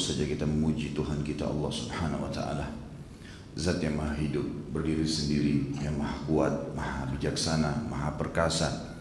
Terus 0.00 0.16
saja 0.16 0.32
kita 0.32 0.48
memuji 0.48 0.96
Tuhan 0.96 1.20
kita 1.20 1.44
Allah 1.44 1.68
Subhanahu 1.68 2.24
wa 2.24 2.32
taala. 2.32 2.72
Zat 3.52 3.84
yang 3.84 4.00
maha 4.00 4.16
hidup, 4.16 4.48
berdiri 4.72 5.04
sendiri, 5.04 5.76
yang 5.76 5.92
maha 6.00 6.16
kuat, 6.24 6.72
maha 6.72 7.04
bijaksana, 7.12 7.84
maha 7.84 8.16
perkasa, 8.16 8.96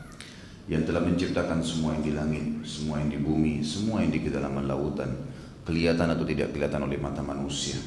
yang 0.68 0.84
telah 0.84 1.00
menciptakan 1.00 1.64
semua 1.64 1.96
yang 1.96 2.04
di 2.04 2.12
langit, 2.12 2.44
semua 2.68 3.00
yang 3.00 3.16
di 3.16 3.16
bumi, 3.16 3.64
semua 3.64 4.04
yang 4.04 4.12
di 4.12 4.28
kedalaman 4.28 4.68
lautan, 4.68 5.08
kelihatan 5.64 6.20
atau 6.20 6.28
tidak 6.28 6.52
kelihatan 6.52 6.84
oleh 6.84 7.00
mata 7.00 7.24
manusia. 7.24 7.80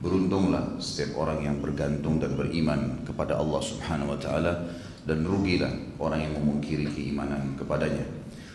Beruntunglah 0.00 0.80
setiap 0.80 1.28
orang 1.28 1.44
yang 1.44 1.60
bergantung 1.60 2.16
dan 2.16 2.40
beriman 2.40 3.04
kepada 3.04 3.36
Allah 3.36 3.60
Subhanahu 3.60 4.16
wa 4.16 4.18
taala 4.24 4.64
dan 5.04 5.28
rugilah 5.28 5.76
orang 6.00 6.24
yang 6.24 6.32
memungkiri 6.40 6.88
keimanan 6.88 7.52
kepadanya. 7.60 8.08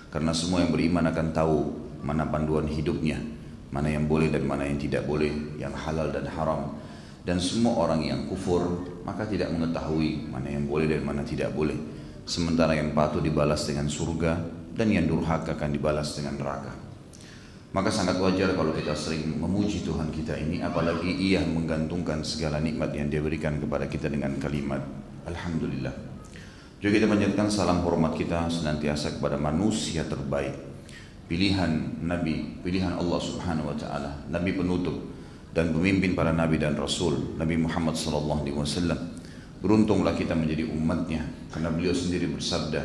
Karena 0.09 0.33
semua 0.33 0.65
yang 0.65 0.73
beriman 0.73 1.05
akan 1.05 1.27
tahu 1.37 1.57
mana 2.01 2.25
panduan 2.25 2.65
hidupnya, 2.65 3.40
mana 3.71 3.87
yang 3.87 4.05
boleh 4.05 4.27
dan 4.27 4.43
mana 4.43 4.67
yang 4.67 4.77
tidak 4.77 5.07
boleh, 5.07 5.31
yang 5.57 5.71
halal 5.71 6.11
dan 6.11 6.27
haram. 6.27 6.75
Dan 7.21 7.39
semua 7.39 7.87
orang 7.87 8.03
yang 8.03 8.27
kufur 8.27 8.85
maka 9.07 9.25
tidak 9.25 9.49
mengetahui 9.53 10.27
mana 10.29 10.51
yang 10.51 10.67
boleh 10.67 10.91
dan 10.91 11.01
mana 11.01 11.23
tidak 11.23 11.55
boleh. 11.55 11.77
Sementara 12.27 12.77
yang 12.77 12.93
patuh 12.93 13.23
dibalas 13.23 13.65
dengan 13.65 13.89
surga 13.89 14.37
dan 14.75 14.87
yang 14.91 15.07
durhaka 15.07 15.57
akan 15.57 15.71
dibalas 15.73 16.13
dengan 16.13 16.37
neraka. 16.37 16.73
Maka 17.71 17.87
sangat 17.87 18.19
wajar 18.19 18.51
kalau 18.51 18.75
kita 18.75 18.91
sering 18.91 19.31
memuji 19.39 19.87
Tuhan 19.87 20.11
kita 20.11 20.35
ini 20.35 20.59
apalagi 20.59 21.07
ia 21.07 21.39
menggantungkan 21.39 22.19
segala 22.19 22.59
nikmat 22.59 22.91
yang 22.91 23.07
dia 23.07 23.23
berikan 23.23 23.63
kepada 23.63 23.87
kita 23.87 24.11
dengan 24.11 24.35
kalimat 24.43 24.83
Alhamdulillah. 25.23 25.95
Juga 26.81 26.97
kita 26.97 27.07
menjadikan 27.07 27.47
salam 27.47 27.85
hormat 27.85 28.17
kita 28.17 28.49
senantiasa 28.49 29.15
kepada 29.15 29.37
manusia 29.37 30.01
terbaik. 30.03 30.70
Pilihan 31.31 32.03
Nabi, 32.03 32.59
pilihan 32.59 32.99
Allah 32.99 33.15
Subhanahu 33.15 33.71
wa 33.71 33.75
taala, 33.79 34.19
nabi 34.27 34.51
penutup 34.51 34.99
dan 35.55 35.71
pemimpin 35.71 36.11
para 36.11 36.35
nabi 36.35 36.59
dan 36.59 36.75
rasul, 36.75 37.39
Nabi 37.39 37.55
Muhammad 37.55 37.95
sallallahu 37.95 38.43
alaihi 38.43 38.59
wasallam. 38.59 38.99
Beruntunglah 39.63 40.11
kita 40.19 40.35
menjadi 40.35 40.67
umatnya 40.67 41.23
karena 41.55 41.71
beliau 41.71 41.95
sendiri 41.95 42.27
bersabda, 42.35 42.83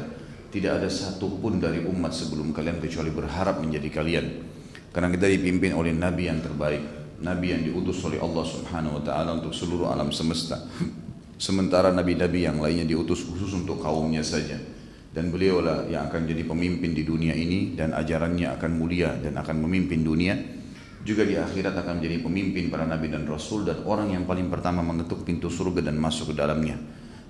tidak 0.55 0.78
ada 0.78 0.86
satupun 0.86 1.58
dari 1.58 1.91
umat 1.91 2.14
sebelum 2.14 2.55
kalian 2.55 2.78
kecuali 2.78 3.11
berharap 3.11 3.58
menjadi 3.58 3.91
kalian 3.91 4.27
karena 4.94 5.11
kita 5.11 5.27
dipimpin 5.27 5.74
oleh 5.74 5.91
Nabi 5.91 6.30
yang 6.30 6.39
terbaik, 6.39 7.19
Nabi 7.27 7.50
yang 7.50 7.67
diutus 7.67 7.98
oleh 8.06 8.22
Allah 8.22 8.47
Subhanahu 8.47 9.02
Wa 9.02 9.11
Taala 9.11 9.42
untuk 9.42 9.58
seluruh 9.58 9.91
alam 9.91 10.14
semesta. 10.14 10.62
Sementara 11.34 11.91
nabi-nabi 11.91 12.47
yang 12.47 12.62
lainnya 12.62 12.86
diutus 12.86 13.27
khusus 13.27 13.58
untuk 13.58 13.83
kaumnya 13.83 14.22
saja. 14.22 14.76
Dan 15.17 15.33
beliaulah 15.33 15.89
yang 15.89 16.12
akan 16.12 16.28
jadi 16.28 16.45
pemimpin 16.45 16.92
di 16.92 17.00
dunia 17.00 17.33
ini 17.33 17.72
dan 17.72 17.97
ajarannya 17.97 18.53
akan 18.61 18.70
mulia 18.77 19.17
dan 19.17 19.41
akan 19.41 19.64
memimpin 19.64 20.05
dunia. 20.05 20.36
Juga 21.00 21.25
di 21.25 21.41
akhirat 21.41 21.73
akan 21.73 22.05
menjadi 22.05 22.20
pemimpin 22.20 22.69
para 22.69 22.84
nabi 22.84 23.08
dan 23.08 23.25
rasul 23.25 23.64
dan 23.64 23.81
orang 23.89 24.12
yang 24.12 24.28
paling 24.28 24.53
pertama 24.53 24.84
mengetuk 24.84 25.25
pintu 25.25 25.48
surga 25.48 25.89
dan 25.89 25.97
masuk 25.97 26.31
ke 26.31 26.34
dalamnya. 26.36 26.77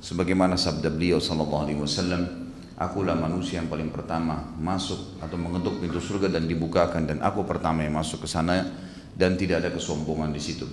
Sebagaimana 0.03 0.59
sabda 0.59 0.91
beliau 0.91 1.23
sallallahu 1.23 1.63
alaihi 1.63 1.79
wasallam, 1.79 2.47
Akulah 2.77 3.17
manusia 3.17 3.57
yang 3.57 3.73
paling 3.73 3.89
pertama 3.89 4.53
masuk 4.61 5.17
atau 5.25 5.41
mengetuk 5.41 5.81
pintu 5.81 5.97
surga 5.97 6.29
dan 6.29 6.45
dibukakan 6.45 7.09
dan 7.09 7.25
aku 7.25 7.41
pertama 7.49 7.81
yang 7.81 7.97
masuk 7.97 8.21
ke 8.21 8.29
sana 8.29 8.69
dan 9.17 9.33
tidak 9.41 9.65
ada 9.65 9.73
kesombongan 9.73 10.29
di 10.29 10.37
situ. 10.45 10.69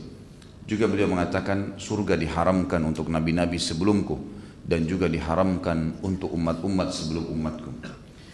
Juga 0.67 0.91
beliau 0.91 1.07
mengatakan 1.07 1.79
surga 1.79 2.19
diharamkan 2.19 2.83
untuk 2.83 3.07
nabi-nabi 3.07 3.55
sebelumku 3.55 4.19
dan 4.63 4.87
juga 4.87 5.11
diharamkan 5.11 5.99
untuk 6.03 6.31
umat-umat 6.33 6.89
sebelum 6.95 7.27
umatku. 7.27 7.71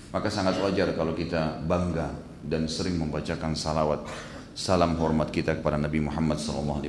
Maka 0.10 0.30
sangat 0.30 0.58
wajar 0.62 0.94
kalau 0.98 1.14
kita 1.14 1.62
bangga 1.66 2.14
dan 2.46 2.66
sering 2.70 2.98
membacakan 2.98 3.54
salawat 3.54 4.06
salam 4.54 4.98
hormat 4.98 5.30
kita 5.30 5.58
kepada 5.58 5.78
Nabi 5.78 6.02
Muhammad 6.02 6.42
SAW. 6.42 6.82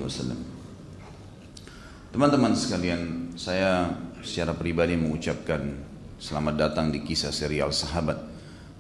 Teman-teman 2.11 2.53
sekalian, 2.59 3.33
saya 3.39 3.87
secara 4.21 4.53
pribadi 4.53 4.99
mengucapkan 4.99 5.91
Selamat 6.21 6.69
datang 6.69 6.93
di 6.93 7.01
kisah 7.01 7.33
serial 7.33 7.73
sahabat 7.73 8.21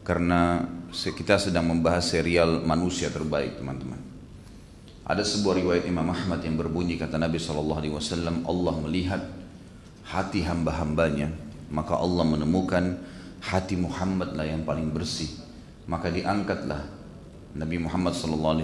Karena 0.04 0.60
kita 0.92 1.40
sedang 1.40 1.72
membahas 1.72 2.04
serial 2.04 2.60
manusia 2.60 3.08
terbaik 3.08 3.56
teman-teman 3.56 3.96
Ada 5.08 5.24
sebuah 5.24 5.56
riwayat 5.56 5.84
Imam 5.88 6.04
Ahmad 6.12 6.44
yang 6.44 6.60
berbunyi 6.60 7.00
kata 7.00 7.16
Nabi 7.16 7.40
SAW 7.40 8.44
Allah 8.44 8.74
melihat 8.84 9.22
hati 10.10 10.42
hamba-hambanya 10.42 11.30
Maka 11.70 11.94
Allah 11.96 12.26
menemukan 12.26 12.98
hati 13.40 13.78
Muhammad 13.78 14.34
lah 14.34 14.44
yang 14.44 14.66
paling 14.66 14.90
bersih 14.90 15.30
Maka 15.86 16.10
diangkatlah 16.10 16.82
Nabi 17.54 17.76
Muhammad 17.78 18.14
SAW 18.14 18.58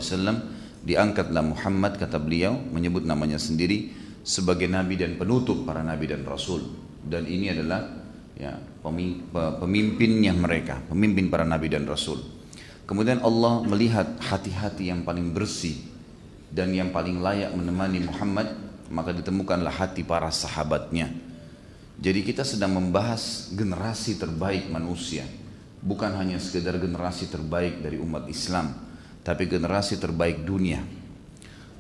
Diangkatlah 0.87 1.43
Muhammad 1.43 1.99
kata 1.99 2.19
beliau 2.19 2.59
Menyebut 2.75 3.07
namanya 3.07 3.39
sendiri 3.39 3.95
Sebagai 4.27 4.67
Nabi 4.67 4.99
dan 4.99 5.15
penutup 5.15 5.63
para 5.63 5.87
Nabi 5.87 6.11
dan 6.11 6.27
Rasul 6.27 6.67
Dan 7.07 7.31
ini 7.31 7.51
adalah 7.55 8.07
ya, 8.37 8.53
pemimpinnya 9.59 10.37
mereka, 10.37 10.79
pemimpin 10.87 11.33
para 11.33 11.43
nabi 11.43 11.73
dan 11.73 11.89
rasul. 11.89 12.21
Kemudian 12.87 13.19
Allah 13.25 13.67
melihat 13.67 14.07
hati-hati 14.23 14.95
yang 14.95 15.03
paling 15.03 15.35
bersih 15.35 15.75
dan 16.55 16.71
yang 16.71 16.95
paling 16.95 17.19
layak 17.19 17.51
menemani 17.51 18.07
Muhammad, 18.07 18.55
maka 18.93 19.11
ditemukanlah 19.11 19.75
hati 19.75 20.07
para 20.07 20.31
sahabatnya. 20.31 21.11
Jadi 21.97 22.21
kita 22.21 22.45
sedang 22.45 22.77
membahas 22.77 23.49
generasi 23.57 24.21
terbaik 24.21 24.69
manusia, 24.69 25.25
bukan 25.81 26.13
hanya 26.21 26.37
sekedar 26.37 26.77
generasi 26.77 27.33
terbaik 27.33 27.81
dari 27.81 27.97
umat 27.97 28.29
Islam, 28.29 28.77
tapi 29.25 29.49
generasi 29.49 29.97
terbaik 29.97 30.45
dunia. 30.45 30.85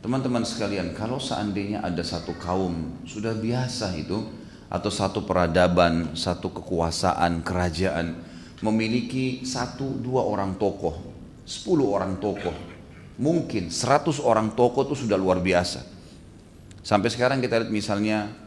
Teman-teman 0.00 0.41
sekalian, 0.49 0.97
kalau 0.97 1.21
seandainya 1.21 1.84
ada 1.84 2.00
satu 2.00 2.32
kaum 2.41 3.04
sudah 3.04 3.37
biasa 3.37 3.93
itu 3.99 4.25
atau 4.72 4.88
satu 4.88 5.28
peradaban, 5.28 6.16
satu 6.16 6.48
kekuasaan, 6.48 7.44
kerajaan 7.44 8.16
memiliki 8.65 9.44
satu 9.44 10.00
dua 10.00 10.25
orang 10.25 10.56
tokoh, 10.56 10.97
sepuluh 11.44 11.93
orang 11.93 12.16
tokoh, 12.16 12.56
mungkin 13.21 13.69
seratus 13.69 14.16
orang 14.16 14.56
tokoh 14.56 14.88
itu 14.88 15.04
sudah 15.04 15.21
luar 15.21 15.44
biasa. 15.44 15.84
Sampai 16.81 17.12
sekarang 17.12 17.43
kita 17.44 17.60
lihat 17.60 17.72
misalnya 17.75 18.45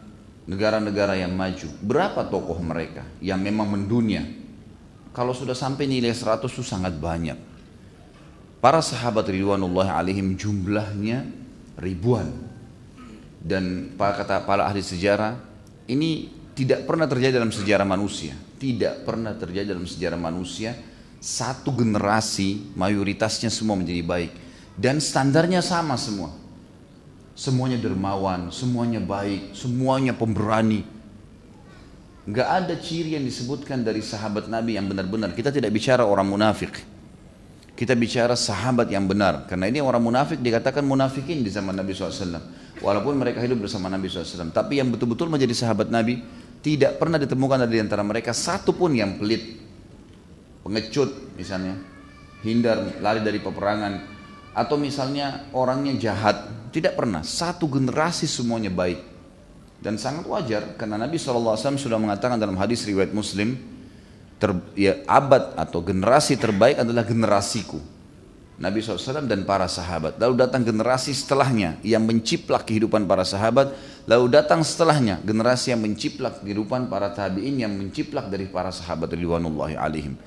negara-negara 0.49 1.13
yang 1.13 1.37
maju, 1.37 1.69
berapa 1.85 2.25
tokoh 2.25 2.57
mereka 2.57 3.05
yang 3.21 3.37
memang 3.37 3.69
mendunia? 3.69 4.25
Kalau 5.13 5.37
sudah 5.37 5.53
sampai 5.53 5.85
nilai 5.85 6.09
seratus 6.09 6.49
itu 6.57 6.65
sangat 6.65 6.97
banyak. 6.97 7.37
Para 8.57 8.81
sahabat 8.81 9.29
Ridwanullah 9.29 9.93
alaihim 9.93 10.33
jumlahnya 10.33 11.23
ribuan. 11.77 12.33
Dan 13.39 13.95
para 13.95 14.19
kata 14.19 14.43
para 14.43 14.67
ahli 14.67 14.83
sejarah 14.83 15.39
ini 15.87 16.27
tidak 16.57 16.83
pernah 16.83 17.07
terjadi 17.07 17.39
dalam 17.39 17.53
sejarah 17.55 17.87
manusia. 17.87 18.35
Tidak 18.59 19.07
pernah 19.07 19.31
terjadi 19.31 19.71
dalam 19.71 19.87
sejarah 19.87 20.19
manusia. 20.19 20.75
Satu 21.23 21.71
generasi 21.71 22.75
mayoritasnya 22.75 23.47
semua 23.47 23.79
menjadi 23.79 24.03
baik. 24.03 24.31
Dan 24.75 24.99
standarnya 24.99 25.63
sama 25.63 25.95
semua. 25.95 26.35
Semuanya 27.39 27.79
dermawan, 27.79 28.51
semuanya 28.51 28.99
baik, 28.99 29.55
semuanya 29.55 30.11
pemberani. 30.11 30.83
Gak 32.27 32.49
ada 32.51 32.75
ciri 32.75 33.15
yang 33.15 33.23
disebutkan 33.23 33.79
dari 33.79 34.03
sahabat 34.03 34.51
Nabi 34.51 34.75
yang 34.75 34.91
benar-benar. 34.91 35.31
Kita 35.31 35.47
tidak 35.47 35.71
bicara 35.71 36.03
orang 36.03 36.27
munafik. 36.27 36.83
Kita 37.79 37.95
bicara 37.95 38.35
sahabat 38.35 38.91
yang 38.91 39.07
benar. 39.07 39.47
Karena 39.47 39.71
ini 39.71 39.79
orang 39.79 40.03
munafik 40.03 40.43
dikatakan 40.43 40.83
munafikin 40.83 41.39
di 41.39 41.47
zaman 41.47 41.79
Nabi 41.79 41.95
SAW. 41.95 42.43
Walaupun 42.83 43.15
mereka 43.15 43.39
hidup 43.39 43.63
bersama 43.63 43.87
Nabi 43.87 44.11
SAW. 44.11 44.51
Tapi 44.51 44.83
yang 44.83 44.91
betul-betul 44.91 45.31
menjadi 45.31 45.55
sahabat 45.55 45.87
Nabi, 45.87 46.19
tidak 46.59 46.99
pernah 46.99 47.15
ditemukan 47.15 47.63
dari 47.63 47.79
antara 47.79 48.03
mereka 48.03 48.35
satu 48.35 48.75
pun 48.75 48.91
yang 48.91 49.15
pelit. 49.15 49.63
Pengecut 50.67 51.39
misalnya. 51.39 51.79
Hindar, 52.43 52.99
lari 52.99 53.23
dari 53.23 53.39
peperangan. 53.39 53.93
Atau 54.51 54.75
misalnya 54.75 55.47
orangnya 55.55 55.95
jahat. 55.95 56.58
Tidak 56.69 56.93
pernah. 56.93 57.25
Satu 57.25 57.65
generasi 57.65 58.29
semuanya 58.29 58.69
baik. 58.69 59.01
Dan 59.79 59.95
sangat 59.95 60.27
wajar 60.27 60.75
karena 60.75 60.99
Nabi 60.99 61.15
SAW 61.15 61.55
sudah 61.79 61.95
mengatakan 61.95 62.35
dalam 62.35 62.59
hadis 62.59 62.83
riwayat 62.83 63.15
Muslim, 63.15 63.55
ter, 64.35 64.51
ya, 64.75 64.99
abad 65.07 65.55
atau 65.55 65.79
generasi 65.79 66.35
terbaik 66.35 66.83
adalah 66.83 67.07
generasiku. 67.07 67.79
Nabi 68.59 68.83
SAW 68.83 69.23
dan 69.23 69.47
para 69.47 69.71
sahabat. 69.71 70.19
Lalu 70.19 70.35
datang 70.35 70.67
generasi 70.67 71.15
setelahnya 71.15 71.79
yang 71.79 72.03
menciplak 72.03 72.67
kehidupan 72.67 73.07
para 73.07 73.23
sahabat. 73.23 73.71
Lalu 74.03 74.35
datang 74.35 74.59
setelahnya 74.67 75.23
generasi 75.23 75.71
yang 75.71 75.79
menciplak 75.79 76.43
kehidupan 76.43 76.91
para 76.91 77.07
tabi'in 77.15 77.55
yang 77.55 77.71
menciplak 77.71 78.27
dari 78.27 78.51
para 78.51 78.75
sahabat 78.75 79.15
ridwanullahi 79.15 79.79
alaihim. 79.79 80.19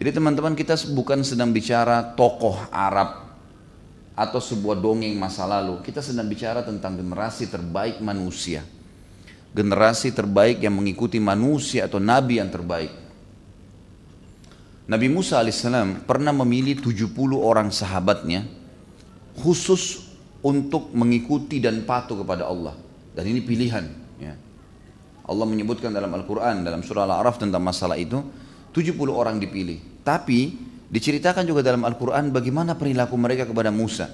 Jadi 0.00 0.08
teman-teman 0.08 0.56
kita 0.56 0.72
bukan 0.96 1.20
sedang 1.20 1.52
bicara 1.52 2.16
tokoh 2.16 2.56
Arab 2.72 3.25
atau 4.16 4.40
sebuah 4.40 4.80
dongeng 4.80 5.12
masa 5.20 5.44
lalu. 5.44 5.84
Kita 5.84 6.00
sedang 6.00 6.24
bicara 6.24 6.64
tentang 6.64 6.96
generasi 6.96 7.52
terbaik 7.52 8.00
manusia. 8.00 8.64
Generasi 9.52 10.16
terbaik 10.16 10.64
yang 10.64 10.72
mengikuti 10.72 11.20
manusia 11.20 11.84
atau 11.84 12.00
nabi 12.00 12.40
yang 12.40 12.48
terbaik. 12.48 12.92
Nabi 14.86 15.06
Musa 15.12 15.42
alaihissalam 15.42 16.08
pernah 16.08 16.32
memilih 16.32 16.80
70 16.80 17.12
orang 17.36 17.68
sahabatnya 17.68 18.46
khusus 19.36 20.08
untuk 20.40 20.94
mengikuti 20.96 21.60
dan 21.60 21.84
patuh 21.84 22.22
kepada 22.24 22.48
Allah. 22.48 22.72
Dan 23.12 23.24
ini 23.28 23.42
pilihan. 23.42 23.84
Ya. 24.22 24.38
Allah 25.26 25.46
menyebutkan 25.48 25.90
dalam 25.90 26.14
Al-Quran, 26.14 26.62
dalam 26.62 26.86
surah 26.86 27.02
Al-A'raf 27.04 27.42
tentang 27.42 27.60
masalah 27.60 27.98
itu, 27.98 28.22
70 28.70 28.94
orang 29.10 29.42
dipilih. 29.42 30.04
Tapi 30.06 30.54
diceritakan 30.90 31.42
juga 31.46 31.66
dalam 31.66 31.82
Al-Quran 31.82 32.30
bagaimana 32.30 32.78
perilaku 32.78 33.14
mereka 33.18 33.46
kepada 33.46 33.74
Musa. 33.74 34.10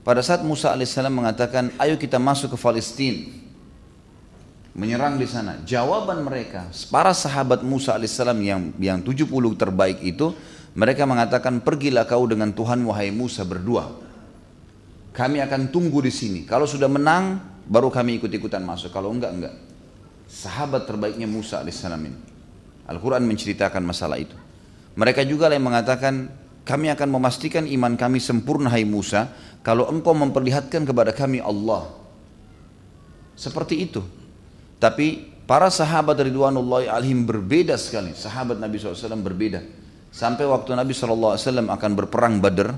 Pada 0.00 0.24
saat 0.24 0.40
Musa 0.40 0.72
alaihissalam 0.72 1.12
mengatakan, 1.12 1.76
ayo 1.76 2.00
kita 2.00 2.16
masuk 2.16 2.56
ke 2.56 2.58
Palestina, 2.60 3.28
menyerang 4.72 5.20
di 5.20 5.28
sana. 5.28 5.60
Jawaban 5.60 6.24
mereka, 6.24 6.72
para 6.88 7.12
sahabat 7.12 7.60
Musa 7.60 7.92
alaihissalam 7.92 8.38
yang 8.40 8.72
yang 8.80 8.98
70 9.04 9.28
terbaik 9.60 10.00
itu, 10.00 10.32
mereka 10.72 11.04
mengatakan, 11.04 11.60
pergilah 11.60 12.08
kau 12.08 12.24
dengan 12.24 12.48
Tuhan 12.56 12.80
wahai 12.88 13.12
Musa 13.12 13.44
berdua. 13.44 13.92
Kami 15.12 15.42
akan 15.44 15.68
tunggu 15.68 16.00
di 16.00 16.12
sini. 16.14 16.40
Kalau 16.48 16.64
sudah 16.64 16.88
menang, 16.88 17.42
baru 17.68 17.92
kami 17.92 18.22
ikut-ikutan 18.22 18.64
masuk. 18.64 18.94
Kalau 18.94 19.12
enggak, 19.12 19.36
enggak. 19.36 19.54
Sahabat 20.30 20.86
terbaiknya 20.88 21.26
Musa 21.28 21.60
alaihissalam 21.60 22.00
ini. 22.00 22.18
Al-Quran 22.88 23.26
menceritakan 23.26 23.82
masalah 23.84 24.16
itu. 24.16 24.38
Mereka 25.00 25.24
juga 25.24 25.48
yang 25.48 25.64
mengatakan, 25.64 26.28
kami 26.68 26.92
akan 26.92 27.08
memastikan 27.08 27.64
iman 27.64 27.96
kami 27.96 28.20
sempurna 28.20 28.68
hai 28.68 28.84
Musa, 28.84 29.32
kalau 29.64 29.88
engkau 29.88 30.12
memperlihatkan 30.12 30.84
kepada 30.84 31.16
kami 31.16 31.40
Allah. 31.40 31.88
Seperti 33.32 33.88
itu. 33.88 34.04
Tapi 34.76 35.24
para 35.48 35.72
sahabat 35.72 36.20
Ridwanullahi 36.20 36.92
alaihim 36.92 37.24
berbeda 37.24 37.80
sekali. 37.80 38.12
Sahabat 38.12 38.60
Nabi 38.60 38.76
SAW 38.76 39.24
berbeda. 39.24 39.64
Sampai 40.12 40.44
waktu 40.44 40.76
Nabi 40.76 40.92
SAW 40.92 41.40
akan 41.40 41.90
berperang 41.96 42.36
Badr, 42.44 42.76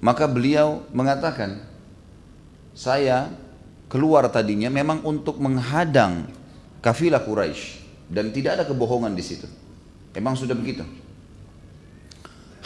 maka 0.00 0.24
beliau 0.24 0.88
mengatakan, 0.96 1.60
saya 2.72 3.28
keluar 3.92 4.24
tadinya 4.32 4.72
memang 4.72 5.04
untuk 5.04 5.36
menghadang 5.44 6.24
kafilah 6.80 7.20
Quraisy 7.20 7.84
dan 8.08 8.32
tidak 8.32 8.56
ada 8.56 8.64
kebohongan 8.64 9.12
di 9.12 9.20
situ. 9.20 9.44
Emang 10.16 10.32
sudah 10.32 10.56
begitu. 10.56 10.88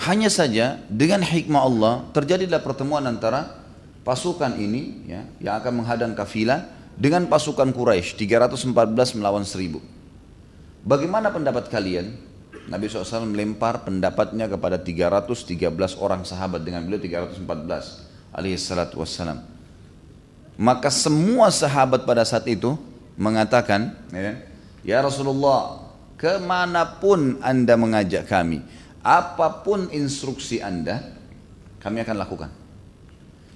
Hanya 0.03 0.27
saja 0.27 0.83
dengan 0.91 1.23
hikmah 1.23 1.63
Allah 1.63 1.95
terjadilah 2.11 2.59
pertemuan 2.59 3.07
antara 3.07 3.63
pasukan 4.03 4.59
ini 4.59 5.07
ya, 5.07 5.23
yang 5.39 5.63
akan 5.63 5.83
menghadang 5.83 6.13
kafilah 6.19 6.67
dengan 6.99 7.31
pasukan 7.31 7.71
Quraisy 7.71 8.19
314 8.19 8.75
melawan 9.15 9.47
1000. 9.47 9.79
Bagaimana 10.83 11.31
pendapat 11.31 11.71
kalian? 11.71 12.19
Nabi 12.67 12.87
SAW 12.87 13.27
melempar 13.27 13.83
pendapatnya 13.83 14.47
kepada 14.47 14.79
313 14.79 15.99
orang 15.99 16.23
sahabat 16.23 16.63
dengan 16.63 16.87
beliau 16.87 17.03
314 17.03 17.43
alaihi 18.35 18.59
salatu 18.59 19.03
wassalam. 19.03 19.43
Maka 20.59 20.91
semua 20.91 21.51
sahabat 21.51 22.07
pada 22.07 22.23
saat 22.23 22.47
itu 22.47 22.79
mengatakan, 23.19 23.95
ya, 24.15 24.39
ya 24.83 24.99
Rasulullah, 25.03 25.91
ke 26.15 26.39
mana 26.39 26.87
pun 27.03 27.39
anda 27.43 27.75
mengajak 27.75 28.31
kami, 28.31 28.63
apa 29.03 29.67
pun 29.67 29.91
instruksi 29.91 30.63
anda, 30.63 31.03
kami 31.83 32.07
akan 32.07 32.17
lakukan. 32.17 32.51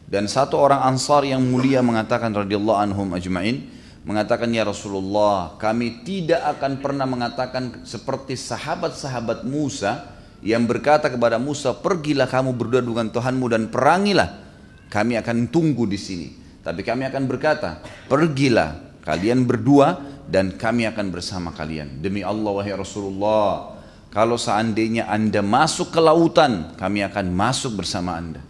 Dan 0.07 0.31
satu 0.31 0.59
orang 0.59 0.87
ansar 0.87 1.27
yang 1.27 1.43
mulia 1.43 1.83
mengatakan 1.83 2.31
radhiyallahu 2.31 2.79
anhum 2.79 3.11
ajma'in 3.15 3.75
mengatakan 4.07 4.47
ya 4.55 4.63
Rasulullah 4.63 5.59
kami 5.59 6.07
tidak 6.07 6.39
akan 6.57 6.79
pernah 6.79 7.11
mengatakan 7.11 7.83
seperti 7.83 8.39
sahabat-sahabat 8.39 9.43
Musa 9.43 10.15
yang 10.47 10.63
berkata 10.63 11.11
kepada 11.11 11.43
Musa 11.43 11.75
pergilah 11.75 12.31
kamu 12.31 12.55
berdua 12.55 12.87
dengan 12.87 13.11
Tuhanmu 13.11 13.47
dan 13.51 13.67
perangilah 13.67 14.47
kami 14.95 15.19
akan 15.19 15.51
tunggu 15.51 15.91
di 15.91 15.99
sini 15.99 16.29
tapi 16.63 16.87
kami 16.87 17.03
akan 17.11 17.27
berkata 17.27 17.83
pergilah 18.07 18.79
kalian 19.03 19.43
berdua 19.43 19.99
dan 20.31 20.55
kami 20.55 20.87
akan 20.87 21.11
bersama 21.11 21.51
kalian 21.51 21.99
demi 21.99 22.23
Allah 22.23 22.55
wahai 22.55 22.79
Rasulullah 22.79 23.76
kalau 24.17 24.41
seandainya 24.41 25.13
anda 25.13 25.45
masuk 25.45 25.93
ke 25.93 26.01
lautan 26.01 26.73
kami 26.81 27.05
akan 27.05 27.29
masuk 27.37 27.85
bersama 27.85 28.17
anda 28.17 28.41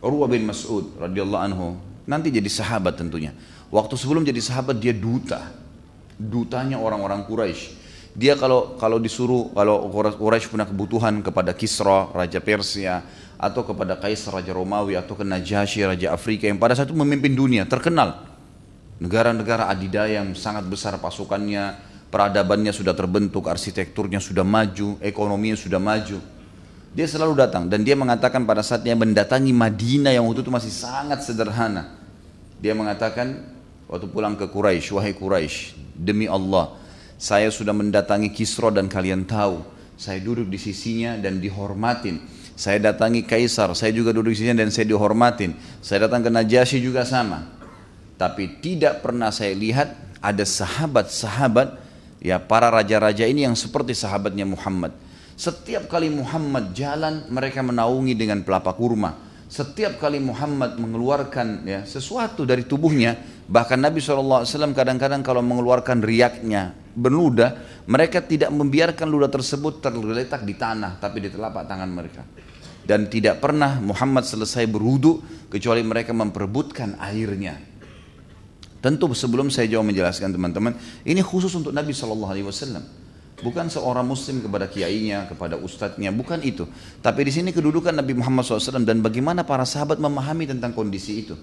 Urwa 0.00 0.24
bin 0.32 0.48
Mas'ud 0.48 0.96
radhiyallahu 0.96 1.44
anhu 1.44 1.76
nanti 2.08 2.32
jadi 2.32 2.48
sahabat 2.48 2.96
tentunya. 2.96 3.36
Waktu 3.68 3.94
sebelum 4.00 4.24
jadi 4.24 4.40
sahabat 4.40 4.80
dia 4.80 4.96
duta. 4.96 5.52
Dutanya 6.16 6.80
orang-orang 6.80 7.24
Quraisy. 7.28 7.78
Dia 8.16 8.34
kalau 8.34 8.74
kalau 8.80 8.98
disuruh 8.98 9.52
kalau 9.54 9.86
Quraisy 9.92 10.50
punya 10.50 10.66
kebutuhan 10.66 11.22
kepada 11.22 11.54
Kisra 11.54 12.10
raja 12.10 12.40
Persia 12.42 13.04
atau 13.40 13.62
kepada 13.64 13.96
Kaisar 13.96 14.40
raja 14.40 14.52
Romawi 14.52 14.98
atau 14.98 15.16
ke 15.16 15.24
Najasyi 15.24 15.86
raja 15.86 16.12
Afrika 16.12 16.48
yang 16.48 16.58
pada 16.58 16.74
saat 16.76 16.90
itu 16.90 16.96
memimpin 16.96 17.32
dunia 17.32 17.64
terkenal. 17.68 18.26
Negara-negara 19.00 19.72
adidaya 19.72 20.20
yang 20.20 20.36
sangat 20.36 20.68
besar 20.68 20.92
pasukannya, 21.00 21.72
peradabannya 22.10 22.74
sudah 22.74 22.92
terbentuk, 22.92 23.46
arsitekturnya 23.46 24.18
sudah 24.18 24.42
maju, 24.42 24.98
ekonominya 25.00 25.56
sudah 25.56 25.78
maju 25.78 26.18
dia 26.90 27.06
selalu 27.06 27.38
datang 27.38 27.70
dan 27.70 27.86
dia 27.86 27.94
mengatakan 27.94 28.42
pada 28.42 28.66
saat 28.66 28.82
dia 28.82 28.98
mendatangi 28.98 29.54
Madinah 29.54 30.10
yang 30.10 30.26
waktu 30.26 30.42
itu 30.42 30.50
masih 30.50 30.74
sangat 30.74 31.22
sederhana. 31.22 31.94
Dia 32.58 32.74
mengatakan 32.74 33.46
waktu 33.86 34.10
pulang 34.10 34.34
ke 34.34 34.50
Quraisy, 34.50 34.90
wahai 34.98 35.14
Quraisy, 35.14 35.78
demi 35.94 36.26
Allah, 36.26 36.74
saya 37.14 37.46
sudah 37.54 37.70
mendatangi 37.70 38.34
Kisra 38.34 38.74
dan 38.74 38.90
kalian 38.90 39.22
tahu, 39.22 39.62
saya 39.94 40.18
duduk 40.18 40.50
di 40.50 40.58
sisinya 40.58 41.14
dan 41.14 41.38
dihormatin. 41.38 42.26
Saya 42.58 42.92
datangi 42.92 43.24
Kaisar, 43.24 43.72
saya 43.72 43.94
juga 43.94 44.12
duduk 44.12 44.34
di 44.34 44.44
sisinya 44.44 44.60
dan 44.60 44.68
saya 44.68 44.84
dihormatin. 44.90 45.56
Saya 45.80 46.10
datang 46.10 46.20
ke 46.20 46.28
Najasyi 46.28 46.84
juga 46.84 47.08
sama. 47.08 47.48
Tapi 48.20 48.60
tidak 48.60 49.00
pernah 49.00 49.32
saya 49.32 49.56
lihat 49.56 49.96
ada 50.20 50.44
sahabat-sahabat 50.44 51.79
ya 52.20 52.38
para 52.38 52.70
raja-raja 52.70 53.26
ini 53.26 53.48
yang 53.48 53.56
seperti 53.56 53.96
sahabatnya 53.96 54.44
Muhammad 54.44 55.10
setiap 55.40 55.88
kali 55.88 56.12
Muhammad 56.12 56.76
jalan, 56.76 57.24
mereka 57.32 57.64
menaungi 57.64 58.12
dengan 58.12 58.44
pelapa 58.44 58.76
kurma. 58.76 59.16
Setiap 59.48 59.96
kali 59.96 60.20
Muhammad 60.20 60.76
mengeluarkan 60.76 61.64
ya, 61.64 61.80
sesuatu 61.88 62.44
dari 62.44 62.68
tubuhnya, 62.68 63.16
bahkan 63.48 63.80
Nabi 63.80 64.04
SAW 64.04 64.44
kadang-kadang 64.76 65.24
kalau 65.24 65.40
mengeluarkan 65.40 66.04
riaknya 66.04 66.76
berludah, 66.92 67.56
mereka 67.88 68.20
tidak 68.20 68.52
membiarkan 68.52 69.08
ludah 69.08 69.32
tersebut 69.32 69.80
tergeletak 69.80 70.44
di 70.44 70.60
tanah, 70.60 71.00
tapi 71.00 71.24
di 71.24 71.32
telapak 71.32 71.64
tangan 71.64 71.88
mereka. 71.88 72.20
Dan 72.84 73.08
tidak 73.08 73.40
pernah 73.40 73.80
Muhammad 73.80 74.28
selesai 74.28 74.68
berwudu 74.68 75.24
kecuali 75.48 75.80
mereka 75.80 76.12
memperebutkan 76.12 77.00
airnya. 77.00 77.69
Tentu 78.80 79.12
sebelum 79.12 79.52
saya 79.52 79.68
jauh 79.68 79.84
menjelaskan 79.84 80.32
teman-teman, 80.32 80.72
ini 81.04 81.20
khusus 81.20 81.52
untuk 81.52 81.68
Nabi 81.76 81.92
SAW. 81.92 82.80
Bukan 83.40 83.72
seorang 83.72 84.04
muslim 84.04 84.40
kepada 84.44 84.68
kiainya, 84.68 85.28
kepada 85.28 85.56
ustadznya, 85.56 86.12
bukan 86.12 86.40
itu. 86.44 86.64
Tapi 87.00 87.28
di 87.28 87.32
sini 87.32 87.52
kedudukan 87.52 87.92
Nabi 87.92 88.16
Muhammad 88.16 88.44
SAW 88.44 88.84
dan 88.84 89.00
bagaimana 89.00 89.44
para 89.44 89.64
sahabat 89.64 90.00
memahami 90.00 90.48
tentang 90.48 90.72
kondisi 90.72 91.24
itu. 91.24 91.36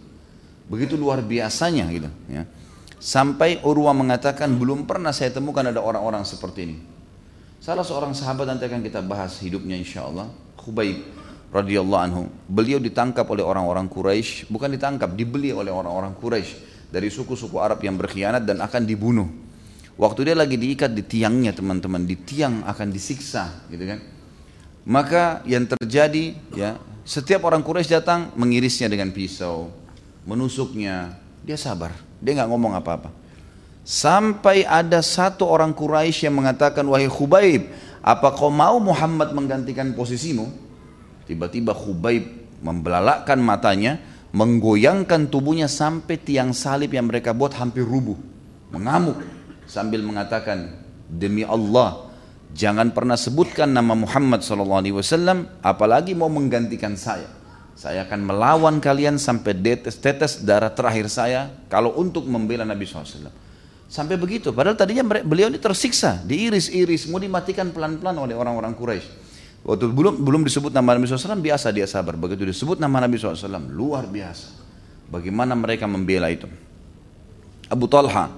Begitu 0.69 0.97
luar 0.97 1.21
biasanya 1.25 1.85
gitu. 1.93 2.09
Ya. 2.29 2.45
Sampai 2.97 3.61
Urwa 3.61 3.93
mengatakan 3.93 4.57
belum 4.57 4.89
pernah 4.89 5.13
saya 5.13 5.29
temukan 5.29 5.65
ada 5.65 5.81
orang-orang 5.81 6.25
seperti 6.25 6.59
ini. 6.69 6.77
Salah 7.61 7.85
seorang 7.85 8.13
sahabat 8.13 8.45
nanti 8.45 8.65
akan 8.65 8.81
kita 8.81 9.01
bahas 9.05 9.37
hidupnya 9.41 9.77
insya 9.77 10.05
Allah. 10.05 10.29
Khubayb 10.57 11.01
radhiyallahu 11.53 12.01
anhu. 12.01 12.23
Beliau 12.49 12.77
ditangkap 12.81 13.25
oleh 13.29 13.45
orang-orang 13.45 13.89
Quraisy, 13.89 14.49
bukan 14.49 14.73
ditangkap, 14.73 15.13
dibeli 15.17 15.49
oleh 15.49 15.73
orang-orang 15.73 16.13
Quraisy 16.17 16.76
dari 16.87 17.11
suku-suku 17.11 17.59
Arab 17.59 17.83
yang 17.83 17.99
berkhianat 17.99 18.47
dan 18.47 18.63
akan 18.63 18.83
dibunuh. 18.87 19.27
Waktu 19.97 20.29
dia 20.29 20.35
lagi 20.37 20.55
diikat 20.61 20.93
di 20.93 21.01
tiangnya 21.01 21.57
teman-teman, 21.57 22.05
di 22.05 22.13
tiang 22.21 22.61
akan 22.63 22.87
disiksa, 22.93 23.65
gitu 23.73 23.81
kan? 23.81 23.99
Maka 24.87 25.41
yang 25.49 25.65
terjadi, 25.65 26.37
ya, 26.53 26.77
setiap 27.01 27.43
orang 27.49 27.65
Quraisy 27.65 27.97
datang 27.97 28.31
mengirisnya 28.37 28.87
dengan 28.87 29.09
pisau, 29.09 29.73
menusuknya, 30.23 31.17
dia 31.41 31.57
sabar, 31.57 31.97
dia 32.21 32.37
nggak 32.37 32.49
ngomong 32.51 32.77
apa-apa. 32.77 33.09
Sampai 33.87 34.67
ada 34.67 34.99
satu 35.01 35.49
orang 35.49 35.73
Quraisy 35.73 36.29
yang 36.29 36.37
mengatakan, 36.37 36.85
wahai 36.85 37.09
Khubaib, 37.09 37.71
apa 38.05 38.31
kau 38.37 38.53
mau 38.53 38.77
Muhammad 38.77 39.33
menggantikan 39.33 39.91
posisimu? 39.97 40.45
Tiba-tiba 41.25 41.73
Khubaib 41.73 42.27
membelalakkan 42.61 43.39
matanya, 43.41 43.97
menggoyangkan 44.31 45.31
tubuhnya 45.31 45.71
sampai 45.71 46.19
tiang 46.19 46.51
salib 46.51 46.91
yang 46.95 47.07
mereka 47.07 47.31
buat 47.31 47.55
hampir 47.55 47.83
rubuh, 47.83 48.17
mengamuk. 48.73 49.19
Sambil 49.67 49.99
mengatakan 49.99 50.79
demi 51.11 51.43
Allah 51.43 52.07
jangan 52.55 52.95
pernah 52.95 53.19
sebutkan 53.19 53.67
nama 53.67 53.91
Muhammad 53.91 54.39
SAW 54.39 54.79
apalagi 55.59 56.15
mau 56.15 56.31
menggantikan 56.31 56.95
saya. 56.95 57.27
Saya 57.77 58.09
akan 58.09 58.25
melawan 58.25 58.81
kalian 58.81 59.21
sampai 59.21 59.53
tetes-tetes 59.53 60.41
darah 60.41 60.73
terakhir 60.73 61.13
saya 61.13 61.53
kalau 61.69 61.93
untuk 61.93 62.25
membela 62.25 62.65
Nabi 62.65 62.89
SAW 62.89 63.47
sampai 63.87 64.19
begitu 64.19 64.51
padahal 64.51 64.75
tadinya 64.75 65.07
beliau 65.23 65.47
ini 65.47 65.59
tersiksa 65.63 66.19
diiris-iris 66.27 67.07
mau 67.07 67.23
dimatikan 67.23 67.71
pelan-pelan 67.71 68.19
oleh 68.19 68.35
orang-orang 68.35 68.75
Quraisy 68.75 69.26
Waktu 69.67 69.91
belum 69.91 70.23
belum 70.23 70.41
disebut 70.47 70.71
nama 70.71 70.95
Nabi 70.95 71.11
SAW 71.11 71.43
biasa 71.43 71.75
dia 71.75 71.83
sabar. 71.83 72.15
Begitu 72.15 72.47
disebut 72.47 72.79
nama 72.79 73.03
Nabi 73.03 73.19
SAW 73.19 73.35
luar 73.67 74.07
biasa. 74.07 74.55
Bagaimana 75.11 75.59
mereka 75.59 75.83
membela 75.83 76.31
itu. 76.31 76.47
Abu 77.67 77.83
Talha 77.91 78.31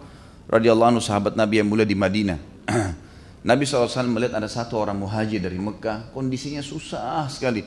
radhiyallahu 0.50 0.98
anhu 0.98 1.02
sahabat 1.06 1.38
Nabi 1.38 1.62
yang 1.62 1.70
mulia 1.70 1.86
di 1.86 1.94
Madinah. 1.94 2.42
Nabi 3.50 3.64
SAW 3.64 4.10
melihat 4.10 4.42
ada 4.42 4.50
satu 4.50 4.82
orang 4.82 4.98
muhajir 4.98 5.38
dari 5.38 5.62
Mekah, 5.62 6.10
kondisinya 6.12 6.66
susah 6.66 7.30
sekali. 7.30 7.62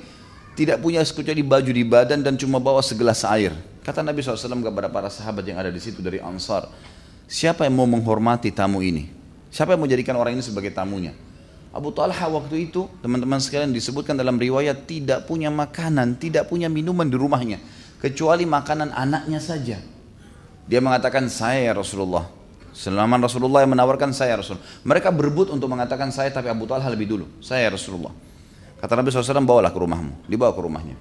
Tidak 0.53 0.83
punya 0.83 1.01
kecuali 1.01 1.41
baju 1.41 1.71
di 1.73 1.85
badan 1.87 2.21
dan 2.21 2.35
cuma 2.37 2.61
bawa 2.61 2.83
segelas 2.85 3.25
air. 3.25 3.55
Kata 3.87 4.05
Nabi 4.05 4.21
SAW 4.21 4.59
kepada 4.59 4.91
para 4.91 5.09
sahabat 5.09 5.47
yang 5.47 5.57
ada 5.57 5.71
di 5.73 5.81
situ 5.81 6.05
dari 6.05 6.19
Ansar, 6.21 6.69
siapa 7.25 7.65
yang 7.65 7.79
mau 7.79 7.89
menghormati 7.89 8.53
tamu 8.53 8.85
ini? 8.85 9.09
Siapa 9.49 9.73
yang 9.73 9.81
mau 9.81 9.89
jadikan 9.89 10.19
orang 10.19 10.37
ini 10.37 10.45
sebagai 10.45 10.75
tamunya? 10.75 11.17
Abu 11.73 11.89
Talha 11.91 12.29
waktu 12.29 12.69
itu 12.69 12.85
teman-teman 13.01 13.41
sekalian 13.41 13.73
disebutkan 13.73 14.15
dalam 14.15 14.37
riwayat 14.37 14.85
tidak 14.85 15.25
punya 15.25 15.49
makanan, 15.49 16.21
tidak 16.21 16.53
punya 16.53 16.69
minuman 16.69 17.09
di 17.09 17.17
rumahnya 17.17 17.59
kecuali 18.03 18.43
makanan 18.45 18.91
anaknya 18.93 19.39
saja. 19.39 19.79
Dia 20.67 20.81
mengatakan 20.83 21.31
saya 21.31 21.71
ya 21.71 21.73
Rasulullah. 21.73 22.27
Selama 22.73 23.21
Rasulullah 23.21 23.63
yang 23.63 23.77
menawarkan 23.77 24.17
saya 24.17 24.35
ya 24.35 24.39
Rasul. 24.41 24.57
Mereka 24.83 25.13
berebut 25.13 25.53
untuk 25.53 25.69
mengatakan 25.69 26.09
saya 26.09 26.33
tapi 26.33 26.49
Abu 26.49 26.65
Talha 26.65 26.89
lebih 26.89 27.05
dulu. 27.05 27.27
Saya 27.45 27.69
ya 27.69 27.71
Rasulullah. 27.77 28.11
Kata 28.81 28.97
Nabi 28.97 29.13
SAW 29.13 29.45
bawalah 29.45 29.69
ke 29.71 29.79
rumahmu. 29.79 30.25
Dibawa 30.25 30.57
ke 30.57 30.63
rumahnya. 30.65 30.97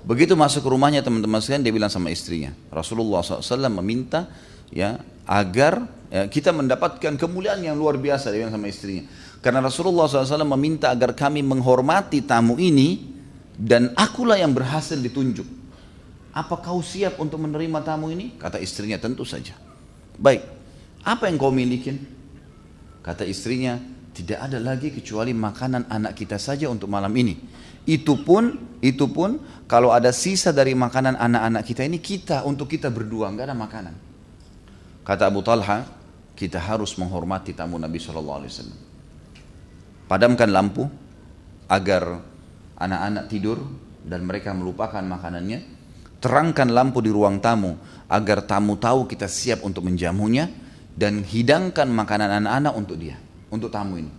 Begitu 0.00 0.32
masuk 0.32 0.64
ke 0.64 0.70
rumahnya 0.72 1.04
teman-teman 1.04 1.44
sekalian 1.44 1.60
dia 1.60 1.74
bilang 1.76 1.92
sama 1.92 2.08
istrinya. 2.08 2.56
Rasulullah 2.72 3.20
SAW 3.20 3.68
meminta 3.84 4.32
ya 4.72 4.96
agar 5.28 5.84
ya, 6.08 6.24
kita 6.24 6.56
mendapatkan 6.56 7.20
kemuliaan 7.20 7.60
yang 7.60 7.76
luar 7.76 8.00
biasa 8.00 8.32
dia 8.32 8.48
bilang 8.48 8.56
sama 8.56 8.72
istrinya. 8.72 9.04
Karena 9.40 9.64
Rasulullah 9.64 10.04
SAW 10.04 10.44
meminta 10.44 10.92
agar 10.92 11.16
kami 11.16 11.40
menghormati 11.40 12.20
tamu 12.20 12.60
ini 12.60 13.08
dan 13.56 13.96
akulah 13.96 14.36
yang 14.36 14.52
berhasil 14.52 15.00
ditunjuk. 15.00 15.48
Apa 16.36 16.60
kau 16.60 16.84
siap 16.84 17.16
untuk 17.16 17.40
menerima 17.40 17.80
tamu 17.80 18.12
ini? 18.12 18.36
Kata 18.36 18.60
istrinya 18.60 19.00
tentu 19.00 19.24
saja. 19.24 19.56
Baik, 20.20 20.44
apa 21.02 21.26
yang 21.32 21.40
kau 21.40 21.48
miliki? 21.48 21.96
Kata 23.00 23.24
istrinya, 23.24 23.80
tidak 24.12 24.44
ada 24.44 24.60
lagi 24.60 24.92
kecuali 24.92 25.32
makanan 25.32 25.88
anak 25.88 26.12
kita 26.20 26.36
saja 26.36 26.68
untuk 26.68 26.92
malam 26.92 27.10
ini. 27.16 27.40
Itu 27.88 28.20
pun, 28.20 28.76
itu 28.84 29.08
pun 29.08 29.40
kalau 29.64 29.88
ada 29.88 30.12
sisa 30.12 30.52
dari 30.52 30.76
makanan 30.76 31.16
anak-anak 31.16 31.64
kita 31.64 31.82
ini 31.88 31.96
kita 31.96 32.44
untuk 32.44 32.68
kita 32.68 32.92
berdua 32.92 33.32
nggak 33.32 33.46
ada 33.48 33.56
makanan. 33.56 33.94
Kata 35.00 35.32
Abu 35.32 35.40
Talha, 35.40 35.88
kita 36.36 36.60
harus 36.60 36.92
menghormati 37.00 37.56
tamu 37.56 37.80
Nabi 37.80 37.96
Shallallahu 37.96 38.38
Alaihi 38.44 38.52
Wasallam 38.52 38.89
padamkan 40.10 40.50
lampu 40.50 40.90
agar 41.70 42.18
anak-anak 42.74 43.30
tidur 43.30 43.62
dan 44.02 44.26
mereka 44.26 44.50
melupakan 44.50 44.98
makanannya. 44.98 45.78
Terangkan 46.20 46.68
lampu 46.74 47.00
di 47.00 47.08
ruang 47.08 47.40
tamu 47.40 47.78
agar 48.10 48.44
tamu 48.44 48.76
tahu 48.76 49.08
kita 49.08 49.24
siap 49.24 49.64
untuk 49.64 49.86
menjamunya 49.88 50.50
dan 50.92 51.22
hidangkan 51.22 51.88
makanan 51.88 52.44
anak-anak 52.44 52.74
untuk 52.74 52.98
dia 52.98 53.16
untuk 53.48 53.72
tamu 53.72 54.02
ini. 54.02 54.12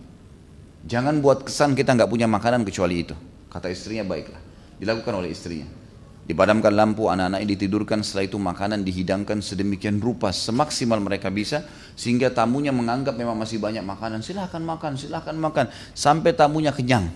Jangan 0.88 1.22
buat 1.22 1.46
kesan 1.46 1.78
kita 1.78 1.94
nggak 1.94 2.10
punya 2.10 2.26
makanan 2.26 2.66
kecuali 2.66 3.06
itu 3.06 3.14
kata 3.52 3.70
istrinya 3.70 4.08
baiklah. 4.08 4.42
Dilakukan 4.82 5.14
oleh 5.14 5.30
istrinya 5.30 5.81
Dipadamkan 6.22 6.72
lampu, 6.78 7.10
anak-anak 7.10 7.42
ini 7.42 7.50
ditidurkan, 7.58 8.06
setelah 8.06 8.30
itu 8.30 8.38
makanan 8.38 8.86
dihidangkan 8.86 9.42
sedemikian 9.42 9.98
rupa, 9.98 10.30
semaksimal 10.30 11.02
mereka 11.02 11.34
bisa, 11.34 11.66
sehingga 11.98 12.30
tamunya 12.30 12.70
menganggap 12.70 13.18
memang 13.18 13.36
masih 13.36 13.58
banyak 13.58 13.82
makanan, 13.82 14.22
silahkan 14.22 14.62
makan, 14.62 14.96
silahkan 15.02 15.34
makan, 15.34 15.66
sampai 15.98 16.32
tamunya 16.38 16.70
kenyang. 16.70 17.10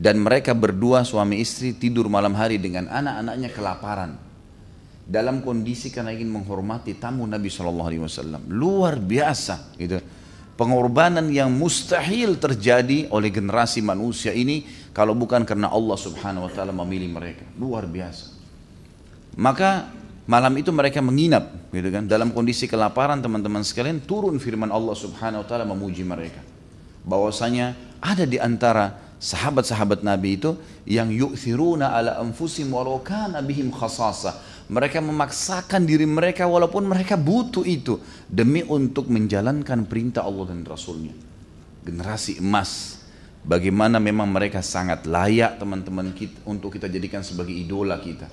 Dan 0.00 0.24
mereka 0.24 0.56
berdua 0.56 1.04
suami 1.04 1.44
istri 1.44 1.76
tidur 1.76 2.08
malam 2.08 2.32
hari 2.32 2.56
dengan 2.56 2.88
anak-anaknya 2.88 3.48
kelaparan. 3.52 4.16
Dalam 5.04 5.44
kondisi 5.44 5.92
karena 5.92 6.14
ingin 6.16 6.32
menghormati 6.32 6.96
tamu 6.96 7.28
Nabi 7.28 7.50
SAW. 7.52 8.46
Luar 8.48 8.96
biasa 8.96 9.76
gitu. 9.76 10.00
Pengorbanan 10.56 11.28
yang 11.32 11.52
mustahil 11.52 12.36
terjadi 12.36 13.08
oleh 13.12 13.32
generasi 13.32 13.80
manusia 13.80 14.32
ini 14.32 14.64
kalau 14.90 15.14
bukan 15.14 15.46
karena 15.46 15.70
Allah 15.70 15.94
Subhanahu 15.94 16.46
wa 16.46 16.52
taala 16.52 16.74
memilih 16.74 17.10
mereka. 17.10 17.46
Luar 17.54 17.86
biasa. 17.86 18.34
Maka 19.38 19.94
malam 20.26 20.50
itu 20.58 20.74
mereka 20.74 20.98
menginap 20.98 21.70
gitu 21.70 21.88
kan 21.94 22.06
dalam 22.06 22.34
kondisi 22.34 22.66
kelaparan 22.66 23.22
teman-teman 23.22 23.62
sekalian 23.62 24.02
turun 24.02 24.42
firman 24.42 24.70
Allah 24.74 24.94
Subhanahu 24.98 25.42
wa 25.42 25.46
taala 25.46 25.62
memuji 25.62 26.02
mereka. 26.02 26.42
Bahwasanya 27.06 27.78
ada 28.02 28.26
di 28.26 28.42
antara 28.42 28.98
sahabat-sahabat 29.20 30.02
Nabi 30.02 30.40
itu 30.40 30.56
yang 30.88 31.12
yu'thiruna 31.12 31.92
ala 31.94 32.18
anfusihim 32.18 32.72
walau 32.74 32.98
kana 33.04 33.44
bihim 33.44 33.70
khasasah. 33.70 34.66
Mereka 34.70 35.02
memaksakan 35.02 35.82
diri 35.82 36.06
mereka 36.06 36.46
walaupun 36.46 36.86
mereka 36.86 37.18
butuh 37.18 37.66
itu 37.66 37.98
demi 38.30 38.62
untuk 38.62 39.10
menjalankan 39.10 39.86
perintah 39.86 40.22
Allah 40.22 40.54
dan 40.54 40.62
Rasulnya. 40.62 41.10
Generasi 41.82 42.38
emas. 42.38 42.99
Bagaimana 43.40 43.96
memang 43.96 44.28
mereka 44.28 44.60
sangat 44.60 45.08
layak 45.08 45.56
teman-teman 45.56 46.12
kita 46.12 46.44
untuk 46.44 46.76
kita 46.76 46.92
jadikan 46.92 47.24
sebagai 47.24 47.56
idola 47.56 47.96
kita 47.96 48.28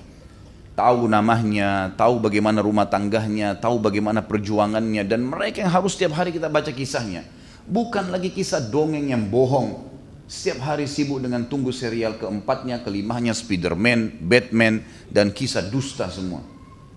tahu 0.78 1.10
namanya, 1.10 1.90
tahu 1.98 2.22
bagaimana 2.22 2.62
rumah 2.62 2.86
tangganya, 2.86 3.58
tahu 3.58 3.82
bagaimana 3.82 4.22
perjuangannya 4.22 5.02
dan 5.02 5.26
mereka 5.26 5.66
yang 5.66 5.74
harus 5.74 5.98
setiap 5.98 6.14
hari 6.22 6.30
kita 6.30 6.46
baca 6.46 6.70
kisahnya. 6.70 7.26
Bukan 7.66 8.14
lagi 8.14 8.30
kisah 8.30 8.62
dongeng 8.62 9.10
yang 9.10 9.26
bohong. 9.26 9.90
Setiap 10.28 10.60
hari 10.62 10.86
sibuk 10.86 11.24
dengan 11.24 11.48
tunggu 11.50 11.72
serial 11.74 12.20
keempatnya, 12.20 12.84
kelimahnya 12.84 13.34
Spiderman, 13.34 14.22
Batman 14.22 14.84
dan 15.10 15.34
kisah 15.34 15.66
dusta 15.66 16.06
semua. 16.12 16.44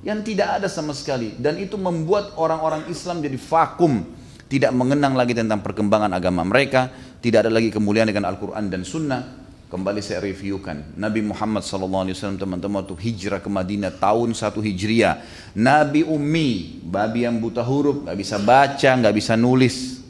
Yang 0.05 0.35
tidak 0.35 0.61
ada 0.61 0.67
sama 0.69 0.93
sekali 0.93 1.33
dan 1.39 1.57
itu 1.57 1.79
membuat 1.79 2.37
orang-orang 2.37 2.85
Islam 2.91 3.23
jadi 3.23 3.39
vakum, 3.39 4.03
tidak 4.51 4.75
mengenang 4.75 5.15
lagi 5.15 5.31
tentang 5.31 5.63
perkembangan 5.63 6.11
agama 6.11 6.43
mereka, 6.43 6.91
tidak 7.21 7.45
ada 7.45 7.51
lagi 7.53 7.69
kemuliaan 7.69 8.09
dengan 8.09 8.25
Al-Quran 8.33 8.65
dan 8.73 8.81
Sunnah, 8.81 9.21
kembali 9.69 10.01
saya 10.01 10.25
reviewkan. 10.25 10.97
Nabi 10.97 11.21
Muhammad 11.21 11.61
SAW 11.61 12.09
teman-teman 12.35 12.81
waktu 12.81 12.97
hijrah 12.97 13.37
ke 13.37 13.45
Madinah 13.45 13.93
tahun 13.93 14.33
1 14.33 14.57
Hijriah. 14.57 15.15
Nabi 15.53 16.01
Ummi 16.01 16.81
babi 16.81 17.29
yang 17.29 17.37
buta 17.37 17.61
huruf 17.61 18.09
nggak 18.09 18.17
bisa 18.17 18.41
baca 18.41 18.89
nggak 18.97 19.13
bisa 19.13 19.37
nulis. 19.37 20.01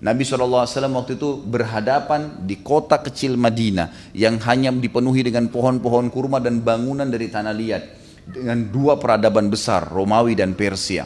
Nabi 0.00 0.24
SAW 0.24 0.64
waktu 0.96 1.20
itu 1.20 1.44
berhadapan 1.44 2.48
di 2.48 2.64
kota 2.64 2.96
kecil 3.04 3.36
Madinah 3.36 4.16
yang 4.16 4.40
hanya 4.48 4.72
dipenuhi 4.72 5.20
dengan 5.20 5.52
pohon-pohon 5.52 6.08
kurma 6.08 6.40
dan 6.40 6.64
bangunan 6.64 7.04
dari 7.04 7.28
tanah 7.28 7.52
liat 7.52 7.82
dengan 8.32 8.64
dua 8.72 8.96
peradaban 8.96 9.52
besar 9.52 9.92
Romawi 9.92 10.32
dan 10.32 10.56
Persia. 10.56 11.04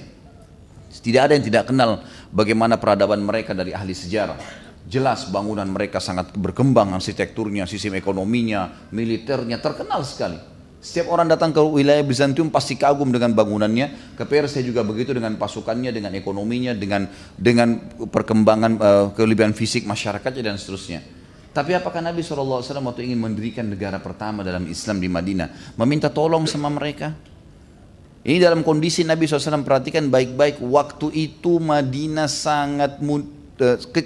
Tidak 0.94 1.20
ada 1.20 1.34
yang 1.34 1.42
tidak 1.42 1.74
kenal 1.74 2.06
bagaimana 2.30 2.78
peradaban 2.78 3.18
mereka 3.18 3.50
dari 3.50 3.74
ahli 3.74 3.98
sejarah 3.98 4.63
Jelas 4.84 5.32
bangunan 5.32 5.64
mereka 5.64 5.96
sangat 5.96 6.36
berkembang 6.36 6.92
arsitekturnya, 6.92 7.64
sistem 7.64 7.96
ekonominya, 7.96 8.90
militernya 8.92 9.56
terkenal 9.56 10.04
sekali. 10.04 10.36
Setiap 10.84 11.08
orang 11.08 11.32
datang 11.32 11.48
ke 11.48 11.64
wilayah 11.64 12.04
Bizantium 12.04 12.52
pasti 12.52 12.76
kagum 12.76 13.08
dengan 13.08 13.32
bangunannya. 13.32 14.12
Ke 14.20 14.28
Persia 14.28 14.60
juga 14.60 14.84
begitu 14.84 15.16
dengan 15.16 15.40
pasukannya, 15.40 15.88
dengan 15.88 16.12
ekonominya, 16.12 16.76
dengan 16.76 17.08
dengan 17.40 17.80
perkembangan 18.04 18.72
uh, 18.76 19.06
kelebihan 19.16 19.56
fisik 19.56 19.88
masyarakatnya 19.88 20.52
dan 20.52 20.60
seterusnya. 20.60 21.00
Tapi 21.56 21.72
apakah 21.72 22.04
Nabi 22.04 22.20
SAW 22.20 22.60
waktu 22.60 23.08
ingin 23.08 23.16
mendirikan 23.16 23.64
negara 23.64 23.96
pertama 23.96 24.44
dalam 24.44 24.68
Islam 24.68 25.00
di 25.00 25.08
Madinah 25.08 25.78
meminta 25.80 26.12
tolong 26.12 26.44
sama 26.44 26.68
mereka? 26.68 27.16
Ini 28.24 28.40
dalam 28.40 28.60
kondisi 28.60 29.08
Nabi 29.08 29.24
SAW 29.24 29.64
perhatikan 29.64 30.12
baik-baik 30.12 30.60
waktu 30.60 31.12
itu 31.16 31.60
Madinah 31.64 32.28
sangat 32.28 33.00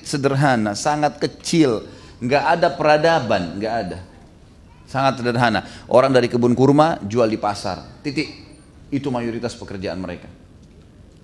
sederhana, 0.04 0.76
sangat 0.76 1.16
kecil, 1.16 1.84
nggak 2.20 2.44
ada 2.58 2.68
peradaban, 2.72 3.56
nggak 3.56 3.74
ada. 3.74 3.98
Sangat 4.88 5.20
sederhana. 5.20 5.64
Orang 5.88 6.12
dari 6.12 6.32
kebun 6.32 6.56
kurma 6.56 6.96
jual 7.04 7.28
di 7.28 7.36
pasar, 7.36 8.00
titik. 8.00 8.48
Itu 8.88 9.12
mayoritas 9.12 9.52
pekerjaan 9.52 10.00
mereka. 10.00 10.32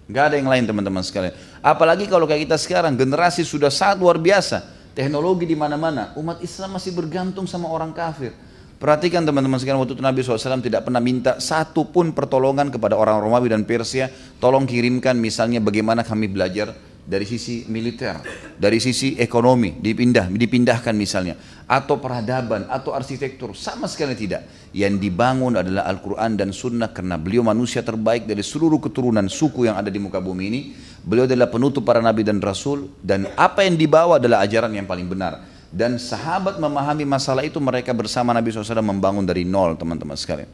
Nggak 0.04 0.24
ada 0.28 0.34
yang 0.36 0.48
lain 0.52 0.64
teman-teman 0.68 1.00
sekalian. 1.00 1.32
Apalagi 1.64 2.04
kalau 2.04 2.28
kayak 2.28 2.44
kita 2.44 2.60
sekarang, 2.60 2.92
generasi 2.92 3.40
sudah 3.40 3.72
sangat 3.72 4.04
luar 4.04 4.20
biasa. 4.20 4.60
Teknologi 4.92 5.48
di 5.48 5.56
mana-mana. 5.56 6.12
Umat 6.20 6.44
Islam 6.44 6.76
masih 6.76 6.92
bergantung 6.92 7.48
sama 7.48 7.72
orang 7.72 7.96
kafir. 7.96 8.36
Perhatikan 8.76 9.24
teman-teman 9.24 9.56
sekalian 9.56 9.80
waktu 9.80 9.96
itu 9.96 10.04
Nabi 10.04 10.20
SAW 10.20 10.60
tidak 10.60 10.84
pernah 10.84 11.00
minta 11.00 11.40
satu 11.40 11.88
pun 11.88 12.12
pertolongan 12.12 12.68
kepada 12.68 13.00
orang 13.00 13.16
Romawi 13.16 13.48
dan 13.48 13.64
Persia. 13.64 14.12
Tolong 14.36 14.68
kirimkan 14.68 15.16
misalnya 15.16 15.56
bagaimana 15.64 16.04
kami 16.04 16.28
belajar 16.28 16.76
dari 17.04 17.28
sisi 17.28 17.68
militer, 17.68 18.24
dari 18.56 18.80
sisi 18.80 19.14
ekonomi 19.20 19.76
dipindah, 19.76 20.32
dipindahkan 20.32 20.96
misalnya, 20.96 21.36
atau 21.68 22.00
peradaban, 22.00 22.64
atau 22.68 22.96
arsitektur, 22.96 23.52
sama 23.52 23.84
sekali 23.88 24.16
tidak. 24.16 24.48
Yang 24.72 25.04
dibangun 25.04 25.60
adalah 25.60 25.84
Al-Quran 25.86 26.40
dan 26.40 26.50
Sunnah 26.50 26.90
karena 26.90 27.20
beliau 27.20 27.44
manusia 27.44 27.84
terbaik 27.84 28.24
dari 28.24 28.40
seluruh 28.40 28.80
keturunan 28.80 29.28
suku 29.28 29.68
yang 29.68 29.76
ada 29.76 29.92
di 29.92 30.00
muka 30.00 30.18
bumi 30.18 30.44
ini. 30.48 30.60
Beliau 31.04 31.28
adalah 31.28 31.52
penutup 31.52 31.84
para 31.84 32.00
nabi 32.00 32.24
dan 32.24 32.40
rasul 32.40 32.88
dan 33.04 33.28
apa 33.36 33.60
yang 33.62 33.76
dibawa 33.76 34.16
adalah 34.16 34.40
ajaran 34.40 34.72
yang 34.72 34.88
paling 34.88 35.04
benar. 35.04 35.44
Dan 35.74 35.98
sahabat 35.98 36.62
memahami 36.62 37.02
masalah 37.02 37.42
itu 37.42 37.58
mereka 37.58 37.90
bersama 37.90 38.30
Nabi 38.30 38.54
SAW 38.54 38.78
membangun 38.78 39.26
dari 39.26 39.42
nol 39.42 39.74
teman-teman 39.74 40.14
sekalian. 40.14 40.46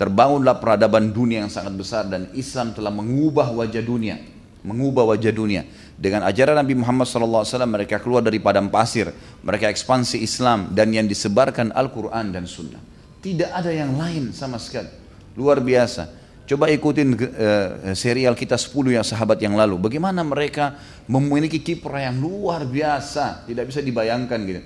Terbangunlah 0.00 0.56
peradaban 0.56 1.12
dunia 1.12 1.44
yang 1.44 1.52
sangat 1.52 1.76
besar 1.76 2.08
dan 2.08 2.32
Islam 2.32 2.72
telah 2.72 2.88
mengubah 2.88 3.52
wajah 3.52 3.84
dunia. 3.84 4.16
Mengubah 4.64 5.12
wajah 5.12 5.28
dunia. 5.28 5.68
Dengan 6.02 6.26
ajaran 6.26 6.58
Nabi 6.58 6.74
Muhammad 6.74 7.06
SAW 7.06 7.46
mereka 7.62 8.02
keluar 8.02 8.26
dari 8.26 8.42
padang 8.42 8.66
pasir. 8.66 9.14
Mereka 9.46 9.70
ekspansi 9.70 10.18
Islam 10.18 10.74
dan 10.74 10.90
yang 10.90 11.06
disebarkan 11.06 11.70
Al-Quran 11.70 12.34
dan 12.34 12.42
Sunnah. 12.42 12.82
Tidak 13.22 13.54
ada 13.54 13.70
yang 13.70 13.94
lain 13.94 14.34
sama 14.34 14.58
sekali. 14.58 14.90
Luar 15.38 15.62
biasa. 15.62 16.10
Coba 16.42 16.66
ikutin 16.74 17.14
uh, 17.14 17.94
serial 17.94 18.34
kita 18.34 18.58
10 18.58 18.98
yang 18.98 19.06
sahabat 19.06 19.38
yang 19.38 19.54
lalu. 19.54 19.78
Bagaimana 19.78 20.26
mereka 20.26 20.74
memiliki 21.06 21.62
kiprah 21.62 22.10
yang 22.10 22.18
luar 22.18 22.66
biasa. 22.66 23.46
Tidak 23.46 23.62
bisa 23.62 23.78
dibayangkan 23.78 24.38
gitu. 24.42 24.60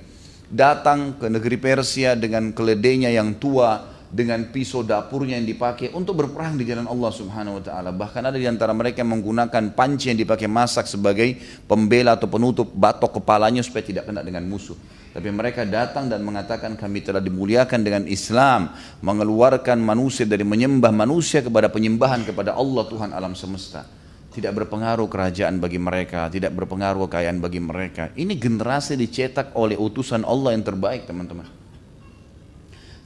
Datang 0.48 1.20
ke 1.20 1.28
negeri 1.28 1.60
Persia 1.60 2.16
dengan 2.16 2.48
keledainya 2.56 3.12
yang 3.12 3.36
tua. 3.36 3.95
Dengan 4.16 4.48
pisau 4.48 4.80
dapurnya 4.80 5.36
yang 5.36 5.44
dipakai 5.44 5.92
untuk 5.92 6.24
berperang 6.24 6.56
di 6.56 6.64
jalan 6.64 6.88
Allah 6.88 7.12
subhanahu 7.12 7.60
wa 7.60 7.62
ta'ala. 7.68 7.92
Bahkan 7.92 8.32
ada 8.32 8.40
di 8.40 8.48
antara 8.48 8.72
mereka 8.72 9.04
yang 9.04 9.12
menggunakan 9.12 9.76
panci 9.76 10.08
yang 10.08 10.16
dipakai 10.16 10.48
masak 10.48 10.88
sebagai 10.88 11.36
pembela 11.68 12.16
atau 12.16 12.24
penutup 12.24 12.64
batok 12.72 13.20
kepalanya 13.20 13.60
supaya 13.60 13.84
tidak 13.84 14.08
kena 14.08 14.24
dengan 14.24 14.48
musuh. 14.48 14.72
Tapi 15.12 15.28
mereka 15.28 15.68
datang 15.68 16.08
dan 16.08 16.24
mengatakan 16.24 16.80
kami 16.80 17.04
telah 17.04 17.20
dimuliakan 17.20 17.80
dengan 17.84 18.08
Islam. 18.08 18.72
Mengeluarkan 19.04 19.76
manusia 19.84 20.24
dari 20.24 20.48
menyembah 20.48 20.96
manusia 20.96 21.44
kepada 21.44 21.68
penyembahan 21.68 22.24
kepada 22.24 22.56
Allah 22.56 22.88
Tuhan 22.88 23.12
alam 23.12 23.36
semesta. 23.36 23.84
Tidak 24.32 24.52
berpengaruh 24.52 25.12
kerajaan 25.12 25.60
bagi 25.60 25.76
mereka, 25.76 26.32
tidak 26.32 26.56
berpengaruh 26.56 27.04
kekayaan 27.04 27.36
bagi 27.36 27.60
mereka. 27.60 28.16
Ini 28.16 28.32
generasi 28.40 28.96
dicetak 28.96 29.52
oleh 29.60 29.76
utusan 29.76 30.24
Allah 30.24 30.56
yang 30.56 30.64
terbaik 30.64 31.04
teman-teman. 31.04 31.65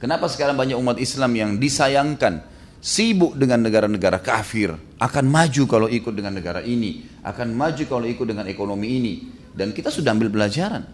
Kenapa 0.01 0.25
sekarang 0.25 0.57
banyak 0.57 0.73
umat 0.81 0.97
Islam 0.97 1.29
yang 1.37 1.51
disayangkan, 1.61 2.41
sibuk 2.81 3.37
dengan 3.37 3.61
negara-negara 3.61 4.17
kafir, 4.17 4.73
akan 4.97 5.25
maju 5.29 5.63
kalau 5.69 5.85
ikut 5.85 6.09
dengan 6.09 6.33
negara 6.33 6.65
ini, 6.65 7.05
akan 7.21 7.53
maju 7.53 7.83
kalau 7.85 8.09
ikut 8.09 8.25
dengan 8.25 8.49
ekonomi 8.49 8.97
ini. 8.97 9.13
Dan 9.53 9.69
kita 9.69 9.93
sudah 9.93 10.17
ambil 10.17 10.33
pelajaran. 10.33 10.89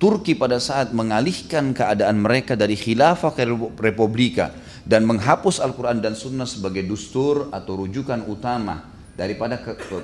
Turki 0.00 0.32
pada 0.32 0.56
saat 0.56 0.96
mengalihkan 0.96 1.76
keadaan 1.76 2.16
mereka 2.16 2.56
dari 2.56 2.80
khilafah 2.80 3.36
ke 3.36 3.44
republika 3.76 4.56
dan 4.88 5.04
menghapus 5.04 5.60
Al-Quran 5.60 6.00
dan 6.00 6.16
Sunnah 6.16 6.48
sebagai 6.48 6.84
dustur 6.88 7.52
atau 7.52 7.84
rujukan 7.84 8.24
utama 8.24 8.88
daripada 9.16 9.60
ke, 9.60 9.76
ke, 9.76 9.96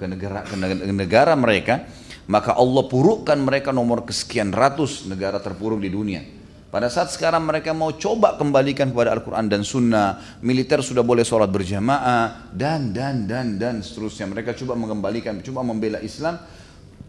ke, 0.00 0.04
negara, 0.08 0.40
ke 0.48 0.56
negara 0.92 1.32
mereka, 1.36 1.84
maka 2.32 2.56
Allah 2.56 2.84
purukkan 2.88 3.36
mereka 3.40 3.76
nomor 3.76 4.08
kesekian 4.08 4.56
ratus 4.56 5.04
negara 5.04 5.36
terpuruk 5.36 5.80
di 5.84 5.92
dunia. 5.92 6.39
Pada 6.70 6.86
saat 6.86 7.10
sekarang 7.10 7.42
mereka 7.42 7.74
mau 7.74 7.90
coba 7.98 8.38
kembalikan 8.38 8.94
kepada 8.94 9.10
Al-Quran 9.10 9.50
dan 9.50 9.66
Sunnah, 9.66 10.38
militer 10.38 10.78
sudah 10.86 11.02
boleh 11.02 11.26
sholat 11.26 11.50
berjamaah, 11.50 12.54
dan, 12.54 12.94
dan, 12.94 13.26
dan, 13.26 13.58
dan 13.58 13.82
seterusnya. 13.82 14.30
Mereka 14.30 14.54
coba 14.54 14.78
mengembalikan, 14.78 15.42
coba 15.42 15.66
membela 15.66 15.98
Islam, 15.98 16.38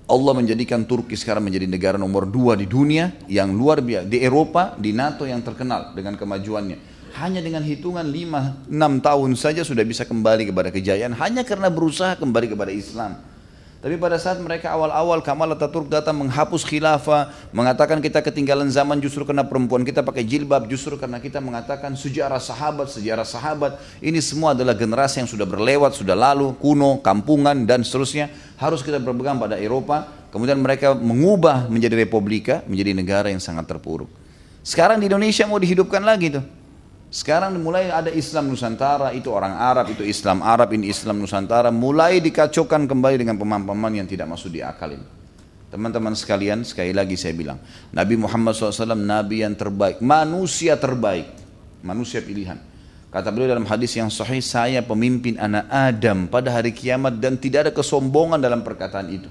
Allah 0.10 0.34
menjadikan 0.34 0.82
Turki 0.90 1.14
sekarang 1.14 1.46
menjadi 1.46 1.70
negara 1.70 1.96
nomor 2.02 2.26
dua 2.26 2.58
di 2.58 2.66
dunia 2.66 3.14
yang 3.30 3.54
luar 3.54 3.86
biasa. 3.86 4.10
Di 4.10 4.18
Eropa, 4.26 4.74
di 4.82 4.98
NATO 4.98 5.30
yang 5.30 5.46
terkenal 5.46 5.94
dengan 5.94 6.18
kemajuannya. 6.18 6.90
Hanya 7.22 7.44
dengan 7.44 7.62
hitungan 7.62 8.08
5-6 8.08 8.66
tahun 9.06 9.30
saja 9.38 9.62
sudah 9.62 9.86
bisa 9.86 10.10
kembali 10.10 10.50
kepada 10.50 10.74
kejayaan. 10.74 11.14
Hanya 11.22 11.46
karena 11.46 11.70
berusaha 11.70 12.18
kembali 12.18 12.50
kepada 12.50 12.74
Islam. 12.74 13.20
Tapi 13.82 13.98
pada 13.98 14.14
saat 14.22 14.38
mereka 14.38 14.70
awal-awal 14.70 15.26
Kamal 15.26 15.58
Ataturk 15.58 15.90
datang 15.90 16.14
menghapus 16.22 16.62
khilafah, 16.62 17.34
mengatakan 17.50 17.98
kita 17.98 18.22
ketinggalan 18.22 18.70
zaman 18.70 19.02
justru 19.02 19.26
karena 19.26 19.42
perempuan 19.42 19.82
kita 19.82 20.06
pakai 20.06 20.22
jilbab, 20.22 20.70
justru 20.70 21.02
karena 21.02 21.18
kita 21.18 21.42
mengatakan 21.42 21.98
sejarah 21.98 22.38
sahabat, 22.38 22.94
sejarah 22.94 23.26
sahabat. 23.26 23.82
Ini 23.98 24.22
semua 24.22 24.54
adalah 24.54 24.78
generasi 24.78 25.26
yang 25.26 25.30
sudah 25.34 25.50
berlewat, 25.50 25.98
sudah 25.98 26.14
lalu, 26.14 26.54
kuno, 26.62 27.02
kampungan 27.02 27.66
dan 27.66 27.82
seterusnya. 27.82 28.30
Harus 28.62 28.86
kita 28.86 29.02
berpegang 29.02 29.42
pada 29.42 29.58
Eropa. 29.58 30.06
Kemudian 30.30 30.62
mereka 30.62 30.94
mengubah 30.94 31.66
menjadi 31.66 32.06
republika, 32.06 32.62
menjadi 32.70 32.94
negara 32.94 33.34
yang 33.34 33.42
sangat 33.42 33.66
terpuruk. 33.66 34.14
Sekarang 34.62 35.02
di 35.02 35.10
Indonesia 35.10 35.50
mau 35.50 35.58
dihidupkan 35.58 36.06
lagi 36.06 36.38
tuh. 36.38 36.61
Sekarang 37.12 37.60
mulai 37.60 37.92
ada 37.92 38.08
Islam 38.08 38.48
Nusantara, 38.48 39.12
itu 39.12 39.28
orang 39.36 39.52
Arab, 39.60 39.92
itu 39.92 40.00
Islam 40.00 40.40
Arab, 40.40 40.72
ini 40.72 40.88
Islam 40.88 41.20
Nusantara, 41.20 41.68
mulai 41.68 42.24
dikacaukan 42.24 42.88
kembali 42.88 43.20
dengan 43.20 43.36
pemahaman 43.36 44.00
yang 44.00 44.08
tidak 44.08 44.32
masuk 44.32 44.48
di 44.48 44.64
akal 44.64 44.96
ini. 44.96 45.04
Teman-teman 45.68 46.16
sekalian, 46.16 46.64
sekali 46.64 46.96
lagi 46.96 47.20
saya 47.20 47.36
bilang, 47.36 47.60
Nabi 47.92 48.16
Muhammad 48.16 48.56
SAW 48.56 48.96
Nabi 48.96 49.44
yang 49.44 49.60
terbaik, 49.60 50.00
manusia 50.00 50.80
terbaik, 50.80 51.28
manusia 51.84 52.24
pilihan. 52.24 52.56
Kata 53.12 53.28
beliau 53.28 53.60
dalam 53.60 53.68
hadis 53.68 53.92
yang 53.92 54.08
sahih, 54.08 54.40
saya 54.40 54.80
pemimpin 54.80 55.36
anak 55.36 55.68
Adam 55.68 56.32
pada 56.32 56.48
hari 56.56 56.72
kiamat 56.72 57.20
dan 57.20 57.36
tidak 57.36 57.68
ada 57.68 57.72
kesombongan 57.76 58.40
dalam 58.40 58.64
perkataan 58.64 59.12
itu. 59.12 59.28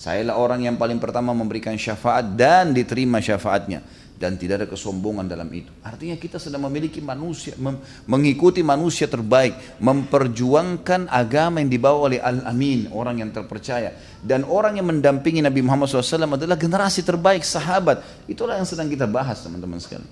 Sayalah 0.00 0.40
orang 0.40 0.64
yang 0.64 0.80
paling 0.80 0.96
pertama 0.96 1.36
memberikan 1.36 1.76
syafaat 1.76 2.32
dan 2.32 2.72
diterima 2.72 3.20
syafaatnya 3.20 3.84
dan 4.20 4.36
tidak 4.36 4.60
ada 4.60 4.68
kesombongan 4.68 5.24
dalam 5.24 5.48
itu. 5.48 5.72
Artinya 5.80 6.12
kita 6.20 6.36
sedang 6.36 6.68
memiliki 6.68 7.00
manusia, 7.00 7.56
mem 7.56 7.80
mengikuti 8.04 8.60
manusia 8.60 9.08
terbaik, 9.08 9.80
memperjuangkan 9.80 11.08
agama 11.08 11.64
yang 11.64 11.72
dibawa 11.72 12.12
oleh 12.12 12.20
Al-Amin, 12.20 12.92
orang 12.92 13.24
yang 13.24 13.32
terpercaya. 13.32 13.96
Dan 14.20 14.44
orang 14.44 14.76
yang 14.76 14.92
mendampingi 14.92 15.40
Nabi 15.40 15.64
Muhammad 15.64 15.88
SAW 15.88 16.36
adalah 16.36 16.60
generasi 16.60 17.00
terbaik, 17.00 17.40
sahabat. 17.40 18.04
Itulah 18.28 18.60
yang 18.60 18.68
sedang 18.68 18.92
kita 18.92 19.08
bahas 19.08 19.40
teman-teman 19.40 19.80
sekalian. 19.80 20.04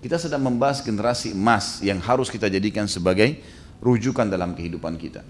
Kita 0.00 0.16
sedang 0.16 0.40
membahas 0.40 0.80
generasi 0.80 1.36
emas 1.36 1.84
yang 1.84 2.00
harus 2.00 2.32
kita 2.32 2.48
jadikan 2.48 2.88
sebagai 2.88 3.36
rujukan 3.84 4.32
dalam 4.32 4.56
kehidupan 4.56 4.96
kita. 4.96 5.20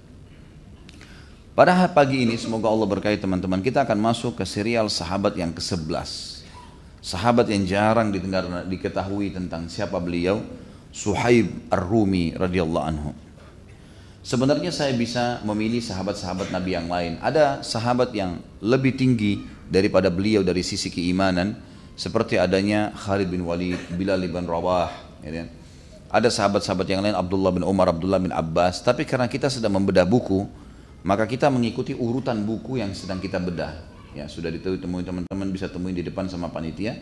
Pada 1.53 1.85
pagi 1.91 2.25
ini 2.25 2.39
semoga 2.41 2.71
Allah 2.71 2.89
berkait 2.89 3.21
teman-teman 3.21 3.61
kita 3.61 3.85
akan 3.85 3.99
masuk 4.01 4.41
ke 4.41 4.45
serial 4.49 4.89
sahabat 4.89 5.37
yang 5.37 5.53
ke-11 5.53 6.32
sahabat 7.03 7.51
yang 7.51 7.67
jarang 7.67 8.15
didengar 8.15 8.47
diketahui 8.71 9.35
tentang 9.35 9.67
siapa 9.67 9.99
beliau 9.99 10.39
Suhaib 10.95 11.51
Ar-Rumi 11.67 12.39
radhiyallahu 12.39 12.87
anhu. 12.87 13.11
Sebenarnya 14.23 14.71
saya 14.71 14.95
bisa 14.95 15.43
memilih 15.43 15.83
sahabat-sahabat 15.83 16.55
Nabi 16.55 16.79
yang 16.79 16.87
lain. 16.87 17.19
Ada 17.19 17.67
sahabat 17.67 18.15
yang 18.15 18.39
lebih 18.63 18.95
tinggi 18.95 19.43
daripada 19.67 20.15
beliau 20.15 20.47
dari 20.47 20.63
sisi 20.63 20.95
keimanan 20.95 21.59
seperti 21.99 22.39
adanya 22.39 22.95
Khalid 22.95 23.27
bin 23.27 23.43
Walid, 23.43 23.83
Bilal 23.99 24.23
bin 24.23 24.47
Rawah, 24.47 24.95
ya 25.27 25.43
kan? 25.43 25.49
Ada 26.13 26.29
sahabat-sahabat 26.31 26.87
yang 26.87 27.03
lain 27.03 27.19
Abdullah 27.19 27.51
bin 27.51 27.67
Umar, 27.67 27.91
Abdullah 27.91 28.23
bin 28.23 28.31
Abbas, 28.31 28.85
tapi 28.85 29.03
karena 29.03 29.27
kita 29.27 29.51
sedang 29.51 29.75
membedah 29.75 30.07
buku, 30.07 30.47
maka 31.03 31.27
kita 31.27 31.51
mengikuti 31.51 31.97
urutan 31.97 32.47
buku 32.47 32.79
yang 32.79 32.95
sedang 32.95 33.19
kita 33.19 33.43
bedah 33.43 33.92
ya 34.13 34.29
sudah 34.29 34.53
ditemui 34.53 35.05
teman-teman 35.05 35.49
bisa 35.53 35.69
temui 35.69 35.97
di 35.97 36.05
depan 36.05 36.29
sama 36.29 36.49
panitia. 36.53 36.97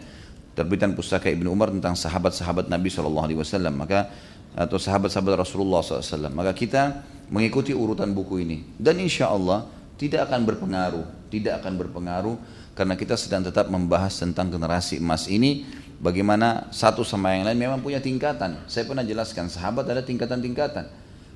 Terbitan 0.51 0.99
pustaka 0.99 1.31
Ibnu 1.31 1.47
Umar 1.51 1.71
tentang 1.71 1.95
sahabat-sahabat 1.95 2.67
Nabi 2.67 2.91
SAW 2.91 3.71
maka 3.71 4.11
atau 4.53 4.83
sahabat-sahabat 4.83 5.47
Rasulullah 5.47 5.79
SAW 5.79 6.35
maka 6.35 6.51
kita 6.51 7.07
mengikuti 7.31 7.71
urutan 7.71 8.11
buku 8.11 8.43
ini. 8.43 8.67
Dan 8.75 8.99
insya 8.99 9.31
Allah 9.31 9.67
tidak 9.95 10.27
akan 10.27 10.43
berpengaruh 10.43 11.21
tidak 11.31 11.63
akan 11.63 11.79
berpengaruh 11.79 12.37
karena 12.75 12.99
kita 12.99 13.15
sedang 13.15 13.47
tetap 13.47 13.71
membahas 13.71 14.13
tentang 14.19 14.51
generasi 14.51 14.99
emas 14.99 15.31
ini. 15.31 15.65
Bagaimana 16.01 16.73
satu 16.73 17.05
sama 17.05 17.37
yang 17.37 17.45
lain 17.45 17.61
memang 17.61 17.79
punya 17.85 18.01
tingkatan. 18.01 18.65
Saya 18.65 18.89
pernah 18.89 19.05
jelaskan 19.05 19.53
sahabat 19.53 19.85
ada 19.85 20.01
tingkatan-tingkatan. 20.01 20.89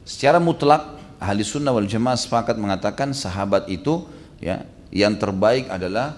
Secara 0.09 0.41
mutlak 0.41 0.89
ahli 1.21 1.45
sunnah 1.45 1.69
wal 1.69 1.85
jamaah 1.85 2.17
sepakat 2.17 2.57
mengatakan 2.57 3.13
sahabat 3.13 3.69
itu 3.69 4.09
ya 4.41 4.65
yang 4.95 5.19
terbaik 5.19 5.67
adalah 5.67 6.15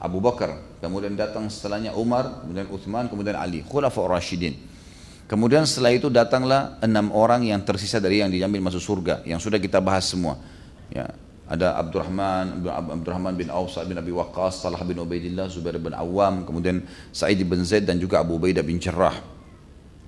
Abu 0.00 0.24
Bakar, 0.24 0.80
kemudian 0.80 1.12
datang 1.12 1.52
setelahnya 1.52 1.92
Umar, 1.92 2.40
kemudian 2.40 2.66
Uthman, 2.72 3.04
kemudian 3.12 3.36
Ali, 3.36 3.60
Khulafa 3.60 4.00
Rashidin. 4.08 4.56
Kemudian 5.28 5.68
setelah 5.68 5.92
itu 5.92 6.08
datanglah 6.08 6.80
enam 6.80 7.12
orang 7.12 7.44
yang 7.44 7.60
tersisa 7.60 8.00
dari 8.00 8.24
yang 8.24 8.32
diambil 8.32 8.72
masuk 8.72 8.80
surga, 8.80 9.20
yang 9.28 9.36
sudah 9.36 9.60
kita 9.60 9.76
bahas 9.76 10.08
semua. 10.08 10.40
Ya, 10.88 11.12
ada 11.44 11.76
Abdurrahman, 11.76 12.64
Abdurrahman 12.64 13.36
bin 13.36 13.52
Auf, 13.52 13.76
bin 13.84 14.00
Abi 14.00 14.08
Waqqas, 14.08 14.64
Salah 14.64 14.80
bin 14.88 14.96
Ubaidillah, 14.96 15.52
Zubair 15.52 15.76
bin 15.76 15.92
Awam, 15.92 16.48
kemudian 16.48 16.80
Sa'id 17.12 17.44
bin 17.44 17.60
Zaid 17.60 17.84
dan 17.84 18.00
juga 18.00 18.24
Abu 18.24 18.40
Ubaidah 18.40 18.64
bin 18.64 18.80
Jarrah. 18.80 19.20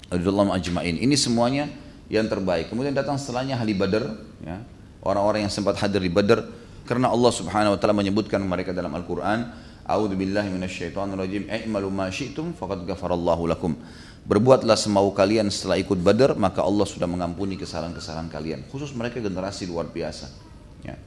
Radhiyallahu 0.09 0.57
ajma'in. 0.57 0.97
Ini 1.01 1.17
semuanya 1.21 1.69
yang 2.09 2.25
terbaik. 2.25 2.73
Kemudian 2.73 2.97
datang 2.97 3.21
setelahnya 3.21 3.61
ahli 3.61 3.77
Badar, 3.77 4.25
ya. 4.41 4.65
Orang-orang 5.01 5.49
yang 5.49 5.53
sempat 5.53 5.81
hadir 5.81 6.01
di 6.01 6.13
Badar, 6.13 6.45
karena 6.91 7.07
Allah 7.07 7.31
Subhanahu 7.31 7.73
wa 7.73 7.79
taala 7.79 7.95
menyebutkan 7.95 8.43
mereka 8.43 8.75
dalam 8.75 8.91
Al-Qur'an, 8.91 9.55
A'udzu 9.87 10.19
billahi 10.19 10.51
minasyaitonir 10.51 11.15
rajim. 11.15 11.47
I'malu 11.47 11.87
ma 11.87 12.11
syi'tum 12.11 12.59
faqad 12.59 12.83
ghafarallahu 12.83 13.47
lakum. 13.47 13.79
Berbuatlah 14.27 14.75
semau 14.75 15.07
kalian 15.15 15.55
setelah 15.55 15.79
ikut 15.79 16.03
Badar, 16.03 16.35
maka 16.35 16.67
Allah 16.67 16.83
sudah 16.91 17.07
mengampuni 17.07 17.55
kesalahan-kesalahan 17.55 18.27
kalian. 18.27 18.67
Khusus 18.75 18.91
mereka 18.91 19.23
generasi 19.23 19.71
luar 19.71 19.87
biasa. 19.87 20.35
Ya. 20.83 20.99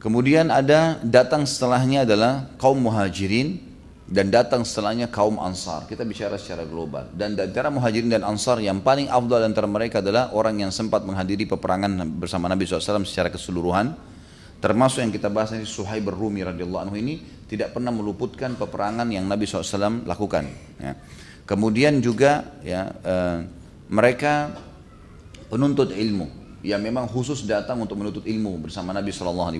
Kemudian 0.00 0.48
ada 0.48 0.96
datang 1.04 1.44
setelahnya 1.44 2.08
adalah 2.08 2.48
kaum 2.56 2.80
muhajirin 2.80 3.60
dan 4.08 4.32
datang 4.32 4.64
setelahnya 4.64 5.12
kaum 5.12 5.40
Ansar. 5.40 5.88
Kita 5.88 6.08
bicara 6.08 6.40
secara 6.40 6.64
global. 6.64 7.08
Dan 7.12 7.36
antara 7.36 7.68
muhajirin 7.68 8.12
dan 8.12 8.24
Ansar 8.24 8.64
yang 8.64 8.80
paling 8.80 9.12
afdal 9.12 9.44
antara 9.44 9.68
mereka 9.68 10.00
adalah 10.00 10.32
orang 10.32 10.56
yang 10.60 10.72
sempat 10.72 11.04
menghadiri 11.04 11.48
peperangan 11.48 12.00
bersama 12.16 12.48
Nabi 12.48 12.64
SAW 12.64 13.04
secara 13.04 13.28
keseluruhan. 13.28 14.13
Termasuk 14.64 15.04
yang 15.04 15.12
kita 15.12 15.28
bahas 15.28 15.52
ini 15.52 15.68
Suhaib 15.68 16.08
Rumi 16.08 16.40
radhiyallahu 16.40 16.88
anhu 16.88 16.96
ini 16.96 17.20
tidak 17.44 17.76
pernah 17.76 17.92
meluputkan 17.92 18.56
peperangan 18.56 19.04
yang 19.12 19.28
Nabi 19.28 19.44
SAW 19.44 20.08
lakukan. 20.08 20.48
Ya. 20.80 20.96
Kemudian 21.44 22.00
juga 22.00 22.56
ya 22.64 22.88
eh, 23.04 23.44
mereka 23.92 24.56
penuntut 25.52 25.92
ilmu 25.92 26.56
yang 26.64 26.80
memang 26.80 27.04
khusus 27.04 27.44
datang 27.44 27.84
untuk 27.84 28.00
menuntut 28.00 28.24
ilmu 28.24 28.64
bersama 28.64 28.96
Nabi 28.96 29.12
SAW 29.12 29.52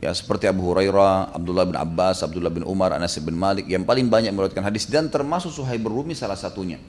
ya 0.00 0.08
seperti 0.16 0.48
Abu 0.48 0.72
Hurairah, 0.72 1.36
Abdullah 1.36 1.68
bin 1.68 1.76
Abbas, 1.76 2.24
Abdullah 2.24 2.48
bin 2.48 2.64
Umar, 2.64 2.96
Anas 2.96 3.20
bin 3.20 3.36
Malik 3.36 3.68
yang 3.68 3.84
paling 3.84 4.08
banyak 4.08 4.32
meriwayatkan 4.32 4.64
hadis 4.64 4.88
dan 4.88 5.12
termasuk 5.12 5.52
Suhaib 5.52 5.84
Rumi 5.84 6.16
salah 6.16 6.40
satunya. 6.40 6.80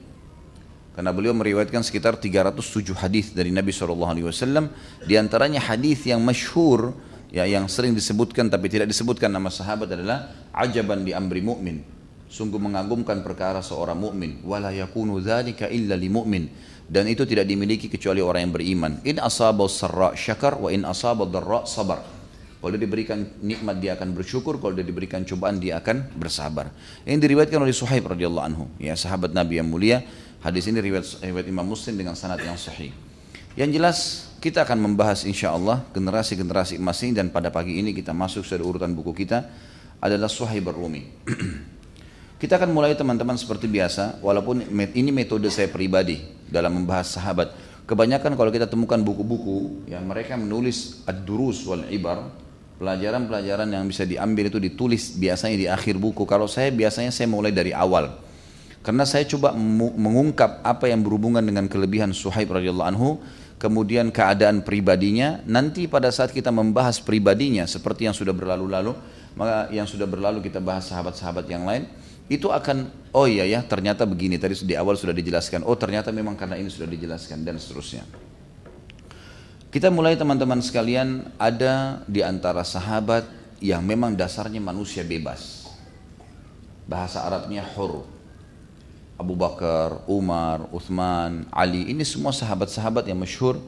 Karena 0.94 1.10
beliau 1.10 1.34
meriwayatkan 1.34 1.82
sekitar 1.82 2.14
307 2.22 2.94
hadis 2.94 3.34
dari 3.34 3.50
Nabi 3.50 3.74
SAW. 3.74 4.30
Di 5.02 5.18
antaranya 5.18 5.58
hadis 5.58 6.06
yang 6.06 6.22
masyhur 6.22 6.94
ya 7.34 7.42
yang 7.50 7.66
sering 7.66 7.98
disebutkan 7.98 8.46
tapi 8.46 8.70
tidak 8.70 8.86
disebutkan 8.86 9.26
nama 9.26 9.50
sahabat 9.50 9.90
adalah 9.90 10.30
ajaban 10.54 11.02
di 11.02 11.10
amri 11.10 11.42
mu'min. 11.42 11.82
Sungguh 12.30 12.62
mengagumkan 12.62 13.26
perkara 13.26 13.58
seorang 13.58 13.98
mukmin. 13.98 14.38
Wala 14.46 14.70
yakunu 14.70 15.18
dzalika 15.18 15.66
illa 15.66 15.98
li 15.98 16.06
mu'min. 16.06 16.44
Dan 16.86 17.10
itu 17.10 17.26
tidak 17.26 17.50
dimiliki 17.50 17.90
kecuali 17.90 18.22
orang 18.22 18.46
yang 18.46 18.54
beriman. 18.54 18.92
In 19.02 19.18
asaba 19.18 19.66
sarra 19.66 20.14
syakar 20.14 20.62
wa 20.62 20.70
in 20.70 20.86
asaba 20.86 21.26
dharra 21.26 21.66
sabar. 21.66 22.06
Kalau 22.64 22.80
diberikan 22.80 23.20
nikmat 23.44 23.76
dia 23.76 23.92
akan 23.92 24.16
bersyukur, 24.16 24.56
kalau 24.56 24.72
dia 24.72 24.88
diberikan 24.88 25.20
cobaan 25.20 25.60
dia 25.60 25.84
akan 25.84 26.16
bersabar. 26.16 26.72
Ini 27.04 27.20
diriwayatkan 27.20 27.60
oleh 27.60 27.76
Suhaib 27.76 28.08
radhiyallahu 28.08 28.40
anhu, 28.40 28.64
ya 28.80 28.96
sahabat 28.96 29.36
Nabi 29.36 29.60
yang 29.60 29.68
mulia. 29.68 30.00
Hadis 30.44 30.68
ini 30.68 30.76
riwayat, 30.84 31.24
riwayat 31.24 31.48
Imam 31.48 31.64
Muslim 31.64 31.96
dengan 31.96 32.12
sanad 32.12 32.36
yang 32.44 32.60
sahih. 32.60 32.92
Yang 33.56 33.70
jelas 33.80 33.98
kita 34.44 34.60
akan 34.60 34.76
membahas 34.76 35.24
insya 35.24 35.56
Allah 35.56 35.80
generasi-generasi 35.96 36.76
emas 36.76 37.00
ini 37.00 37.16
dan 37.16 37.32
pada 37.32 37.48
pagi 37.48 37.80
ini 37.80 37.96
kita 37.96 38.12
masuk 38.12 38.44
pada 38.44 38.60
urutan 38.60 38.92
buku 38.92 39.24
kita 39.24 39.48
adalah 40.04 40.28
Suhaib 40.28 40.68
Rumi. 40.68 41.00
kita 42.44 42.60
akan 42.60 42.76
mulai 42.76 42.92
teman-teman 42.92 43.40
seperti 43.40 43.72
biasa, 43.72 44.20
walaupun 44.20 44.68
ini 44.68 45.08
metode 45.16 45.48
saya 45.48 45.72
pribadi 45.72 46.20
dalam 46.44 46.76
membahas 46.76 47.16
sahabat. 47.16 47.56
Kebanyakan 47.88 48.36
kalau 48.36 48.52
kita 48.52 48.68
temukan 48.68 49.00
buku-buku 49.00 49.88
yang 49.88 50.04
mereka 50.04 50.36
menulis 50.36 51.08
ad-durus 51.08 51.64
wal 51.64 51.88
ibar, 51.88 52.44
Pelajaran-pelajaran 52.74 53.70
yang 53.70 53.86
bisa 53.86 54.02
diambil 54.02 54.50
itu 54.50 54.58
ditulis 54.58 55.14
biasanya 55.14 55.56
di 55.56 55.66
akhir 55.70 55.94
buku. 55.94 56.26
Kalau 56.26 56.50
saya 56.50 56.74
biasanya 56.74 57.14
saya 57.14 57.30
mulai 57.30 57.54
dari 57.54 57.70
awal. 57.70 58.10
Karena 58.84 59.08
saya 59.08 59.24
coba 59.24 59.56
mengungkap 59.96 60.60
apa 60.60 60.92
yang 60.92 61.00
berhubungan 61.00 61.40
dengan 61.40 61.64
kelebihan 61.72 62.12
Suhaib 62.12 62.52
radhiyallahu 62.52 62.84
anhu, 62.92 63.16
kemudian 63.56 64.12
keadaan 64.12 64.60
pribadinya, 64.60 65.40
nanti 65.48 65.88
pada 65.88 66.12
saat 66.12 66.36
kita 66.36 66.52
membahas 66.52 67.00
pribadinya 67.00 67.64
seperti 67.64 68.04
yang 68.04 68.12
sudah 68.12 68.36
berlalu-lalu, 68.36 68.92
maka 69.40 69.72
yang 69.72 69.88
sudah 69.88 70.04
berlalu 70.04 70.44
kita 70.44 70.60
bahas 70.60 70.84
sahabat-sahabat 70.92 71.48
yang 71.48 71.64
lain, 71.64 71.88
itu 72.28 72.52
akan 72.52 72.92
oh 73.16 73.24
iya 73.24 73.48
ya 73.48 73.64
ternyata 73.64 74.04
begini 74.04 74.36
tadi 74.36 74.52
di 74.68 74.76
awal 74.76 75.00
sudah 75.00 75.16
dijelaskan, 75.16 75.64
oh 75.64 75.80
ternyata 75.80 76.12
memang 76.12 76.36
karena 76.36 76.60
ini 76.60 76.68
sudah 76.68 76.84
dijelaskan 76.84 77.40
dan 77.40 77.56
seterusnya. 77.56 78.04
Kita 79.72 79.88
mulai 79.88 80.14
teman-teman 80.14 80.60
sekalian 80.60 81.34
ada 81.40 82.04
di 82.04 82.20
antara 82.20 82.62
sahabat 82.62 83.26
yang 83.64 83.80
memang 83.80 84.12
dasarnya 84.12 84.60
manusia 84.60 85.00
bebas. 85.02 85.66
Bahasa 86.84 87.24
Arabnya 87.24 87.64
hur. 87.74 88.13
Abu 89.14 89.38
Bakar, 89.38 90.02
Umar, 90.10 90.66
Uthman, 90.74 91.46
Ali, 91.54 91.86
ini 91.90 92.02
semua 92.02 92.34
sahabat-sahabat 92.34 93.06
yang 93.06 93.18
masyhur 93.18 93.62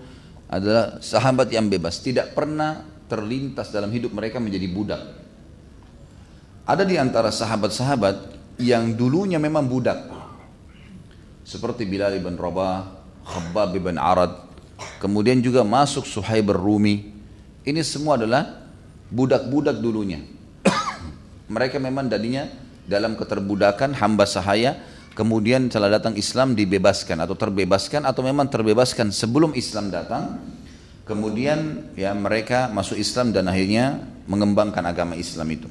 adalah 0.50 0.98
sahabat 0.98 1.50
yang 1.54 1.70
bebas. 1.70 2.02
Tidak 2.02 2.34
pernah 2.34 2.82
terlintas 3.06 3.70
dalam 3.70 3.90
hidup 3.94 4.10
mereka 4.10 4.42
menjadi 4.42 4.66
budak. 4.70 5.02
Ada 6.66 6.82
di 6.82 6.98
antara 6.98 7.30
sahabat-sahabat 7.30 8.34
yang 8.58 8.98
dulunya 8.98 9.38
memang 9.38 9.70
budak. 9.70 10.10
Seperti 11.46 11.86
Bilal 11.86 12.18
bin 12.18 12.34
Rabah, 12.34 12.90
Khabbab 13.22 13.70
bin 13.78 14.02
Arad, 14.02 14.46
Kemudian 15.00 15.40
juga 15.40 15.64
masuk 15.64 16.04
Suhaib 16.04 16.52
Rumi. 16.52 17.12
Ini 17.66 17.80
semua 17.82 18.20
adalah 18.20 18.68
budak-budak 19.08 19.80
dulunya. 19.80 20.20
Mereka 21.54 21.80
memang 21.80 22.06
tadinya 22.06 22.46
dalam 22.86 23.18
keterbudakan 23.18 23.96
hamba 23.96 24.24
sahaya, 24.28 24.78
kemudian 25.16 25.72
setelah 25.72 25.96
datang 25.96 26.12
Islam 26.14 26.52
dibebaskan 26.52 27.24
atau 27.24 27.32
terbebaskan 27.32 28.04
atau 28.04 28.20
memang 28.20 28.52
terbebaskan 28.52 29.10
sebelum 29.10 29.56
Islam 29.56 29.88
datang. 29.88 30.38
Kemudian 31.06 31.90
ya 31.94 32.10
mereka 32.12 32.66
masuk 32.68 32.98
Islam 32.98 33.30
dan 33.30 33.46
akhirnya 33.46 34.02
mengembangkan 34.26 34.82
agama 34.84 35.14
Islam 35.14 35.46
itu. 35.54 35.70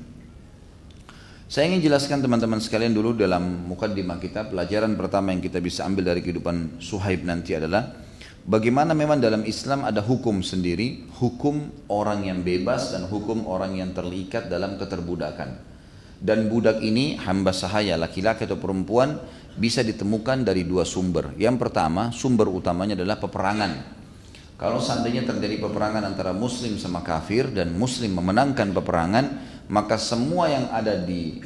Saya 1.45 1.69
ingin 1.69 1.91
jelaskan 1.91 2.23
teman-teman 2.23 2.57
sekalian 2.57 2.95
dulu 2.95 3.13
dalam 3.13 3.67
mukaddimah 3.67 4.17
kita 4.17 4.47
pelajaran 4.49 4.95
pertama 4.95 5.35
yang 5.35 5.43
kita 5.43 5.59
bisa 5.59 5.83
ambil 5.85 6.15
dari 6.15 6.23
kehidupan 6.25 6.79
Suhaib 6.79 7.27
nanti 7.27 7.53
adalah 7.53 8.05
Bagaimana 8.45 8.93
memang 8.93 9.17
dalam 9.17 9.41
Islam 9.41 9.89
ada 9.89 10.05
hukum 10.05 10.45
sendiri, 10.45 11.09
hukum 11.17 11.65
orang 11.89 12.29
yang 12.29 12.45
bebas 12.45 12.93
dan 12.93 13.09
hukum 13.09 13.41
orang 13.49 13.73
yang 13.73 13.89
terlikat 13.89 14.53
dalam 14.53 14.77
keterbudakan. 14.77 15.74
Dan 16.25 16.49
budak 16.49 16.81
ini 16.81 17.21
hamba 17.21 17.53
sahaya 17.53 18.01
laki-laki 18.01 18.49
atau 18.49 18.57
perempuan 18.57 19.21
bisa 19.53 19.85
ditemukan 19.85 20.41
dari 20.41 20.65
dua 20.65 20.81
sumber. 20.81 21.37
Yang 21.37 21.69
pertama, 21.69 22.09
sumber 22.09 22.49
utamanya 22.49 22.97
adalah 22.97 23.21
peperangan. 23.21 23.93
Kalau 24.57 24.81
seandainya 24.81 25.21
terjadi 25.21 25.61
peperangan 25.61 26.01
antara 26.01 26.33
muslim 26.33 26.81
sama 26.81 27.05
kafir 27.05 27.53
dan 27.53 27.77
muslim 27.77 28.17
memenangkan 28.17 28.73
peperangan, 28.73 29.25
maka 29.69 30.01
semua 30.01 30.49
yang 30.49 30.65
ada 30.73 30.97
di 30.97 31.37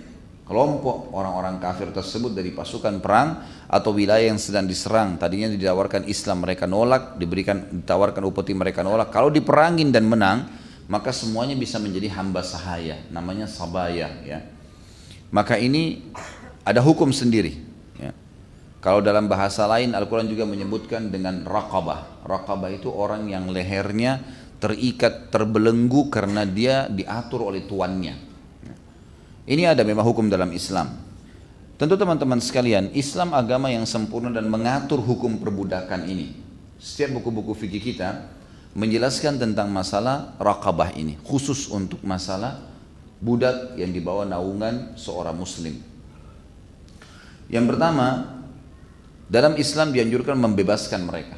kelompok 0.48 1.12
orang-orang 1.12 1.60
kafir 1.60 1.92
tersebut 1.92 2.32
dari 2.32 2.56
pasukan 2.56 3.04
perang 3.04 3.44
atau 3.68 3.92
wilayah 3.92 4.34
yang 4.34 4.42
sedang 4.42 4.66
diserang 4.66 5.22
tadinya 5.22 5.46
ditawarkan 5.46 6.10
Islam 6.10 6.42
mereka 6.42 6.66
nolak 6.66 7.22
diberikan 7.22 7.70
ditawarkan 7.70 8.26
upeti 8.26 8.58
mereka 8.58 8.82
nolak 8.82 9.14
kalau 9.14 9.30
diperangin 9.30 9.94
dan 9.94 10.10
menang 10.10 10.50
maka 10.90 11.14
semuanya 11.14 11.54
bisa 11.54 11.78
menjadi 11.78 12.10
hamba 12.18 12.42
sahaya 12.42 12.98
namanya 13.14 13.46
sabaya 13.46 14.10
ya 14.26 14.42
maka 15.30 15.58
ini 15.58 16.10
ada 16.66 16.82
hukum 16.82 17.14
sendiri 17.14 17.58
ya. 17.98 18.12
kalau 18.82 19.02
dalam 19.02 19.30
bahasa 19.30 19.66
lain 19.70 19.94
Al-Quran 19.94 20.30
juga 20.30 20.46
menyebutkan 20.46 21.10
dengan 21.14 21.46
raqabah 21.46 22.26
raqabah 22.26 22.70
itu 22.74 22.90
orang 22.90 23.30
yang 23.30 23.50
lehernya 23.50 24.22
terikat 24.60 25.32
terbelenggu 25.32 26.12
karena 26.12 26.44
dia 26.44 26.90
diatur 26.92 27.48
oleh 27.48 27.64
tuannya 27.64 28.30
ini 29.50 29.66
ada 29.66 29.82
memang 29.82 30.06
hukum 30.06 30.30
dalam 30.30 30.54
Islam. 30.54 30.94
Tentu 31.82 31.98
teman-teman 31.98 32.38
sekalian, 32.38 32.94
Islam 32.94 33.34
agama 33.34 33.74
yang 33.74 33.90
sempurna 33.90 34.30
dan 34.30 34.46
mengatur 34.46 35.02
hukum 35.02 35.42
perbudakan 35.42 36.06
ini. 36.06 36.38
Setiap 36.78 37.18
buku-buku 37.18 37.58
fikih 37.58 37.82
kita 37.82 38.30
menjelaskan 38.78 39.42
tentang 39.42 39.74
masalah 39.74 40.38
raqabah 40.38 40.94
ini, 40.94 41.18
khusus 41.26 41.66
untuk 41.74 41.98
masalah 42.06 42.62
budak 43.20 43.76
yang 43.76 43.92
dibawa 43.92 44.24
naungan 44.24 44.96
seorang 44.96 45.36
muslim. 45.36 45.76
Yang 47.52 47.66
pertama, 47.76 48.40
dalam 49.28 49.60
Islam 49.60 49.92
dianjurkan 49.92 50.40
membebaskan 50.40 51.06
mereka. 51.06 51.38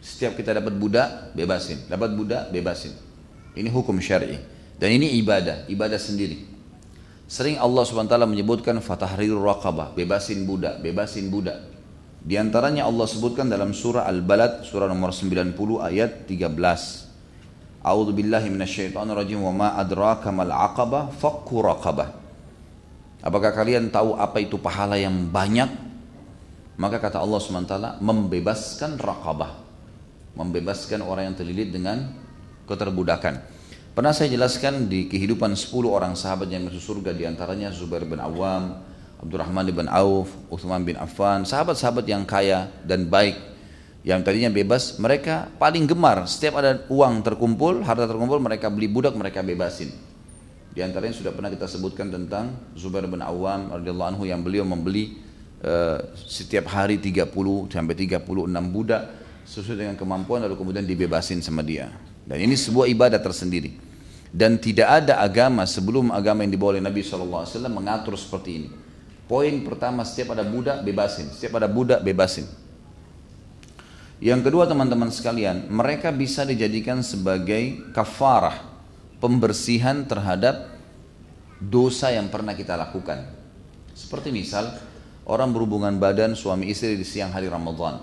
Setiap 0.00 0.34
kita 0.34 0.56
dapat 0.56 0.74
budak, 0.80 1.36
bebasin. 1.36 1.84
Dapat 1.86 2.16
budak, 2.16 2.42
bebasin. 2.48 2.96
Ini 3.52 3.68
hukum 3.68 4.00
syar'i. 4.00 4.40
Dan 4.80 4.96
ini 4.96 5.20
ibadah, 5.20 5.68
ibadah 5.68 6.00
sendiri. 6.00 6.48
Sering 7.30 7.60
Allah 7.60 7.84
SWT 7.86 8.16
menyebutkan 8.26 8.74
fatahrir 8.82 9.36
raqabah, 9.36 9.92
bebasin 9.94 10.48
budak, 10.48 10.82
bebasin 10.82 11.30
budak. 11.30 11.62
Di 12.20 12.34
antaranya 12.40 12.88
Allah 12.88 13.06
sebutkan 13.06 13.46
dalam 13.46 13.70
surah 13.70 14.08
Al-Balad, 14.08 14.66
surah 14.66 14.90
nomor 14.90 15.12
90 15.14 15.54
ayat 15.78 16.26
13. 16.26 17.09
A'udzu 17.80 18.12
billahi 18.12 18.52
minasyaitonir 18.52 19.16
rajim 19.16 19.40
wa 19.40 19.52
ma 19.56 19.68
adraka 19.80 20.28
mal 20.28 20.52
aqabah 20.52 21.16
fakku 21.16 21.64
raqabah. 21.64 22.12
Apakah 23.24 23.52
kalian 23.56 23.88
tahu 23.88 24.16
apa 24.16 24.40
itu 24.40 24.60
pahala 24.60 25.00
yang 25.00 25.28
banyak? 25.28 25.68
Maka 26.80 26.96
kata 26.96 27.20
Allah 27.20 27.40
SWT 27.40 28.00
membebaskan 28.00 28.96
raqabah. 29.00 29.52
Membebaskan 30.36 31.04
orang 31.04 31.32
yang 31.32 31.36
terlilit 31.36 31.72
dengan 31.72 32.16
keterbudakan. 32.64 33.60
Pernah 33.92 34.12
saya 34.14 34.32
jelaskan 34.32 34.88
di 34.88 35.10
kehidupan 35.10 35.52
10 35.52 35.72
orang 35.88 36.14
sahabat 36.16 36.48
yang 36.48 36.68
masuk 36.68 36.80
surga 36.80 37.12
di 37.12 37.26
antaranya 37.26 37.74
Zubair 37.74 38.06
bin 38.06 38.22
Awam, 38.22 38.80
Abdurrahman 39.20 39.68
bin 39.68 39.88
Auf, 39.90 40.32
Uthman 40.48 40.86
bin 40.86 40.96
Affan, 40.96 41.44
sahabat-sahabat 41.44 42.08
yang 42.08 42.24
kaya 42.24 42.72
dan 42.86 43.10
baik 43.10 43.49
yang 44.10 44.26
tadinya 44.26 44.50
bebas, 44.50 44.98
mereka 44.98 45.46
paling 45.54 45.86
gemar 45.86 46.26
setiap 46.26 46.58
ada 46.58 46.82
uang 46.90 47.22
terkumpul, 47.22 47.86
harta 47.86 48.10
terkumpul, 48.10 48.42
mereka 48.42 48.66
beli 48.66 48.90
budak, 48.90 49.14
mereka 49.14 49.38
bebasin. 49.46 49.94
Di 50.74 50.82
antaranya 50.82 51.14
sudah 51.14 51.30
pernah 51.30 51.50
kita 51.50 51.70
sebutkan 51.70 52.10
tentang 52.10 52.74
Zubair 52.74 53.06
bin 53.06 53.22
Awam 53.22 53.70
radhiyallahu 53.70 54.10
anhu 54.14 54.22
yang 54.26 54.42
beliau 54.42 54.66
membeli 54.66 55.18
uh, 55.62 56.10
setiap 56.14 56.70
hari 56.74 56.98
30 56.98 57.26
sampai 57.70 57.94
36 57.94 58.26
budak 58.74 59.02
sesuai 59.46 59.78
dengan 59.82 59.96
kemampuan 59.98 60.42
lalu 60.46 60.58
kemudian 60.58 60.82
dibebasin 60.82 61.38
sama 61.42 61.62
dia. 61.62 61.90
Dan 62.26 62.38
ini 62.42 62.54
sebuah 62.54 62.86
ibadah 62.90 63.18
tersendiri. 63.18 63.74
Dan 64.30 64.62
tidak 64.62 64.86
ada 64.86 65.18
agama 65.18 65.66
sebelum 65.66 66.14
agama 66.14 66.46
yang 66.46 66.54
dibawa 66.54 66.78
oleh 66.78 66.84
Nabi 66.86 67.02
SAW 67.02 67.46
mengatur 67.66 68.14
seperti 68.14 68.50
ini. 68.62 68.68
Poin 69.26 69.50
pertama 69.66 70.06
setiap 70.06 70.38
ada 70.38 70.46
budak 70.46 70.86
bebasin, 70.86 71.30
setiap 71.34 71.58
ada 71.58 71.66
budak 71.66 72.02
bebasin. 72.02 72.46
Yang 74.20 74.52
kedua 74.52 74.68
teman-teman 74.68 75.08
sekalian, 75.08 75.72
mereka 75.72 76.12
bisa 76.12 76.44
dijadikan 76.44 77.00
sebagai 77.00 77.88
kafarah 77.96 78.68
pembersihan 79.16 80.04
terhadap 80.04 80.76
dosa 81.56 82.12
yang 82.12 82.28
pernah 82.28 82.52
kita 82.52 82.76
lakukan. 82.76 83.24
Seperti 83.96 84.28
misal 84.28 84.76
orang 85.24 85.56
berhubungan 85.56 85.96
badan 85.96 86.36
suami 86.36 86.68
istri 86.68 87.00
di 87.00 87.04
siang 87.04 87.32
hari 87.32 87.48
Ramadan. 87.48 87.96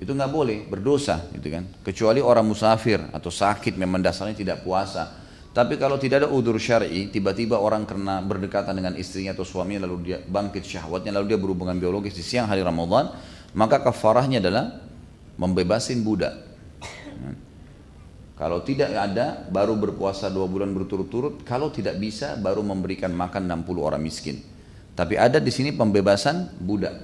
Itu 0.00 0.16
nggak 0.16 0.32
boleh 0.32 0.64
berdosa, 0.64 1.28
gitu 1.36 1.52
kan? 1.52 1.84
Kecuali 1.84 2.24
orang 2.24 2.48
musafir 2.48 2.96
atau 3.12 3.28
sakit 3.28 3.76
memang 3.76 4.00
dasarnya 4.00 4.32
tidak 4.32 4.64
puasa. 4.64 5.12
Tapi 5.52 5.76
kalau 5.76 6.00
tidak 6.00 6.24
ada 6.24 6.28
udur 6.32 6.56
syar'i, 6.56 7.12
tiba-tiba 7.12 7.60
orang 7.60 7.84
karena 7.84 8.24
berdekatan 8.24 8.78
dengan 8.78 8.96
istrinya 8.96 9.36
atau 9.36 9.44
suaminya 9.44 9.84
lalu 9.84 10.08
dia 10.08 10.18
bangkit 10.24 10.64
syahwatnya 10.64 11.12
lalu 11.20 11.36
dia 11.36 11.38
berhubungan 11.40 11.76
biologis 11.76 12.16
di 12.16 12.24
siang 12.24 12.48
hari 12.48 12.64
Ramadan, 12.64 13.12
maka 13.52 13.82
kafarahnya 13.82 14.40
adalah 14.40 14.87
membebasin 15.38 16.02
budak. 16.02 16.34
Kalau 18.38 18.62
tidak 18.62 18.94
ada, 18.94 19.46
baru 19.50 19.74
berpuasa 19.74 20.30
dua 20.30 20.46
bulan 20.46 20.70
berturut-turut. 20.70 21.42
Kalau 21.42 21.74
tidak 21.74 21.98
bisa, 21.98 22.38
baru 22.38 22.62
memberikan 22.62 23.10
makan 23.10 23.50
60 23.50 23.82
orang 23.82 23.98
miskin. 23.98 24.38
Tapi 24.94 25.18
ada 25.18 25.42
di 25.42 25.50
sini 25.50 25.74
pembebasan 25.74 26.54
budak. 26.62 26.94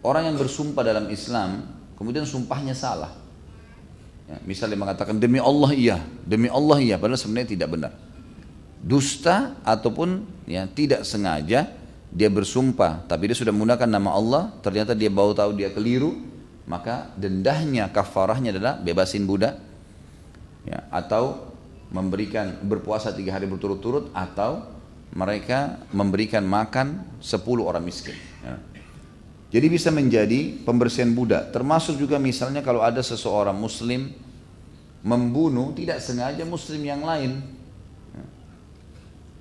Orang 0.00 0.28
yang 0.28 0.36
bersumpah 0.36 0.80
dalam 0.80 1.12
Islam, 1.12 1.64
kemudian 1.96 2.24
sumpahnya 2.24 2.72
salah. 2.72 3.12
Ya, 4.24 4.40
misalnya 4.48 4.80
mengatakan 4.80 5.20
demi 5.20 5.36
Allah 5.36 5.70
iya, 5.76 6.00
demi 6.24 6.48
Allah 6.48 6.80
iya, 6.80 6.96
padahal 6.96 7.20
sebenarnya 7.20 7.56
tidak 7.56 7.68
benar. 7.76 7.92
Dusta 8.80 9.60
ataupun 9.64 10.24
ya 10.48 10.64
tidak 10.68 11.04
sengaja 11.04 11.68
dia 12.08 12.28
bersumpah, 12.32 13.04
tapi 13.04 13.28
dia 13.28 13.36
sudah 13.36 13.52
menggunakan 13.52 13.88
nama 13.88 14.10
Allah, 14.12 14.42
ternyata 14.64 14.96
dia 14.96 15.12
baru 15.12 15.36
tahu 15.36 15.56
dia 15.56 15.68
keliru, 15.72 16.16
maka 16.64 17.12
dendahnya 17.20 17.92
kafarahnya 17.92 18.56
adalah 18.56 18.80
bebasin 18.80 19.28
budak 19.28 19.60
ya, 20.64 20.88
atau 20.88 21.52
memberikan 21.92 22.58
berpuasa 22.64 23.12
tiga 23.12 23.36
hari 23.36 23.46
berturut-turut 23.46 24.10
atau 24.16 24.64
mereka 25.14 25.78
memberikan 25.94 26.42
makan 26.42 27.04
sepuluh 27.22 27.70
orang 27.70 27.86
miskin. 27.86 28.18
Ya. 28.42 28.58
Jadi 29.54 29.66
bisa 29.70 29.94
menjadi 29.94 30.50
pembersihan 30.66 31.14
budak. 31.14 31.54
Termasuk 31.54 31.94
juga 31.94 32.18
misalnya 32.18 32.58
kalau 32.66 32.82
ada 32.82 32.98
seseorang 32.98 33.54
muslim 33.54 34.10
membunuh 35.06 35.70
tidak 35.76 36.02
sengaja 36.02 36.42
muslim 36.42 36.82
yang 36.82 37.06
lain. 37.06 37.38
Ya. 38.10 38.24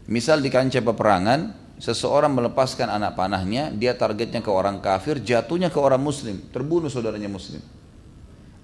Misal 0.05 0.45
di 0.45 0.53
kancah 0.53 0.85
peperangan, 0.85 1.62
seseorang 1.83 2.31
melepaskan 2.31 2.87
anak 2.87 3.19
panahnya, 3.19 3.67
dia 3.75 3.91
targetnya 3.91 4.39
ke 4.39 4.47
orang 4.47 4.79
kafir, 4.79 5.19
jatuhnya 5.19 5.67
ke 5.67 5.75
orang 5.75 5.99
muslim, 5.99 6.39
terbunuh 6.55 6.87
saudaranya 6.87 7.27
muslim 7.27 7.59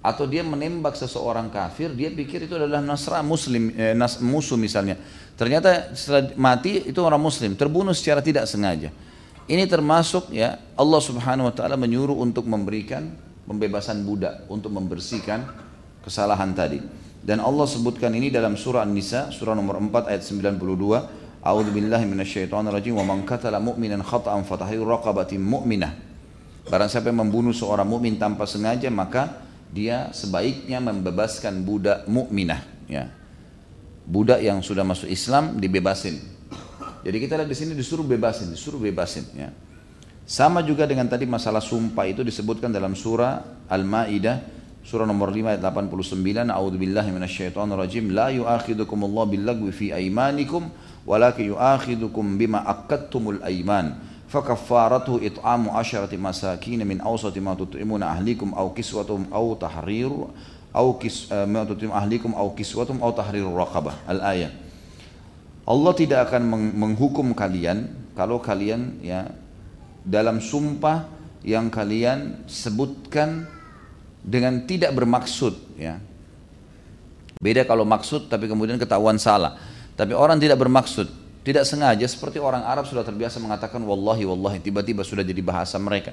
atau 0.00 0.24
dia 0.24 0.40
menembak 0.40 0.96
seseorang 0.96 1.52
kafir, 1.52 1.92
dia 1.92 2.08
pikir 2.08 2.48
itu 2.48 2.56
adalah 2.56 2.80
nasra 2.80 3.20
muslim 3.20 3.68
eh, 3.76 3.92
nas, 3.92 4.16
musuh 4.16 4.56
misalnya. 4.56 4.96
Ternyata 5.36 5.92
setelah 5.92 6.32
mati 6.40 6.88
itu 6.88 7.00
orang 7.04 7.20
muslim, 7.20 7.52
terbunuh 7.52 7.92
secara 7.92 8.24
tidak 8.24 8.48
sengaja. 8.48 8.88
Ini 9.44 9.68
termasuk 9.68 10.32
ya 10.32 10.56
Allah 10.72 11.00
Subhanahu 11.04 11.52
wa 11.52 11.54
taala 11.54 11.76
menyuruh 11.76 12.16
untuk 12.16 12.48
memberikan 12.48 13.12
pembebasan 13.44 14.00
budak 14.08 14.48
untuk 14.48 14.72
membersihkan 14.72 15.44
kesalahan 16.00 16.56
tadi. 16.56 16.80
Dan 17.20 17.44
Allah 17.44 17.68
sebutkan 17.68 18.16
ini 18.16 18.32
dalam 18.32 18.56
surah 18.56 18.88
An-Nisa 18.88 19.28
surah 19.28 19.52
nomor 19.52 19.76
4 19.76 20.08
ayat 20.08 20.24
92. 20.24 21.29
A'udzu 21.40 21.72
billahi 21.72 22.04
minasyaitonir 22.04 22.68
rajim 22.68 23.00
wa 23.00 23.04
man 23.04 23.24
qatala 23.24 23.56
mu'minan 23.56 24.04
khata'an 24.04 24.44
fatahriru 24.44 24.84
raqabatin 24.84 25.40
mu'minah. 25.40 26.10
Barang 26.68 26.92
siapa 26.92 27.08
yang 27.08 27.24
membunuh 27.24 27.56
seorang 27.56 27.88
mukmin 27.88 28.20
tanpa 28.20 28.44
sengaja 28.44 28.92
maka 28.92 29.40
dia 29.72 30.12
sebaiknya 30.12 30.78
membebaskan 30.78 31.64
budak 31.64 32.04
mukminah 32.04 32.60
ya. 32.84 33.08
Budak 34.04 34.44
yang 34.44 34.60
sudah 34.60 34.84
masuk 34.84 35.08
Islam 35.08 35.56
dibebasin. 35.56 36.20
Jadi 37.00 37.16
kita 37.16 37.40
lihat 37.40 37.48
di 37.48 37.56
sini 37.56 37.72
disuruh 37.72 38.04
bebasin, 38.04 38.52
disuruh 38.52 38.76
bebasin 38.76 39.24
ya. 39.32 39.48
Sama 40.28 40.60
juga 40.60 40.84
dengan 40.84 41.08
tadi 41.08 41.24
masalah 41.24 41.64
sumpah 41.64 42.06
itu 42.06 42.20
disebutkan 42.20 42.68
dalam 42.70 42.92
surah 42.92 43.66
Al-Maidah 43.66 44.60
surah 44.80 45.04
nomor 45.04 45.28
5 45.28 45.56
ayat 45.56 45.62
89 45.62 46.48
A'udzubillahi 46.48 47.10
minasyaitonir 47.12 47.76
rajim 47.76 48.14
la 48.14 48.32
yu'akhidukumullahu 48.32 49.28
billagwi 49.28 49.70
fi 49.74 49.86
aymanikum 49.92 50.72
walakin 51.08 51.56
yu'akhidukum 51.56 52.36
bima 52.36 52.64
akadtumul 52.64 53.40
aiman 53.44 53.96
fakaffaratuhu 54.30 55.26
it'amu 55.26 55.74
asharati 55.74 56.14
masakin 56.14 56.86
min 56.86 57.02
awsati 57.02 57.42
ma 57.42 57.58
tut'imuna 57.58 58.14
ahlikum 58.14 58.54
aw 58.54 58.70
kiswatum 58.70 59.26
aw 59.34 59.58
tahriru 59.58 60.30
aw 60.70 60.86
kis 61.02 61.26
eh, 61.34 61.46
ma 61.50 61.66
tut'im 61.66 61.90
ahlikum 61.90 62.30
aw 62.38 62.46
kiswatum 62.54 63.02
aw 63.02 63.10
tahriru 63.10 63.50
raqabah. 63.58 64.06
Al 64.06 64.22
ayah 64.34 64.52
Allah 65.66 65.92
tidak 65.94 66.30
akan 66.30 66.46
menghukum 66.74 67.34
kalian 67.34 67.90
kalau 68.14 68.42
kalian 68.42 69.02
ya 69.02 69.30
dalam 70.02 70.42
sumpah 70.42 71.06
yang 71.46 71.70
kalian 71.70 72.46
sebutkan 72.46 73.46
dengan 74.22 74.62
tidak 74.66 74.94
bermaksud 74.94 75.54
ya. 75.74 75.98
Beda 77.40 77.64
kalau 77.64 77.88
maksud 77.88 78.28
tapi 78.28 78.46
kemudian 78.46 78.76
ketahuan 78.76 79.16
salah. 79.16 79.56
Tapi 80.00 80.16
orang 80.16 80.40
tidak 80.40 80.56
bermaksud 80.56 81.20
tidak 81.40 81.64
sengaja 81.64 82.04
seperti 82.04 82.36
orang 82.36 82.60
Arab 82.68 82.84
sudah 82.84 83.00
terbiasa 83.00 83.40
mengatakan 83.40 83.80
wallahi 83.80 84.28
wallahi 84.28 84.60
tiba-tiba 84.60 85.00
sudah 85.00 85.24
jadi 85.24 85.40
bahasa 85.40 85.80
mereka. 85.80 86.12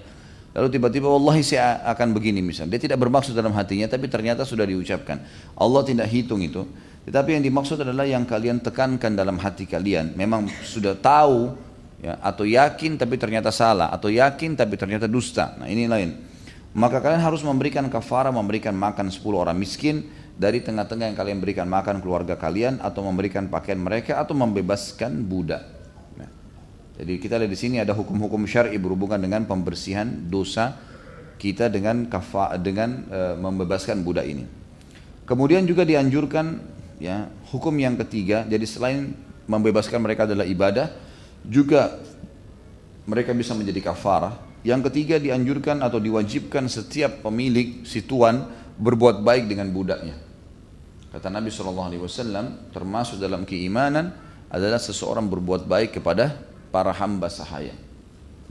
Lalu 0.55 0.79
tiba-tiba 0.79 1.11
wallahi 1.11 1.43
saya 1.43 1.83
akan 1.83 2.15
begini 2.15 2.39
misalnya. 2.39 2.79
Dia 2.79 2.87
tidak 2.87 3.03
bermaksud 3.03 3.35
dalam 3.35 3.51
hatinya 3.51 3.91
tapi 3.91 4.07
ternyata 4.07 4.47
sudah 4.47 4.63
diucapkan. 4.63 5.19
Allah 5.59 5.83
tidak 5.83 6.07
hitung 6.07 6.39
itu. 6.39 6.63
Tetapi 7.03 7.39
yang 7.39 7.43
dimaksud 7.43 7.75
adalah 7.83 8.07
yang 8.07 8.23
kalian 8.23 8.63
tekankan 8.63 9.19
dalam 9.19 9.35
hati 9.35 9.67
kalian. 9.67 10.15
Memang 10.15 10.47
sudah 10.63 10.95
tahu 10.95 11.51
ya, 11.99 12.15
atau 12.23 12.47
yakin 12.47 12.95
tapi 12.95 13.19
ternyata 13.19 13.51
salah 13.51 13.91
atau 13.91 14.07
yakin 14.07 14.55
tapi 14.55 14.79
ternyata 14.79 15.11
dusta. 15.11 15.59
Nah 15.59 15.67
ini 15.67 15.91
lain. 15.91 16.15
Maka 16.71 17.03
kalian 17.03 17.19
harus 17.19 17.43
memberikan 17.43 17.83
kafara, 17.91 18.31
memberikan 18.31 18.71
makan 18.71 19.11
10 19.11 19.27
orang 19.35 19.59
miskin 19.59 20.07
dari 20.37 20.61
tengah-tengah 20.61 21.09
yang 21.09 21.17
kalian 21.17 21.41
berikan 21.41 21.65
makan 21.65 21.97
keluarga 21.97 22.37
kalian 22.37 22.77
atau 22.77 23.01
memberikan 23.01 23.49
pakaian 23.49 23.81
mereka 23.81 24.21
atau 24.21 24.37
membebaskan 24.37 25.25
budak. 25.25 25.65
Nah, 26.13 26.29
jadi 27.01 27.17
kita 27.17 27.41
lihat 27.41 27.51
di 27.51 27.57
sini 27.57 27.81
ada 27.81 27.97
hukum-hukum 27.97 28.45
syar'i 28.45 28.77
berhubungan 28.77 29.17
dengan 29.17 29.49
pembersihan 29.49 30.05
dosa 30.29 30.77
kita 31.41 31.73
dengan 31.73 32.05
kafa 32.05 32.53
dengan 32.61 33.09
e, 33.09 33.19
membebaskan 33.41 34.05
budak 34.05 34.29
ini. 34.29 34.45
Kemudian 35.25 35.65
juga 35.65 35.81
dianjurkan 35.81 36.61
ya 37.01 37.33
hukum 37.49 37.73
yang 37.73 37.97
ketiga. 38.05 38.45
Jadi 38.45 38.65
selain 38.69 39.17
membebaskan 39.49 39.97
mereka 39.97 40.29
adalah 40.29 40.45
ibadah, 40.45 40.93
juga 41.41 41.97
mereka 43.09 43.33
bisa 43.33 43.57
menjadi 43.57 43.89
kafarah. 43.89 44.37
Yang 44.61 44.93
ketiga 44.93 45.17
dianjurkan 45.17 45.81
atau 45.81 45.97
diwajibkan 45.97 46.69
setiap 46.69 47.25
pemilik 47.25 47.81
si 47.89 48.05
tuan 48.05 48.45
berbuat 48.77 49.25
baik 49.25 49.49
dengan 49.49 49.73
budaknya. 49.73 50.26
Kata 51.17 51.33
Nabi 51.33 51.49
SAW, 51.49 52.69
termasuk 52.69 53.17
dalam 53.17 53.41
keimanan 53.41 54.13
adalah 54.53 54.77
seseorang 54.77 55.25
berbuat 55.25 55.65
baik 55.65 55.97
kepada 55.97 56.37
para 56.69 56.93
hamba 56.93 57.25
sahaya. 57.25 57.73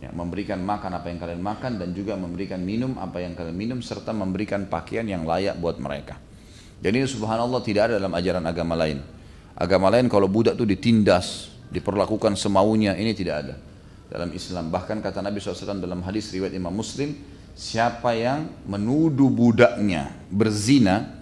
Ya, 0.03 0.11
memberikan 0.11 0.59
makan 0.59 0.99
apa 0.99 1.07
yang 1.15 1.23
kalian 1.23 1.47
makan 1.47 1.79
dan 1.79 1.95
juga 1.95 2.19
memberikan 2.19 2.59
minum 2.59 2.99
apa 2.99 3.23
yang 3.23 3.39
kalian 3.39 3.55
minum 3.55 3.79
serta 3.79 4.11
memberikan 4.11 4.67
pakaian 4.67 5.07
yang 5.07 5.23
layak 5.23 5.55
buat 5.63 5.79
mereka. 5.79 6.19
Jadi 6.83 7.07
subhanallah 7.07 7.63
tidak 7.63 7.83
ada 7.87 8.03
dalam 8.03 8.11
ajaran 8.11 8.43
agama 8.43 8.75
lain. 8.75 8.99
Agama 9.55 9.87
lain 9.89 10.11
kalau 10.11 10.27
budak 10.27 10.59
itu 10.59 10.67
ditindas, 10.67 11.55
diperlakukan 11.71 12.35
semaunya, 12.35 12.99
ini 12.99 13.15
tidak 13.15 13.47
ada 13.47 13.55
dalam 14.11 14.35
Islam. 14.35 14.75
Bahkan 14.75 15.07
kata 15.07 15.23
Nabi 15.23 15.39
SAW 15.39 15.79
dalam 15.79 16.03
hadis 16.03 16.29
riwayat 16.35 16.53
Imam 16.53 16.75
Muslim, 16.75 17.17
siapa 17.57 18.13
yang 18.13 18.53
menuduh 18.69 19.33
budaknya 19.33 20.13
berzina, 20.29 21.16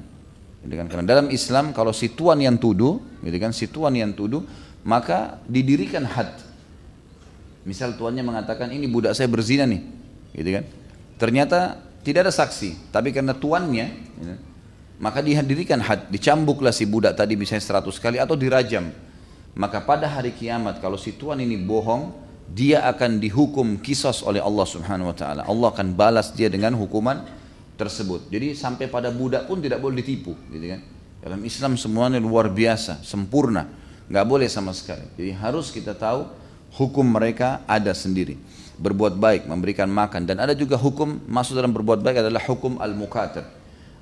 Gitu 0.65 0.75
kan? 0.81 0.89
Karena 0.89 1.05
dalam 1.05 1.29
Islam 1.29 1.77
kalau 1.77 1.93
si 1.93 2.17
tuan 2.17 2.41
yang 2.41 2.57
tuduh, 2.57 2.97
gitu 3.21 3.37
kan, 3.37 3.53
si 3.53 3.69
tuan 3.69 3.93
yang 3.93 4.17
tuduh, 4.17 4.41
maka 4.81 5.39
didirikan 5.45 6.09
had. 6.09 6.33
Misal 7.69 7.97
tuannya 8.01 8.25
mengatakan 8.25 8.73
ini 8.73 8.89
budak 8.89 9.13
saya 9.13 9.29
berzina 9.29 9.69
nih, 9.69 9.85
gitu 10.33 10.51
kan. 10.61 10.65
Ternyata 11.21 11.81
tidak 12.01 12.29
ada 12.29 12.33
saksi, 12.33 12.93
tapi 12.93 13.13
karena 13.13 13.37
tuannya, 13.37 13.87
gitu, 14.21 14.37
maka 15.01 15.21
dihadirikan 15.21 15.81
had, 15.85 16.09
dicambuklah 16.09 16.73
si 16.73 16.89
budak 16.89 17.17
tadi 17.17 17.37
misalnya 17.37 17.85
100 17.85 18.01
kali 18.01 18.17
atau 18.17 18.37
dirajam. 18.37 18.89
maka 19.55 19.79
pada 19.79 20.11
hari 20.11 20.35
kiamat 20.35 20.83
kalau 20.83 20.99
si 20.99 21.15
tuan 21.15 21.39
ini 21.39 21.55
bohong, 21.55 22.11
dia 22.51 22.85
akan 22.91 23.23
dihukum 23.23 23.79
kisos 23.81 24.21
oleh 24.27 24.43
Allah 24.43 24.67
Subhanahu 24.67 25.15
wa 25.15 25.17
taala. 25.17 25.43
Allah 25.47 25.69
akan 25.71 25.95
balas 25.97 26.35
dia 26.35 26.51
dengan 26.51 26.75
hukuman 26.77 27.25
tersebut. 27.75 28.31
Jadi 28.31 28.55
sampai 28.55 28.87
pada 28.87 29.11
budak 29.11 29.47
pun 29.51 29.59
tidak 29.59 29.83
boleh 29.83 30.01
ditipu, 30.01 30.35
gitu 30.51 30.67
kan. 30.75 30.81
Dalam 31.25 31.41
Islam 31.43 31.75
semuanya 31.81 32.21
luar 32.21 32.53
biasa, 32.53 33.01
sempurna, 33.01 33.67
nggak 34.09 34.27
boleh 34.29 34.49
sama 34.51 34.77
sekali. 34.77 35.09
Jadi 35.17 35.33
harus 35.35 35.73
kita 35.73 35.97
tahu 35.97 36.29
hukum 36.77 37.05
mereka 37.05 37.65
ada 37.65 37.91
sendiri. 37.97 38.37
Berbuat 38.75 39.17
baik, 39.17 39.47
memberikan 39.47 39.87
makan 39.87 40.27
dan 40.27 40.43
ada 40.43 40.53
juga 40.53 40.75
hukum 40.75 41.23
masuk 41.31 41.55
dalam 41.55 41.71
berbuat 41.71 42.03
baik 42.03 42.27
adalah 42.27 42.43
hukum 42.45 42.83
al-mukatib. 42.83 43.47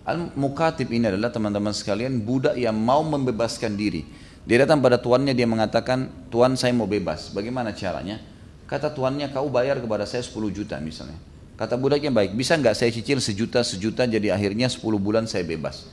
Al-mukatib 0.03 0.91
ini 0.91 1.13
adalah 1.13 1.31
teman-teman 1.31 1.71
sekalian 1.71 2.19
budak 2.25 2.59
yang 2.59 2.75
mau 2.75 3.05
membebaskan 3.07 3.77
diri 3.79 4.03
dia 4.43 4.67
datang 4.67 4.83
pada 4.83 4.99
tuannya 4.99 5.39
dia 5.39 5.47
mengatakan, 5.47 6.11
"Tuan, 6.27 6.59
saya 6.59 6.75
mau 6.75 6.91
bebas." 6.91 7.31
Bagaimana 7.31 7.71
caranya? 7.71 8.19
Kata 8.67 8.91
tuannya, 8.91 9.31
"Kau 9.31 9.47
bayar 9.47 9.79
kepada 9.79 10.03
saya 10.03 10.25
10 10.27 10.51
juta 10.51 10.83
misalnya." 10.83 11.15
Kata 11.57 11.77
budaknya, 11.77 12.11
"Baik, 12.11 12.33
bisa 12.35 12.57
nggak 12.57 12.75
saya 12.75 12.91
cicil 12.91 13.21
sejuta 13.21 13.61
sejuta 13.63 14.09
jadi 14.09 14.33
akhirnya 14.33 14.67
10 14.73 14.99
bulan 14.99 15.29
saya 15.29 15.45
bebas." 15.45 15.87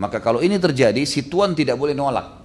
Maka 0.00 0.16
kalau 0.22 0.40
ini 0.40 0.56
terjadi, 0.56 1.04
si 1.04 1.26
tuan 1.26 1.52
tidak 1.52 1.76
boleh 1.76 1.92
nolak. 1.92 2.40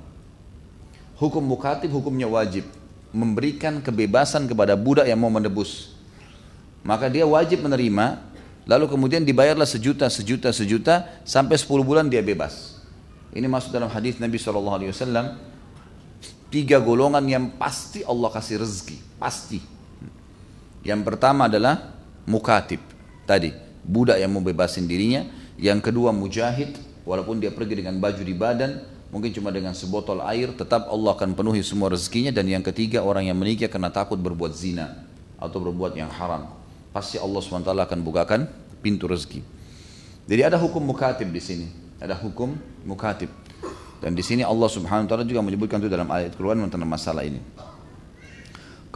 Hukum 1.15 1.39
mukatib 1.39 1.87
hukumnya 1.95 2.27
wajib 2.27 2.67
memberikan 3.15 3.79
kebebasan 3.79 4.43
kepada 4.43 4.75
budak 4.75 5.07
yang 5.07 5.15
mau 5.15 5.31
menebus. 5.31 5.95
Maka 6.83 7.07
dia 7.07 7.23
wajib 7.23 7.63
menerima, 7.63 8.19
lalu 8.67 8.91
kemudian 8.91 9.23
dibayarlah 9.23 9.65
sejuta, 9.65 10.11
sejuta, 10.11 10.51
sejuta 10.51 11.07
sampai 11.23 11.55
10 11.55 11.87
bulan 11.87 12.11
dia 12.11 12.19
bebas. 12.19 12.83
Ini 13.31 13.47
masuk 13.47 13.71
dalam 13.71 13.87
hadis 13.87 14.19
Nabi 14.19 14.35
SAW. 14.35 15.39
Tiga 16.51 16.77
golongan 16.83 17.23
yang 17.23 17.55
pasti 17.55 18.03
Allah 18.03 18.29
kasih 18.35 18.59
rezeki. 18.63 18.97
Pasti. 19.15 19.59
Yang 20.83 21.01
pertama 21.07 21.47
adalah 21.47 21.94
mukatib. 22.29 22.81
Tadi, 23.25 23.53
budak 23.85 24.21
yang 24.21 24.33
mau 24.33 24.41
bebasin 24.41 24.85
dirinya. 24.85 25.25
Yang 25.57 25.91
kedua 25.91 26.11
mujahid. 26.11 26.77
Walaupun 27.05 27.37
dia 27.37 27.53
pergi 27.53 27.81
dengan 27.81 27.97
baju 27.97 28.21
di 28.21 28.35
badan. 28.35 28.71
Mungkin 29.13 29.31
cuma 29.31 29.53
dengan 29.53 29.71
sebotol 29.71 30.21
air. 30.25 30.51
Tetap 30.53 30.91
Allah 30.91 31.15
akan 31.15 31.37
penuhi 31.37 31.63
semua 31.63 31.93
rezekinya. 31.93 32.33
Dan 32.33 32.49
yang 32.51 32.65
ketiga 32.65 33.01
orang 33.05 33.29
yang 33.29 33.37
menikah 33.37 33.71
karena 33.71 33.89
takut 33.89 34.19
berbuat 34.19 34.51
zina. 34.53 35.05
Atau 35.39 35.63
berbuat 35.63 35.95
yang 35.95 36.11
haram. 36.11 36.51
Pasti 36.91 37.21
Allah 37.21 37.39
SWT 37.39 37.71
akan 37.71 37.99
bukakan 38.03 38.49
pintu 38.83 39.07
rezeki. 39.07 39.43
Jadi 40.25 40.41
ada 40.41 40.57
hukum 40.57 40.81
mukatib 40.81 41.29
di 41.29 41.43
sini 41.43 41.85
ada 41.99 42.15
hukum 42.15 42.55
mukatib. 42.83 43.31
Dan 44.03 44.13
di 44.13 44.21
sini 44.21 44.43
Allah 44.43 44.67
Subhanahu 44.67 45.07
wa 45.07 45.09
taala 45.09 45.25
juga 45.25 45.41
menyebutkan 45.41 45.79
itu 45.79 45.89
dalam 45.89 46.11
ayat 46.11 46.35
Quran 46.35 46.67
tentang 46.67 46.85
masalah 46.85 47.23
ini. 47.23 47.39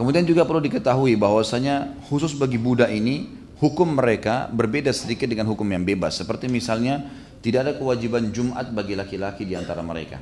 Kemudian 0.00 0.24
juga 0.24 0.48
perlu 0.48 0.64
diketahui 0.64 1.12
bahwasanya 1.20 2.00
khusus 2.08 2.32
bagi 2.32 2.56
budak 2.56 2.88
ini 2.88 3.28
hukum 3.60 4.00
mereka 4.00 4.48
berbeda 4.48 4.88
sedikit 4.96 5.28
dengan 5.28 5.44
hukum 5.52 5.68
yang 5.68 5.84
bebas. 5.84 6.16
Seperti 6.16 6.48
misalnya 6.48 7.04
tidak 7.44 7.68
ada 7.68 7.72
kewajiban 7.76 8.32
Jumat 8.32 8.72
bagi 8.72 8.96
laki-laki 8.96 9.44
di 9.44 9.52
antara 9.52 9.84
mereka. 9.84 10.16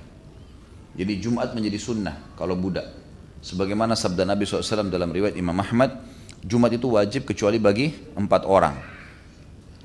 Jadi 0.98 1.22
Jumat 1.22 1.54
menjadi 1.54 1.78
sunnah 1.78 2.34
kalau 2.34 2.58
budak. 2.58 2.90
Sebagaimana 3.38 3.94
sabda 3.94 4.26
Nabi 4.26 4.50
SAW 4.50 4.90
dalam 4.90 5.14
riwayat 5.14 5.38
Imam 5.38 5.54
Ahmad, 5.62 5.94
Jumat 6.42 6.74
itu 6.74 6.90
wajib 6.98 7.22
kecuali 7.22 7.62
bagi 7.62 7.94
empat 8.18 8.50
orang. 8.50 8.82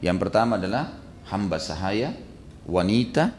Yang 0.01 0.17
pertama 0.25 0.57
adalah 0.57 0.89
hamba 1.29 1.61
sahaya, 1.61 2.17
wanita, 2.65 3.29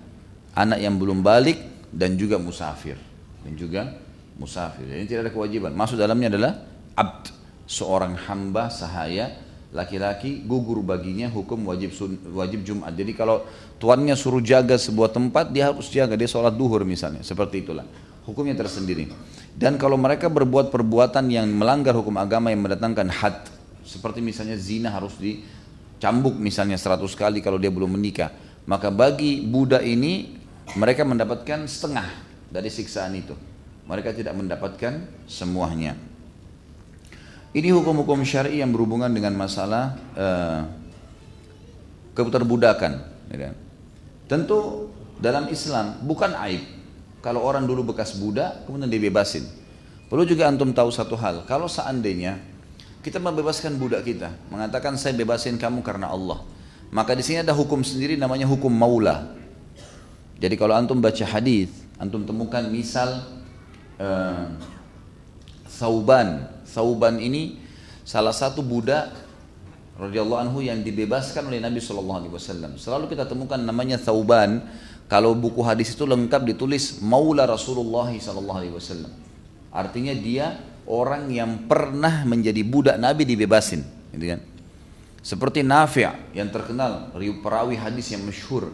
anak 0.55 0.79
yang 0.79 0.95
belum 1.03 1.19
balik 1.19 1.91
dan 1.91 2.15
juga 2.15 2.39
musafir. 2.39 2.95
Dan 3.43 3.59
juga 3.59 4.04
musafir. 4.39 4.87
Ini 4.87 5.07
tidak 5.07 5.31
ada 5.31 5.33
kewajiban. 5.33 5.73
Masuk 5.75 5.99
dalamnya 5.99 6.33
adalah 6.33 6.53
abd, 6.95 7.31
seorang 7.67 8.19
hamba 8.29 8.71
sahaya 8.71 9.35
laki-laki 9.75 10.47
gugur 10.47 10.79
baginya 10.87 11.27
hukum 11.31 11.67
wajib 11.67 11.91
wajib 12.31 12.63
Jumat. 12.63 12.95
Jadi 12.95 13.13
kalau 13.15 13.43
tuannya 13.83 14.15
suruh 14.15 14.43
jaga 14.43 14.79
sebuah 14.79 15.11
tempat, 15.11 15.51
dia 15.51 15.71
harus 15.71 15.91
jaga. 15.91 16.15
Dia 16.15 16.31
sholat 16.31 16.55
duhur 16.55 16.87
misalnya, 16.87 17.27
seperti 17.27 17.67
itulah. 17.67 17.87
Hukumnya 18.25 18.57
tersendiri. 18.57 19.11
Dan 19.55 19.77
kalau 19.77 20.01
mereka 20.01 20.33
berbuat 20.33 20.73
perbuatan 20.73 21.31
yang 21.31 21.47
melanggar 21.47 21.95
hukum 21.95 22.17
agama 22.19 22.51
yang 22.51 22.65
mendatangkan 22.65 23.07
had, 23.13 23.47
seperti 23.85 24.25
misalnya 24.25 24.57
zina 24.59 24.91
harus 24.91 25.15
dicambuk 25.21 26.35
misalnya 26.41 26.81
100 26.81 27.05
kali 27.15 27.39
kalau 27.45 27.61
dia 27.61 27.71
belum 27.71 27.95
menikah 27.95 28.33
maka 28.65 28.89
bagi 28.89 29.45
budak 29.45 29.85
ini 29.85 30.41
mereka 30.81 31.05
mendapatkan 31.05 31.69
setengah 31.69 32.09
dari 32.49 32.73
siksaan 32.73 33.13
itu. 33.13 33.37
Mereka 33.85 34.17
tidak 34.17 34.33
mendapatkan 34.37 35.05
semuanya. 35.29 35.97
Ini 37.55 37.71
hukum-hukum 37.71 38.25
syari 38.27 38.59
yang 38.59 38.75
berhubungan 38.75 39.13
dengan 39.13 39.37
masalah 39.39 39.95
uh, 40.19 40.67
keterbudakan. 42.17 42.93
Ya 43.31 43.37
kan? 43.39 43.55
Tentu 44.27 44.91
dalam 45.21 45.47
Islam 45.53 46.03
bukan 46.03 46.35
aib 46.49 46.65
kalau 47.23 47.41
orang 47.41 47.65
dulu 47.65 47.95
bekas 47.95 48.17
budak 48.17 48.67
kemudian 48.67 48.91
dibebasin. 48.91 49.47
Perlu 50.09 50.29
juga 50.29 50.47
antum 50.47 50.71
tahu 50.71 50.93
satu 50.93 51.17
hal, 51.17 51.49
kalau 51.49 51.65
seandainya 51.65 52.37
kita 53.01 53.21
membebaskan 53.21 53.77
budak 53.81 54.05
kita, 54.05 54.33
mengatakan 54.53 54.97
saya 55.01 55.17
bebasin 55.17 55.57
kamu 55.57 55.81
karena 55.81 56.13
Allah. 56.13 56.45
Maka 56.93 57.17
di 57.17 57.25
sini 57.25 57.41
ada 57.41 57.57
hukum 57.57 57.81
sendiri 57.83 58.15
namanya 58.15 58.45
hukum 58.47 58.71
maula. 58.71 59.33
Jadi 60.39 60.55
kalau 60.55 60.77
antum 60.77 61.01
baca 61.01 61.25
hadis, 61.25 61.73
antum 61.97 62.23
temukan 62.29 62.63
misal 62.69 63.34
uh, 64.01 64.55
Sauban. 65.69 66.49
Sauban 66.65 67.19
ini 67.19 67.59
salah 68.07 68.35
satu 68.35 68.63
budak 68.63 69.11
radhiyallahu 69.99 70.41
anhu 70.51 70.59
yang 70.63 70.83
dibebaskan 70.83 71.47
oleh 71.47 71.63
Nabi 71.63 71.79
Shallallahu 71.79 72.19
alaihi 72.27 72.35
wasallam. 72.35 72.79
Selalu 72.79 73.11
kita 73.11 73.27
temukan 73.27 73.59
namanya 73.59 73.99
Sauban. 73.99 74.63
Kalau 75.05 75.37
buku 75.37 75.61
hadis 75.61 75.93
itu 75.93 76.09
lengkap 76.09 76.57
ditulis 76.57 77.05
Maula 77.05 77.45
Rasulullah 77.45 78.09
sallallahu 78.09 78.59
alaihi 78.59 78.75
wasallam. 78.75 79.13
Artinya 79.69 80.17
dia 80.17 80.57
orang 80.89 81.29
yang 81.29 81.69
pernah 81.69 82.25
menjadi 82.25 82.63
budak 82.65 82.97
Nabi 82.97 83.29
dibebasin, 83.29 83.85
gitu 84.17 84.27
kan? 84.33 84.41
Seperti 85.25 85.65
Nafi' 85.65 86.37
yang 86.37 86.49
terkenal, 86.53 87.13
perawi 87.41 87.77
hadis 87.77 88.13
yang 88.13 88.25
masyhur. 88.25 88.73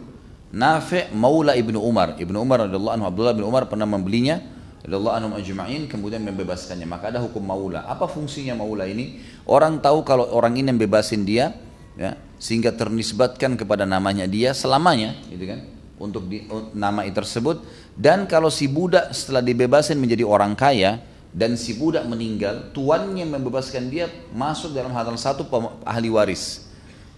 Nafi' 0.51 1.15
Maula 1.15 1.55
Ibnu 1.55 1.79
Umar. 1.79 2.19
Ibnu 2.19 2.37
Umar 2.39 2.67
radhiyallahu 2.67 2.95
anhu 2.95 3.07
Abdullah 3.07 3.35
bin 3.35 3.47
Umar 3.47 3.71
pernah 3.71 3.87
membelinya 3.87 4.43
radhiyallahu 4.85 5.15
anhum 5.15 5.33
ajma'in 5.37 5.85
kemudian 5.85 6.21
membebaskannya. 6.25 6.85
Maka 6.89 7.13
ada 7.13 7.19
hukum 7.21 7.41
maula. 7.41 7.85
Apa 7.85 8.09
fungsinya 8.09 8.57
maula 8.57 8.89
ini? 8.89 9.21
Orang 9.45 9.81
tahu 9.81 10.01
kalau 10.05 10.29
orang 10.33 10.57
ini 10.57 10.73
membebasin 10.73 11.25
dia 11.25 11.53
ya, 11.97 12.17
sehingga 12.41 12.73
ternisbatkan 12.73 13.57
kepada 13.57 13.85
namanya 13.85 14.25
dia 14.25 14.53
selamanya, 14.57 15.17
gitu 15.29 15.45
kan? 15.45 15.59
Untuk 16.01 16.25
di, 16.25 16.49
nama 16.73 17.05
itu 17.05 17.13
tersebut 17.21 17.61
dan 17.93 18.25
kalau 18.25 18.49
si 18.49 18.65
budak 18.65 19.13
setelah 19.13 19.45
dibebasin 19.45 19.99
menjadi 20.01 20.25
orang 20.25 20.57
kaya, 20.57 21.03
dan 21.31 21.55
si 21.55 21.77
budak 21.77 22.03
meninggal, 22.07 22.73
tuannya 22.75 23.23
membebaskan 23.23 23.87
dia 23.87 24.09
masuk 24.35 24.75
dalam 24.75 24.91
hal 24.91 25.07
satu 25.15 25.47
ahli 25.85 26.09
waris. 26.11 26.67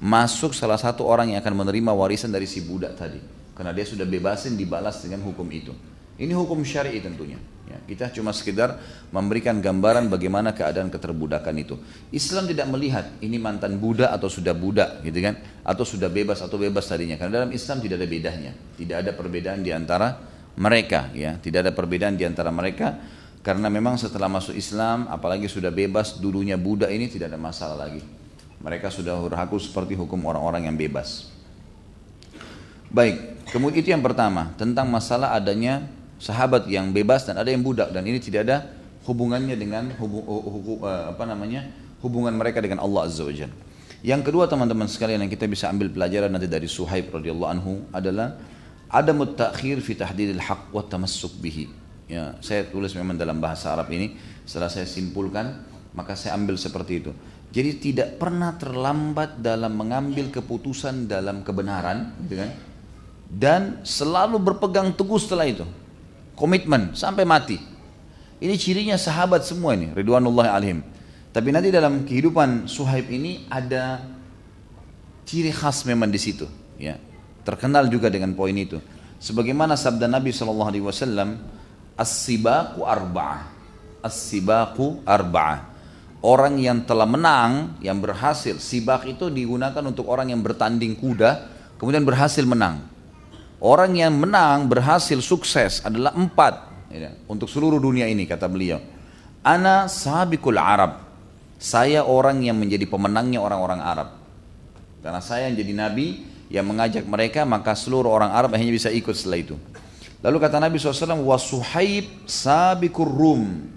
Masuk 0.04 0.52
salah 0.52 0.76
satu 0.76 1.08
orang 1.08 1.32
yang 1.32 1.39
akan 1.39 1.63
menerima 1.63 1.91
warisan 1.95 2.28
dari 2.28 2.43
si 2.43 2.60
budak 2.60 2.99
tadi. 2.99 3.23
Karena 3.56 3.71
dia 3.71 3.88
sudah 3.88 4.04
bebasin 4.04 4.60
dibalas 4.60 4.99
dengan 4.99 5.23
hukum 5.23 5.47
itu. 5.47 5.71
Ini 6.19 6.36
hukum 6.36 6.60
syar'i 6.62 6.99
tentunya. 6.99 7.39
Ya, 7.63 7.80
kita 7.88 8.12
cuma 8.12 8.36
sekedar 8.36 8.76
memberikan 9.08 9.56
gambaran 9.63 10.12
bagaimana 10.12 10.51
keadaan 10.51 10.91
keterbudakan 10.91 11.55
itu. 11.55 11.80
Islam 12.11 12.43
tidak 12.43 12.68
melihat 12.68 13.07
ini 13.24 13.39
mantan 13.39 13.80
budak 13.80 14.11
atau 14.11 14.28
sudah 14.28 14.51
budak, 14.51 14.99
gitu 14.99 15.24
kan? 15.24 15.39
Atau 15.64 15.88
sudah 15.88 16.11
bebas 16.11 16.43
atau 16.43 16.59
bebas 16.59 16.84
tadinya. 16.84 17.16
Karena 17.16 17.43
dalam 17.43 17.51
Islam 17.55 17.80
tidak 17.80 18.03
ada 18.03 18.07
bedanya. 18.11 18.51
Tidak 18.76 18.97
ada 18.99 19.11
perbedaan 19.16 19.64
di 19.64 19.72
antara 19.72 20.20
mereka, 20.59 21.07
ya. 21.16 21.39
Tidak 21.39 21.64
ada 21.64 21.72
perbedaan 21.72 22.20
di 22.20 22.28
antara 22.28 22.51
mereka 22.51 22.99
karena 23.43 23.68
memang 23.68 23.99
setelah 23.99 24.32
masuk 24.32 24.55
Islam, 24.55 25.11
apalagi 25.11 25.51
sudah 25.51 25.68
bebas, 25.68 26.16
dulunya 26.16 26.55
budak 26.55 26.88
ini 26.88 27.11
tidak 27.11 27.36
ada 27.36 27.39
masalah 27.39 27.76
lagi. 27.76 27.99
Mereka 28.64 28.88
sudah 28.88 29.20
berhaku 29.20 29.59
seperti 29.59 29.99
hukum 29.99 30.24
orang-orang 30.24 30.72
yang 30.72 30.80
bebas. 30.80 31.28
Baik, 32.88 33.43
kemudian 33.51 33.84
itu 33.84 33.91
yang 33.91 33.99
pertama, 33.99 34.55
tentang 34.55 34.88
masalah 34.88 35.36
adanya 35.36 35.84
sahabat 36.24 36.71
yang 36.71 36.95
bebas 36.95 37.28
dan 37.28 37.36
ada 37.36 37.51
yang 37.51 37.59
budak. 37.59 37.91
Dan 37.91 38.07
ini 38.07 38.24
tidak 38.24 38.47
ada 38.47 38.63
hubungannya 39.03 39.59
dengan 39.59 39.91
hubu, 39.99 40.24
hubu, 40.24 40.74
eh, 40.88 41.11
apa 41.11 41.28
namanya 41.28 41.67
hubungan 41.99 42.32
mereka 42.32 42.63
dengan 42.63 42.80
Allah 42.80 43.11
Azza 43.11 43.28
Wajalla. 43.28 43.51
Yang 44.03 44.32
kedua 44.32 44.47
teman-teman 44.47 44.88
sekalian 44.88 45.24
yang 45.24 45.32
kita 45.32 45.47
bisa 45.47 45.71
ambil 45.71 45.91
pelajaran 45.91 46.32
nanti 46.32 46.47
dari 46.47 46.67
Suhaib 46.67 47.11
radhiyallahu 47.11 47.51
anhu 47.51 47.88
adalah 47.91 48.36
ada 48.91 49.11
mutakhir 49.15 49.80
fi 49.80 49.95
tahdidil 49.95 50.43
haq 50.43 50.71
wa 50.71 50.84
tamassuk 50.84 51.39
bihi. 51.39 51.67
Ya 52.07 52.36
saya 52.43 52.67
tulis 52.67 52.91
memang 52.95 53.15
dalam 53.15 53.39
bahasa 53.39 53.71
Arab 53.71 53.91
ini. 53.91 54.15
Setelah 54.43 54.67
saya 54.67 54.88
simpulkan 54.88 55.63
maka 55.95 56.19
saya 56.19 56.36
ambil 56.36 56.59
seperti 56.59 56.99
itu. 56.99 57.11
Jadi 57.53 57.71
tidak 57.80 58.19
pernah 58.19 58.55
terlambat 58.59 59.39
dalam 59.39 59.71
mengambil 59.78 60.28
keputusan 60.34 61.07
dalam 61.07 61.45
kebenaran 61.47 62.11
gitu 62.28 62.43
kan? 62.43 62.51
Dan 63.34 63.61
selalu 63.88 64.36
berpegang 64.41 64.91
teguh 64.91 65.21
setelah 65.21 65.47
itu 65.47 65.63
komitmen 66.34 66.93
sampai 66.97 67.23
mati 67.25 67.57
Ini 68.43 68.59
cirinya 68.59 68.99
sahabat 68.99 69.47
semua 69.47 69.71
ini, 69.71 69.95
Ridwanullah 69.95 70.51
alaihim. 70.51 70.84
Tapi 71.31 71.49
nanti 71.49 71.71
dalam 71.71 72.03
kehidupan 72.03 72.67
Suhaib 72.67 73.07
ini 73.07 73.47
ada 73.47 74.03
ciri 75.23 75.47
khas 75.49 75.88
memang 75.88 76.11
di 76.11 76.19
situ. 76.19 76.43
Ya, 76.75 76.99
terkenal 77.47 77.88
juga 77.88 78.11
dengan 78.11 78.36
poin 78.36 78.51
itu. 78.51 78.84
Sebagaimana 79.23 79.79
sabda 79.79 80.11
Nabi 80.11 80.36
Shallallahu 80.36 80.69
Alaihi 80.75 80.84
Wasallam, 80.84 81.39
as-sibaku 81.95 82.84
arba'ah, 82.84 83.47
as-sibaku 84.03 84.99
arba'ah. 85.07 85.71
Orang 86.19 86.59
yang 86.59 86.84
telah 86.84 87.07
menang, 87.07 87.79
yang 87.79 87.99
berhasil, 87.99 88.59
sibak 88.59 89.07
itu 89.07 89.27
digunakan 89.27 89.84
untuk 89.84 90.07
orang 90.07 90.31
yang 90.31 90.43
bertanding 90.43 90.95
kuda, 90.99 91.47
kemudian 91.79 92.03
berhasil 92.03 92.43
menang. 92.43 92.92
Orang 93.64 93.95
yang 93.95 94.11
menang, 94.20 94.68
berhasil, 94.68 95.16
sukses 95.24 95.80
adalah 95.88 96.11
empat 96.11 96.68
ya, 96.91 97.16
untuk 97.32 97.47
seluruh 97.47 97.80
dunia 97.80 98.11
ini 98.11 98.28
kata 98.28 98.51
beliau. 98.51 98.84
Ana 99.39 99.88
sabikul 99.88 100.59
Arab. 100.59 100.99
Saya 101.64 102.03
orang 102.03 102.43
yang 102.43 102.59
menjadi 102.59 102.84
pemenangnya 102.84 103.39
orang-orang 103.39 103.80
Arab. 103.80 104.20
Karena 104.99 105.24
saya 105.24 105.47
yang 105.47 105.55
jadi 105.55 105.74
nabi 105.80 106.28
yang 106.51 106.68
mengajak 106.68 107.07
mereka 107.07 107.47
maka 107.47 107.72
seluruh 107.72 108.11
orang 108.11 108.36
Arab 108.36 108.51
hanya 108.51 108.68
bisa 108.68 108.91
ikut 108.91 109.16
setelah 109.16 109.39
itu. 109.39 109.55
Lalu 110.24 110.38
kata 110.39 110.59
Nabi 110.59 110.80
SAW, 110.80 111.24
wa 111.24 111.36
suhaib 111.36 112.28
sabikur 112.28 113.07
rum. 113.07 113.72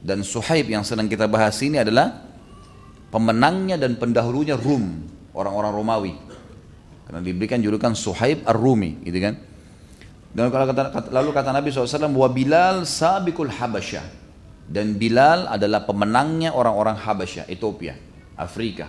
Dan 0.00 0.24
suhaib 0.24 0.68
yang 0.68 0.80
sedang 0.80 1.08
kita 1.08 1.28
bahas 1.28 1.60
ini 1.60 1.76
adalah 1.76 2.24
pemenangnya 3.12 3.76
dan 3.76 4.00
pendahulunya 4.00 4.56
Rum, 4.56 5.04
orang-orang 5.36 5.72
Romawi. 5.76 6.12
Karena 7.10 7.26
diberikan 7.26 7.58
julukan 7.58 7.90
Suhaib 7.90 8.46
Ar-Rumi, 8.46 9.02
gitu 9.02 9.18
kan. 9.18 9.34
Dan 10.30 10.46
kata, 10.46 11.10
lalu 11.10 11.34
kata 11.34 11.50
Nabi 11.50 11.74
SAW, 11.74 12.06
wa 12.14 12.30
Bilal 12.30 12.86
sabikul 12.86 13.50
Habasyah. 13.50 14.06
Dan 14.70 14.94
Bilal 14.94 15.50
adalah 15.50 15.82
pemenangnya 15.82 16.54
orang-orang 16.54 16.94
Habasyah, 16.94 17.50
Ethiopia, 17.50 17.98
Afrika. 18.38 18.86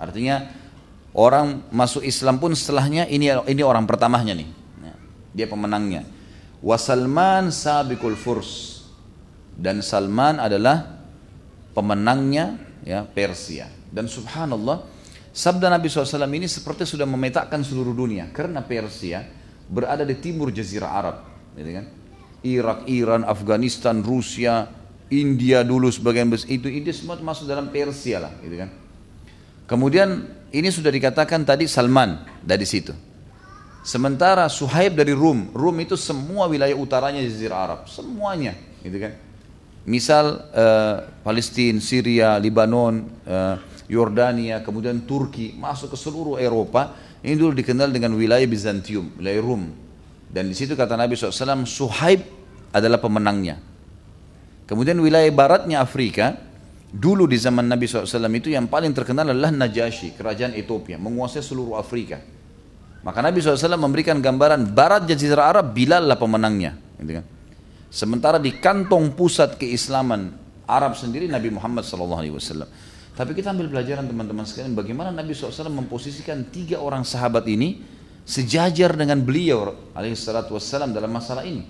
Artinya 0.00 0.48
orang 1.12 1.68
masuk 1.68 2.00
Islam 2.08 2.40
pun 2.40 2.56
setelahnya 2.56 3.04
ini 3.04 3.28
ini 3.52 3.60
orang 3.60 3.84
pertamanya 3.84 4.32
nih. 4.32 4.48
Ya, 4.80 4.94
dia 5.36 5.46
pemenangnya. 5.52 6.08
Wa 6.64 6.80
Salman 6.80 7.52
sabikul 7.52 8.16
Furs. 8.16 8.80
Dan 9.52 9.84
Salman 9.84 10.40
adalah 10.40 11.04
pemenangnya 11.76 12.56
ya 12.80 13.04
Persia. 13.04 13.68
Dan 13.92 14.08
subhanallah 14.08 14.97
Sabda 15.32 15.70
Nabi 15.70 15.86
SAW 15.86 16.26
ini 16.34 16.48
seperti 16.50 16.88
sudah 16.88 17.06
memetakan 17.06 17.62
seluruh 17.62 17.94
dunia 17.94 18.32
karena 18.34 18.64
Persia 18.64 19.22
berada 19.68 20.02
di 20.02 20.16
timur 20.16 20.48
Jazirah 20.48 20.90
Arab, 20.90 21.16
gitu 21.54 21.70
kan? 21.76 21.86
Irak, 22.42 22.78
Iran, 22.88 23.22
Afghanistan, 23.28 24.00
Rusia, 24.00 24.66
India 25.12 25.64
dulu 25.64 25.92
sebagian 25.92 26.32
besar 26.32 26.48
itu 26.48 26.68
ini 26.72 26.88
semua 26.92 27.20
masuk 27.20 27.44
dalam 27.44 27.68
Persia 27.68 28.24
lah, 28.24 28.32
gitu 28.40 28.56
kan? 28.56 28.70
Kemudian 29.68 30.08
ini 30.48 30.68
sudah 30.72 30.88
dikatakan 30.88 31.44
tadi 31.44 31.68
Salman 31.68 32.24
dari 32.40 32.64
situ. 32.64 32.96
Sementara 33.84 34.48
Suhaib 34.48 34.96
dari 34.96 35.12
Rum, 35.12 35.52
Rum 35.52 35.76
itu 35.80 35.96
semua 35.96 36.48
wilayah 36.48 36.76
utaranya 36.76 37.20
Jazirah 37.20 37.58
Arab, 37.68 37.80
semuanya, 37.88 38.56
gitu 38.80 38.96
kan? 38.96 39.12
Misal 39.88 40.44
uh, 40.52 40.96
Palestina, 41.24 41.80
Syria, 41.80 42.36
Lebanon, 42.36 43.08
uh, 43.24 43.56
Yordania, 43.88 44.60
kemudian 44.60 45.08
Turki, 45.08 45.56
masuk 45.56 45.96
ke 45.96 45.98
seluruh 45.98 46.36
Eropa. 46.36 46.92
Ini 47.24 47.34
dulu 47.34 47.56
dikenal 47.56 47.88
dengan 47.88 48.14
wilayah 48.14 48.44
Bizantium, 48.44 49.16
wilayah 49.16 49.40
Rum. 49.42 49.72
Dan 50.28 50.52
di 50.52 50.54
situ 50.54 50.76
kata 50.76 50.94
Nabi 50.94 51.16
SAW, 51.16 51.64
Suhaib 51.64 52.20
adalah 52.70 53.00
pemenangnya. 53.00 53.56
Kemudian 54.68 55.00
wilayah 55.00 55.32
baratnya 55.32 55.80
Afrika, 55.80 56.36
dulu 56.92 57.24
di 57.24 57.40
zaman 57.40 57.64
Nabi 57.64 57.88
SAW 57.88 58.28
itu 58.36 58.52
yang 58.52 58.68
paling 58.68 58.92
terkenal 58.92 59.32
adalah 59.32 59.48
Najasyi, 59.48 60.12
kerajaan 60.12 60.52
Ethiopia, 60.52 61.00
menguasai 61.00 61.40
seluruh 61.40 61.80
Afrika. 61.80 62.20
Maka 63.00 63.24
Nabi 63.24 63.40
SAW 63.40 63.80
memberikan 63.80 64.20
gambaran 64.20 64.68
barat 64.76 65.08
Jazirah 65.08 65.48
Arab, 65.56 65.72
Bilal 65.72 66.04
lah 66.04 66.20
pemenangnya. 66.20 66.76
Gitu 67.00 67.16
kan. 67.16 67.24
Sementara 67.88 68.36
di 68.36 68.52
kantong 68.52 69.16
pusat 69.16 69.56
keislaman 69.56 70.36
Arab 70.68 70.92
sendiri 70.92 71.24
Nabi 71.24 71.48
Muhammad 71.48 71.88
SAW. 71.88 72.68
Tapi 73.18 73.34
kita 73.34 73.50
ambil 73.50 73.66
pelajaran 73.66 74.06
teman-teman 74.06 74.46
sekalian 74.46 74.78
bagaimana 74.78 75.10
Nabi 75.10 75.34
SAW 75.34 75.74
memposisikan 75.74 76.46
tiga 76.54 76.78
orang 76.78 77.02
sahabat 77.02 77.50
ini 77.50 77.82
sejajar 78.22 78.94
dengan 78.94 79.18
beliau 79.18 79.74
alaihissalatu 79.90 80.54
wassalam 80.54 80.94
dalam 80.94 81.10
masalah 81.10 81.42
ini. 81.42 81.66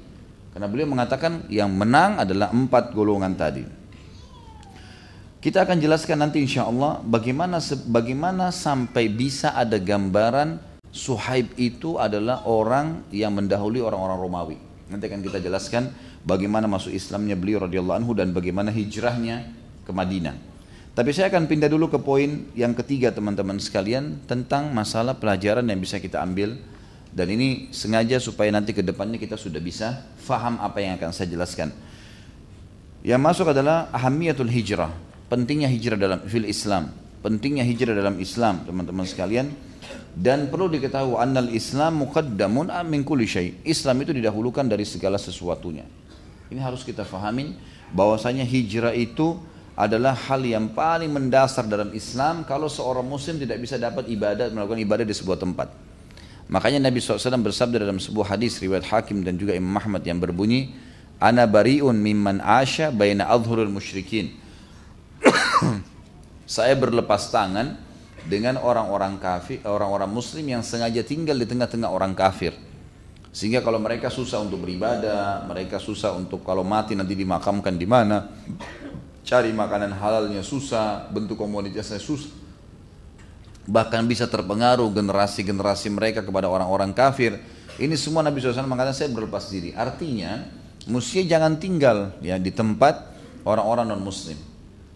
Karena 0.52 0.68
beliau 0.68 0.92
mengatakan 0.92 1.48
yang 1.48 1.72
menang 1.72 2.20
adalah 2.20 2.52
empat 2.52 2.92
golongan 2.92 3.32
tadi. 3.32 3.64
Kita 5.40 5.64
akan 5.64 5.80
jelaskan 5.80 6.20
nanti 6.20 6.44
insya 6.44 6.68
Allah 6.68 7.00
bagaimana 7.00 7.64
bagaimana 7.88 8.52
sampai 8.52 9.08
bisa 9.08 9.56
ada 9.56 9.80
gambaran 9.80 10.68
Suhaib 10.88 11.52
itu 11.60 12.00
adalah 12.00 12.44
orang 12.48 13.08
yang 13.08 13.32
mendahului 13.32 13.80
orang-orang 13.80 14.18
Romawi. 14.20 14.58
Nanti 14.88 15.04
akan 15.04 15.20
kita 15.20 15.40
jelaskan 15.40 15.92
bagaimana 16.24 16.64
masuk 16.64 16.92
Islamnya 16.92 17.36
beliau 17.36 17.64
radhiyallahu 17.64 18.04
anhu 18.04 18.12
dan 18.16 18.32
bagaimana 18.36 18.72
hijrahnya 18.72 19.48
ke 19.84 19.92
Madinah. 19.92 20.57
Tapi 20.98 21.14
saya 21.14 21.30
akan 21.30 21.46
pindah 21.46 21.70
dulu 21.70 21.94
ke 21.94 22.02
poin 22.02 22.50
yang 22.58 22.74
ketiga 22.74 23.14
teman-teman 23.14 23.54
sekalian 23.62 24.18
tentang 24.26 24.74
masalah 24.74 25.14
pelajaran 25.14 25.62
yang 25.62 25.78
bisa 25.78 26.02
kita 26.02 26.18
ambil 26.18 26.58
dan 27.14 27.30
ini 27.30 27.70
sengaja 27.70 28.18
supaya 28.18 28.50
nanti 28.50 28.74
ke 28.74 28.82
depannya 28.82 29.14
kita 29.14 29.38
sudah 29.38 29.62
bisa 29.62 30.02
faham 30.18 30.58
apa 30.58 30.82
yang 30.82 30.98
akan 30.98 31.14
saya 31.14 31.30
jelaskan. 31.30 31.70
Yang 33.06 33.22
masuk 33.22 33.46
adalah 33.54 33.94
ahamiyatul 33.94 34.50
hijrah, 34.50 34.90
pentingnya 35.30 35.70
hijrah 35.70 35.94
dalam 35.94 36.18
fil 36.26 36.42
Islam, 36.42 36.90
pentingnya 37.22 37.62
hijrah 37.62 37.94
dalam 37.94 38.18
Islam 38.18 38.66
teman-teman 38.66 39.06
sekalian 39.06 39.54
dan 40.18 40.50
perlu 40.50 40.66
diketahui 40.66 41.14
annal 41.14 41.46
Islam 41.54 42.02
muqaddamun 42.02 42.74
min 42.90 43.06
kulli 43.06 43.30
syai. 43.30 43.54
Islam 43.62 44.02
itu 44.02 44.10
didahulukan 44.18 44.66
dari 44.66 44.82
segala 44.82 45.14
sesuatunya. 45.14 45.86
Ini 46.50 46.58
harus 46.58 46.82
kita 46.82 47.06
fahamin 47.06 47.54
bahwasanya 47.94 48.42
hijrah 48.42 48.98
itu 48.98 49.38
adalah 49.78 50.10
hal 50.10 50.42
yang 50.42 50.74
paling 50.74 51.06
mendasar 51.06 51.62
dalam 51.70 51.94
Islam 51.94 52.42
kalau 52.42 52.66
seorang 52.66 53.06
muslim 53.06 53.38
tidak 53.38 53.62
bisa 53.62 53.78
dapat 53.78 54.10
ibadah 54.10 54.50
melakukan 54.50 54.82
ibadah 54.82 55.06
di 55.06 55.14
sebuah 55.14 55.38
tempat. 55.38 55.70
Makanya 56.50 56.90
Nabi 56.90 56.98
SAW 56.98 57.38
bersabda 57.38 57.86
dalam 57.86 58.02
sebuah 58.02 58.34
hadis 58.34 58.58
riwayat 58.58 58.90
Hakim 58.90 59.22
dan 59.22 59.38
juga 59.38 59.54
Imam 59.54 59.78
Ahmad 59.78 60.02
yang 60.02 60.18
berbunyi, 60.18 60.74
"Ana 61.22 61.46
bariun 61.46 61.94
mimman 61.94 62.42
asya 62.42 62.90
baina 62.90 63.30
adhurul 63.30 63.70
musyrikin." 63.70 64.34
Saya 66.58 66.74
berlepas 66.74 67.30
tangan 67.30 67.78
dengan 68.26 68.58
orang-orang 68.58 69.14
kafir, 69.22 69.62
orang-orang 69.62 70.10
muslim 70.10 70.42
yang 70.58 70.66
sengaja 70.66 71.06
tinggal 71.06 71.38
di 71.38 71.46
tengah-tengah 71.46 71.86
orang 71.86 72.18
kafir. 72.18 72.50
Sehingga 73.30 73.62
kalau 73.62 73.78
mereka 73.78 74.10
susah 74.10 74.42
untuk 74.42 74.66
beribadah, 74.66 75.46
mereka 75.46 75.78
susah 75.78 76.16
untuk 76.18 76.42
kalau 76.42 76.66
mati 76.66 76.98
nanti 76.98 77.14
dimakamkan 77.14 77.76
di 77.78 77.86
mana, 77.86 78.26
cari 79.28 79.52
makanan 79.52 79.92
halalnya 79.92 80.40
susah, 80.40 81.04
bentuk 81.12 81.36
komunitasnya 81.36 82.00
susah. 82.00 82.32
Bahkan 83.68 84.08
bisa 84.08 84.24
terpengaruh 84.24 84.88
generasi-generasi 84.88 85.92
mereka 85.92 86.24
kepada 86.24 86.48
orang-orang 86.48 86.96
kafir. 86.96 87.36
Ini 87.76 87.92
semua 88.00 88.24
Nabi 88.24 88.40
SAW 88.40 88.64
mengatakan 88.64 88.96
saya 88.96 89.12
berlepas 89.12 89.52
diri. 89.52 89.76
Artinya, 89.76 90.48
mesti 90.88 91.28
jangan 91.28 91.60
tinggal 91.60 92.16
ya 92.24 92.40
di 92.40 92.48
tempat 92.48 93.12
orang-orang 93.44 93.92
non 93.92 94.00
muslim. 94.00 94.40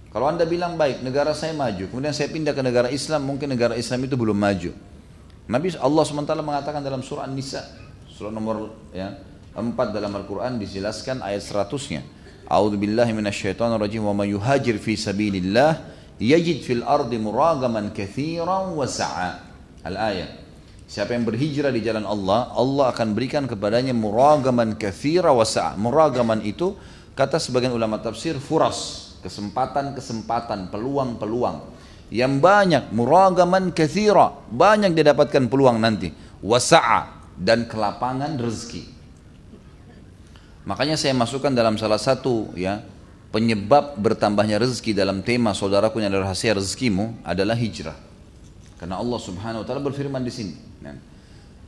Kalau 0.08 0.24
anda 0.28 0.48
bilang 0.48 0.80
baik, 0.80 1.04
negara 1.04 1.36
saya 1.36 1.52
maju, 1.52 1.84
kemudian 1.92 2.16
saya 2.16 2.32
pindah 2.32 2.56
ke 2.56 2.64
negara 2.64 2.88
Islam, 2.88 3.28
mungkin 3.28 3.52
negara 3.52 3.76
Islam 3.76 4.08
itu 4.08 4.16
belum 4.16 4.36
maju. 4.36 4.72
Nabi 5.48 5.76
Allah 5.76 6.04
SWT 6.04 6.32
mengatakan 6.40 6.80
dalam 6.80 7.04
surah 7.04 7.28
An-Nisa, 7.28 7.64
surah 8.08 8.32
nomor 8.32 8.72
ya, 8.92 9.12
4 9.52 9.72
dalam 9.92 10.12
Al-Quran 10.12 10.56
dijelaskan 10.60 11.20
ayat 11.20 11.44
100-nya. 11.44 12.21
A'udzu 12.52 12.76
billahi 12.76 13.16
minasyaitonir 13.16 13.80
rajim 13.80 14.04
wa 14.04 14.12
may 14.12 14.36
yuhajir 14.36 14.76
fi 14.76 14.92
sabilillah 14.92 15.88
yajid 16.20 16.60
fil 16.60 16.84
ardi 16.84 17.16
muragaman 17.16 17.96
katsiran 17.96 18.76
wa 18.76 18.84
sa'a. 18.84 19.40
Al-ayat. 19.88 20.44
Siapa 20.84 21.16
yang 21.16 21.24
berhijrah 21.24 21.72
di 21.72 21.80
jalan 21.80 22.04
Allah, 22.04 22.52
Allah 22.52 22.92
akan 22.92 23.16
berikan 23.16 23.48
kepadanya 23.48 23.96
muragaman 23.96 24.76
katsira 24.76 25.32
wa 25.32 25.48
sa'a. 25.48 25.80
Muragaman 25.80 26.44
itu 26.44 26.76
kata 27.16 27.40
sebagian 27.40 27.72
ulama 27.72 27.96
tafsir 28.04 28.36
furas, 28.36 29.16
kesempatan-kesempatan, 29.24 30.68
peluang-peluang 30.68 31.72
yang 32.12 32.44
banyak 32.44 32.92
muragaman 32.92 33.72
katsira, 33.72 34.36
banyak 34.52 34.92
dia 34.92 35.16
dapatkan 35.16 35.48
peluang 35.48 35.80
nanti. 35.80 36.12
Wasa'a 36.44 37.32
dan 37.40 37.64
kelapangan 37.64 38.36
rezeki. 38.36 39.01
Makanya 40.62 40.94
saya 40.94 41.10
masukkan 41.14 41.50
dalam 41.50 41.74
salah 41.74 41.98
satu 41.98 42.54
ya 42.54 42.86
penyebab 43.34 43.98
bertambahnya 43.98 44.62
rezeki 44.62 44.94
dalam 44.94 45.24
tema 45.24 45.56
saudaraku 45.56 45.98
yang 45.98 46.14
adalah 46.14 46.30
rahasia 46.30 46.54
rezekimu 46.54 47.18
adalah 47.26 47.58
hijrah. 47.58 47.96
Karena 48.78 48.98
Allah 48.98 49.18
Subhanahu 49.18 49.62
wa 49.62 49.66
taala 49.66 49.82
berfirman 49.82 50.22
di 50.22 50.30
sini. 50.30 50.54
Ya. 50.82 50.94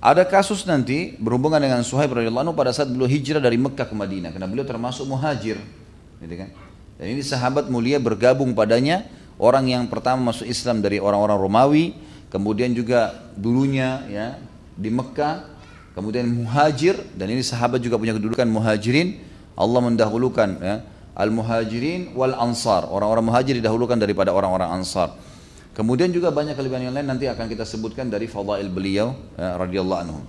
Ada 0.05 0.29
kasus 0.29 0.69
nanti 0.69 1.17
berhubungan 1.17 1.57
dengan 1.57 1.81
Suhaib 1.81 2.13
radhiyallahu 2.13 2.53
anhu 2.53 2.55
pada 2.55 2.77
saat 2.77 2.93
beliau 2.93 3.09
hijrah 3.09 3.41
dari 3.41 3.57
Mekah 3.57 3.89
ke 3.89 3.97
Madinah 3.97 4.37
karena 4.37 4.45
beliau 4.45 4.67
termasuk 4.69 5.09
muhajir. 5.09 5.57
gitu 6.21 6.35
kan? 6.37 6.53
Dan 7.01 7.07
ini 7.17 7.23
sahabat 7.25 7.73
mulia 7.73 7.97
bergabung 7.97 8.53
padanya 8.53 9.09
orang 9.41 9.67
yang 9.67 9.89
pertama 9.89 10.31
masuk 10.31 10.47
Islam 10.47 10.85
dari 10.85 11.01
orang-orang 11.01 11.39
Romawi, 11.41 11.85
kemudian 12.29 12.77
juga 12.77 13.17
dulunya 13.35 14.05
ya 14.07 14.27
di 14.77 14.91
Mekah, 14.93 15.54
kemudian 15.95 16.27
muhajir 16.27 16.99
dan 17.15 17.31
ini 17.31 17.41
sahabat 17.41 17.81
juga 17.81 17.97
punya 17.97 18.13
kedudukan 18.13 18.45
muhajirin. 18.51 19.33
Allah 19.55 19.81
mendahulukan 19.87 20.49
ya, 20.59 20.83
al-muhajirin 21.15 22.13
wal 22.19 22.35
ansar. 22.35 22.91
Orang-orang 22.91 23.31
muhajir 23.31 23.55
didahulukan 23.63 23.95
daripada 23.95 24.35
orang-orang 24.35 24.83
ansar. 24.83 25.15
Kemudian 25.75 26.11
juga 26.11 26.31
banyak 26.31 26.55
kelebihan 26.55 26.91
yang 26.91 26.95
lain 26.95 27.07
nanti 27.07 27.27
akan 27.27 27.47
kita 27.51 27.67
sebutkan 27.67 28.07
dari 28.07 28.27
fadail 28.31 28.71
beliau 28.71 29.15
ya, 29.35 29.59
radhiyallahu 29.59 30.01
anhu. 30.07 30.21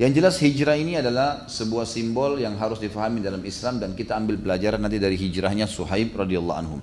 Yang 0.00 0.12
jelas 0.16 0.34
hijrah 0.40 0.76
ini 0.80 0.96
adalah 0.96 1.44
sebuah 1.44 1.84
simbol 1.84 2.40
yang 2.40 2.56
harus 2.56 2.80
difahami 2.80 3.20
dalam 3.20 3.44
Islam 3.44 3.76
dan 3.76 3.92
kita 3.92 4.16
ambil 4.16 4.40
pelajaran 4.40 4.80
nanti 4.80 4.96
dari 4.96 5.12
hijrahnya 5.20 5.68
Suhaib 5.68 6.16
radhiyallahu 6.16 6.56
anhu. 6.56 6.76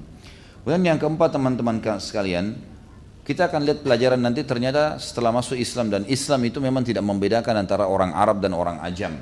Kemudian 0.61 0.85
yang 0.85 0.99
keempat 1.01 1.33
teman-teman 1.33 1.81
sekalian, 1.97 2.57
kita 3.27 3.51
akan 3.51 3.67
lihat 3.67 3.83
pelajaran 3.83 4.23
nanti 4.23 4.47
ternyata 4.47 4.95
setelah 5.03 5.35
masuk 5.35 5.59
Islam. 5.59 5.91
Dan 5.91 6.07
Islam 6.07 6.39
itu 6.47 6.63
memang 6.63 6.87
tidak 6.87 7.03
membedakan 7.03 7.59
antara 7.59 7.83
orang 7.83 8.15
Arab 8.15 8.39
dan 8.39 8.55
orang 8.55 8.79
Ajam. 8.79 9.19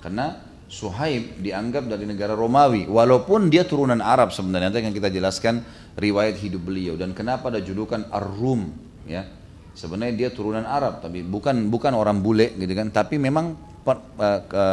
Karena 0.00 0.40
Suhaib 0.66 1.44
dianggap 1.44 1.84
dari 1.84 2.08
negara 2.08 2.32
Romawi. 2.32 2.88
Walaupun 2.88 3.52
dia 3.52 3.68
turunan 3.68 4.00
Arab 4.00 4.32
sebenarnya. 4.32 4.72
Nanti 4.72 4.80
akan 4.80 4.94
kita 4.96 5.12
jelaskan 5.12 5.60
riwayat 6.00 6.40
hidup 6.40 6.64
beliau. 6.64 6.96
Dan 6.96 7.12
kenapa 7.12 7.52
ada 7.52 7.60
julukan 7.60 8.08
Ar-Rum 8.08 8.72
ya. 9.04 9.28
Sebenarnya 9.76 10.16
dia 10.16 10.28
turunan 10.32 10.64
Arab, 10.64 11.04
tapi 11.04 11.20
bukan 11.20 11.68
bukan 11.68 11.92
orang 11.92 12.24
bule 12.24 12.56
gitu 12.56 12.72
kan, 12.72 12.88
tapi 12.88 13.20
memang 13.20 13.52
per, 13.84 14.00
uh, 14.16 14.40
ke, 14.48 14.64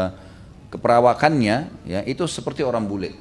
keperawakannya 0.71 1.83
ya 1.83 1.99
itu 2.07 2.23
seperti 2.23 2.63
orang 2.63 2.87
bule. 2.87 3.11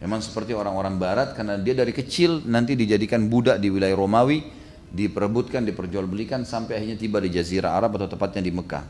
Memang 0.00 0.24
seperti 0.24 0.56
orang-orang 0.56 0.96
Barat 0.96 1.36
karena 1.36 1.60
dia 1.60 1.76
dari 1.76 1.92
kecil 1.92 2.48
nanti 2.48 2.72
dijadikan 2.72 3.28
budak 3.28 3.60
di 3.60 3.68
wilayah 3.68 3.92
Romawi, 3.92 4.40
diperebutkan, 4.88 5.60
diperjualbelikan 5.68 6.48
sampai 6.48 6.80
akhirnya 6.80 6.96
tiba 6.96 7.20
di 7.20 7.28
Jazirah 7.28 7.76
Arab 7.76 8.00
atau 8.00 8.08
tepatnya 8.08 8.40
di 8.40 8.52
Mekah. 8.52 8.84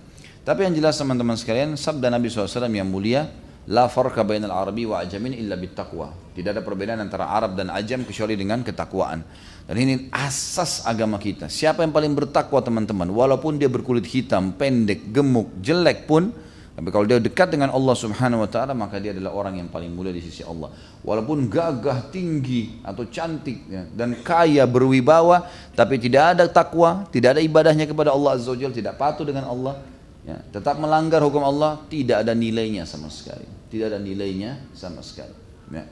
Tapi 0.47 0.71
yang 0.71 0.75
jelas 0.79 0.97
teman-teman 0.97 1.35
sekalian, 1.35 1.75
sabda 1.75 2.09
Nabi 2.09 2.31
SAW 2.31 2.71
yang 2.71 2.89
mulia, 2.89 3.29
La 3.69 3.87
farqa 3.93 4.25
bainal 4.25 4.51
arabi 4.51 4.89
wa 4.89 4.99
ajamin 5.05 5.37
illa 5.37 5.55
bittaqwa. 5.55 6.33
Tidak 6.33 6.51
ada 6.51 6.65
perbedaan 6.65 6.99
antara 6.99 7.29
Arab 7.29 7.55
dan 7.55 7.69
Ajam 7.69 8.03
kecuali 8.09 8.33
dengan 8.35 8.65
ketakwaan. 8.65 9.21
Dan 9.69 9.77
ini 9.77 10.09
asas 10.11 10.83
agama 10.89 11.21
kita. 11.21 11.47
Siapa 11.47 11.85
yang 11.85 11.93
paling 11.93 12.17
bertakwa 12.17 12.59
teman-teman, 12.65 13.07
walaupun 13.13 13.61
dia 13.61 13.69
berkulit 13.69 14.09
hitam, 14.09 14.57
pendek, 14.57 15.13
gemuk, 15.13 15.53
jelek 15.61 16.09
pun, 16.09 16.33
tapi 16.71 16.89
kalau 16.95 17.03
dia 17.03 17.19
dekat 17.19 17.51
dengan 17.51 17.75
Allah 17.75 17.93
Subhanahu 17.99 18.47
wa 18.47 18.49
taala, 18.49 18.73
maka 18.79 19.03
dia 19.03 19.11
adalah 19.11 19.35
orang 19.35 19.59
yang 19.59 19.69
paling 19.69 19.91
mulia 19.91 20.15
di 20.15 20.23
sisi 20.23 20.47
Allah. 20.47 20.71
Walaupun 21.03 21.51
gagah, 21.51 22.09
tinggi 22.15 22.79
atau 22.87 23.05
cantik 23.11 23.67
ya, 23.67 23.83
dan 23.91 24.15
kaya 24.23 24.65
berwibawa, 24.71 25.51
tapi 25.75 25.99
tidak 25.99 26.39
ada 26.39 26.45
takwa, 26.47 27.05
tidak 27.11 27.37
ada 27.37 27.43
ibadahnya 27.43 27.91
kepada 27.91 28.15
Allah 28.15 28.39
Azza 28.39 28.55
wajalla, 28.55 28.73
tidak 28.73 28.95
patuh 28.97 29.27
dengan 29.27 29.51
Allah, 29.51 29.83
ya, 30.23 30.39
tetap 30.55 30.79
melanggar 30.79 31.19
hukum 31.27 31.43
Allah, 31.43 31.83
tidak 31.91 32.23
ada 32.23 32.33
nilainya 32.39 32.87
sama 32.87 33.11
sekali. 33.11 33.45
Tidak 33.71 33.87
ada 33.91 33.99
nilainya 33.99 34.71
sama 34.75 35.03
sekali. 35.03 35.35
Ya. 35.75 35.87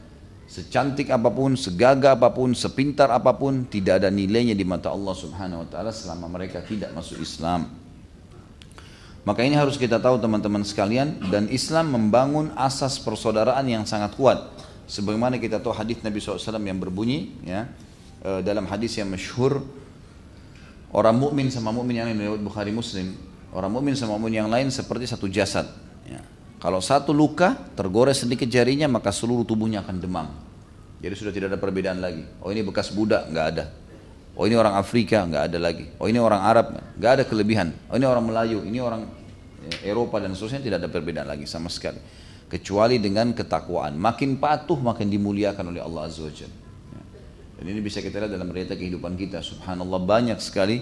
Secantik 0.48 1.12
apa 1.12 1.28
pun, 1.28 1.58
segagah 1.58 2.16
apa 2.16 2.32
pun, 2.32 2.56
sepintar 2.56 3.12
apa 3.12 3.36
pun, 3.36 3.68
tidak 3.68 4.00
ada 4.00 4.08
nilainya 4.08 4.56
di 4.56 4.64
mata 4.64 4.88
Allah 4.88 5.12
Subhanahu 5.12 5.66
wa 5.66 5.68
taala 5.68 5.92
selama 5.92 6.32
mereka 6.32 6.64
tidak 6.64 6.94
masuk 6.96 7.20
Islam. 7.20 7.87
Maka 9.28 9.44
ini 9.44 9.60
harus 9.60 9.76
kita 9.76 10.00
tahu 10.00 10.16
teman-teman 10.16 10.64
sekalian 10.64 11.20
dan 11.28 11.52
Islam 11.52 11.92
membangun 11.92 12.48
asas 12.56 12.96
persaudaraan 12.96 13.60
yang 13.68 13.84
sangat 13.84 14.16
kuat. 14.16 14.40
Sebagaimana 14.88 15.36
kita 15.36 15.60
tahu 15.60 15.76
hadis 15.76 16.00
Nabi 16.00 16.16
SAW 16.16 16.56
yang 16.64 16.80
berbunyi 16.80 17.36
ya 17.44 17.68
e, 18.24 18.40
dalam 18.40 18.64
hadis 18.64 18.96
yang 18.96 19.12
masyhur 19.12 19.60
orang 20.96 21.12
mukmin 21.12 21.52
sama 21.52 21.76
mukmin 21.76 22.00
yang 22.00 22.08
lain 22.08 22.24
lewat 22.24 22.40
Bukhari 22.40 22.72
Muslim 22.72 23.12
orang 23.52 23.68
mukmin 23.68 23.92
sama 24.00 24.16
mukmin 24.16 24.40
yang 24.40 24.48
lain 24.48 24.72
seperti 24.72 25.04
satu 25.04 25.28
jasad. 25.28 25.68
Ya. 26.08 26.24
Kalau 26.56 26.80
satu 26.80 27.12
luka 27.12 27.52
tergores 27.76 28.24
sedikit 28.24 28.48
jarinya 28.48 28.88
maka 28.88 29.12
seluruh 29.12 29.44
tubuhnya 29.44 29.84
akan 29.84 29.96
demam. 30.00 30.32
Jadi 31.04 31.14
sudah 31.20 31.36
tidak 31.36 31.52
ada 31.52 31.60
perbedaan 31.60 32.00
lagi. 32.00 32.24
Oh 32.40 32.48
ini 32.48 32.64
bekas 32.64 32.96
budak 32.96 33.28
nggak 33.28 33.44
ada. 33.44 33.76
Oh 34.40 34.48
ini 34.48 34.56
orang 34.56 34.72
Afrika 34.80 35.20
nggak 35.28 35.52
ada 35.52 35.58
lagi. 35.60 35.84
Oh 36.00 36.08
ini 36.08 36.16
orang 36.16 36.40
Arab 36.40 36.80
nggak 36.96 37.12
ada 37.12 37.22
kelebihan. 37.28 37.76
Oh 37.92 38.00
ini 38.00 38.08
orang 38.08 38.24
Melayu, 38.24 38.64
ini 38.64 38.80
orang 38.80 39.17
Eropa 39.84 40.18
dan 40.18 40.34
seterusnya 40.34 40.64
tidak 40.64 40.78
ada 40.84 40.90
perbedaan 40.90 41.28
lagi 41.28 41.44
sama 41.44 41.68
sekali. 41.72 42.00
Kecuali 42.48 42.96
dengan 42.96 43.36
ketakwaan. 43.36 44.00
Makin 44.00 44.40
patuh 44.40 44.80
makin 44.80 45.12
dimuliakan 45.12 45.72
oleh 45.72 45.84
Allah 45.84 46.08
Azza 46.08 46.24
wa. 46.24 46.32
Ya. 46.32 46.48
Dan 47.60 47.64
ini 47.68 47.80
bisa 47.84 48.00
kita 48.00 48.24
lihat 48.24 48.32
dalam 48.32 48.48
realita 48.48 48.78
kehidupan 48.78 49.18
kita. 49.20 49.44
Subhanallah 49.44 50.00
banyak 50.00 50.38
sekali 50.40 50.80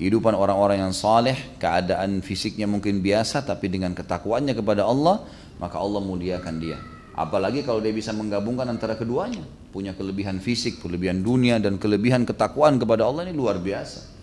kehidupan 0.00 0.32
orang-orang 0.32 0.80
yang 0.80 0.94
saleh, 0.96 1.60
keadaan 1.60 2.24
fisiknya 2.24 2.64
mungkin 2.64 3.04
biasa 3.04 3.44
tapi 3.44 3.68
dengan 3.68 3.92
ketakwaannya 3.92 4.56
kepada 4.56 4.88
Allah, 4.88 5.28
maka 5.60 5.76
Allah 5.76 6.00
muliakan 6.00 6.56
dia. 6.56 6.80
Apalagi 7.12 7.60
kalau 7.66 7.84
dia 7.84 7.92
bisa 7.92 8.16
menggabungkan 8.16 8.64
antara 8.70 8.96
keduanya, 8.96 9.44
punya 9.74 9.92
kelebihan 9.92 10.40
fisik, 10.40 10.80
kelebihan 10.80 11.20
dunia 11.20 11.60
dan 11.60 11.76
kelebihan 11.76 12.24
ketakwaan 12.24 12.80
kepada 12.80 13.04
Allah 13.04 13.28
ini 13.28 13.36
luar 13.36 13.60
biasa. 13.60 14.19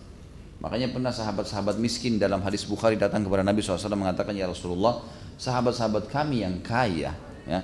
Makanya 0.58 0.90
pernah 0.90 1.14
sahabat-sahabat 1.14 1.78
miskin 1.78 2.18
dalam 2.18 2.42
hadis 2.42 2.66
Bukhari 2.66 2.98
datang 2.98 3.22
kepada 3.22 3.46
Nabi 3.46 3.62
SAW 3.62 3.94
mengatakan, 3.94 4.34
Ya 4.34 4.50
Rasulullah, 4.50 5.06
sahabat-sahabat 5.38 6.10
kami 6.10 6.42
yang 6.42 6.58
kaya, 6.58 7.14
ya, 7.46 7.60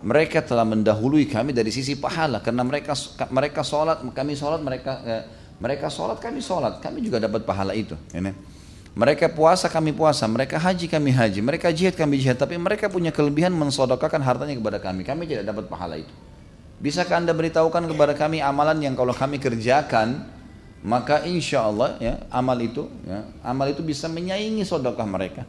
mereka 0.00 0.40
telah 0.40 0.64
mendahului 0.64 1.28
kami 1.28 1.52
dari 1.52 1.68
sisi 1.68 1.98
pahala 1.98 2.40
karena 2.40 2.62
mereka 2.62 2.94
mereka 3.34 3.66
sholat 3.66 3.98
kami 4.14 4.38
sholat 4.38 4.62
mereka 4.62 4.92
eh, 5.02 5.22
mereka 5.58 5.90
sholat, 5.90 6.22
kami 6.22 6.38
sholat. 6.38 6.78
Kami 6.78 7.02
juga 7.02 7.18
dapat 7.18 7.42
pahala 7.42 7.74
itu. 7.74 7.98
Ini. 8.14 8.30
Mereka 8.94 9.30
puasa, 9.34 9.66
kami 9.66 9.90
puasa. 9.90 10.26
Mereka 10.30 10.54
haji, 10.54 10.86
kami 10.86 11.10
haji. 11.10 11.42
Mereka 11.42 11.74
jihad, 11.74 11.98
kami 11.98 12.18
jihad. 12.22 12.38
Tapi 12.38 12.54
mereka 12.54 12.86
punya 12.86 13.10
kelebihan 13.10 13.50
mensodokakan 13.54 14.22
hartanya 14.22 14.54
kepada 14.54 14.78
kami. 14.78 15.02
Kami 15.02 15.26
tidak 15.26 15.50
dapat 15.50 15.66
pahala 15.66 15.98
itu. 15.98 16.10
Bisakah 16.78 17.18
anda 17.18 17.34
beritahukan 17.34 17.90
kepada 17.90 18.14
kami 18.14 18.38
amalan 18.38 18.78
yang 18.78 18.94
kalau 18.94 19.10
kami 19.10 19.42
kerjakan, 19.42 20.30
maka 20.82 21.26
insya 21.26 21.66
Allah 21.66 21.98
ya, 21.98 22.22
amal 22.30 22.58
itu 22.62 22.86
ya, 23.02 23.26
amal 23.42 23.66
itu 23.66 23.82
bisa 23.82 24.06
menyaingi 24.06 24.62
sodokah 24.62 25.06
mereka. 25.06 25.42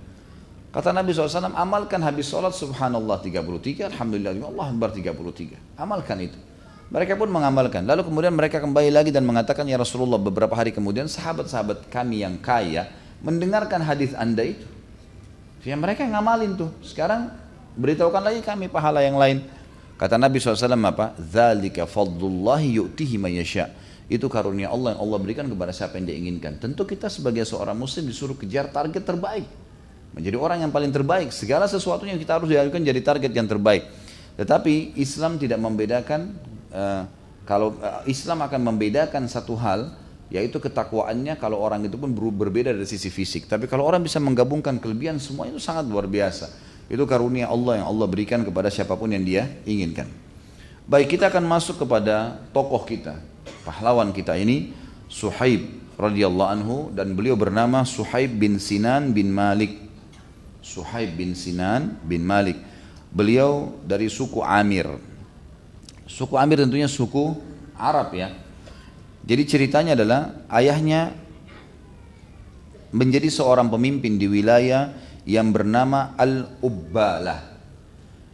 Kata 0.69 0.93
Nabi 0.93 1.09
SAW, 1.13 1.49
amalkan 1.57 1.97
habis 2.05 2.29
sholat 2.29 2.53
subhanallah 2.53 3.17
33, 3.25 3.89
alhamdulillah 3.89 4.37
Allah 4.37 4.65
Akbar 4.69 4.93
33. 4.93 5.57
Amalkan 5.81 6.21
itu. 6.21 6.37
Mereka 6.89 7.17
pun 7.17 7.29
mengamalkan. 7.29 7.85
Lalu 7.85 8.05
kemudian 8.05 8.33
mereka 8.33 8.61
kembali 8.61 8.89
lagi 8.93 9.09
dan 9.09 9.25
mengatakan, 9.25 9.65
Ya 9.65 9.77
Rasulullah 9.77 10.21
beberapa 10.21 10.53
hari 10.53 10.73
kemudian 10.73 11.05
sahabat-sahabat 11.05 11.89
kami 11.89 12.21
yang 12.21 12.37
kaya 12.37 12.89
mendengarkan 13.21 13.81
hadis 13.81 14.13
anda 14.13 14.45
itu. 14.45 14.65
Ya 15.65 15.77
mereka 15.77 16.05
ngamalin 16.05 16.57
tuh. 16.57 16.69
Sekarang 16.85 17.33
beritahukan 17.77 18.21
lagi 18.21 18.41
kami 18.41 18.69
pahala 18.69 19.05
yang 19.05 19.17
lain. 19.17 19.45
Kata 19.99 20.17
Nabi 20.17 20.39
SAW 20.39 20.69
apa? 20.85 21.13
Zalika 21.17 21.85
fadlullahi 21.85 22.77
yu'tihi 22.77 23.19
mayasya. 23.21 23.69
Itu 24.09 24.25
karunia 24.25 24.73
Allah 24.73 24.97
yang 24.97 25.05
Allah 25.05 25.17
berikan 25.21 25.45
kepada 25.45 25.69
siapa 25.69 26.01
yang 26.01 26.09
dia 26.09 26.17
inginkan. 26.17 26.57
Tentu 26.57 26.81
kita 26.83 27.07
sebagai 27.13 27.45
seorang 27.45 27.77
muslim 27.77 28.09
disuruh 28.09 28.33
kejar 28.33 28.73
target 28.73 29.05
terbaik. 29.05 29.45
Menjadi 30.17 30.33
orang 30.41 30.65
yang 30.65 30.73
paling 30.73 30.89
terbaik. 30.89 31.29
Segala 31.29 31.69
sesuatunya 31.69 32.17
kita 32.17 32.41
harus 32.41 32.49
dilakukan 32.49 32.81
jadi 32.81 33.01
target 33.05 33.31
yang 33.31 33.45
terbaik. 33.45 33.85
Tetapi 34.41 34.97
Islam 34.97 35.37
tidak 35.37 35.61
membedakan 35.61 36.33
uh, 36.73 37.05
kalau 37.45 37.77
uh, 37.77 38.01
Islam 38.09 38.41
akan 38.41 38.61
membedakan 38.65 39.29
satu 39.29 39.53
hal 39.53 39.93
yaitu 40.29 40.61
ketakwaannya 40.61 41.37
kalau 41.41 41.57
orang 41.57 41.85
itu 41.85 41.97
pun 41.97 42.09
berbeda 42.13 42.73
dari 42.73 42.89
sisi 42.89 43.13
fisik. 43.13 43.45
Tapi 43.45 43.65
kalau 43.65 43.85
orang 43.85 44.01
bisa 44.01 44.17
menggabungkan 44.17 44.77
kelebihan 44.77 45.21
semua 45.21 45.49
itu 45.49 45.61
sangat 45.61 45.85
luar 45.85 46.05
biasa. 46.05 46.49
Itu 46.89 47.05
karunia 47.05 47.49
Allah 47.49 47.81
yang 47.81 47.87
Allah 47.93 48.07
berikan 48.09 48.41
kepada 48.41 48.73
siapa 48.73 48.97
pun 48.97 49.09
yang 49.09 49.21
dia 49.21 49.45
inginkan. 49.65 50.09
Baik 50.89 51.17
kita 51.17 51.29
akan 51.29 51.45
masuk 51.45 51.85
kepada 51.85 52.41
tokoh 52.49 52.81
kita, 52.81 53.21
pahlawan 53.63 54.11
kita 54.15 54.35
ini 54.39 54.71
Suhaib 55.09 55.65
radhiyallahu 55.97 56.49
anhu 56.53 56.77
dan 56.93 57.17
beliau 57.17 57.33
bernama 57.35 57.81
Suhaib 57.83 58.37
bin 58.37 58.61
Sinan 58.61 59.11
bin 59.11 59.33
Malik. 59.33 59.75
Suhaib 60.61 61.17
bin 61.17 61.33
Sinan 61.33 61.97
bin 62.05 62.21
Malik. 62.21 62.61
Beliau 63.09 63.73
dari 63.83 64.05
suku 64.05 64.45
Amir. 64.45 64.85
Suku 66.05 66.37
Amir 66.37 66.61
tentunya 66.61 66.85
suku 66.85 67.33
Arab 67.73 68.13
ya. 68.13 68.31
Jadi 69.25 69.43
ceritanya 69.49 69.97
adalah 69.97 70.45
ayahnya 70.53 71.13
menjadi 72.93 73.29
seorang 73.29 73.69
pemimpin 73.69 74.17
di 74.17 74.25
wilayah 74.25 74.93
yang 75.25 75.53
bernama 75.53 76.17
Al-Ubbalah. 76.17 77.41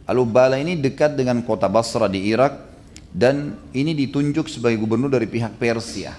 Al-Ubbalah 0.06 0.56
ini 0.60 0.78
dekat 0.78 1.18
dengan 1.18 1.42
kota 1.44 1.68
Basra 1.68 2.06
di 2.06 2.30
Irak 2.30 2.65
dan 3.16 3.56
ini 3.72 3.96
ditunjuk 3.96 4.44
sebagai 4.52 4.76
gubernur 4.76 5.08
dari 5.08 5.24
pihak 5.24 5.56
Persia. 5.56 6.12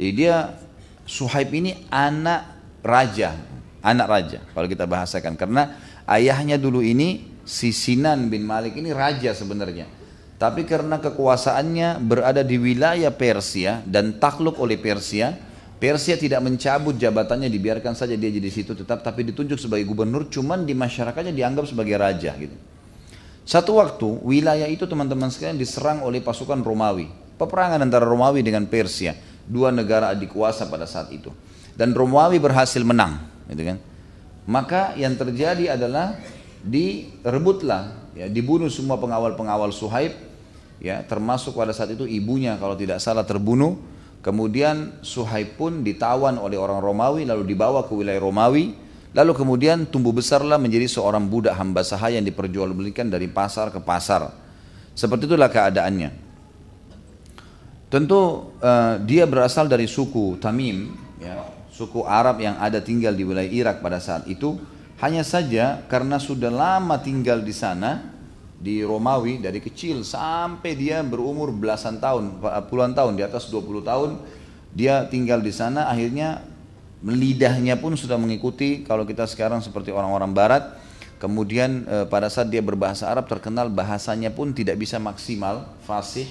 Jadi 0.00 0.12
dia 0.16 0.56
Suhaib 1.04 1.52
ini 1.52 1.84
anak 1.92 2.48
raja, 2.80 3.36
anak 3.84 4.06
raja 4.08 4.38
kalau 4.56 4.64
kita 4.64 4.88
bahasakan 4.88 5.36
karena 5.36 5.76
ayahnya 6.08 6.56
dulu 6.56 6.80
ini 6.80 7.28
si 7.44 7.76
Sinan 7.76 8.32
bin 8.32 8.48
Malik 8.48 8.80
ini 8.80 8.88
raja 8.96 9.36
sebenarnya. 9.36 9.84
Tapi 10.40 10.64
karena 10.64 10.96
kekuasaannya 10.96 12.00
berada 12.00 12.40
di 12.40 12.56
wilayah 12.56 13.12
Persia 13.12 13.84
dan 13.84 14.16
takluk 14.16 14.56
oleh 14.56 14.80
Persia, 14.80 15.36
Persia 15.76 16.16
tidak 16.16 16.40
mencabut 16.40 16.96
jabatannya, 16.96 17.52
dibiarkan 17.52 17.92
saja 17.92 18.16
dia 18.16 18.32
jadi 18.32 18.48
situ 18.48 18.72
tetap, 18.72 19.04
tapi 19.04 19.28
ditunjuk 19.28 19.60
sebagai 19.60 19.84
gubernur, 19.84 20.32
cuman 20.32 20.64
di 20.64 20.72
masyarakatnya 20.72 21.36
dianggap 21.36 21.68
sebagai 21.68 21.92
raja 22.00 22.32
gitu. 22.40 22.56
Satu 23.50 23.82
waktu 23.82 24.06
wilayah 24.22 24.70
itu 24.70 24.86
teman-teman 24.86 25.26
sekalian 25.26 25.58
diserang 25.58 26.06
oleh 26.06 26.22
pasukan 26.22 26.62
Romawi. 26.62 27.10
Peperangan 27.34 27.82
antara 27.82 28.06
Romawi 28.06 28.46
dengan 28.46 28.62
Persia, 28.70 29.18
dua 29.42 29.74
negara 29.74 30.14
adik 30.14 30.30
pada 30.70 30.86
saat 30.86 31.10
itu. 31.10 31.34
Dan 31.74 31.90
Romawi 31.90 32.38
berhasil 32.38 32.78
menang, 32.86 33.18
gitu 33.50 33.74
kan. 33.74 33.82
Maka 34.46 34.94
yang 34.94 35.18
terjadi 35.18 35.74
adalah 35.74 36.14
direbutlah, 36.62 38.14
ya, 38.14 38.30
dibunuh 38.30 38.70
semua 38.70 39.02
pengawal-pengawal 39.02 39.74
Suhaib 39.74 40.14
ya 40.80 41.04
termasuk 41.04 41.54
pada 41.54 41.76
saat 41.76 41.92
itu 41.92 42.08
ibunya 42.08 42.56
kalau 42.56 42.72
tidak 42.72 42.98
salah 43.04 43.22
terbunuh 43.22 43.76
kemudian 44.24 44.96
Suhaib 45.04 45.60
pun 45.60 45.84
ditawan 45.84 46.40
oleh 46.40 46.56
orang 46.56 46.80
Romawi 46.80 47.28
lalu 47.28 47.52
dibawa 47.52 47.84
ke 47.84 47.92
wilayah 47.92 48.18
Romawi 48.24 48.72
lalu 49.12 49.32
kemudian 49.34 49.88
tumbuh 49.88 50.14
besarlah 50.14 50.56
menjadi 50.56 50.86
seorang 50.86 51.26
budak 51.26 51.56
hamba 51.58 51.82
sahaya 51.82 52.18
yang 52.18 52.26
diperjualbelikan 52.26 53.10
dari 53.10 53.26
pasar 53.26 53.74
ke 53.74 53.80
pasar. 53.82 54.30
Seperti 54.94 55.30
itulah 55.30 55.50
keadaannya. 55.50 56.10
Tentu 57.90 58.54
uh, 58.62 59.02
dia 59.02 59.26
berasal 59.26 59.66
dari 59.66 59.90
suku 59.90 60.38
Tamim 60.38 60.94
ya 61.18 61.42
suku 61.74 62.06
Arab 62.06 62.38
yang 62.38 62.60
ada 62.60 62.78
tinggal 62.78 63.16
di 63.16 63.24
wilayah 63.26 63.50
Irak 63.50 63.76
pada 63.80 63.98
saat 63.98 64.28
itu. 64.28 64.60
Hanya 65.00 65.24
saja 65.24 65.80
karena 65.88 66.20
sudah 66.20 66.52
lama 66.52 67.00
tinggal 67.00 67.40
di 67.40 67.56
sana 67.56 68.04
di 68.60 68.84
Romawi 68.84 69.40
dari 69.40 69.56
kecil 69.64 70.04
sampai 70.04 70.76
dia 70.76 71.00
berumur 71.00 71.48
belasan 71.48 71.96
tahun, 71.96 72.44
puluhan 72.68 72.92
tahun, 72.92 73.16
di 73.16 73.24
atas 73.24 73.48
20 73.48 73.80
tahun 73.80 74.10
dia 74.70 75.08
tinggal 75.08 75.42
di 75.42 75.50
sana 75.50 75.90
akhirnya 75.90 76.44
lidahnya 77.04 77.80
pun 77.80 77.96
sudah 77.96 78.20
mengikuti 78.20 78.84
kalau 78.84 79.08
kita 79.08 79.24
sekarang 79.24 79.64
seperti 79.64 79.88
orang-orang 79.88 80.32
barat. 80.36 80.64
Kemudian 81.20 81.84
e, 81.84 81.96
pada 82.08 82.32
saat 82.32 82.48
dia 82.48 82.64
berbahasa 82.64 83.08
Arab 83.08 83.28
terkenal 83.28 83.68
bahasanya 83.68 84.32
pun 84.32 84.56
tidak 84.56 84.80
bisa 84.80 84.96
maksimal 84.96 85.68
fasih 85.84 86.24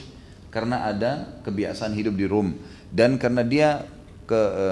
karena 0.49 0.81
ada 0.89 1.29
kebiasaan 1.45 1.93
hidup 1.93 2.17
di 2.17 2.25
Rum. 2.25 2.57
Dan 2.89 3.21
karena 3.21 3.45
dia 3.45 3.85
ke 4.25 4.41
e, 4.41 4.65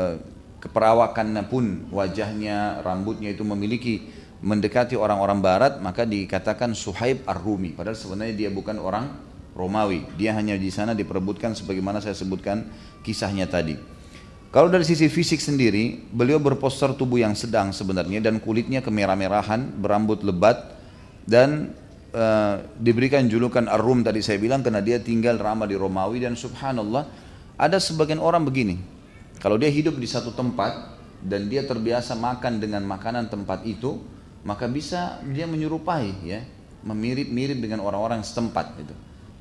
keperawakannya 0.57 1.45
pun 1.45 1.85
wajahnya 1.93 2.81
rambutnya 2.81 3.29
itu 3.29 3.45
memiliki 3.45 4.09
mendekati 4.41 4.97
orang-orang 4.97 5.37
barat 5.41 5.73
maka 5.81 6.01
dikatakan 6.01 6.73
Suhaib 6.73 7.21
Ar-Rumi. 7.29 7.77
Padahal 7.77 7.97
sebenarnya 7.97 8.33
dia 8.33 8.49
bukan 8.49 8.81
orang 8.81 9.13
Romawi. 9.53 10.01
Dia 10.17 10.33
hanya 10.33 10.57
di 10.57 10.73
sana 10.73 10.97
diperebutkan 10.97 11.53
sebagaimana 11.53 12.01
saya 12.01 12.17
sebutkan 12.17 12.65
kisahnya 13.05 13.45
tadi 13.45 13.96
kalau 14.47 14.71
dari 14.71 14.87
sisi 14.87 15.11
fisik 15.11 15.43
sendiri 15.43 16.07
beliau 16.07 16.39
berpostur 16.39 16.95
tubuh 16.95 17.19
yang 17.19 17.35
sedang 17.35 17.75
sebenarnya 17.75 18.23
dan 18.23 18.39
kulitnya 18.39 18.79
kemerah-merahan 18.79 19.75
berambut 19.75 20.23
lebat 20.23 20.79
dan 21.27 21.75
uh, 22.15 22.63
diberikan 22.79 23.27
julukan 23.27 23.67
Ar-Rum 23.67 24.07
tadi 24.07 24.23
saya 24.23 24.39
bilang 24.39 24.63
karena 24.63 24.79
dia 24.79 25.03
tinggal 25.03 25.35
ramah 25.35 25.67
di 25.67 25.75
Romawi 25.75 26.23
dan 26.23 26.39
subhanallah 26.39 27.03
ada 27.57 27.77
sebagian 27.81 28.21
orang 28.21 28.47
begini. 28.47 28.79
Kalau 29.43 29.59
dia 29.59 29.67
hidup 29.67 29.99
di 29.99 30.07
satu 30.07 30.31
tempat 30.31 30.95
dan 31.21 31.51
dia 31.51 31.65
terbiasa 31.65 32.15
makan 32.15 32.61
dengan 32.61 32.85
makanan 32.85 33.27
tempat 33.27 33.65
itu 33.67 33.99
maka 34.45 34.69
bisa 34.69 35.19
dia 35.27 35.49
menyerupai 35.49 36.07
ya 36.23 36.39
memirip-mirip 36.85 37.59
dengan 37.59 37.83
orang-orang 37.83 38.23
setempat 38.23 38.79
itu 38.79 38.95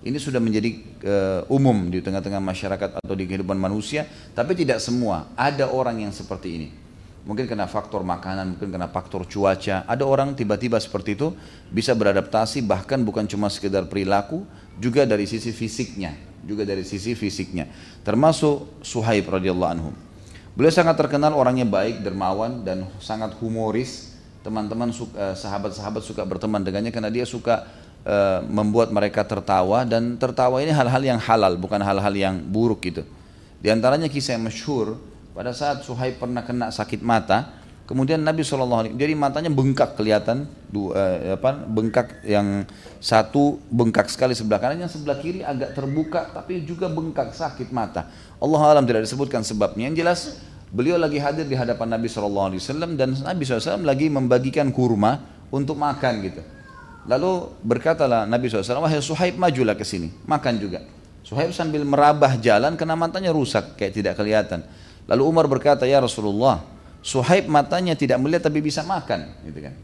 ini 0.07 0.23
sudah 0.23 0.39
menjadi 0.39 0.71
uh, 1.03 1.43
umum 1.51 1.91
di 1.91 1.99
tengah-tengah 1.99 2.39
masyarakat 2.39 2.91
atau 3.03 3.15
di 3.19 3.27
kehidupan 3.27 3.59
manusia 3.59 4.07
tapi 4.39 4.55
tidak 4.55 4.79
semua. 4.79 5.27
Ada 5.35 5.67
orang 5.67 6.07
yang 6.07 6.15
seperti 6.15 6.49
ini. 6.55 6.69
Mungkin 7.27 7.51
karena 7.51 7.67
faktor 7.67 8.07
makanan 8.07 8.55
mungkin 8.55 8.71
karena 8.71 8.87
faktor 8.87 9.27
cuaca. 9.27 9.83
Ada 9.83 10.07
orang 10.07 10.39
tiba-tiba 10.39 10.79
seperti 10.79 11.19
itu 11.19 11.35
bisa 11.75 11.91
beradaptasi 11.99 12.63
bahkan 12.63 13.03
bukan 13.03 13.27
cuma 13.27 13.51
sekedar 13.51 13.91
perilaku 13.91 14.47
juga 14.79 15.03
dari 15.03 15.27
sisi 15.27 15.51
fisiknya 15.51 16.15
juga 16.47 16.63
dari 16.63 16.87
sisi 16.87 17.19
fisiknya. 17.19 17.67
Termasuk 18.07 18.81
Suhaib 18.87 19.27
radhiyallahu 19.27 19.73
anhu. 19.75 19.91
Beliau 20.57 20.73
sangat 20.73 20.97
terkenal 20.97 21.37
orangnya 21.37 21.69
baik 21.69 22.01
dermawan 22.07 22.63
dan 22.63 22.87
sangat 23.03 23.35
humoris. 23.43 24.15
Teman-teman 24.47 24.95
eh, 24.95 25.35
sahabat-sahabat 25.35 26.07
suka 26.07 26.23
berteman 26.23 26.63
dengannya 26.63 26.95
karena 26.95 27.11
dia 27.11 27.27
suka 27.27 27.67
uh, 28.07 28.41
membuat 28.47 28.95
mereka 28.95 29.27
tertawa 29.27 29.83
dan 29.83 30.15
tertawa 30.15 30.63
ini 30.63 30.71
hal-hal 30.71 31.03
yang 31.03 31.19
halal 31.19 31.59
bukan 31.59 31.83
hal-hal 31.83 32.15
yang 32.15 32.39
buruk 32.39 32.87
gitu. 32.87 33.03
Di 33.59 33.69
antaranya 33.75 34.07
kisah 34.07 34.39
yang 34.39 34.47
masyhur 34.47 34.95
pada 35.35 35.51
saat 35.51 35.83
Suhaib 35.83 36.23
pernah 36.23 36.47
kena 36.47 36.71
sakit 36.71 37.03
mata, 37.03 37.51
kemudian 37.85 38.23
Nabi 38.23 38.47
SAW 38.47 38.95
jadi 38.95 39.13
matanya 39.13 39.51
bengkak 39.53 39.99
kelihatan 39.99 40.47
dua, 40.71 40.95
uh, 40.95 41.37
apa 41.37 41.51
bengkak 41.67 42.23
yang 42.23 42.63
satu 43.03 43.59
bengkak 43.69 44.09
sekali 44.09 44.33
sebelah 44.33 44.63
kanan 44.63 44.87
yang 44.87 44.93
sebelah 44.93 45.19
kiri 45.21 45.45
agak 45.45 45.75
terbuka 45.75 46.31
tapi 46.31 46.63
juga 46.63 46.87
bengkak 46.87 47.35
sakit 47.35 47.75
mata. 47.75 48.07
Allah 48.39 48.61
alam 48.63 48.87
tidak 48.87 49.05
disebutkan 49.05 49.43
sebabnya. 49.43 49.91
Yang 49.91 49.97
jelas 49.99 50.21
Beliau 50.67 50.99
lagi 50.99 51.23
hadir 51.23 51.47
di 51.47 51.55
hadapan 51.55 51.95
Nabi 51.95 52.11
SAW 52.11 52.59
dan 52.99 53.15
Nabi 53.15 53.43
SAW 53.47 53.87
lagi 53.87 54.11
membagikan 54.11 54.75
kurma 54.75 55.23
untuk 55.49 55.79
makan 55.79 56.15
gitu. 56.27 56.43
Lalu 57.07 57.55
berkatalah 57.63 58.27
Nabi 58.27 58.51
SAW, 58.51 58.83
wahai 58.83 58.99
Suhaib 58.99 59.39
majulah 59.39 59.79
ke 59.79 59.87
sini, 59.87 60.11
makan 60.27 60.59
juga. 60.59 60.83
Suhaib 61.23 61.55
sambil 61.55 61.87
merabah 61.87 62.35
jalan 62.39 62.75
karena 62.75 62.99
matanya 62.99 63.31
rusak, 63.31 63.79
kayak 63.79 63.95
tidak 63.95 64.15
kelihatan. 64.19 64.67
Lalu 65.07 65.23
Umar 65.23 65.47
berkata, 65.47 65.87
ya 65.87 66.03
Rasulullah, 66.03 66.67
Suhaib 67.07 67.47
matanya 67.47 67.95
tidak 67.95 68.19
melihat 68.19 68.51
tapi 68.51 68.59
bisa 68.59 68.83
makan, 68.83 69.39
gitu 69.47 69.59
kan. 69.63 69.75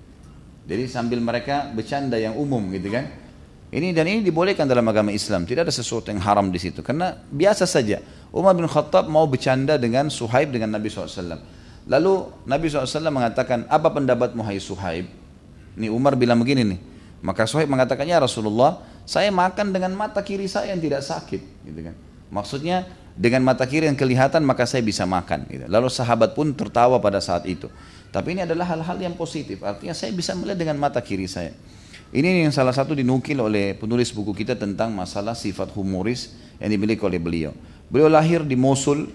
Jadi 0.66 0.82
sambil 0.90 1.22
mereka 1.22 1.70
bercanda 1.70 2.18
yang 2.18 2.34
umum, 2.34 2.70
gitu 2.74 2.90
kan. 2.90 3.06
Ini 3.70 3.94
dan 3.94 4.04
ini 4.10 4.20
dibolehkan 4.26 4.66
dalam 4.66 4.84
agama 4.90 5.14
Islam, 5.14 5.46
tidak 5.46 5.70
ada 5.70 5.74
sesuatu 5.74 6.10
yang 6.10 6.18
haram 6.22 6.50
di 6.50 6.58
situ, 6.58 6.82
karena 6.82 7.22
biasa 7.30 7.70
saja. 7.70 8.02
Umar 8.34 8.58
bin 8.58 8.66
Khattab 8.66 9.06
mau 9.06 9.26
bercanda 9.30 9.78
dengan 9.78 10.10
Suhaib 10.10 10.50
dengan 10.50 10.74
Nabi 10.74 10.90
SAW. 10.90 11.38
Lalu 11.86 12.12
Nabi 12.50 12.66
SAW 12.66 13.14
mengatakan, 13.14 13.66
apa 13.70 13.90
pendapatmu 13.94 14.42
hai 14.42 14.58
Suhaib? 14.58 15.06
Ini 15.78 15.86
Umar 15.90 16.18
bilang 16.18 16.42
begini 16.42 16.66
nih. 16.66 16.91
Maka 17.22 17.46
Suhaib 17.46 17.70
mengatakan, 17.70 18.04
ya 18.04 18.18
Rasulullah, 18.18 18.82
saya 19.06 19.30
makan 19.30 19.70
dengan 19.70 19.94
mata 19.94 20.20
kiri 20.22 20.50
saya 20.50 20.74
yang 20.74 20.82
tidak 20.82 21.06
sakit. 21.06 21.42
Gitu 21.62 21.80
kan. 21.86 21.94
Maksudnya 22.34 22.86
dengan 23.14 23.44
mata 23.44 23.68
kiri 23.68 23.86
yang 23.86 23.98
kelihatan 23.98 24.42
maka 24.42 24.66
saya 24.66 24.82
bisa 24.82 25.06
makan. 25.06 25.46
Gitu. 25.46 25.64
Lalu 25.70 25.88
sahabat 25.92 26.34
pun 26.34 26.50
tertawa 26.56 26.98
pada 26.98 27.22
saat 27.22 27.46
itu. 27.46 27.70
Tapi 28.12 28.36
ini 28.36 28.40
adalah 28.44 28.68
hal-hal 28.68 28.98
yang 29.00 29.14
positif. 29.16 29.62
Artinya 29.64 29.96
saya 29.96 30.12
bisa 30.12 30.36
melihat 30.36 30.58
dengan 30.60 30.76
mata 30.82 31.00
kiri 31.00 31.30
saya. 31.30 31.54
Ini 32.12 32.44
yang 32.44 32.52
salah 32.52 32.76
satu 32.76 32.92
dinukil 32.92 33.40
oleh 33.40 33.72
penulis 33.72 34.12
buku 34.12 34.36
kita 34.36 34.52
tentang 34.52 34.92
masalah 34.92 35.32
sifat 35.32 35.72
humoris 35.72 36.36
yang 36.60 36.68
dimiliki 36.68 37.00
oleh 37.00 37.16
beliau. 37.16 37.56
Beliau 37.88 38.12
lahir 38.12 38.44
di 38.44 38.52
Mosul, 38.52 39.08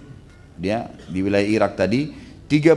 dia 0.58 0.90
di 1.06 1.22
wilayah 1.22 1.46
Irak 1.46 1.78
tadi, 1.78 2.10
32 2.50 2.74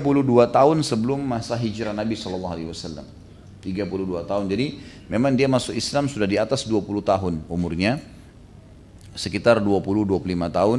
tahun 0.52 0.84
sebelum 0.84 1.24
masa 1.24 1.56
hijrah 1.56 1.96
Nabi 1.96 2.20
Shallallahu 2.20 2.52
Alaihi 2.52 2.68
Wasallam. 2.68 3.19
32 3.60 4.24
tahun. 4.24 4.44
Jadi 4.48 4.66
memang 5.06 5.36
dia 5.36 5.46
masuk 5.46 5.76
Islam 5.76 6.08
sudah 6.08 6.26
di 6.26 6.40
atas 6.40 6.64
20 6.64 6.80
tahun 7.04 7.34
umurnya. 7.46 8.00
Sekitar 9.14 9.60
20-25 9.60 10.22
tahun 10.48 10.78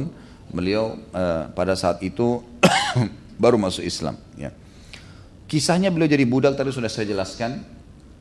beliau 0.50 0.98
uh, 1.14 1.48
pada 1.54 1.78
saat 1.78 2.02
itu 2.02 2.42
baru 3.42 3.56
masuk 3.56 3.86
Islam. 3.86 4.18
Ya. 4.34 4.50
Kisahnya 5.46 5.92
beliau 5.92 6.08
jadi 6.10 6.24
budak 6.26 6.56
tadi 6.58 6.72
sudah 6.72 6.88
saya 6.88 7.06
jelaskan 7.08 7.60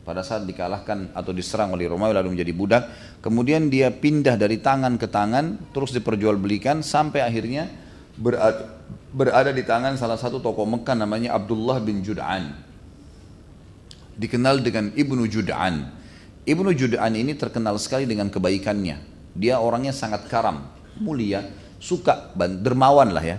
pada 0.01 0.26
saat 0.26 0.43
dikalahkan 0.49 1.14
atau 1.14 1.32
diserang 1.32 1.78
oleh 1.78 1.86
Romawi 1.86 2.18
lalu 2.18 2.34
menjadi 2.34 2.53
budak 2.57 2.84
kemudian 3.22 3.70
dia 3.70 3.93
pindah 3.93 4.34
dari 4.34 4.57
tangan 4.57 4.97
ke 4.97 5.05
tangan 5.05 5.70
terus 5.70 5.93
diperjualbelikan 5.93 6.82
sampai 6.82 7.22
akhirnya 7.22 7.70
berada, 8.18 8.82
berada 9.14 9.53
di 9.53 9.62
tangan 9.62 10.01
salah 10.01 10.18
satu 10.18 10.41
tokoh 10.41 10.66
Mekah 10.66 10.97
namanya 10.97 11.38
Abdullah 11.38 11.78
bin 11.78 12.01
Jud'an 12.01 12.70
dikenal 14.22 14.61
dengan 14.61 14.93
Ibnu 14.93 15.26
Jud'an. 15.26 15.89
Ibnu 16.45 16.69
Jud'an 16.78 17.17
ini 17.17 17.34
terkenal 17.34 17.82
sekali 17.82 18.05
dengan 18.05 18.30
kebaikannya. 18.30 19.01
Dia 19.34 19.57
orangnya 19.57 19.95
sangat 19.95 20.30
karam 20.30 20.69
mulia 21.01 21.49
suka 21.82 22.30
dermawan 22.38 23.09
lah 23.09 23.26
ya. 23.26 23.38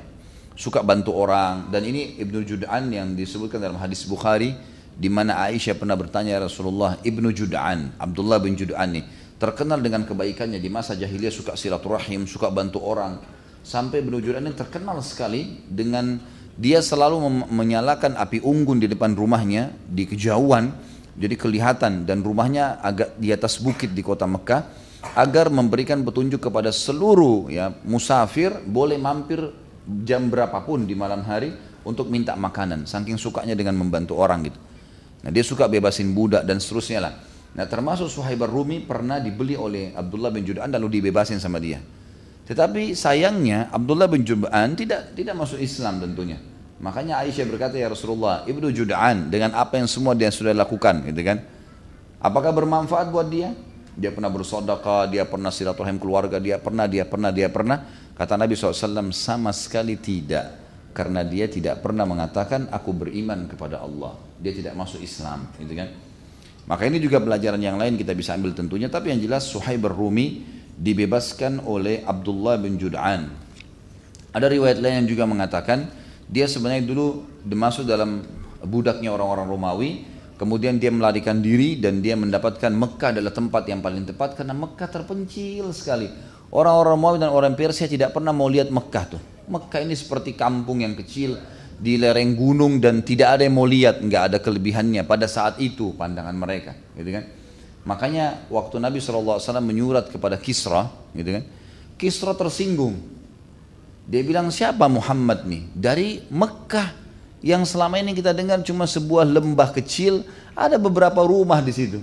Suka 0.59 0.83
bantu 0.83 1.14
orang. 1.14 1.70
Dan 1.70 1.87
ini 1.87 2.18
Ibnu 2.18 2.43
Jud'an 2.43 2.91
yang 2.91 3.14
disebutkan 3.14 3.62
dalam 3.62 3.78
hadis 3.78 4.05
Bukhari 4.05 4.53
di 4.93 5.09
mana 5.09 5.41
Aisyah 5.49 5.78
pernah 5.78 5.97
bertanya 5.97 6.37
ya 6.37 6.41
Rasulullah 6.45 7.01
Ibnu 7.01 7.33
Jud'an, 7.33 7.97
Abdullah 7.97 8.37
bin 8.43 8.59
Jud'an 8.59 8.93
nih 8.93 9.07
terkenal 9.41 9.80
dengan 9.80 10.05
kebaikannya. 10.05 10.61
Di 10.61 10.68
masa 10.68 10.99
jahiliyah 10.99 11.33
suka 11.33 11.57
silaturahim, 11.57 12.26
suka 12.28 12.53
bantu 12.53 12.83
orang. 12.83 13.18
Sampai 13.62 14.03
Ibnu 14.03 14.18
Jud'an 14.18 14.45
ini 14.45 14.55
terkenal 14.59 14.99
sekali 15.01 15.62
dengan 15.70 16.18
dia 16.57 16.85
selalu 16.85 17.49
menyalakan 17.49 18.17
api 18.19 18.45
unggun 18.45 18.77
di 18.77 18.89
depan 18.91 19.17
rumahnya 19.17 19.73
di 19.89 20.05
kejauhan 20.05 20.93
Jadi 21.13 21.37
kelihatan 21.37 22.09
dan 22.09 22.25
rumahnya 22.25 22.81
agak 22.81 23.21
di 23.21 23.29
atas 23.29 23.61
bukit 23.61 23.93
di 23.93 24.01
kota 24.01 24.25
Mekah 24.25 24.65
agar 25.13 25.53
memberikan 25.53 26.01
petunjuk 26.01 26.41
kepada 26.41 26.73
seluruh 26.73 27.53
ya 27.53 27.69
musafir 27.85 28.49
boleh 28.65 28.97
mampir 28.97 29.45
jam 30.09 30.33
berapapun 30.33 30.89
di 30.89 30.97
malam 30.97 31.21
hari 31.21 31.53
untuk 31.85 32.09
minta 32.09 32.33
makanan. 32.33 32.89
Saking 32.89 33.21
sukanya 33.21 33.53
dengan 33.53 33.77
membantu 33.77 34.17
orang 34.17 34.49
gitu. 34.49 34.59
Nah 35.23 35.31
dia 35.31 35.45
suka 35.45 35.69
bebasin 35.69 36.17
budak 36.17 36.49
dan 36.49 36.57
seterusnya 36.57 37.01
lah. 37.05 37.15
Nah 37.53 37.69
termasuk 37.69 38.09
Suhaib 38.09 38.49
Rumi 38.49 38.81
pernah 38.81 39.21
dibeli 39.21 39.53
oleh 39.53 39.93
Abdullah 39.93 40.33
bin 40.33 40.49
Jud'an 40.49 40.73
lalu 40.73 40.97
dibebasin 40.99 41.37
sama 41.37 41.61
dia. 41.61 41.77
Tetapi 42.43 42.99
sayangnya 42.99 43.70
Abdullah 43.70 44.11
bin 44.11 44.26
Jud'an 44.26 44.74
tidak 44.74 45.14
tidak 45.14 45.34
masuk 45.38 45.62
Islam 45.62 46.03
tentunya. 46.03 46.38
Makanya 46.82 47.22
Aisyah 47.22 47.47
berkata 47.47 47.78
ya 47.78 47.86
Rasulullah, 47.86 48.43
Ibnu 48.43 48.74
Jud'an 48.74 49.30
dengan 49.30 49.55
apa 49.55 49.78
yang 49.78 49.86
semua 49.86 50.18
dia 50.18 50.34
sudah 50.34 50.51
lakukan, 50.51 51.07
gitu 51.07 51.22
kan? 51.22 51.38
Apakah 52.18 52.51
bermanfaat 52.51 53.07
buat 53.14 53.30
dia? 53.30 53.55
Dia 53.95 54.11
pernah 54.11 54.26
bersodakah, 54.34 55.07
dia 55.07 55.22
pernah 55.22 55.55
silaturahim 55.55 56.03
keluarga, 56.03 56.43
dia 56.43 56.59
pernah, 56.59 56.90
dia 56.90 57.07
pernah, 57.07 57.30
dia 57.30 57.47
pernah. 57.47 57.86
Kata 58.18 58.34
Nabi 58.34 58.59
SAW 58.59 59.14
sama 59.14 59.55
sekali 59.55 59.95
tidak. 59.95 60.59
Karena 60.93 61.22
dia 61.24 61.47
tidak 61.49 61.80
pernah 61.80 62.03
mengatakan 62.05 62.68
aku 62.68 62.90
beriman 62.93 63.47
kepada 63.47 63.78
Allah. 63.78 64.18
Dia 64.43 64.51
tidak 64.51 64.74
masuk 64.74 65.01
Islam, 65.01 65.55
gitu 65.62 65.78
kan? 65.78 65.88
Maka 66.66 66.82
ini 66.90 66.99
juga 66.99 67.22
pelajaran 67.22 67.62
yang 67.62 67.78
lain 67.78 67.95
kita 67.95 68.11
bisa 68.11 68.34
ambil 68.34 68.59
tentunya. 68.59 68.90
Tapi 68.90 69.14
yang 69.14 69.22
jelas 69.22 69.47
Suhaib 69.47 69.86
Rumi 69.86 70.43
dibebaskan 70.83 71.62
oleh 71.62 72.03
Abdullah 72.03 72.59
bin 72.59 72.74
Jud'an. 72.74 73.30
Ada 74.35 74.51
riwayat 74.51 74.83
lain 74.83 75.07
yang 75.07 75.09
juga 75.09 75.24
mengatakan 75.30 75.87
dia 76.26 76.51
sebenarnya 76.51 76.83
dulu 76.83 77.22
masuk 77.47 77.87
dalam 77.87 78.26
budaknya 78.66 79.14
orang-orang 79.14 79.47
Romawi, 79.47 79.91
kemudian 80.35 80.83
dia 80.83 80.91
melarikan 80.91 81.39
diri 81.39 81.78
dan 81.78 82.03
dia 82.03 82.18
mendapatkan 82.18 82.74
Mekah 82.74 83.14
adalah 83.14 83.30
tempat 83.30 83.62
yang 83.70 83.78
paling 83.78 84.03
tepat 84.03 84.35
karena 84.35 84.59
Mekah 84.59 84.89
terpencil 84.91 85.70
sekali. 85.70 86.11
Orang-orang 86.51 86.99
Romawi 86.99 87.16
dan 87.22 87.30
orang 87.30 87.55
Persia 87.55 87.87
tidak 87.87 88.11
pernah 88.12 88.35
mau 88.35 88.51
lihat 88.51 88.68
Mekah 88.68 89.05
tuh. 89.07 89.22
Mekah 89.47 89.80
ini 89.87 89.95
seperti 89.95 90.35
kampung 90.35 90.83
yang 90.83 90.99
kecil 90.99 91.39
di 91.83 91.99
lereng 91.99 92.39
gunung 92.39 92.78
dan 92.78 93.03
tidak 93.03 93.39
ada 93.39 93.43
yang 93.47 93.55
mau 93.59 93.66
lihat, 93.66 94.03
nggak 94.03 94.22
ada 94.33 94.39
kelebihannya 94.39 95.03
pada 95.03 95.26
saat 95.26 95.59
itu 95.59 95.95
pandangan 95.99 96.35
mereka, 96.35 96.78
gitu 96.95 97.11
kan? 97.11 97.24
Makanya 97.83 98.47
waktu 98.47 98.78
Nabi 98.78 99.03
SAW 99.03 99.43
menyurat 99.59 100.07
kepada 100.07 100.39
Kisra, 100.39 100.87
gitu 101.14 101.41
kan? 101.41 101.45
Kisra 101.99 102.33
tersinggung 102.35 103.12
dia 104.03 104.22
bilang 104.26 104.51
siapa 104.51 104.91
Muhammad 104.91 105.47
nih? 105.47 105.62
Dari 105.70 106.09
Mekah 106.26 106.91
yang 107.43 107.62
selama 107.62 108.03
ini 108.03 108.14
kita 108.14 108.35
dengar 108.35 108.62
cuma 108.66 108.87
sebuah 108.87 109.26
lembah 109.26 109.70
kecil, 109.70 110.26
ada 110.59 110.78
beberapa 110.78 111.22
rumah 111.22 111.62
di 111.62 111.70
situ. 111.70 112.03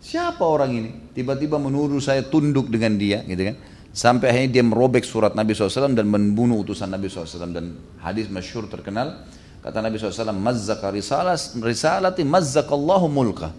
Siapa 0.00 0.40
orang 0.46 0.70
ini? 0.72 0.90
Tiba-tiba 1.12 1.58
menuduh 1.58 1.98
saya 2.00 2.22
tunduk 2.24 2.70
dengan 2.70 2.94
dia, 2.96 3.26
gitu 3.26 3.50
kan? 3.50 3.56
Sampai 3.90 4.30
akhirnya 4.30 4.62
dia 4.62 4.64
merobek 4.64 5.02
surat 5.02 5.34
Nabi 5.34 5.50
SAW 5.50 5.90
dan 5.98 6.06
membunuh 6.06 6.62
utusan 6.62 6.86
Nabi 6.86 7.10
SAW 7.10 7.50
dan 7.50 7.74
hadis 7.98 8.30
masyhur 8.30 8.70
terkenal 8.70 9.26
kata 9.66 9.82
Nabi 9.82 9.98
SAW 9.98 10.30
mazzaka 10.30 10.94
risalas 10.94 11.58
risalati 11.58 12.22
mazzakallahu 12.22 13.10
mulka 13.10 13.50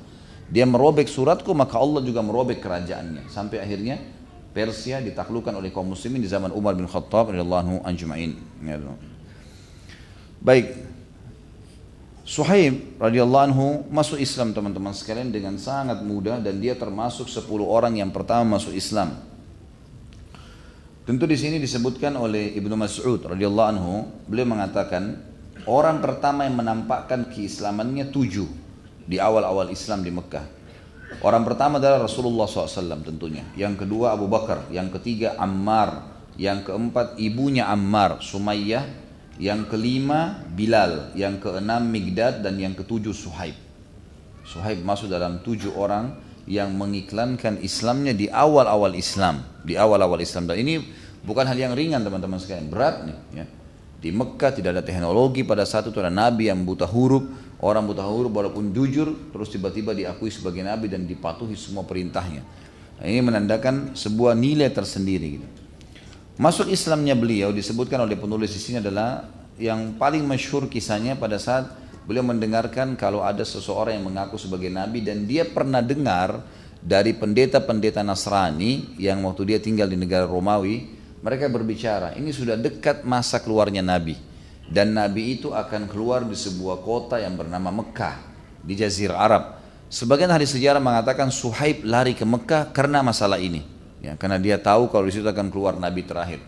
dia 0.51 0.67
merobek 0.67 1.07
suratku 1.07 1.55
maka 1.55 1.79
Allah 1.79 2.03
juga 2.03 2.19
merobek 2.19 2.59
kerajaannya 2.59 3.31
sampai 3.31 3.63
akhirnya 3.63 3.97
Persia 4.51 4.99
ditaklukkan 4.99 5.55
oleh 5.55 5.71
kaum 5.71 5.95
muslimin 5.95 6.19
di 6.19 6.27
zaman 6.27 6.51
Umar 6.51 6.75
bin 6.75 6.83
Khattab 6.83 7.31
radhiyallahu 7.31 7.87
anjma'in. 7.87 8.35
Ya 8.67 8.75
Baik. 10.43 10.75
Suhaib 12.27 12.99
radhiyallahu 12.99 13.43
anhu 13.47 13.67
masuk 13.87 14.19
Islam 14.19 14.51
teman-teman 14.51 14.91
sekalian 14.91 15.31
dengan 15.31 15.55
sangat 15.55 16.03
mudah 16.03 16.43
dan 16.43 16.59
dia 16.59 16.75
termasuk 16.75 17.31
10 17.31 17.47
orang 17.63 17.95
yang 17.95 18.11
pertama 18.11 18.59
masuk 18.59 18.75
Islam. 18.75 19.15
Tentu 21.07 21.25
di 21.25 21.39
sini 21.39 21.57
disebutkan 21.57 22.13
oleh 22.19 22.51
Ibnu 22.59 22.75
Mas'ud 22.75 23.23
radhiyallahu 23.23 23.69
anhu, 23.71 24.05
beliau 24.27 24.51
mengatakan 24.51 25.17
orang 25.63 26.03
pertama 26.03 26.43
yang 26.43 26.59
menampakkan 26.59 27.31
keislamannya 27.31 28.11
tujuh 28.11 28.60
di 29.05 29.17
awal-awal 29.17 29.69
Islam 29.73 30.05
di 30.05 30.11
Mekah. 30.13 30.45
Orang 31.21 31.43
pertama 31.43 31.77
adalah 31.77 32.07
Rasulullah 32.07 32.47
SAW 32.47 33.03
tentunya. 33.03 33.43
Yang 33.59 33.83
kedua 33.85 34.15
Abu 34.15 34.31
Bakar. 34.31 34.71
Yang 34.71 34.99
ketiga 34.99 35.35
Ammar. 35.35 36.07
Yang 36.39 36.71
keempat 36.71 37.19
ibunya 37.19 37.67
Ammar, 37.67 38.23
Sumayyah. 38.23 38.87
Yang 39.35 39.67
kelima 39.67 40.39
Bilal. 40.55 41.11
Yang 41.13 41.43
keenam 41.43 41.83
Migdad. 41.91 42.39
Dan 42.39 42.55
yang 42.55 42.73
ketujuh 42.73 43.11
Suhaib. 43.11 43.59
Suhaib 44.47 44.81
masuk 44.87 45.11
dalam 45.11 45.43
tujuh 45.43 45.75
orang 45.75 46.15
yang 46.47 46.73
mengiklankan 46.73 47.59
Islamnya 47.59 48.15
di 48.15 48.31
awal-awal 48.31 48.95
Islam. 48.95 49.43
Di 49.67 49.75
awal-awal 49.75 50.23
Islam. 50.23 50.47
Dan 50.47 50.63
ini 50.63 50.79
bukan 51.27 51.43
hal 51.43 51.59
yang 51.59 51.75
ringan 51.75 52.01
teman-teman 52.07 52.39
sekalian. 52.39 52.71
Berat 52.71 53.03
nih. 53.03 53.19
Ya. 53.35 53.45
Di 54.01 54.09
Mekah 54.09 54.49
tidak 54.57 54.79
ada 54.79 54.83
teknologi 54.83 55.45
pada 55.45 55.61
saat 55.61 55.85
itu 55.85 55.93
ada 56.01 56.09
nabi 56.09 56.49
yang 56.49 56.65
buta 56.65 56.89
huruf, 56.89 57.21
orang 57.61 57.85
buta 57.85 58.03
huruf 58.05 58.33
walaupun 58.33 58.73
jujur 58.73 59.33
terus 59.33 59.49
tiba-tiba 59.53 59.93
diakui 59.93 60.33
sebagai 60.33 60.65
nabi 60.65 60.89
dan 60.89 61.05
dipatuhi 61.05 61.53
semua 61.53 61.85
perintahnya. 61.85 62.41
Nah, 63.01 63.05
ini 63.05 63.21
menandakan 63.21 63.97
sebuah 63.97 64.37
nilai 64.37 64.69
tersendiri 64.69 65.27
gitu. 65.39 65.47
Masuk 66.41 66.73
Islamnya 66.73 67.13
beliau 67.13 67.53
disebutkan 67.53 68.01
oleh 68.01 68.17
penulis 68.17 68.53
di 68.53 68.61
sini 68.61 68.77
adalah 68.81 69.29
yang 69.61 69.93
paling 69.95 70.25
masyhur 70.25 70.65
kisahnya 70.65 71.13
pada 71.13 71.37
saat 71.37 71.69
beliau 72.09 72.25
mendengarkan 72.25 72.97
kalau 72.97 73.21
ada 73.21 73.45
seseorang 73.45 74.01
yang 74.01 74.09
mengaku 74.09 74.41
sebagai 74.41 74.73
nabi 74.73 75.05
dan 75.05 75.29
dia 75.29 75.45
pernah 75.45 75.85
dengar 75.85 76.41
dari 76.81 77.13
pendeta-pendeta 77.13 78.01
Nasrani 78.01 78.97
yang 78.97 79.21
waktu 79.21 79.53
dia 79.53 79.59
tinggal 79.61 79.85
di 79.85 80.01
negara 80.01 80.25
Romawi 80.25 81.01
mereka 81.21 81.45
berbicara, 81.53 82.17
ini 82.17 82.33
sudah 82.33 82.57
dekat 82.57 83.05
masa 83.05 83.37
keluarnya 83.37 83.85
Nabi. 83.85 84.17
Dan 84.71 84.95
Nabi 84.95 85.35
itu 85.35 85.51
akan 85.51 85.91
keluar 85.91 86.23
di 86.23 86.31
sebuah 86.31 86.79
kota 86.79 87.19
yang 87.19 87.35
bernama 87.35 87.75
Mekah 87.75 88.15
di 88.63 88.79
Jazirah 88.79 89.19
Arab. 89.19 89.43
Sebagian 89.91 90.31
ahli 90.31 90.47
sejarah 90.47 90.79
mengatakan 90.79 91.27
Suhaib 91.27 91.83
lari 91.83 92.15
ke 92.15 92.23
Mekah 92.23 92.71
karena 92.71 93.03
masalah 93.03 93.35
ini. 93.35 93.67
Ya, 93.99 94.15
karena 94.15 94.39
dia 94.39 94.55
tahu 94.55 94.87
kalau 94.87 95.11
di 95.11 95.13
situ 95.13 95.27
akan 95.27 95.51
keluar 95.51 95.75
Nabi 95.75 96.07
terakhir. 96.07 96.39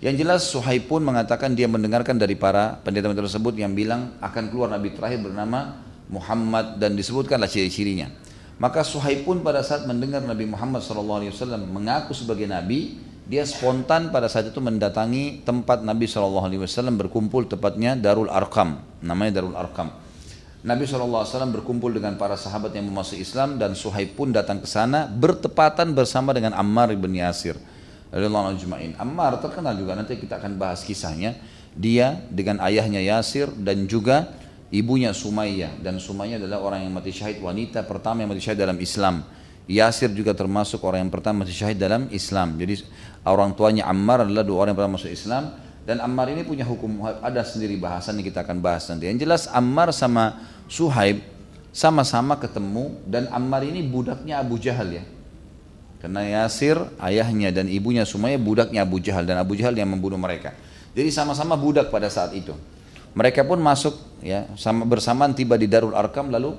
Yang 0.00 0.14
jelas 0.24 0.40
Suhaib 0.48 0.88
pun 0.88 1.04
mengatakan 1.04 1.52
dia 1.52 1.68
mendengarkan 1.68 2.16
dari 2.16 2.32
para 2.32 2.80
pendeta-pendeta 2.80 3.28
tersebut 3.28 3.52
yang 3.60 3.76
bilang 3.76 4.16
akan 4.24 4.48
keluar 4.48 4.72
Nabi 4.72 4.96
terakhir 4.96 5.20
bernama 5.20 5.84
Muhammad 6.08 6.80
dan 6.80 6.96
disebutkanlah 6.96 7.52
ciri-cirinya. 7.52 8.08
Maka 8.56 8.80
Suhaib 8.80 9.28
pun 9.28 9.44
pada 9.44 9.60
saat 9.60 9.84
mendengar 9.84 10.24
Nabi 10.24 10.48
Muhammad 10.48 10.80
SAW 10.80 11.20
mengaku 11.68 12.16
sebagai 12.16 12.48
Nabi, 12.48 12.96
dia 13.30 13.46
spontan 13.46 14.10
pada 14.10 14.26
saat 14.26 14.50
itu 14.50 14.58
mendatangi 14.58 15.46
tempat 15.46 15.86
Nabi 15.86 16.10
SAW 16.10 16.50
berkumpul 16.98 17.46
tepatnya 17.46 17.94
Darul 17.94 18.26
Arkam 18.26 18.82
namanya 19.06 19.38
Darul 19.38 19.54
Arkam 19.54 19.94
Nabi 20.66 20.84
SAW 20.90 21.24
berkumpul 21.54 21.94
dengan 21.94 22.18
para 22.18 22.34
sahabat 22.34 22.74
yang 22.74 22.90
memasuki 22.90 23.22
Islam 23.22 23.54
dan 23.54 23.78
Suhaib 23.78 24.18
pun 24.18 24.34
datang 24.34 24.58
ke 24.58 24.66
sana 24.66 25.06
bertepatan 25.06 25.94
bersama 25.94 26.34
dengan 26.34 26.58
Ammar 26.58 26.90
bin 26.98 27.14
Yasir 27.14 27.54
Ammar 28.10 29.38
terkenal 29.38 29.78
juga 29.78 29.94
nanti 29.94 30.18
kita 30.18 30.42
akan 30.42 30.58
bahas 30.58 30.82
kisahnya. 30.82 31.38
Dia 31.70 32.18
dengan 32.26 32.58
ayahnya 32.66 32.98
Yasir 32.98 33.54
dan 33.54 33.86
juga 33.86 34.34
ibunya 34.74 35.14
Sumayyah. 35.14 35.78
Dan 35.78 36.02
Sumayyah 36.02 36.42
adalah 36.42 36.58
orang 36.58 36.82
yang 36.82 36.90
mati 36.90 37.14
syahid 37.14 37.38
wanita 37.38 37.86
pertama 37.86 38.26
yang 38.26 38.34
mati 38.34 38.42
syahid 38.42 38.58
dalam 38.58 38.82
Islam. 38.82 39.22
Yasir 39.70 40.10
juga 40.10 40.34
termasuk 40.34 40.82
orang 40.82 41.06
yang 41.06 41.12
pertama 41.14 41.46
mati 41.46 41.54
syahid 41.54 41.78
dalam 41.78 42.10
Islam. 42.10 42.58
Jadi 42.58 42.82
orang 43.26 43.52
tuanya 43.52 43.84
Ammar 43.88 44.24
adalah 44.24 44.44
dua 44.44 44.64
orang 44.64 44.72
yang 44.72 44.80
pernah 44.80 44.94
masuk 44.96 45.12
Islam 45.12 45.52
dan 45.84 45.98
Ammar 46.00 46.30
ini 46.30 46.44
punya 46.44 46.62
hukum 46.62 47.02
ada 47.02 47.42
sendiri 47.42 47.74
bahasan 47.80 48.20
yang 48.20 48.26
kita 48.28 48.44
akan 48.44 48.60
bahas 48.60 48.86
nanti. 48.86 49.08
Yang 49.08 49.26
jelas 49.26 49.42
Ammar 49.50 49.90
sama 49.90 50.38
Suhaib 50.70 51.24
sama-sama 51.74 52.38
ketemu 52.38 52.98
dan 53.06 53.26
Ammar 53.30 53.66
ini 53.66 53.82
budaknya 53.82 54.38
Abu 54.38 54.60
Jahal 54.60 55.02
ya. 55.02 55.04
Karena 56.00 56.24
Yasir 56.24 56.80
ayahnya 56.96 57.52
dan 57.52 57.68
ibunya 57.68 58.08
semuanya 58.08 58.40
budaknya 58.40 58.80
Abu 58.86 59.02
Jahal 59.04 59.28
dan 59.28 59.36
Abu 59.36 59.52
Jahal 59.58 59.76
yang 59.76 59.92
membunuh 59.92 60.16
mereka. 60.16 60.56
Jadi 60.96 61.12
sama-sama 61.12 61.60
budak 61.60 61.92
pada 61.92 62.08
saat 62.08 62.32
itu. 62.32 62.56
Mereka 63.12 63.42
pun 63.42 63.58
masuk 63.58 63.98
ya 64.22 64.46
sama 64.54 64.86
bersamaan 64.86 65.34
tiba 65.34 65.58
di 65.58 65.66
Darul 65.66 65.92
Arkam 65.98 66.30
lalu 66.30 66.54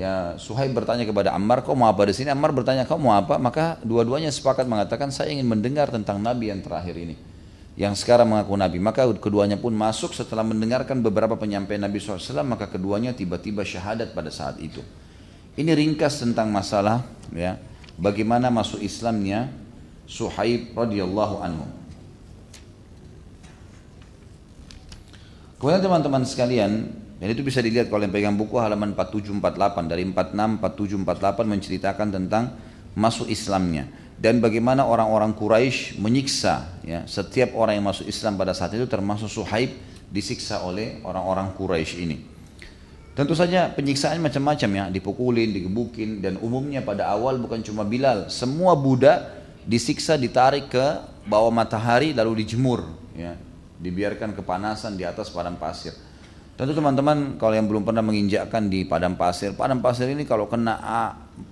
Ya 0.00 0.32
Suhaib 0.40 0.72
bertanya 0.72 1.04
kepada 1.04 1.36
Ammar, 1.36 1.60
kau 1.60 1.76
mau 1.76 1.84
apa 1.84 2.08
di 2.08 2.16
sini? 2.16 2.32
Ammar 2.32 2.56
bertanya, 2.56 2.88
kau 2.88 2.96
mau 2.96 3.12
apa? 3.12 3.36
Maka 3.36 3.76
dua-duanya 3.84 4.32
sepakat 4.32 4.64
mengatakan, 4.64 5.12
saya 5.12 5.28
ingin 5.28 5.44
mendengar 5.44 5.92
tentang 5.92 6.16
Nabi 6.16 6.48
yang 6.48 6.64
terakhir 6.64 6.96
ini. 6.96 7.20
Yang 7.76 8.00
sekarang 8.00 8.32
mengaku 8.32 8.56
Nabi. 8.56 8.80
Maka 8.80 9.04
keduanya 9.20 9.60
pun 9.60 9.76
masuk 9.76 10.16
setelah 10.16 10.40
mendengarkan 10.40 11.04
beberapa 11.04 11.36
penyampaian 11.36 11.84
Nabi 11.84 12.00
SAW, 12.00 12.40
maka 12.48 12.64
keduanya 12.72 13.12
tiba-tiba 13.12 13.60
syahadat 13.60 14.16
pada 14.16 14.32
saat 14.32 14.56
itu. 14.64 14.80
Ini 15.60 15.76
ringkas 15.76 16.24
tentang 16.24 16.48
masalah 16.48 17.04
ya 17.36 17.60
bagaimana 18.00 18.48
masuk 18.48 18.80
Islamnya 18.80 19.52
Suhaib 20.08 20.72
radhiyallahu 20.72 21.44
anhu. 21.44 21.68
Kemudian 25.60 25.84
teman-teman 25.84 26.24
sekalian, 26.24 26.88
Dan 27.20 27.36
itu 27.36 27.44
bisa 27.44 27.60
dilihat 27.60 27.92
kalau 27.92 28.00
yang 28.00 28.14
pegang 28.16 28.32
buku 28.32 28.56
halaman 28.56 28.96
4748 28.96 29.92
dari 29.92 30.08
46 30.08 30.56
47 30.56 31.04
48 31.04 31.52
menceritakan 31.52 32.08
tentang 32.08 32.44
masuk 32.96 33.28
Islamnya 33.28 33.92
dan 34.20 34.36
bagaimana 34.44 34.84
orang-orang 34.84 35.32
Quraisy 35.32 35.96
menyiksa 35.96 36.84
ya 36.84 37.08
setiap 37.08 37.56
orang 37.56 37.80
yang 37.80 37.88
masuk 37.88 38.04
Islam 38.04 38.36
pada 38.36 38.52
saat 38.52 38.76
itu 38.76 38.84
termasuk 38.84 39.32
Suhaib 39.32 39.72
disiksa 40.12 40.60
oleh 40.60 41.00
orang-orang 41.08 41.56
Quraisy 41.56 41.96
ini. 42.04 42.16
Tentu 43.16 43.32
saja 43.32 43.72
penyiksaan 43.72 44.20
macam-macam 44.22 44.70
ya, 44.70 44.84
dipukulin, 44.92 45.50
digebukin 45.50 46.20
dan 46.22 46.36
umumnya 46.38 46.84
pada 46.84 47.10
awal 47.10 47.40
bukan 47.40 47.64
cuma 47.64 47.82
Bilal, 47.82 48.28
semua 48.28 48.76
budak 48.76 49.40
disiksa 49.64 50.20
ditarik 50.20 50.68
ke 50.70 50.86
bawah 51.26 51.50
matahari 51.50 52.12
lalu 52.12 52.44
dijemur 52.44 52.86
ya, 53.16 53.34
dibiarkan 53.80 54.36
kepanasan 54.36 55.00
di 55.00 55.08
atas 55.08 55.32
padang 55.32 55.56
pasir. 55.56 55.96
Tentu 56.60 56.76
teman-teman 56.76 57.40
kalau 57.40 57.56
yang 57.56 57.64
belum 57.64 57.88
pernah 57.88 58.04
menginjakkan 58.04 58.68
di 58.68 58.84
padang 58.84 59.16
pasir, 59.16 59.56
padang 59.56 59.80
pasir 59.80 60.12
ini 60.12 60.28
kalau 60.28 60.44
kena 60.44 60.76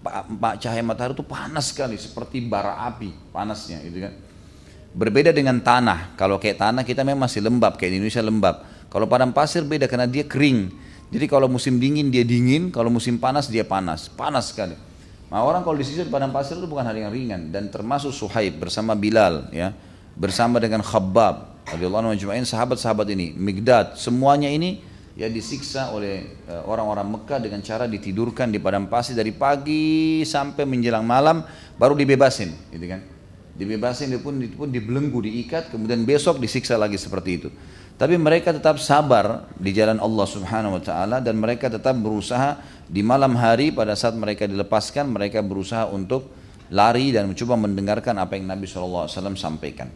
pak 0.05 0.61
cahaya 0.61 0.85
matahari 0.85 1.17
itu 1.17 1.25
panas 1.25 1.73
sekali 1.73 1.97
seperti 1.97 2.45
bara 2.45 2.85
api 2.85 3.33
panasnya 3.33 3.81
gitu 3.89 4.05
kan. 4.05 4.13
Berbeda 4.93 5.33
dengan 5.33 5.65
tanah, 5.65 6.13
kalau 6.13 6.37
kayak 6.37 6.61
tanah 6.61 6.85
kita 6.85 7.09
memang 7.09 7.25
masih 7.25 7.41
lembab 7.41 7.81
kayak 7.81 7.97
di 7.97 8.05
Indonesia 8.05 8.21
lembab. 8.21 8.57
Kalau 8.93 9.09
padang 9.09 9.33
pasir 9.33 9.65
beda 9.65 9.89
karena 9.89 10.05
dia 10.05 10.29
kering. 10.29 10.77
Jadi 11.09 11.25
kalau 11.25 11.49
musim 11.49 11.81
dingin 11.81 12.13
dia 12.13 12.29
dingin, 12.29 12.69
kalau 12.69 12.93
musim 12.93 13.17
panas 13.17 13.49
dia 13.49 13.65
panas, 13.65 14.13
panas 14.13 14.53
sekali. 14.53 14.77
Nah 15.33 15.41
orang 15.41 15.65
kalau 15.65 15.81
di 15.81 15.89
di 15.89 16.05
padang 16.13 16.37
pasir 16.37 16.61
itu 16.61 16.69
bukan 16.69 16.85
hal 16.85 16.93
yang 16.93 17.09
ringan 17.09 17.49
dan 17.49 17.73
termasuk 17.73 18.13
Suhaib 18.13 18.61
bersama 18.61 18.93
Bilal 18.93 19.49
ya, 19.57 19.73
bersama 20.21 20.61
dengan 20.61 20.85
Khabbab 20.85 21.65
radhiyallahu 21.65 22.13
anhu 22.13 22.45
sahabat-sahabat 22.45 23.09
ini, 23.09 23.33
Migdad, 23.33 23.97
semuanya 23.97 24.53
ini 24.53 24.88
ya 25.19 25.27
disiksa 25.27 25.91
oleh 25.91 26.39
eh, 26.47 26.63
orang-orang 26.63 27.19
Mekah 27.19 27.43
dengan 27.43 27.59
cara 27.67 27.91
ditidurkan 27.91 28.55
di 28.55 28.63
padang 28.63 28.87
pasir 28.87 29.19
dari 29.19 29.35
pagi 29.35 30.23
sampai 30.23 30.63
menjelang 30.63 31.03
malam 31.03 31.43
baru 31.75 31.99
dibebasin 31.99 32.71
gitu 32.71 32.87
kan 32.87 33.03
dibebasin 33.59 34.15
dia 34.15 34.23
pun, 34.23 34.39
dia 34.39 34.55
pun 34.55 34.71
dibelenggu 34.71 35.19
diikat 35.19 35.75
kemudian 35.75 36.07
besok 36.07 36.39
disiksa 36.39 36.79
lagi 36.79 36.95
seperti 36.95 37.31
itu 37.35 37.51
tapi 37.99 38.15
mereka 38.15 38.55
tetap 38.55 38.79
sabar 38.79 39.51
di 39.59 39.75
jalan 39.75 39.99
Allah 39.99 40.27
Subhanahu 40.31 40.79
wa 40.79 40.83
taala 40.87 41.19
dan 41.19 41.35
mereka 41.35 41.67
tetap 41.67 41.99
berusaha 41.99 42.63
di 42.87 43.03
malam 43.03 43.35
hari 43.35 43.75
pada 43.75 43.99
saat 43.99 44.15
mereka 44.15 44.47
dilepaskan 44.47 45.11
mereka 45.11 45.43
berusaha 45.43 45.91
untuk 45.91 46.31
lari 46.71 47.11
dan 47.11 47.27
mencoba 47.27 47.59
mendengarkan 47.59 48.23
apa 48.23 48.37
yang 48.37 48.49
Nabi 48.49 48.69
SAW 48.69 49.09
sampaikan. 49.35 49.89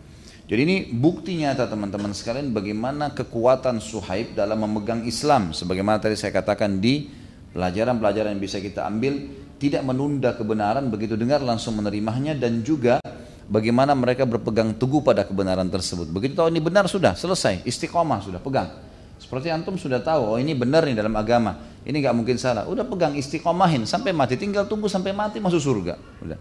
Jadi 0.53 0.69
ini 0.69 0.85
bukti 0.93 1.41
nyata 1.41 1.65
teman-teman 1.65 2.13
sekalian 2.13 2.53
bagaimana 2.53 3.17
kekuatan 3.17 3.81
Suhaib 3.81 4.37
dalam 4.37 4.61
memegang 4.61 5.01
Islam. 5.09 5.57
Sebagaimana 5.57 5.97
tadi 5.97 6.13
saya 6.13 6.29
katakan 6.29 6.77
di 6.77 7.09
pelajaran-pelajaran 7.57 8.37
yang 8.37 8.43
bisa 8.45 8.61
kita 8.61 8.85
ambil, 8.85 9.33
tidak 9.57 9.81
menunda 9.81 10.37
kebenaran 10.37 10.93
begitu 10.93 11.17
dengar 11.17 11.41
langsung 11.41 11.81
menerimanya 11.81 12.37
dan 12.37 12.61
juga 12.61 13.01
bagaimana 13.49 13.97
mereka 13.97 14.29
berpegang 14.29 14.77
teguh 14.77 15.01
pada 15.01 15.25
kebenaran 15.25 15.73
tersebut. 15.73 16.13
Begitu 16.13 16.37
tahu 16.37 16.53
ini 16.53 16.61
benar 16.61 16.85
sudah 16.85 17.17
selesai, 17.17 17.65
istiqomah 17.65 18.21
sudah 18.21 18.37
pegang. 18.45 18.69
Seperti 19.17 19.49
antum 19.49 19.81
sudah 19.81 20.05
tahu, 20.05 20.37
oh 20.37 20.37
ini 20.37 20.53
benar 20.53 20.85
nih 20.85 20.93
dalam 20.93 21.17
agama, 21.17 21.81
ini 21.81 21.97
nggak 21.97 22.13
mungkin 22.13 22.37
salah. 22.37 22.69
Udah 22.69 22.85
pegang 22.85 23.17
istiqomahin 23.17 23.89
sampai 23.89 24.13
mati, 24.13 24.37
tinggal 24.37 24.69
tunggu 24.69 24.85
sampai 24.85 25.17
mati 25.17 25.41
masuk 25.41 25.65
surga. 25.65 25.97
Udah. 26.21 26.37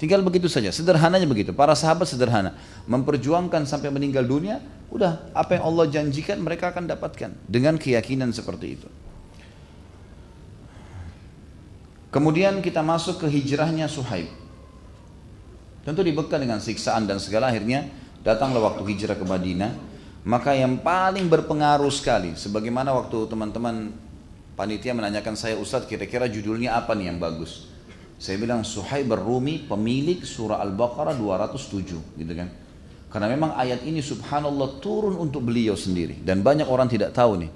Tinggal 0.00 0.24
begitu 0.24 0.48
saja, 0.48 0.72
sederhananya 0.72 1.28
begitu. 1.28 1.52
Para 1.52 1.76
sahabat 1.76 2.08
sederhana, 2.08 2.56
memperjuangkan 2.88 3.68
sampai 3.68 3.92
meninggal 3.92 4.24
dunia, 4.24 4.64
udah 4.88 5.28
apa 5.36 5.60
yang 5.60 5.68
Allah 5.68 5.84
janjikan 5.92 6.40
mereka 6.40 6.72
akan 6.72 6.88
dapatkan 6.88 7.36
dengan 7.44 7.76
keyakinan 7.76 8.32
seperti 8.32 8.80
itu. 8.80 8.88
Kemudian 12.08 12.64
kita 12.64 12.80
masuk 12.80 13.20
ke 13.20 13.26
hijrahnya 13.28 13.92
Suhaib. 13.92 14.32
Tentu 15.84 16.00
dibekal 16.00 16.40
dengan 16.40 16.64
siksaan 16.64 17.04
dan 17.04 17.20
segala 17.20 17.52
akhirnya 17.52 17.84
datanglah 18.24 18.72
waktu 18.72 18.88
hijrah 18.88 19.20
ke 19.20 19.24
Madinah. 19.28 19.92
Maka 20.24 20.56
yang 20.56 20.80
paling 20.80 21.28
berpengaruh 21.28 21.92
sekali, 21.92 22.40
sebagaimana 22.40 22.96
waktu 22.96 23.28
teman-teman 23.28 23.92
panitia 24.56 24.96
menanyakan 24.96 25.36
saya 25.36 25.60
Ustadz 25.60 25.88
kira-kira 25.88 26.24
judulnya 26.24 26.76
apa 26.76 26.96
nih 26.96 27.12
yang 27.12 27.20
bagus? 27.20 27.69
Saya 28.20 28.36
bilang 28.36 28.68
Suhaib 28.68 29.16
Rumi 29.16 29.64
pemilik 29.64 30.20
surah 30.20 30.60
Al-Baqarah 30.60 31.16
207 31.16 32.20
gitu 32.20 32.32
kan. 32.36 32.52
Karena 33.08 33.32
memang 33.32 33.56
ayat 33.56 33.80
ini 33.88 34.04
subhanallah 34.04 34.76
turun 34.78 35.16
untuk 35.16 35.48
beliau 35.48 35.72
sendiri 35.72 36.20
dan 36.20 36.44
banyak 36.44 36.68
orang 36.68 36.86
tidak 36.86 37.16
tahu 37.16 37.40
nih 37.40 37.50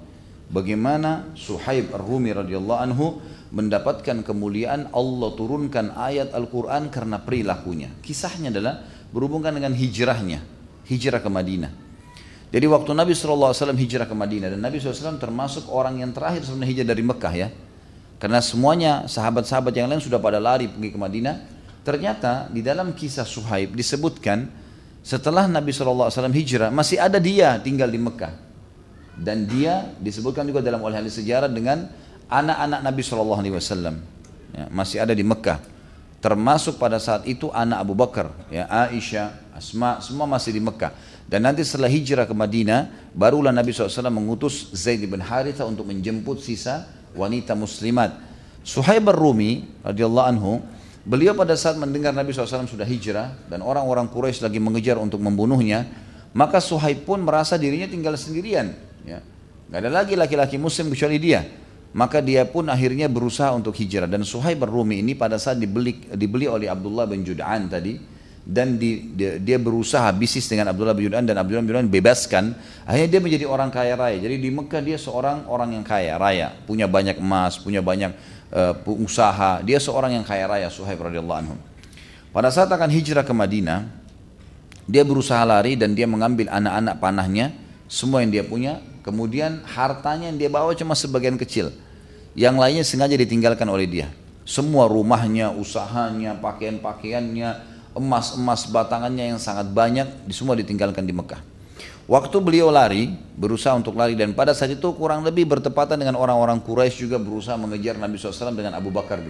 bagaimana 0.49 1.37
Suhaib 1.37 1.93
Ar-Rumi 1.93 2.33
radhiyallahu 2.33 2.81
anhu 2.81 3.21
mendapatkan 3.53 4.25
kemuliaan 4.25 4.89
Allah 4.89 5.29
turunkan 5.37 5.93
ayat 5.95 6.33
Al-Qur'an 6.33 6.89
karena 6.89 7.21
perilakunya. 7.21 7.93
Kisahnya 8.01 8.49
adalah 8.49 8.83
berhubungan 9.13 9.53
dengan 9.53 9.71
hijrahnya, 9.71 10.41
hijrah 10.89 11.21
ke 11.21 11.29
Madinah. 11.29 11.71
Jadi 12.49 12.65
waktu 12.65 12.91
Nabi 12.97 13.13
SAW 13.13 13.53
hijrah 13.53 14.09
ke 14.09 14.15
Madinah 14.17 14.49
dan 14.49 14.59
Nabi 14.65 14.81
SAW 14.81 15.21
termasuk 15.21 15.69
orang 15.69 16.01
yang 16.01 16.09
terakhir 16.09 16.41
sebenarnya 16.41 16.71
hijrah 16.73 16.87
dari 16.89 17.03
Mekah 17.05 17.33
ya 17.37 17.47
karena 18.25 18.41
semuanya 18.41 19.05
sahabat-sahabat 19.05 19.69
yang 19.77 19.85
lain 19.85 20.01
sudah 20.01 20.17
pada 20.17 20.41
lari 20.41 20.65
pergi 20.65 20.89
ke 20.89 20.97
Madinah. 20.97 21.35
Ternyata 21.85 22.49
di 22.49 22.65
dalam 22.65 22.97
kisah 22.97 23.21
Suhaib 23.21 23.77
disebutkan 23.77 24.49
setelah 25.05 25.45
Nabi 25.45 25.69
SAW 25.69 26.09
hijrah 26.33 26.73
masih 26.73 26.97
ada 26.97 27.21
dia 27.21 27.53
tinggal 27.61 27.85
di 27.85 28.01
Mekah. 28.01 28.33
Dan 29.13 29.45
dia 29.45 29.93
disebutkan 30.01 30.41
juga 30.49 30.65
dalam 30.65 30.81
oleh 30.81 30.97
ahli 30.97 31.13
sejarah 31.13 31.45
dengan 31.53 31.85
anak-anak 32.25 32.81
Nabi 32.81 33.01
SAW. 33.05 33.93
Ya, 34.57 34.73
masih 34.73 35.05
ada 35.05 35.13
di 35.13 35.21
Mekah. 35.21 35.61
Termasuk 36.17 36.81
pada 36.81 36.97
saat 36.97 37.29
itu 37.29 37.53
anak 37.53 37.77
Abu 37.77 37.93
Bakar, 37.93 38.33
ya, 38.49 38.65
Aisyah, 38.89 39.53
Asma, 39.53 40.01
semua 40.01 40.25
masih 40.25 40.49
di 40.49 40.65
Mekah. 40.65 40.97
Dan 41.29 41.45
nanti 41.45 41.61
setelah 41.61 41.93
hijrah 41.93 42.25
ke 42.25 42.33
Madinah, 42.33 42.89
barulah 43.13 43.53
Nabi 43.53 43.69
SAW 43.69 44.09
mengutus 44.09 44.73
Zaid 44.73 45.05
bin 45.05 45.21
Haritha 45.21 45.61
untuk 45.69 45.85
menjemput 45.85 46.41
sisa 46.41 46.89
wanita 47.15 47.55
muslimat. 47.57 48.13
Suhaib 48.65 49.09
rumi 49.09 49.65
radhiyallahu 49.81 50.27
anhu, 50.27 50.51
beliau 51.07 51.33
pada 51.33 51.55
saat 51.55 51.79
mendengar 51.79 52.11
Nabi 52.11 52.35
SAW 52.35 52.67
sudah 52.67 52.85
hijrah 52.85 53.47
dan 53.47 53.63
orang-orang 53.63 54.11
Quraisy 54.11 54.43
lagi 54.43 54.59
mengejar 54.59 54.99
untuk 54.99 55.21
membunuhnya, 55.23 55.87
maka 56.35 56.59
Suhaib 56.59 57.07
pun 57.07 57.23
merasa 57.23 57.55
dirinya 57.55 57.87
tinggal 57.87 58.19
sendirian. 58.19 58.75
Ya. 59.07 59.23
Gak 59.71 59.79
ada 59.81 59.89
lagi 59.89 60.13
laki-laki 60.19 60.59
muslim 60.59 60.93
kecuali 60.93 61.17
dia. 61.17 61.41
Maka 61.95 62.19
dia 62.19 62.43
pun 62.43 62.67
akhirnya 62.67 63.07
berusaha 63.07 63.55
untuk 63.55 63.71
hijrah. 63.71 64.11
Dan 64.11 64.27
Suhaib 64.27 64.67
rumi 64.67 64.99
ini 64.99 65.15
pada 65.15 65.39
saat 65.39 65.63
dibeli, 65.63 66.03
dibeli 66.11 66.43
oleh 66.43 66.67
Abdullah 66.67 67.07
bin 67.07 67.23
Jud'an 67.23 67.71
tadi, 67.71 67.95
dan 68.45 68.77
di, 68.77 69.09
dia, 69.17 69.41
dia 69.41 69.57
berusaha 69.57 70.05
bisnis 70.13 70.45
dengan 70.45 70.69
Abdullah 70.69 70.93
bin 70.93 71.09
Judan 71.09 71.25
dan 71.25 71.41
Abdullah 71.41 71.65
bin 71.65 71.73
Judan 71.73 71.89
bebaskan. 71.89 72.53
Akhirnya 72.85 73.17
dia 73.17 73.21
menjadi 73.25 73.45
orang 73.49 73.73
kaya 73.73 73.97
raya. 73.97 74.21
Jadi 74.21 74.37
di 74.37 74.53
Mekah 74.53 74.85
dia 74.85 75.01
seorang 75.01 75.49
orang 75.49 75.73
yang 75.73 75.81
kaya 75.81 76.13
raya. 76.21 76.53
Punya 76.69 76.85
banyak 76.85 77.17
emas 77.17 77.57
punya 77.57 77.81
banyak 77.81 78.13
uh, 78.53 78.77
usaha. 79.01 79.65
Dia 79.65 79.81
seorang 79.81 80.21
yang 80.21 80.25
kaya 80.25 80.45
raya 80.45 80.69
Suhaib 80.69 81.01
radhiyallahu 81.01 81.39
anhu. 81.41 81.57
Pada 82.29 82.53
saat 82.53 82.69
akan 82.69 82.85
hijrah 82.93 83.25
ke 83.25 83.33
Madinah 83.33 83.89
dia 84.85 85.01
berusaha 85.01 85.41
lari 85.41 85.73
dan 85.73 85.97
dia 85.97 86.05
mengambil 86.05 86.45
anak-anak 86.53 87.01
panahnya 87.01 87.49
semua 87.89 88.21
yang 88.21 88.29
dia 88.29 88.45
punya. 88.45 88.77
Kemudian 89.01 89.65
hartanya 89.65 90.29
yang 90.29 90.37
dia 90.37 90.49
bawa 90.53 90.73
cuma 90.77 90.93
sebagian 90.93 91.37
kecil. 91.37 91.73
Yang 92.37 92.55
lainnya 92.61 92.85
sengaja 92.85 93.17
ditinggalkan 93.17 93.65
oleh 93.65 93.89
dia. 93.89 94.07
Semua 94.45 94.85
rumahnya 94.85 95.49
usahanya 95.49 96.37
pakaian-pakaiannya 96.37 97.74
emas-emas 97.95 98.67
batangannya 98.67 99.33
yang 99.33 99.39
sangat 99.39 99.71
banyak 99.71 100.27
semua 100.29 100.53
ditinggalkan 100.59 101.07
di 101.07 101.15
Mekah. 101.15 101.55
Waktu 102.05 102.37
beliau 102.37 102.69
lari, 102.69 103.09
berusaha 103.33 103.73
untuk 103.73 103.97
lari 103.97 104.13
dan 104.13 104.37
pada 104.37 104.53
saat 104.53 104.77
itu 104.77 104.93
kurang 104.93 105.25
lebih 105.25 105.49
bertepatan 105.49 105.97
dengan 105.97 106.21
orang-orang 106.21 106.61
Quraisy 106.61 107.09
juga 107.09 107.17
berusaha 107.17 107.57
mengejar 107.57 107.97
Nabi 107.97 108.21
SAW 108.21 108.53
dengan 108.53 108.77
Abu 108.77 108.93
Bakar. 108.93 109.25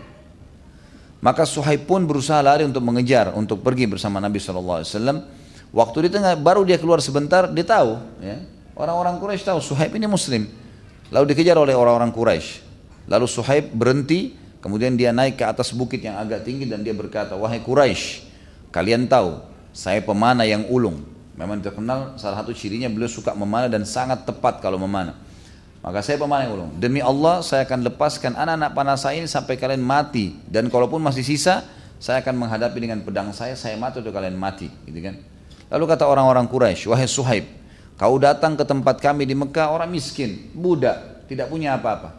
Maka 1.24 1.48
Suhaib 1.48 1.88
pun 1.88 2.04
berusaha 2.04 2.44
lari 2.44 2.68
untuk 2.68 2.84
mengejar, 2.84 3.32
untuk 3.32 3.64
pergi 3.64 3.88
bersama 3.88 4.20
Nabi 4.20 4.44
SAW. 4.44 4.84
Waktu 5.72 5.98
di 6.04 6.10
tengah, 6.20 6.36
baru 6.36 6.68
dia 6.68 6.76
keluar 6.76 7.00
sebentar, 7.00 7.48
dia 7.48 7.64
tahu. 7.64 7.96
Ya, 8.20 8.44
orang-orang 8.76 9.24
Quraisy 9.24 9.48
tahu 9.48 9.64
Suhaib 9.64 9.96
ini 9.96 10.12
Muslim. 10.12 10.44
Lalu 11.16 11.32
dikejar 11.32 11.56
oleh 11.56 11.72
orang-orang 11.72 12.12
Quraisy. 12.12 12.60
Lalu 13.08 13.26
Suhaib 13.32 13.72
berhenti, 13.72 14.36
kemudian 14.60 15.00
dia 15.00 15.16
naik 15.16 15.40
ke 15.40 15.48
atas 15.48 15.72
bukit 15.72 16.04
yang 16.04 16.20
agak 16.20 16.44
tinggi 16.44 16.68
dan 16.68 16.84
dia 16.84 16.92
berkata, 16.92 17.40
wahai 17.40 17.64
Quraisy, 17.64 18.35
Kalian 18.76 19.08
tahu, 19.08 19.40
saya 19.72 20.04
pemanah 20.04 20.44
yang 20.44 20.68
ulung. 20.68 21.00
Memang 21.40 21.64
terkenal 21.64 22.20
salah 22.20 22.44
satu 22.44 22.52
cirinya 22.52 22.92
beliau 22.92 23.08
suka 23.08 23.32
memanah 23.32 23.72
dan 23.72 23.88
sangat 23.88 24.28
tepat 24.28 24.60
kalau 24.60 24.76
memanah. 24.76 25.16
Maka 25.80 26.04
saya 26.04 26.20
pemanah 26.20 26.44
yang 26.44 26.54
ulung. 26.60 26.72
Demi 26.76 27.00
Allah 27.00 27.40
saya 27.40 27.64
akan 27.64 27.88
lepaskan 27.88 28.36
anak-anak 28.36 28.76
panah 28.76 29.00
saya 29.00 29.24
ini 29.24 29.32
sampai 29.32 29.56
kalian 29.56 29.80
mati. 29.80 30.36
Dan 30.44 30.68
kalaupun 30.68 31.00
masih 31.00 31.24
sisa, 31.24 31.64
saya 32.04 32.20
akan 32.20 32.36
menghadapi 32.36 32.76
dengan 32.76 33.00
pedang 33.00 33.32
saya, 33.32 33.56
saya 33.56 33.80
mati 33.80 34.04
untuk 34.04 34.12
kalian 34.12 34.36
mati. 34.36 34.68
Gitu 34.84 35.00
kan? 35.00 35.24
Lalu 35.72 35.84
kata 35.96 36.04
orang-orang 36.12 36.44
Quraisy, 36.52 36.92
wahai 36.92 37.08
Suhaib, 37.08 37.48
kau 37.96 38.20
datang 38.20 38.60
ke 38.60 38.68
tempat 38.68 39.00
kami 39.00 39.24
di 39.24 39.40
Mekah 39.40 39.72
orang 39.72 39.88
miskin, 39.88 40.52
budak, 40.52 41.24
tidak 41.32 41.48
punya 41.48 41.80
apa-apa. 41.80 42.12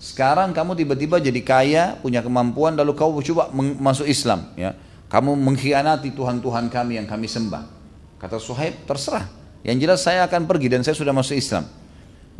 Sekarang 0.00 0.56
kamu 0.56 0.72
tiba-tiba 0.72 1.20
jadi 1.20 1.40
kaya, 1.44 1.84
punya 2.00 2.24
kemampuan, 2.24 2.74
lalu 2.80 2.96
kau 2.96 3.12
coba 3.20 3.52
masuk 3.78 4.08
Islam. 4.08 4.50
Ya, 4.58 4.74
kamu 5.12 5.36
mengkhianati 5.36 6.16
Tuhan-Tuhan 6.16 6.72
kami 6.72 6.96
yang 6.96 7.04
kami 7.04 7.28
sembah. 7.28 7.68
Kata 8.16 8.40
Suhaib, 8.40 8.88
terserah. 8.88 9.28
Yang 9.60 9.76
jelas 9.84 10.00
saya 10.00 10.24
akan 10.24 10.48
pergi 10.48 10.72
dan 10.72 10.80
saya 10.80 10.96
sudah 10.96 11.12
masuk 11.12 11.36
Islam. 11.36 11.68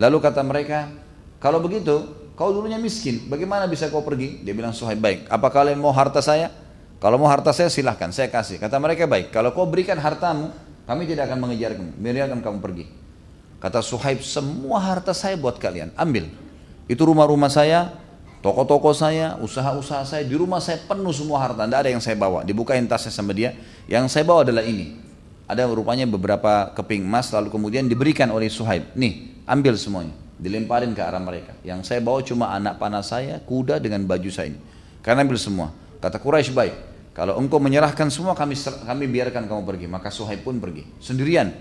Lalu 0.01 0.17
kata 0.25 0.41
mereka, 0.41 0.89
kalau 1.37 1.61
begitu, 1.61 2.09
kau 2.33 2.49
dulunya 2.49 2.81
miskin, 2.81 3.29
bagaimana 3.29 3.69
bisa 3.69 3.93
kau 3.93 4.01
pergi? 4.01 4.41
Dia 4.41 4.57
bilang 4.57 4.73
Suhaib, 4.73 5.05
baik. 5.05 5.29
Apa 5.29 5.53
kalian 5.53 5.77
mau 5.77 5.93
harta 5.93 6.25
saya? 6.25 6.49
Kalau 6.97 7.21
mau 7.21 7.29
harta 7.29 7.53
saya 7.53 7.69
silahkan, 7.69 8.09
saya 8.09 8.33
kasih. 8.33 8.57
Kata 8.57 8.81
mereka, 8.81 9.05
baik. 9.05 9.29
Kalau 9.37 9.53
kau 9.53 9.69
berikan 9.69 10.01
hartamu, 10.01 10.49
kami 10.89 11.05
tidak 11.05 11.29
akan 11.29 11.45
mengejar 11.45 11.77
kamu, 11.77 11.93
biarkan 12.01 12.41
kamu 12.41 12.59
pergi. 12.65 12.85
Kata 13.61 13.85
Suhaib, 13.85 14.25
semua 14.25 14.81
harta 14.81 15.13
saya 15.13 15.37
buat 15.37 15.61
kalian, 15.61 15.93
ambil. 15.93 16.25
Itu 16.89 17.05
rumah-rumah 17.05 17.53
saya, 17.53 18.01
toko-toko 18.43 18.91
saya, 18.93 19.39
usaha-usaha 19.39 20.03
saya, 20.03 20.23
di 20.27 20.35
rumah 20.35 20.59
saya 20.59 20.83
penuh 20.83 21.15
semua 21.15 21.41
harta, 21.41 21.65
tidak 21.65 21.79
ada 21.87 21.91
yang 21.95 22.03
saya 22.03 22.19
bawa. 22.19 22.43
Dibukain 22.43 22.85
tasnya 22.85 23.15
sama 23.15 23.31
dia, 23.33 23.55
yang 23.87 24.11
saya 24.11 24.27
bawa 24.27 24.43
adalah 24.43 24.67
ini. 24.67 24.99
Ada 25.47 25.71
rupanya 25.71 26.05
beberapa 26.05 26.75
keping 26.75 27.07
emas, 27.07 27.31
lalu 27.31 27.49
kemudian 27.49 27.87
diberikan 27.87 28.29
oleh 28.35 28.51
Suhaib. 28.51 28.93
Nih, 28.99 29.43
ambil 29.47 29.79
semuanya. 29.79 30.15
Dilemparin 30.43 30.91
ke 30.91 31.03
arah 31.03 31.23
mereka. 31.23 31.55
Yang 31.63 31.87
saya 31.87 32.03
bawa 32.03 32.19
cuma 32.27 32.51
anak 32.51 32.83
panah 32.83 33.07
saya, 33.07 33.39
kuda 33.47 33.79
dengan 33.79 34.03
baju 34.03 34.27
saya 34.27 34.51
ini. 34.51 34.59
Karena 34.99 35.23
ambil 35.23 35.39
semua. 35.39 35.71
Kata 36.03 36.19
Quraisy 36.19 36.51
baik. 36.51 36.75
Kalau 37.13 37.37
engkau 37.37 37.61
menyerahkan 37.61 38.09
semua, 38.09 38.33
kami 38.35 38.59
kami 38.59 39.05
biarkan 39.07 39.47
kamu 39.47 39.63
pergi. 39.63 39.87
Maka 39.87 40.09
Suhaib 40.11 40.43
pun 40.43 40.59
pergi. 40.59 40.83
Sendirian. 40.99 41.53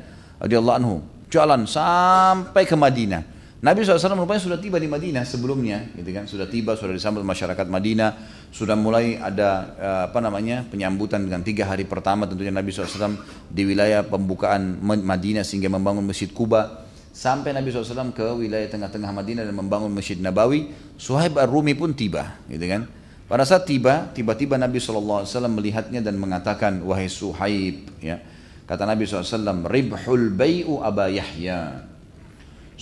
Radiyallahu 0.41 0.77
anhu. 0.81 0.95
Jalan 1.29 1.67
sampai 1.69 2.63
ke 2.65 2.73
Madinah. 2.73 3.40
Nabi 3.61 3.85
SAW 3.85 4.17
rupanya 4.17 4.41
sudah 4.41 4.57
tiba 4.57 4.81
di 4.81 4.89
Madinah 4.89 5.21
sebelumnya, 5.21 5.85
gitu 5.93 6.09
kan? 6.09 6.25
Sudah 6.25 6.49
tiba, 6.49 6.73
sudah 6.73 6.97
disambut 6.97 7.21
masyarakat 7.21 7.69
Madinah, 7.69 8.09
sudah 8.49 8.73
mulai 8.73 9.21
ada 9.21 9.49
eh, 9.77 10.01
apa 10.09 10.17
namanya 10.17 10.65
penyambutan 10.65 11.21
dengan 11.21 11.45
tiga 11.45 11.69
hari 11.69 11.85
pertama 11.85 12.25
tentunya 12.25 12.49
Nabi 12.49 12.73
SAW 12.73 13.21
di 13.53 13.61
wilayah 13.61 14.01
pembukaan 14.01 14.81
Madinah 14.81 15.45
sehingga 15.45 15.69
membangun 15.69 16.01
masjid 16.01 16.33
Kuba. 16.33 16.89
Sampai 17.13 17.53
Nabi 17.53 17.69
SAW 17.69 18.09
ke 18.17 18.25
wilayah 18.33 18.65
tengah-tengah 18.65 19.13
Madinah 19.13 19.45
dan 19.45 19.53
membangun 19.53 19.93
masjid 19.93 20.17
Nabawi, 20.17 20.73
Suhaib 20.97 21.37
ar-Rumi 21.37 21.77
pun 21.77 21.93
tiba, 21.93 22.41
gitu 22.49 22.65
kan? 22.65 22.89
Pada 23.29 23.45
saat 23.45 23.69
tiba, 23.69 24.09
tiba-tiba 24.09 24.57
Nabi 24.57 24.81
SAW 24.81 25.21
melihatnya 25.53 26.01
dan 26.01 26.17
mengatakan, 26.17 26.81
wahai 26.81 27.05
Suhaib, 27.05 27.93
ya, 28.01 28.17
kata 28.65 28.89
Nabi 28.89 29.05
SAW, 29.05 29.69
ribhul 29.69 30.33
bayu 30.33 30.81
aba 30.81 31.13
Yahya, 31.13 31.90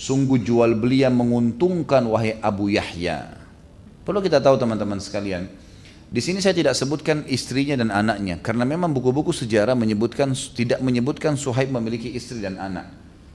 Sungguh 0.00 0.40
jual 0.40 0.80
beli 0.80 1.04
yang 1.04 1.12
menguntungkan 1.12 2.00
wahai 2.08 2.40
Abu 2.40 2.72
Yahya. 2.72 3.36
Perlu 4.00 4.24
kita 4.24 4.40
tahu 4.40 4.56
teman-teman 4.56 4.96
sekalian. 4.96 5.44
Di 6.08 6.24
sini 6.24 6.40
saya 6.40 6.56
tidak 6.56 6.72
sebutkan 6.72 7.28
istrinya 7.28 7.76
dan 7.76 7.92
anaknya 7.92 8.40
karena 8.40 8.64
memang 8.64 8.96
buku-buku 8.96 9.28
sejarah 9.28 9.76
menyebutkan 9.76 10.32
tidak 10.56 10.80
menyebutkan 10.80 11.36
Suhaib 11.36 11.68
memiliki 11.68 12.08
istri 12.16 12.40
dan 12.40 12.56
anak. 12.56 12.88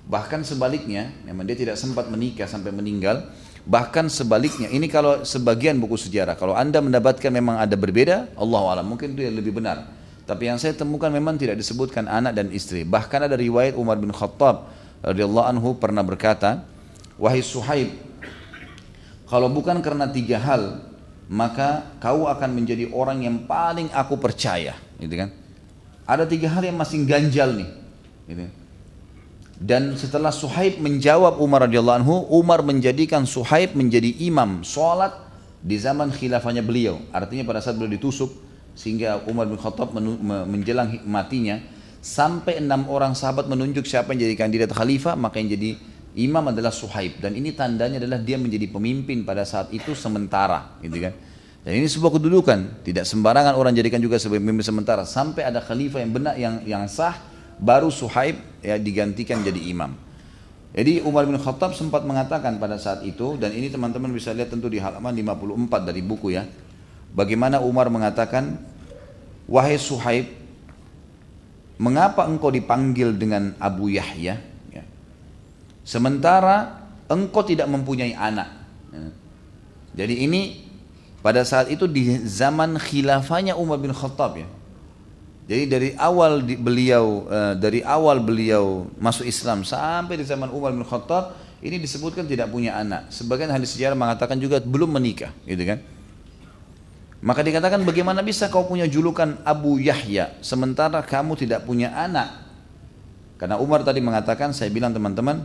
Bahkan 0.10 0.42
sebaliknya, 0.42 1.14
memang 1.30 1.46
dia 1.46 1.54
tidak 1.54 1.78
sempat 1.78 2.10
menikah 2.10 2.50
sampai 2.50 2.74
meninggal. 2.74 3.30
Bahkan 3.70 4.10
sebaliknya, 4.10 4.66
ini 4.74 4.90
kalau 4.90 5.22
sebagian 5.22 5.78
buku 5.78 6.02
sejarah. 6.02 6.34
Kalau 6.34 6.58
anda 6.58 6.82
mendapatkan 6.82 7.30
memang 7.30 7.62
ada 7.62 7.78
berbeda, 7.78 8.34
Allah 8.34 8.62
alam 8.74 8.90
mungkin 8.90 9.14
itu 9.14 9.22
yang 9.22 9.38
lebih 9.38 9.54
benar. 9.54 9.86
Tapi 10.26 10.50
yang 10.50 10.58
saya 10.58 10.74
temukan 10.74 11.14
memang 11.14 11.38
tidak 11.38 11.62
disebutkan 11.62 12.10
anak 12.10 12.34
dan 12.34 12.50
istri. 12.50 12.82
Bahkan 12.82 13.30
ada 13.30 13.38
riwayat 13.38 13.78
Umar 13.78 14.02
bin 14.02 14.10
Khattab 14.10 14.85
radhiyallahu 15.02 15.48
anhu 15.48 15.70
pernah 15.76 16.04
berkata, 16.06 16.64
"Wahai 17.20 17.42
Suhaib, 17.42 17.92
kalau 19.28 19.50
bukan 19.50 19.82
karena 19.82 20.08
tiga 20.12 20.38
hal, 20.40 20.86
maka 21.28 21.90
kau 21.98 22.30
akan 22.30 22.50
menjadi 22.54 22.92
orang 22.94 23.26
yang 23.26 23.44
paling 23.50 23.90
aku 23.92 24.16
percaya." 24.16 24.78
Gitu 25.02 25.16
kan? 25.16 25.34
Ada 26.06 26.30
tiga 26.30 26.54
hal 26.54 26.64
yang 26.64 26.78
masih 26.78 27.02
ganjal 27.04 27.58
nih. 27.58 27.70
Gitu. 28.30 28.46
Dan 29.56 29.96
setelah 29.96 30.36
Suhaib 30.36 30.84
menjawab 30.84 31.40
Umar 31.40 31.64
radhiyallahu 31.66 31.98
anhu, 32.04 32.16
Umar 32.28 32.60
menjadikan 32.60 33.24
Suhaib 33.24 33.72
menjadi 33.72 34.12
imam 34.20 34.68
sholat 34.68 35.16
di 35.64 35.80
zaman 35.80 36.12
khilafahnya 36.12 36.60
beliau. 36.60 37.00
Artinya 37.16 37.48
pada 37.48 37.64
saat 37.64 37.80
beliau 37.80 37.96
ditusuk 37.96 38.36
sehingga 38.76 39.24
Umar 39.32 39.48
bin 39.48 39.56
Khattab 39.56 39.96
menjelang 40.46 41.00
matinya, 41.08 41.64
sampai 42.06 42.62
enam 42.62 42.86
orang 42.86 43.18
sahabat 43.18 43.50
menunjuk 43.50 43.90
siapa 43.90 44.14
yang 44.14 44.30
jadi 44.30 44.36
kandidat 44.38 44.70
khalifah 44.78 45.18
maka 45.18 45.42
yang 45.42 45.58
jadi 45.58 45.74
imam 46.14 46.54
adalah 46.54 46.70
Suhaib. 46.70 47.18
Dan 47.18 47.34
ini 47.34 47.58
tandanya 47.58 47.98
adalah 47.98 48.22
dia 48.22 48.38
menjadi 48.38 48.70
pemimpin 48.70 49.26
pada 49.26 49.42
saat 49.42 49.74
itu 49.74 49.98
sementara 49.98 50.78
gitu 50.86 51.02
kan? 51.02 51.18
Dan 51.66 51.82
ini 51.82 51.90
sebuah 51.90 52.22
kedudukan. 52.22 52.86
Tidak 52.86 53.02
sembarangan 53.02 53.58
orang 53.58 53.74
jadikan 53.74 53.98
juga 53.98 54.22
sebagai 54.22 54.46
pemimpin 54.46 54.62
sementara. 54.62 55.02
Sampai 55.02 55.50
ada 55.50 55.58
khalifah 55.66 56.00
yang 56.06 56.12
benar 56.14 56.34
yang 56.38 56.56
yang 56.62 56.84
sah 56.86 57.18
baru 57.58 57.90
Suhaib 57.90 58.38
ya 58.62 58.78
digantikan 58.78 59.42
jadi 59.42 59.58
imam. 59.74 59.98
Jadi 60.78 61.02
Umar 61.08 61.26
bin 61.26 61.40
Khattab 61.42 61.74
sempat 61.74 62.06
mengatakan 62.06 62.62
pada 62.62 62.78
saat 62.78 63.02
itu 63.02 63.40
dan 63.42 63.50
ini 63.56 63.72
teman-teman 63.72 64.12
bisa 64.12 64.36
lihat 64.36 64.52
tentu 64.54 64.70
di 64.70 64.78
halaman 64.78 65.16
54 65.16 65.90
dari 65.90 66.06
buku 66.06 66.38
ya. 66.38 66.46
Bagaimana 67.16 67.64
Umar 67.64 67.90
mengatakan 67.90 68.60
wahai 69.48 69.80
Suhaib 69.80 70.45
mengapa 71.78 72.28
engkau 72.28 72.52
dipanggil 72.52 73.16
dengan 73.16 73.56
Abu 73.60 73.92
Yahya? 73.92 74.40
Ya. 74.72 74.84
Sementara 75.84 76.88
engkau 77.08 77.46
tidak 77.46 77.68
mempunyai 77.68 78.16
anak. 78.16 78.50
Ya. 78.92 79.10
Jadi 80.04 80.28
ini 80.28 80.66
pada 81.26 81.42
saat 81.42 81.72
itu 81.74 81.90
di 81.90 82.22
zaman 82.28 82.78
khilafahnya 82.78 83.58
Umar 83.58 83.82
bin 83.82 83.96
Khattab 83.96 84.38
ya. 84.38 84.48
Jadi 85.46 85.64
dari 85.70 85.90
awal 85.94 86.42
di, 86.42 86.58
beliau 86.58 87.30
uh, 87.30 87.54
dari 87.54 87.86
awal 87.86 88.18
beliau 88.18 88.90
masuk 88.98 89.30
Islam 89.30 89.62
sampai 89.62 90.18
di 90.18 90.26
zaman 90.26 90.50
Umar 90.50 90.74
bin 90.74 90.82
Khattab 90.82 91.38
ini 91.62 91.78
disebutkan 91.82 92.26
tidak 92.30 92.50
punya 92.50 92.78
anak. 92.78 93.10
Sebagian 93.14 93.50
ahli 93.50 93.66
sejarah 93.66 93.98
mengatakan 93.98 94.38
juga 94.38 94.62
belum 94.62 94.90
menikah, 94.98 95.34
gitu 95.50 95.66
kan? 95.66 95.82
Maka 97.26 97.42
dikatakan 97.42 97.82
bagaimana 97.82 98.22
bisa 98.22 98.54
kau 98.54 98.70
punya 98.70 98.86
julukan 98.86 99.42
Abu 99.42 99.82
Yahya 99.82 100.38
sementara 100.46 101.02
kamu 101.02 101.34
tidak 101.34 101.66
punya 101.66 101.90
anak? 101.90 102.46
Karena 103.42 103.58
Umar 103.58 103.82
tadi 103.82 103.98
mengatakan, 103.98 104.54
saya 104.54 104.70
bilang 104.70 104.94
teman-teman, 104.94 105.42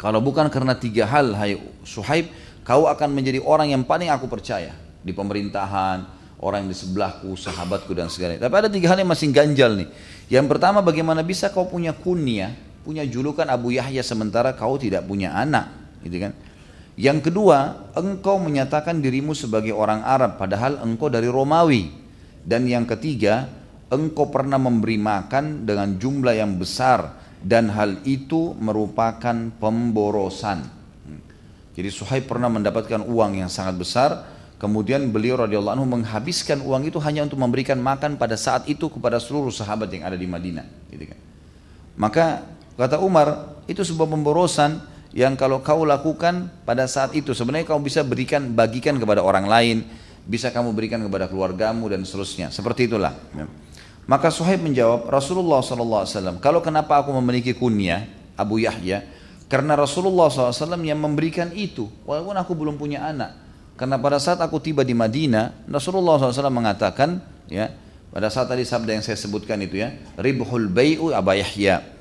kalau 0.00 0.24
bukan 0.24 0.48
karena 0.48 0.72
tiga 0.72 1.04
hal, 1.04 1.36
hai 1.36 1.60
Suhaib, 1.84 2.32
kau 2.64 2.88
akan 2.88 3.12
menjadi 3.12 3.36
orang 3.44 3.68
yang 3.68 3.84
paling 3.84 4.08
aku 4.08 4.32
percaya 4.32 4.72
di 5.04 5.12
pemerintahan, 5.12 6.08
orang 6.40 6.64
yang 6.64 6.70
di 6.72 6.78
sebelahku, 6.80 7.36
sahabatku 7.36 7.92
dan 7.92 8.08
segala. 8.08 8.40
Tapi 8.40 8.54
ada 8.56 8.72
tiga 8.72 8.88
hal 8.88 8.98
yang 9.04 9.12
masih 9.12 9.28
ganjal 9.28 9.76
nih. 9.76 9.92
Yang 10.32 10.56
pertama, 10.56 10.80
bagaimana 10.80 11.20
bisa 11.20 11.52
kau 11.52 11.68
punya 11.68 11.92
kunyah, 11.92 12.56
punya 12.80 13.04
julukan 13.04 13.44
Abu 13.44 13.76
Yahya 13.76 14.00
sementara 14.00 14.56
kau 14.56 14.80
tidak 14.80 15.04
punya 15.04 15.36
anak, 15.36 15.68
gitu 16.00 16.16
kan? 16.16 16.32
Yang 16.98 17.30
kedua, 17.30 17.88
engkau 17.94 18.42
menyatakan 18.42 18.98
dirimu 18.98 19.30
sebagai 19.30 19.70
orang 19.70 20.02
Arab 20.02 20.34
padahal 20.34 20.82
engkau 20.82 21.06
dari 21.06 21.30
Romawi. 21.30 21.94
Dan 22.42 22.66
yang 22.66 22.90
ketiga, 22.90 23.46
engkau 23.86 24.26
pernah 24.34 24.58
memberi 24.58 24.98
makan 24.98 25.62
dengan 25.62 25.94
jumlah 25.94 26.34
yang 26.34 26.58
besar 26.58 27.14
dan 27.38 27.70
hal 27.70 28.02
itu 28.02 28.50
merupakan 28.58 29.54
pemborosan. 29.62 30.66
Jadi 31.78 31.88
Suhaib 31.94 32.26
pernah 32.26 32.50
mendapatkan 32.50 33.06
uang 33.06 33.38
yang 33.38 33.46
sangat 33.46 33.78
besar, 33.78 34.10
kemudian 34.58 35.14
beliau 35.14 35.38
radhiyallahu 35.38 35.78
anhu 35.78 35.86
menghabiskan 35.86 36.58
uang 36.66 36.90
itu 36.90 36.98
hanya 36.98 37.22
untuk 37.22 37.38
memberikan 37.38 37.78
makan 37.78 38.18
pada 38.18 38.34
saat 38.34 38.66
itu 38.66 38.90
kepada 38.90 39.22
seluruh 39.22 39.54
sahabat 39.54 39.86
yang 39.94 40.02
ada 40.02 40.18
di 40.18 40.26
Madinah, 40.26 40.66
gitu 40.90 41.06
kan. 41.06 41.18
Maka 41.94 42.42
kata 42.74 42.98
Umar, 42.98 43.54
itu 43.70 43.86
sebuah 43.86 44.10
pemborosan 44.10 44.97
yang 45.18 45.34
kalau 45.34 45.58
kau 45.66 45.82
lakukan 45.82 46.46
pada 46.62 46.86
saat 46.86 47.10
itu 47.18 47.34
sebenarnya 47.34 47.66
kau 47.66 47.82
bisa 47.82 48.06
berikan 48.06 48.54
bagikan 48.54 48.94
kepada 49.02 49.18
orang 49.18 49.50
lain 49.50 49.82
bisa 50.22 50.54
kamu 50.54 50.70
berikan 50.70 51.02
kepada 51.02 51.26
keluargamu 51.26 51.90
dan 51.90 52.06
seterusnya. 52.06 52.54
Seperti 52.54 52.86
itulah. 52.86 53.18
Ya. 53.34 53.50
maka 54.06 54.30
Suhaib 54.30 54.62
menjawab 54.62 55.10
Rasulullah 55.10 55.58
SAW 55.58 56.38
kalau 56.38 56.62
kenapa 56.62 57.02
aku 57.02 57.10
memiliki 57.18 57.50
kunyah 57.50 58.06
Abu 58.38 58.62
Yahya? 58.62 59.02
Karena 59.50 59.74
Rasulullah 59.74 60.30
SAW 60.30 60.78
yang 60.86 61.02
memberikan 61.02 61.50
itu 61.50 61.90
walaupun 62.06 62.38
aku 62.38 62.54
belum 62.54 62.78
punya 62.78 63.02
anak. 63.02 63.34
Karena 63.74 63.98
pada 63.98 64.22
saat 64.22 64.38
aku 64.38 64.62
tiba 64.62 64.86
di 64.86 64.94
Madinah 64.94 65.66
Rasulullah 65.66 66.14
SAW 66.22 66.46
mengatakan 66.46 67.18
ya 67.50 67.74
pada 68.14 68.30
saat 68.30 68.46
tadi 68.46 68.62
sabda 68.62 68.94
yang 68.94 69.02
saya 69.02 69.18
sebutkan 69.18 69.58
itu 69.66 69.82
ya 69.82 69.98
ribhul 70.14 70.70
bai'u 70.70 71.10
Abu 71.10 71.34
Yahya 71.34 71.97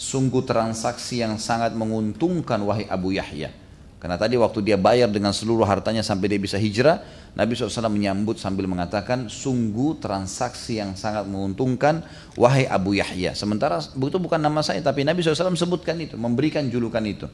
sungguh 0.00 0.48
transaksi 0.48 1.20
yang 1.20 1.36
sangat 1.36 1.76
menguntungkan 1.76 2.56
wahai 2.64 2.88
Abu 2.88 3.12
Yahya. 3.12 3.52
Karena 4.00 4.16
tadi 4.16 4.40
waktu 4.40 4.64
dia 4.64 4.80
bayar 4.80 5.12
dengan 5.12 5.28
seluruh 5.28 5.68
hartanya 5.68 6.00
sampai 6.00 6.32
dia 6.32 6.40
bisa 6.40 6.56
hijrah, 6.56 7.04
Nabi 7.36 7.52
SAW 7.52 7.92
menyambut 7.92 8.40
sambil 8.40 8.64
mengatakan, 8.64 9.28
sungguh 9.28 10.00
transaksi 10.00 10.80
yang 10.80 10.96
sangat 10.96 11.28
menguntungkan 11.28 12.00
wahai 12.32 12.64
Abu 12.64 12.96
Yahya. 12.96 13.36
Sementara 13.36 13.76
itu 13.84 14.16
bukan 14.16 14.40
nama 14.40 14.64
saya, 14.64 14.80
tapi 14.80 15.04
Nabi 15.04 15.20
SAW 15.20 15.52
sebutkan 15.52 16.00
itu, 16.00 16.16
memberikan 16.16 16.64
julukan 16.72 17.04
itu. 17.04 17.28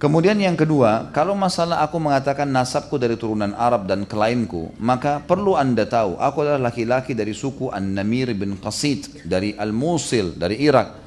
Kemudian 0.00 0.40
yang 0.40 0.56
kedua, 0.56 1.12
kalau 1.12 1.36
masalah 1.36 1.84
aku 1.84 2.00
mengatakan 2.00 2.48
nasabku 2.48 2.96
dari 2.96 3.20
turunan 3.20 3.52
Arab 3.52 3.84
dan 3.84 4.08
kelainku, 4.08 4.72
maka 4.80 5.20
perlu 5.20 5.52
anda 5.60 5.84
tahu, 5.84 6.16
aku 6.16 6.48
adalah 6.48 6.72
laki-laki 6.72 7.12
dari 7.12 7.36
suku 7.36 7.68
An-Namir 7.68 8.32
bin 8.32 8.56
Qasid, 8.56 9.28
dari 9.28 9.52
Al-Musil, 9.52 10.40
dari 10.40 10.64
Irak. 10.64 10.99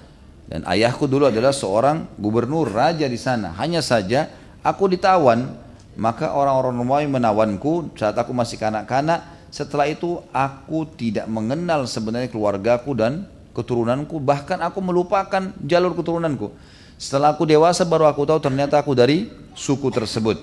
Dan 0.53 0.69
ayahku 0.69 1.09
dulu 1.09 1.33
adalah 1.33 1.49
seorang 1.49 2.13
gubernur, 2.13 2.69
raja 2.69 3.09
di 3.09 3.17
sana. 3.17 3.57
Hanya 3.57 3.81
saja 3.81 4.29
aku 4.61 4.85
ditawan, 4.85 5.49
maka 5.97 6.29
orang-orang 6.29 6.77
Romawi 6.77 7.07
menawanku 7.09 7.97
saat 7.97 8.13
aku 8.13 8.37
masih 8.37 8.61
kanak-kanak. 8.61 9.49
Setelah 9.49 9.89
itu 9.89 10.21
aku 10.29 10.85
tidak 10.93 11.25
mengenal 11.25 11.89
sebenarnya 11.89 12.29
keluargaku 12.29 12.93
dan 12.93 13.25
keturunanku, 13.57 14.21
bahkan 14.21 14.61
aku 14.61 14.77
melupakan 14.77 15.57
jalur 15.65 15.97
keturunanku. 15.97 16.53
Setelah 17.01 17.33
aku 17.33 17.49
dewasa 17.49 17.81
baru 17.81 18.05
aku 18.05 18.21
tahu 18.21 18.37
ternyata 18.37 18.77
aku 18.77 18.93
dari 18.93 19.33
suku 19.57 19.89
tersebut. 19.89 20.37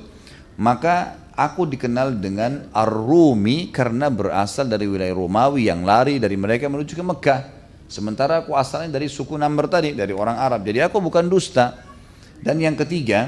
Maka 0.59 1.23
aku 1.39 1.71
dikenal 1.71 2.19
dengan 2.19 2.67
Ar-Rumi 2.75 3.71
karena 3.71 4.11
berasal 4.11 4.67
dari 4.67 4.91
wilayah 4.91 5.15
Romawi 5.15 5.71
yang 5.71 5.87
lari 5.87 6.19
dari 6.19 6.35
mereka 6.35 6.67
menuju 6.67 6.99
ke 6.99 7.05
Mekah. 7.07 7.60
Sementara 7.91 8.47
aku 8.47 8.55
asalnya 8.55 8.95
dari 9.03 9.11
suku 9.11 9.35
Namr 9.35 9.67
tadi, 9.67 9.99
dari 9.99 10.15
orang 10.15 10.39
Arab. 10.39 10.63
Jadi 10.63 10.79
aku 10.79 11.03
bukan 11.03 11.27
dusta. 11.27 11.75
Dan 12.39 12.63
yang 12.63 12.79
ketiga, 12.79 13.27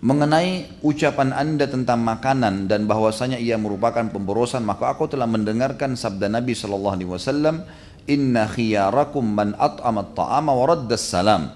mengenai 0.00 0.80
ucapan 0.80 1.36
anda 1.36 1.68
tentang 1.68 2.00
makanan 2.00 2.72
dan 2.72 2.88
bahwasanya 2.88 3.36
ia 3.36 3.60
merupakan 3.60 4.08
pemborosan, 4.08 4.64
maka 4.64 4.96
aku 4.96 5.12
telah 5.12 5.28
mendengarkan 5.28 5.92
sabda 5.92 6.32
Nabi 6.32 6.56
Shallallahu 6.56 6.94
Alaihi 6.96 7.10
Wasallam, 7.12 7.68
Inna 8.08 8.48
khiyarakum 8.48 9.22
man 9.28 9.60
at'amat 9.60 10.16
ta'ama 10.16 10.56
wa 10.56 10.72
salam. 10.96 11.52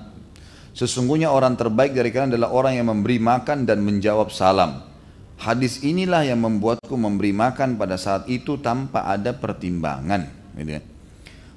Sesungguhnya 0.76 1.32
orang 1.32 1.56
terbaik 1.56 1.96
dari 1.96 2.12
kalian 2.12 2.36
adalah 2.36 2.52
orang 2.52 2.76
yang 2.76 2.92
memberi 2.92 3.16
makan 3.16 3.64
dan 3.64 3.80
menjawab 3.80 4.28
salam. 4.28 4.84
Hadis 5.40 5.80
inilah 5.80 6.20
yang 6.28 6.44
membuatku 6.44 6.92
memberi 7.00 7.32
makan 7.32 7.80
pada 7.80 7.96
saat 7.96 8.28
itu 8.28 8.60
tanpa 8.60 9.08
ada 9.08 9.32
pertimbangan. 9.32 10.52
Gitu 10.52 10.70
ya. 10.76 10.84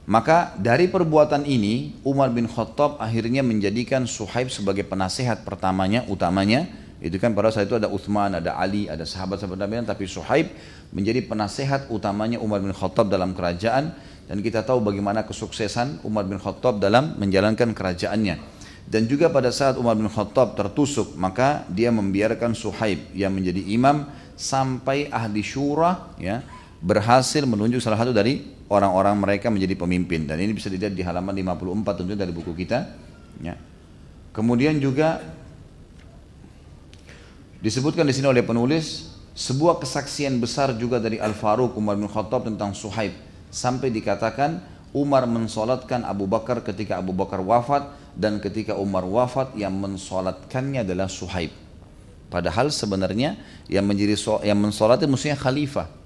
Maka 0.09 0.57
dari 0.57 0.89
perbuatan 0.89 1.45
ini 1.45 2.01
Umar 2.01 2.33
bin 2.33 2.49
Khattab 2.49 2.97
akhirnya 2.97 3.45
menjadikan 3.45 4.09
Suhaib 4.09 4.49
sebagai 4.49 4.81
penasehat 4.81 5.45
pertamanya, 5.45 6.01
utamanya. 6.09 6.65
Itu 6.97 7.21
kan 7.21 7.37
pada 7.37 7.53
saat 7.53 7.69
itu 7.69 7.77
ada 7.77 7.85
Uthman, 7.93 8.33
ada 8.33 8.57
Ali, 8.57 8.89
ada 8.89 9.05
sahabat-sahabat 9.05 9.61
Nabi, 9.61 9.85
tapi 9.85 10.09
Suhaib 10.09 10.49
menjadi 10.89 11.21
penasehat 11.29 11.93
utamanya 11.93 12.41
Umar 12.41 12.57
bin 12.57 12.73
Khattab 12.73 13.05
dalam 13.05 13.37
kerajaan. 13.37 13.93
Dan 14.25 14.41
kita 14.41 14.65
tahu 14.65 14.81
bagaimana 14.81 15.29
kesuksesan 15.29 16.01
Umar 16.01 16.25
bin 16.25 16.41
Khattab 16.41 16.81
dalam 16.81 17.13
menjalankan 17.21 17.77
kerajaannya. 17.77 18.41
Dan 18.89 19.05
juga 19.05 19.29
pada 19.29 19.53
saat 19.53 19.77
Umar 19.77 19.93
bin 19.93 20.09
Khattab 20.09 20.57
tertusuk, 20.57 21.13
maka 21.21 21.69
dia 21.69 21.93
membiarkan 21.93 22.57
Suhaib 22.57 23.13
yang 23.13 23.29
menjadi 23.29 23.61
imam 23.61 24.09
sampai 24.33 25.05
ahli 25.13 25.45
syura 25.45 26.17
ya 26.17 26.41
berhasil 26.81 27.45
menunjuk 27.45 27.77
salah 27.77 28.01
satu 28.01 28.15
dari 28.15 28.58
orang-orang 28.69 29.17
mereka 29.17 29.49
menjadi 29.49 29.75
pemimpin. 29.75 30.29
Dan 30.29 30.39
ini 30.39 30.53
bisa 30.53 30.69
dilihat 30.69 30.93
di 30.93 31.01
halaman 31.01 31.33
54 31.33 31.99
tentunya 31.99 32.19
dari 32.21 32.33
buku 32.33 32.53
kita. 32.53 32.85
Ya. 33.41 33.57
Kemudian 34.31 34.77
juga 34.77 35.19
disebutkan 37.59 38.07
di 38.07 38.13
sini 38.15 38.29
oleh 38.29 38.45
penulis 38.45 39.09
sebuah 39.33 39.81
kesaksian 39.81 40.37
besar 40.39 40.71
juga 40.77 41.01
dari 41.01 41.19
Al 41.19 41.35
Faruq 41.35 41.75
Umar 41.75 41.99
bin 41.99 42.07
Khattab 42.07 42.47
tentang 42.47 42.71
Suhaib 42.71 43.11
sampai 43.49 43.89
dikatakan 43.89 44.61
Umar 44.93 45.29
mensolatkan 45.29 46.01
Abu 46.01 46.25
Bakar 46.25 46.65
ketika 46.65 46.97
Abu 46.97 47.13
Bakar 47.13 47.41
wafat 47.41 47.93
dan 48.17 48.41
ketika 48.41 48.73
Umar 48.73 49.05
wafat 49.05 49.53
yang 49.53 49.73
mensolatkannya 49.77 50.81
adalah 50.81 51.05
Suhaib. 51.05 51.53
Padahal 52.29 52.69
sebenarnya 52.69 53.37
yang 53.65 53.85
menjadi 53.85 54.17
yang 54.45 54.57
mensolatnya 54.57 55.09
mestinya 55.09 55.37
khalifah. 55.37 55.98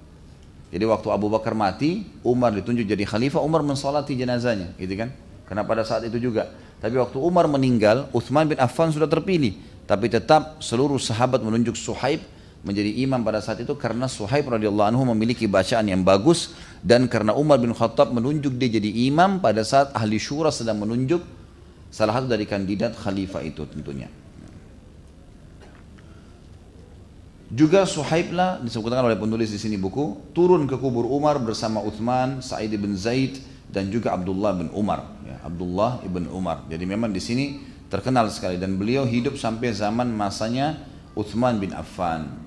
Jadi 0.73 0.89
waktu 0.89 1.07
Abu 1.13 1.29
Bakar 1.29 1.53
mati, 1.53 2.01
Umar 2.25 2.49
ditunjuk 2.49 2.89
jadi 2.89 3.05
khalifah, 3.05 3.45
Umar 3.45 3.61
mensolati 3.61 4.17
jenazahnya, 4.17 4.73
gitu 4.81 4.97
kan? 4.97 5.13
Karena 5.45 5.61
pada 5.61 5.85
saat 5.85 6.01
itu 6.09 6.17
juga. 6.17 6.49
Tapi 6.81 6.97
waktu 6.97 7.21
Umar 7.21 7.45
meninggal, 7.45 8.09
Uthman 8.09 8.49
bin 8.49 8.57
Affan 8.57 8.89
sudah 8.89 9.05
terpilih. 9.05 9.53
Tapi 9.85 10.09
tetap 10.09 10.57
seluruh 10.57 10.97
sahabat 10.97 11.45
menunjuk 11.45 11.77
Suhaib 11.77 12.25
menjadi 12.65 12.89
imam 13.05 13.21
pada 13.21 13.43
saat 13.43 13.61
itu 13.61 13.75
karena 13.75 14.09
Suhaib 14.09 14.49
radhiyallahu 14.49 14.95
anhu 14.95 15.03
memiliki 15.13 15.45
bacaan 15.45 15.83
yang 15.85 16.01
bagus 16.01 16.55
dan 16.79 17.11
karena 17.11 17.35
Umar 17.35 17.59
bin 17.59 17.75
Khattab 17.75 18.15
menunjuk 18.15 18.55
dia 18.55 18.79
jadi 18.79 19.11
imam 19.11 19.43
pada 19.43 19.61
saat 19.67 19.91
ahli 19.91 20.15
syura 20.15 20.49
sedang 20.49 20.79
menunjuk 20.79 21.21
salah 21.91 22.17
satu 22.17 22.31
dari 22.31 22.47
kandidat 22.47 22.95
khalifah 22.95 23.43
itu 23.45 23.67
tentunya. 23.67 24.22
Juga 27.53 27.85
Suhaib 27.85 28.33
lah 28.33 28.57
disebutkan 28.65 29.05
oleh 29.05 29.13
penulis 29.13 29.53
di 29.53 29.61
sini 29.61 29.77
buku 29.77 30.33
turun 30.33 30.65
ke 30.65 30.73
kubur 30.73 31.05
Umar 31.05 31.37
bersama 31.37 31.85
Uthman, 31.85 32.41
Sa'id 32.41 32.73
bin 32.73 32.97
Zaid 32.97 33.37
dan 33.69 33.93
juga 33.93 34.17
Abdullah 34.17 34.57
bin 34.57 34.73
Umar. 34.73 35.05
Ya, 35.21 35.37
Abdullah 35.45 36.01
ibn 36.01 36.25
Umar. 36.33 36.65
Jadi 36.65 36.81
memang 36.89 37.13
di 37.13 37.21
sini 37.21 37.61
terkenal 37.93 38.33
sekali 38.33 38.57
dan 38.57 38.73
beliau 38.73 39.05
hidup 39.05 39.37
sampai 39.37 39.69
zaman 39.69 40.09
masanya 40.09 40.81
Uthman 41.13 41.61
bin 41.61 41.77
Affan. 41.77 42.41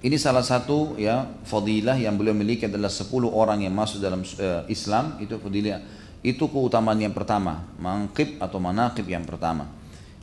Ini 0.00 0.16
salah 0.16 0.44
satu 0.44 0.96
ya 0.96 1.28
fadilah 1.44 2.00
yang 2.00 2.16
beliau 2.16 2.32
miliki 2.32 2.64
adalah 2.64 2.88
10 2.88 3.12
orang 3.28 3.60
yang 3.60 3.76
masuk 3.76 4.00
dalam 4.00 4.24
uh, 4.24 4.64
Islam 4.72 5.20
itu 5.20 5.36
fadilah 5.36 5.84
itu 6.24 6.48
keutamaan 6.48 6.96
yang 6.96 7.12
pertama, 7.12 7.68
mangkib 7.76 8.40
atau 8.40 8.56
manakib 8.56 9.04
yang 9.04 9.28
pertama. 9.28 9.68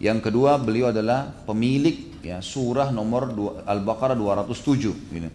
Yang 0.01 0.25
kedua 0.25 0.57
beliau 0.57 0.89
adalah 0.89 1.29
pemilik 1.45 2.12
ya 2.23 2.39
surah 2.39 2.89
nomor 2.89 3.35
Al-Baqarah 3.67 4.15
207 4.15 5.13
gitu. 5.13 5.29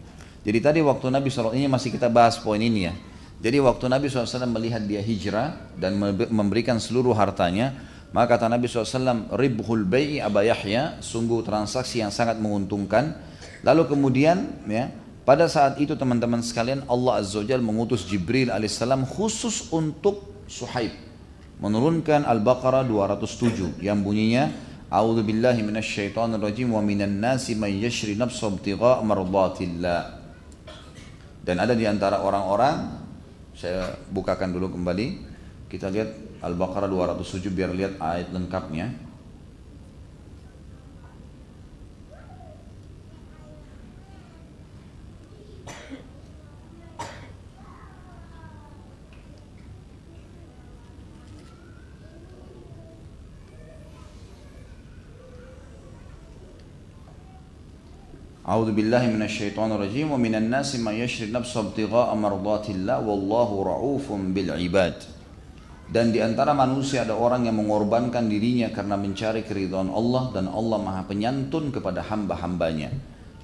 Jadi 0.49 0.59
tadi 0.65 0.81
waktu 0.81 1.13
Nabi 1.13 1.29
SAW 1.29 1.53
ini 1.53 1.69
masih 1.69 1.93
kita 1.93 2.09
bahas 2.09 2.41
poin 2.41 2.59
ini 2.59 2.89
ya. 2.89 2.95
Jadi 3.39 3.61
waktu 3.63 3.87
Nabi 3.87 4.11
SAW 4.11 4.49
melihat 4.51 4.83
dia 4.83 4.99
hijrah 4.99 5.55
dan 5.77 5.95
memberikan 6.33 6.81
seluruh 6.81 7.15
hartanya, 7.15 7.77
maka 8.11 8.35
kata 8.35 8.51
Nabi 8.51 8.67
SAW, 8.67 9.31
Ribhul 9.37 9.87
bayi 9.87 10.19
Aba 10.19 10.43
Yahya, 10.43 10.99
sungguh 10.99 11.45
transaksi 11.47 12.03
yang 12.03 12.11
sangat 12.11 12.41
menguntungkan 12.43 13.15
Lalu 13.67 13.91
kemudian 13.91 14.47
ya 14.71 14.91
pada 15.27 15.51
saat 15.51 15.83
itu 15.83 15.99
teman-teman 15.99 16.41
sekalian 16.41 16.87
Allah 16.87 17.21
Azza 17.21 17.43
wa 17.43 17.59
mengutus 17.61 18.07
Jibril 18.07 18.55
alaihissalam 18.55 19.05
khusus 19.05 19.69
untuk 19.75 20.23
Suhaib 20.49 20.95
menurunkan 21.59 22.23
Al-Baqarah 22.25 22.87
207 22.87 23.83
yang 23.83 24.01
bunyinya 24.01 24.49
A'udzu 24.89 25.21
billahi 25.21 25.61
minasyaitonir 25.61 26.41
rajim 26.41 26.73
wa 26.73 26.81
minan 26.81 27.21
nasi 27.21 27.53
may 27.53 27.77
yashri 27.77 28.17
nafsahu 28.17 28.57
ibtigha' 28.57 29.05
mardatillah. 29.05 30.17
Dan 31.45 31.57
ada 31.61 31.77
di 31.77 31.85
antara 31.85 32.25
orang-orang 32.25 32.97
saya 33.53 33.93
bukakan 34.09 34.53
dulu 34.53 34.73
kembali 34.73 35.07
kita 35.69 35.93
lihat 35.93 36.41
Al-Baqarah 36.41 36.89
207 36.89 37.53
biar 37.53 37.73
lihat 37.77 38.01
ayat 38.01 38.33
lengkapnya. 38.33 39.08
A'udzu 58.49 58.73
billahi 58.73 59.13
minasyaitonir 59.13 59.77
rajim 59.77 60.09
wa 60.09 60.17
minan 60.17 60.49
nasi 60.49 60.81
may 60.81 61.05
yashri 61.05 61.29
ibtigha'a 61.29 62.17
wallahu 63.05 63.55
raufum 63.61 64.33
bil 64.33 64.57
ibad. 64.57 64.97
Dan 65.93 66.17
di 66.17 66.25
antara 66.25 66.57
manusia 66.57 67.05
ada 67.05 67.13
orang 67.13 67.45
yang 67.45 67.61
mengorbankan 67.61 68.25
dirinya 68.25 68.73
karena 68.73 68.97
mencari 68.97 69.45
keridhaan 69.45 69.93
Allah 69.93 70.33
dan 70.33 70.49
Allah 70.49 70.81
Maha 70.81 71.05
Penyantun 71.05 71.69
kepada 71.69 72.01
hamba-hambanya. 72.09 72.89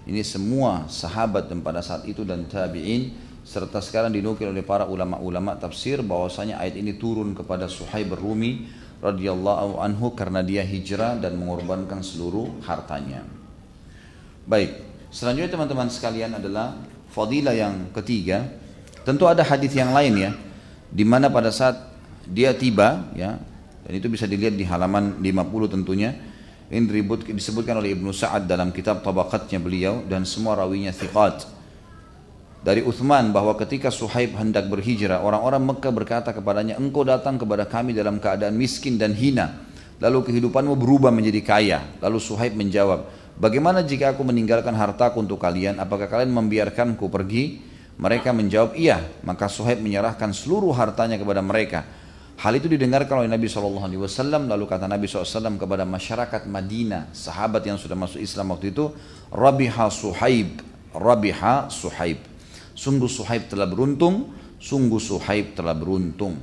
Ini 0.08 0.24
semua 0.24 0.88
sahabat 0.88 1.52
dan 1.52 1.60
pada 1.60 1.84
saat 1.84 2.08
itu 2.08 2.24
dan 2.24 2.48
tabi'in 2.48 3.12
serta 3.44 3.84
sekarang 3.84 4.08
dinukil 4.08 4.56
oleh 4.56 4.64
para 4.64 4.88
ulama-ulama 4.88 5.52
tafsir 5.60 6.00
bahwasanya 6.00 6.64
ayat 6.64 6.80
ini 6.80 6.96
turun 6.96 7.36
kepada 7.36 7.68
Suhaib 7.68 8.16
Rumi 8.16 8.72
radhiyallahu 9.04 9.84
anhu 9.84 10.16
karena 10.16 10.40
dia 10.40 10.64
hijrah 10.64 11.20
dan 11.20 11.36
mengorbankan 11.36 12.00
seluruh 12.00 12.64
hartanya. 12.64 13.24
Baik, 14.44 14.93
Selanjutnya 15.14 15.54
teman-teman 15.54 15.86
sekalian 15.86 16.42
adalah 16.42 16.74
fadilah 17.14 17.54
yang 17.54 17.94
ketiga. 17.94 18.50
Tentu 19.06 19.30
ada 19.30 19.46
hadis 19.46 19.70
yang 19.70 19.94
lain 19.94 20.18
ya, 20.18 20.30
di 20.90 21.06
mana 21.06 21.30
pada 21.30 21.54
saat 21.54 21.78
dia 22.26 22.50
tiba 22.50 23.14
ya, 23.14 23.38
dan 23.86 23.92
itu 23.94 24.10
bisa 24.10 24.26
dilihat 24.26 24.58
di 24.58 24.66
halaman 24.66 25.22
50 25.22 25.70
tentunya. 25.70 26.18
Ini 26.66 26.82
disebutkan 27.30 27.78
oleh 27.78 27.94
Ibnu 27.94 28.10
Sa'ad 28.10 28.50
dalam 28.50 28.74
kitab 28.74 29.06
tabaqatnya 29.06 29.62
beliau 29.62 30.02
dan 30.10 30.26
semua 30.26 30.58
rawinya 30.58 30.90
thiqat. 30.90 31.46
Dari 32.64 32.80
Uthman 32.82 33.30
bahwa 33.30 33.54
ketika 33.60 33.92
Suhaib 33.94 34.34
hendak 34.34 34.66
berhijrah, 34.66 35.22
orang-orang 35.22 35.62
Mekah 35.62 35.92
berkata 35.94 36.32
kepadanya, 36.34 36.80
engkau 36.80 37.04
datang 37.04 37.38
kepada 37.38 37.68
kami 37.68 37.94
dalam 37.94 38.18
keadaan 38.18 38.58
miskin 38.58 38.98
dan 38.98 39.14
hina. 39.14 39.62
lalu 40.02 40.26
kehidupanmu 40.26 40.74
berubah 40.74 41.14
menjadi 41.14 41.40
kaya. 41.40 41.78
Lalu 42.02 42.18
Suhaib 42.18 42.58
menjawab, 42.58 43.06
bagaimana 43.38 43.82
jika 43.82 44.14
aku 44.14 44.22
meninggalkan 44.26 44.74
hartaku 44.74 45.22
untuk 45.22 45.38
kalian, 45.38 45.78
apakah 45.78 46.10
kalian 46.10 46.32
membiarkanku 46.34 47.06
pergi? 47.08 47.60
Mereka 47.94 48.34
menjawab, 48.34 48.74
iya. 48.74 48.98
Maka 49.22 49.46
Suhaib 49.46 49.78
menyerahkan 49.78 50.34
seluruh 50.34 50.74
hartanya 50.74 51.14
kepada 51.14 51.38
mereka. 51.38 51.86
Hal 52.34 52.58
itu 52.58 52.66
didengarkan 52.66 53.22
oleh 53.22 53.30
Nabi 53.30 53.46
SAW, 53.46 53.86
lalu 54.50 54.66
kata 54.66 54.90
Nabi 54.90 55.06
SAW 55.06 55.54
kepada 55.54 55.86
masyarakat 55.86 56.50
Madinah, 56.50 57.14
sahabat 57.14 57.62
yang 57.62 57.78
sudah 57.78 57.94
masuk 57.94 58.18
Islam 58.18 58.50
waktu 58.50 58.74
itu, 58.74 58.90
Rabiha 59.30 59.86
Suhaib, 59.86 60.58
Rabiha 60.90 61.70
Suhaib. 61.70 62.18
Sungguh 62.74 63.06
Suhaib 63.06 63.46
telah 63.46 63.70
beruntung, 63.70 64.34
sungguh 64.58 64.98
Suhaib 64.98 65.54
telah 65.54 65.78
beruntung. 65.78 66.34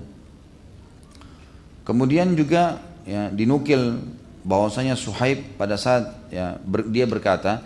Kemudian 1.84 2.40
juga 2.40 2.80
ya, 3.04 3.28
dinukil 3.28 4.00
bahwasanya 4.42 4.98
Suhaib 4.98 5.58
pada 5.58 5.78
saat 5.78 6.10
ya, 6.34 6.58
ber, 6.62 6.86
dia 6.90 7.06
berkata, 7.06 7.62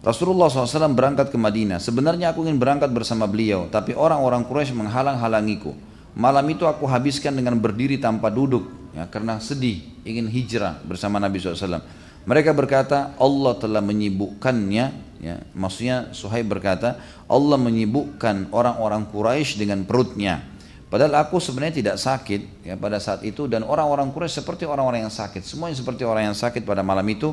Rasulullah 0.00 0.48
SAW 0.48 0.96
berangkat 0.96 1.28
ke 1.28 1.36
Madinah. 1.36 1.76
Sebenarnya 1.76 2.32
aku 2.32 2.40
ingin 2.48 2.56
berangkat 2.56 2.88
bersama 2.88 3.28
beliau, 3.28 3.68
tapi 3.68 3.92
orang-orang 3.92 4.48
Quraisy 4.48 4.72
menghalang-halangiku. 4.72 5.76
Malam 6.16 6.48
itu 6.48 6.64
aku 6.64 6.88
habiskan 6.88 7.36
dengan 7.36 7.60
berdiri 7.60 8.00
tanpa 8.00 8.32
duduk, 8.32 8.66
ya, 8.96 9.04
karena 9.06 9.36
sedih, 9.38 9.84
ingin 10.02 10.26
hijrah 10.26 10.80
bersama 10.82 11.20
Nabi 11.20 11.38
SAW. 11.38 11.84
Mereka 12.24 12.52
berkata, 12.56 13.12
Allah 13.20 13.52
telah 13.60 13.80
menyibukkannya, 13.84 14.84
ya, 15.20 15.36
maksudnya 15.52 16.12
Suhaib 16.16 16.48
berkata, 16.48 16.96
Allah 17.28 17.56
menyibukkan 17.60 18.50
orang-orang 18.56 19.06
Quraisy 19.08 19.60
dengan 19.60 19.84
perutnya. 19.84 20.49
Padahal 20.90 21.22
aku 21.22 21.38
sebenarnya 21.38 21.78
tidak 21.78 21.96
sakit 22.02 22.66
ya 22.66 22.74
pada 22.74 22.98
saat 22.98 23.22
itu 23.22 23.46
dan 23.46 23.62
orang-orang 23.62 24.10
Quraisy 24.10 24.42
seperti 24.42 24.66
orang-orang 24.66 25.06
yang 25.06 25.14
sakit, 25.14 25.46
semuanya 25.46 25.78
seperti 25.78 26.02
orang 26.02 26.34
yang 26.34 26.36
sakit 26.36 26.66
pada 26.66 26.82
malam 26.82 27.06
itu. 27.06 27.30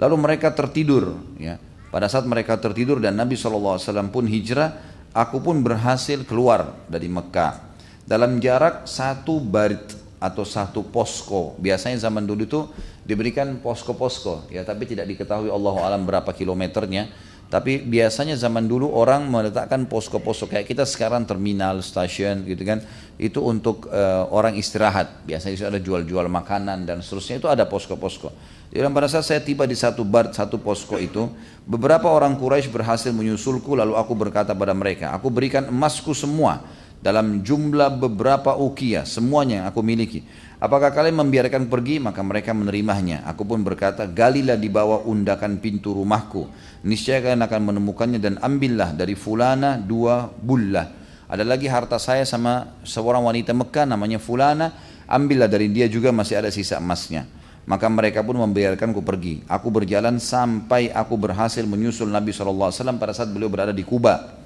Lalu 0.00 0.16
mereka 0.16 0.50
tertidur 0.50 1.20
ya. 1.36 1.60
Pada 1.92 2.10
saat 2.10 2.26
mereka 2.26 2.58
tertidur 2.58 2.98
dan 2.98 3.14
Nabi 3.14 3.38
SAW 3.38 3.78
pun 4.10 4.26
hijrah, 4.26 4.74
aku 5.14 5.38
pun 5.38 5.62
berhasil 5.62 6.26
keluar 6.26 6.74
dari 6.90 7.06
Mekah 7.06 7.60
dalam 8.08 8.40
jarak 8.42 8.88
satu 8.88 9.38
barit 9.38 9.84
atau 10.18 10.42
satu 10.42 10.80
posko. 10.88 11.54
Biasanya 11.60 12.00
zaman 12.00 12.24
dulu 12.24 12.42
itu 12.48 12.60
diberikan 13.04 13.60
posko-posko 13.60 14.48
ya, 14.48 14.64
tapi 14.64 14.88
tidak 14.88 15.04
diketahui 15.12 15.52
Allah 15.52 15.74
alam 15.84 16.08
berapa 16.08 16.32
kilometernya. 16.32 17.33
Tapi 17.52 17.86
biasanya 17.86 18.34
zaman 18.34 18.66
dulu 18.66 18.90
orang 18.90 19.30
meletakkan 19.30 19.86
posko-posko 19.86 20.50
kayak 20.50 20.66
kita 20.66 20.82
sekarang 20.82 21.22
terminal, 21.22 21.78
stasiun 21.84 22.42
gitu 22.48 22.66
kan. 22.66 22.82
Itu 23.14 23.46
untuk 23.46 23.86
uh, 23.92 24.26
orang 24.34 24.58
istirahat. 24.58 25.22
Biasanya 25.22 25.54
itu 25.54 25.66
ada 25.68 25.78
jual-jual 25.78 26.26
makanan 26.26 26.82
dan 26.82 26.98
seterusnya 26.98 27.38
itu 27.38 27.46
ada 27.46 27.62
posko-posko. 27.68 28.34
Jadi 28.74 28.90
pada 28.90 29.06
saat 29.06 29.22
saya 29.22 29.38
tiba 29.38 29.70
di 29.70 29.78
satu 29.78 30.02
bar, 30.02 30.34
satu 30.34 30.58
posko 30.58 30.98
itu, 30.98 31.30
beberapa 31.62 32.10
orang 32.10 32.34
Quraisy 32.34 32.74
berhasil 32.74 33.14
menyusulku 33.14 33.78
lalu 33.78 33.94
aku 33.94 34.18
berkata 34.18 34.50
pada 34.50 34.74
mereka, 34.74 35.14
aku 35.14 35.30
berikan 35.30 35.70
emasku 35.70 36.10
semua 36.10 36.58
dalam 36.98 37.38
jumlah 37.44 37.94
beberapa 38.00 38.58
ukia, 38.58 39.06
semuanya 39.06 39.62
yang 39.62 39.66
aku 39.70 39.78
miliki. 39.78 40.26
Apakah 40.64 40.96
kalian 40.96 41.20
membiarkan 41.20 41.68
pergi? 41.68 42.00
Maka 42.00 42.24
mereka 42.24 42.56
menerimanya. 42.56 43.20
Aku 43.28 43.44
pun 43.44 43.60
berkata, 43.60 44.08
galilah 44.08 44.56
di 44.56 44.72
bawah 44.72 45.04
undakan 45.04 45.60
pintu 45.60 45.92
rumahku. 45.92 46.48
Niscaya 46.88 47.20
kalian 47.20 47.44
akan 47.44 47.60
menemukannya 47.68 48.16
dan 48.16 48.40
ambillah 48.40 48.96
dari 48.96 49.12
fulana 49.12 49.76
dua 49.76 50.24
bullah. 50.24 50.88
Ada 51.28 51.44
lagi 51.44 51.68
harta 51.68 52.00
saya 52.00 52.24
sama 52.24 52.80
seorang 52.80 53.20
wanita 53.28 53.52
Mekah 53.52 53.84
namanya 53.84 54.16
fulana. 54.16 54.72
Ambillah 55.04 55.52
dari 55.52 55.68
dia 55.68 55.84
juga 55.84 56.16
masih 56.16 56.40
ada 56.40 56.48
sisa 56.48 56.80
emasnya. 56.80 57.28
Maka 57.68 57.84
mereka 57.92 58.24
pun 58.24 58.40
membiarkanku 58.40 59.04
pergi. 59.04 59.44
Aku 59.44 59.68
berjalan 59.68 60.16
sampai 60.16 60.88
aku 60.88 61.20
berhasil 61.20 61.60
menyusul 61.68 62.08
Nabi 62.08 62.32
SAW 62.32 62.72
pada 62.96 63.12
saat 63.12 63.28
beliau 63.28 63.52
berada 63.52 63.76
di 63.76 63.84
Kuba. 63.84 64.40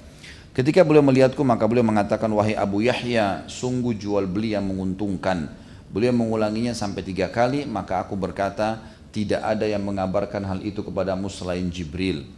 Ketika 0.51 0.83
beliau 0.83 0.99
melihatku 0.99 1.39
maka 1.47 1.63
beliau 1.63 1.87
mengatakan 1.87 2.27
wahai 2.35 2.59
Abu 2.59 2.83
Yahya 2.83 3.47
sungguh 3.47 3.95
jual 3.95 4.27
beli 4.27 4.51
yang 4.51 4.67
menguntungkan. 4.67 5.68
Beliau 5.89 6.13
mengulanginya 6.13 6.77
sampai 6.77 7.01
tiga 7.01 7.33
kali, 7.33 7.65
maka 7.65 8.05
aku 8.05 8.13
berkata, 8.13 8.77
tidak 9.09 9.41
ada 9.41 9.65
yang 9.65 9.81
mengabarkan 9.81 10.45
hal 10.45 10.59
itu 10.61 10.85
kepadamu 10.85 11.27
selain 11.33 11.65
Jibril. 11.73 12.29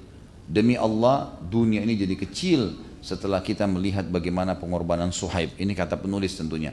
Demi 0.48 0.80
Allah, 0.80 1.36
dunia 1.44 1.84
ini 1.84 2.00
jadi 2.00 2.16
kecil 2.16 2.80
setelah 3.04 3.44
kita 3.44 3.68
melihat 3.68 4.08
bagaimana 4.08 4.56
pengorbanan 4.56 5.12
Suhaib. 5.12 5.52
Ini 5.60 5.74
kata 5.76 6.00
penulis 6.00 6.38
tentunya. 6.40 6.72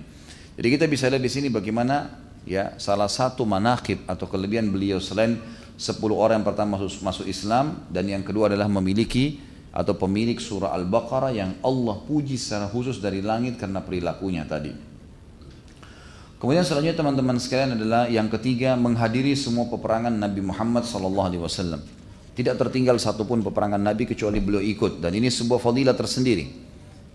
Jadi 0.55 0.69
kita 0.75 0.85
bisa 0.87 1.11
lihat 1.11 1.23
di 1.23 1.31
sini 1.31 1.49
bagaimana 1.51 2.15
ya 2.47 2.75
salah 2.79 3.11
satu 3.11 3.43
manakib 3.47 4.03
atau 4.07 4.27
kelebihan 4.27 4.71
beliau 4.71 4.99
selain 4.99 5.39
10 5.79 5.99
orang 6.11 6.43
yang 6.43 6.47
pertama 6.47 6.75
masuk, 6.75 7.03
masuk 7.07 7.27
Islam 7.31 7.87
dan 7.91 8.07
yang 8.11 8.27
kedua 8.27 8.51
adalah 8.51 8.67
memiliki 8.67 9.39
atau 9.71 9.95
pemilik 9.95 10.35
surah 10.35 10.75
Al-Baqarah 10.75 11.31
yang 11.31 11.55
Allah 11.63 11.97
puji 12.03 12.35
secara 12.35 12.67
khusus 12.67 12.99
dari 12.99 13.23
langit 13.23 13.55
karena 13.55 13.79
perilakunya 13.79 14.43
tadi. 14.43 14.88
Kemudian 16.39 16.63
selanjutnya 16.63 16.95
teman-teman 16.95 17.35
sekalian 17.43 17.75
adalah 17.75 18.07
yang 18.07 18.31
ketiga 18.31 18.79
menghadiri 18.79 19.35
semua 19.35 19.67
peperangan 19.67 20.15
Nabi 20.15 20.39
Muhammad 20.39 20.87
SAW. 20.87 21.83
Tidak 22.39 22.55
tertinggal 22.55 22.95
satupun 23.03 23.43
peperangan 23.43 23.83
Nabi 23.83 24.07
kecuali 24.07 24.39
beliau 24.39 24.63
ikut 24.63 25.03
dan 25.03 25.11
ini 25.19 25.27
sebuah 25.27 25.59
fadilah 25.59 25.99
tersendiri. 25.99 26.47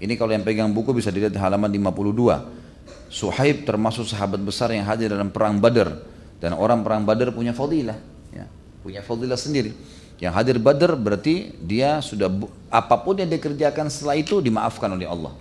Ini 0.03 0.19
kalau 0.19 0.35
yang 0.35 0.43
pegang 0.43 0.67
buku 0.75 0.91
bisa 0.91 1.07
dilihat 1.07 1.31
di 1.31 1.39
halaman 1.39 1.71
52. 1.71 3.07
Suhaib 3.07 3.63
termasuk 3.63 4.03
sahabat 4.03 4.43
besar 4.43 4.75
yang 4.75 4.83
hadir 4.83 5.07
dalam 5.07 5.31
perang 5.31 5.55
Badar 5.55 6.03
dan 6.43 6.59
orang 6.59 6.83
perang 6.83 7.07
Badar 7.07 7.31
punya 7.31 7.55
fadilah, 7.55 7.95
ya, 8.35 8.43
punya 8.83 8.99
fadilah 8.99 9.39
sendiri. 9.39 9.71
Yang 10.19 10.33
hadir 10.35 10.57
Badar 10.59 10.99
berarti 10.99 11.55
dia 11.63 12.03
sudah 12.03 12.27
apa 12.67 12.99
pun 12.99 13.15
yang 13.15 13.31
dikerjakan 13.31 13.87
setelah 13.87 14.19
itu 14.19 14.43
dimaafkan 14.43 14.91
oleh 14.91 15.07
Allah. 15.07 15.31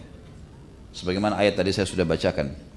Sebagaimana 0.95 1.43
ayat 1.43 1.59
tadi 1.59 1.75
saya 1.75 1.91
sudah 1.91 2.07
bacakan. 2.07 2.72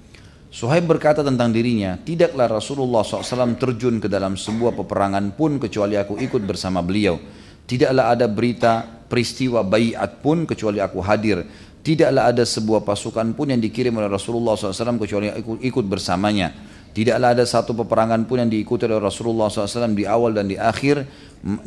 Suhaib 0.55 0.87
berkata 0.87 1.19
tentang 1.19 1.51
dirinya, 1.51 1.99
tidaklah 1.99 2.47
Rasulullah 2.47 3.03
SAW 3.03 3.59
terjun 3.59 3.99
ke 3.99 4.07
dalam 4.07 4.39
sebuah 4.39 4.71
peperangan 4.71 5.35
pun 5.35 5.59
kecuali 5.59 5.99
aku 5.99 6.15
ikut 6.15 6.39
bersama 6.47 6.79
beliau. 6.79 7.19
Tidaklah 7.67 8.15
ada 8.15 8.23
berita 8.31 8.87
peristiwa 8.87 9.67
bayat 9.67 10.23
pun 10.23 10.47
kecuali 10.47 10.79
aku 10.79 11.03
hadir. 11.03 11.43
Tidaklah 11.83 12.31
ada 12.31 12.47
sebuah 12.47 12.87
pasukan 12.87 13.35
pun 13.35 13.51
yang 13.51 13.59
dikirim 13.59 13.99
oleh 13.99 14.07
Rasulullah 14.07 14.55
SAW 14.55 14.95
kecuali 14.95 15.27
aku 15.27 15.59
ikut 15.59 15.83
bersamanya. 15.91 16.55
Tidaklah 16.95 17.35
ada 17.35 17.43
satu 17.43 17.75
peperangan 17.75 18.23
pun 18.23 18.39
yang 18.39 18.47
diikuti 18.47 18.87
oleh 18.87 19.03
Rasulullah 19.03 19.51
SAW 19.51 19.91
di 19.91 20.07
awal 20.07 20.39
dan 20.39 20.47
di 20.47 20.55
akhir 20.55 21.03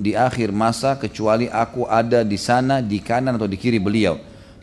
di 0.01 0.16
akhir 0.16 0.48
masa 0.48 0.97
kecuali 0.97 1.44
aku 1.44 1.85
ada 1.85 2.24
di 2.24 2.40
sana 2.40 2.81
di 2.81 3.05
kanan 3.05 3.36
atau 3.36 3.44
di 3.44 3.60
kiri 3.60 3.77
beliau 3.77 4.16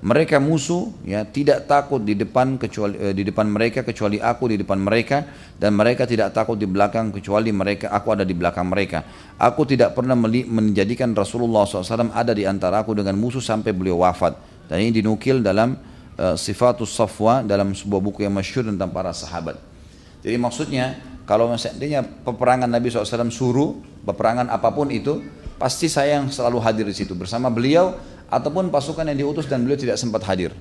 mereka 0.04 0.44
musuh 0.44 0.92
ya 1.08 1.24
tidak 1.24 1.72
takut 1.72 2.04
di 2.04 2.20
depan 2.20 2.60
kecuali 2.60 3.00
eh, 3.00 3.14
di 3.16 3.24
depan 3.24 3.48
mereka 3.48 3.80
kecuali 3.80 4.20
aku 4.20 4.52
di 4.52 4.60
depan 4.60 4.76
mereka 4.76 5.24
dan 5.56 5.72
mereka 5.72 6.04
tidak 6.04 6.36
takut 6.36 6.60
di 6.60 6.68
belakang 6.68 7.16
kecuali 7.16 7.56
mereka 7.56 7.88
aku 7.96 8.12
ada 8.12 8.28
di 8.28 8.36
belakang 8.36 8.68
mereka. 8.68 9.08
Aku 9.40 9.64
tidak 9.64 9.96
pernah 9.96 10.20
menjadikan 10.20 11.16
Rasulullah 11.16 11.64
SAW 11.64 12.12
ada 12.12 12.36
di 12.36 12.44
antara 12.44 12.84
aku 12.84 12.92
dengan 12.92 13.16
musuh 13.16 13.40
sampai 13.40 13.72
beliau 13.72 14.04
wafat. 14.04 14.36
Dan 14.68 14.84
ini 14.84 15.00
dinukil 15.00 15.40
dalam 15.40 15.80
uh, 16.20 16.36
Sifatus 16.36 16.92
Safwa 16.92 17.40
dalam 17.46 17.72
sebuah 17.72 18.02
buku 18.04 18.28
yang 18.28 18.36
masyhur 18.36 18.68
tentang 18.68 18.92
para 18.92 19.16
sahabat. 19.16 19.56
Jadi 20.26 20.36
maksudnya 20.36 21.00
kalau 21.24 21.50
misalnya 21.50 22.04
peperangan 22.04 22.70
Nabi 22.70 22.92
SAW 22.92 23.32
suruh 23.32 23.78
peperangan 24.06 24.50
apa 24.52 24.70
pun 24.74 24.94
itu 24.94 25.22
pasti 25.56 25.88
saya 25.88 26.20
yang 26.22 26.28
selalu 26.30 26.60
hadir 26.62 26.86
di 26.86 26.96
situ 26.96 27.16
bersama 27.16 27.48
beliau 27.48 27.96
ataupun 28.30 28.74
pasukan 28.74 29.06
yang 29.10 29.28
diutus 29.28 29.46
dan 29.46 29.62
beliau 29.66 29.78
tidak 29.78 29.98
sempat 29.98 30.26
hadir. 30.26 30.54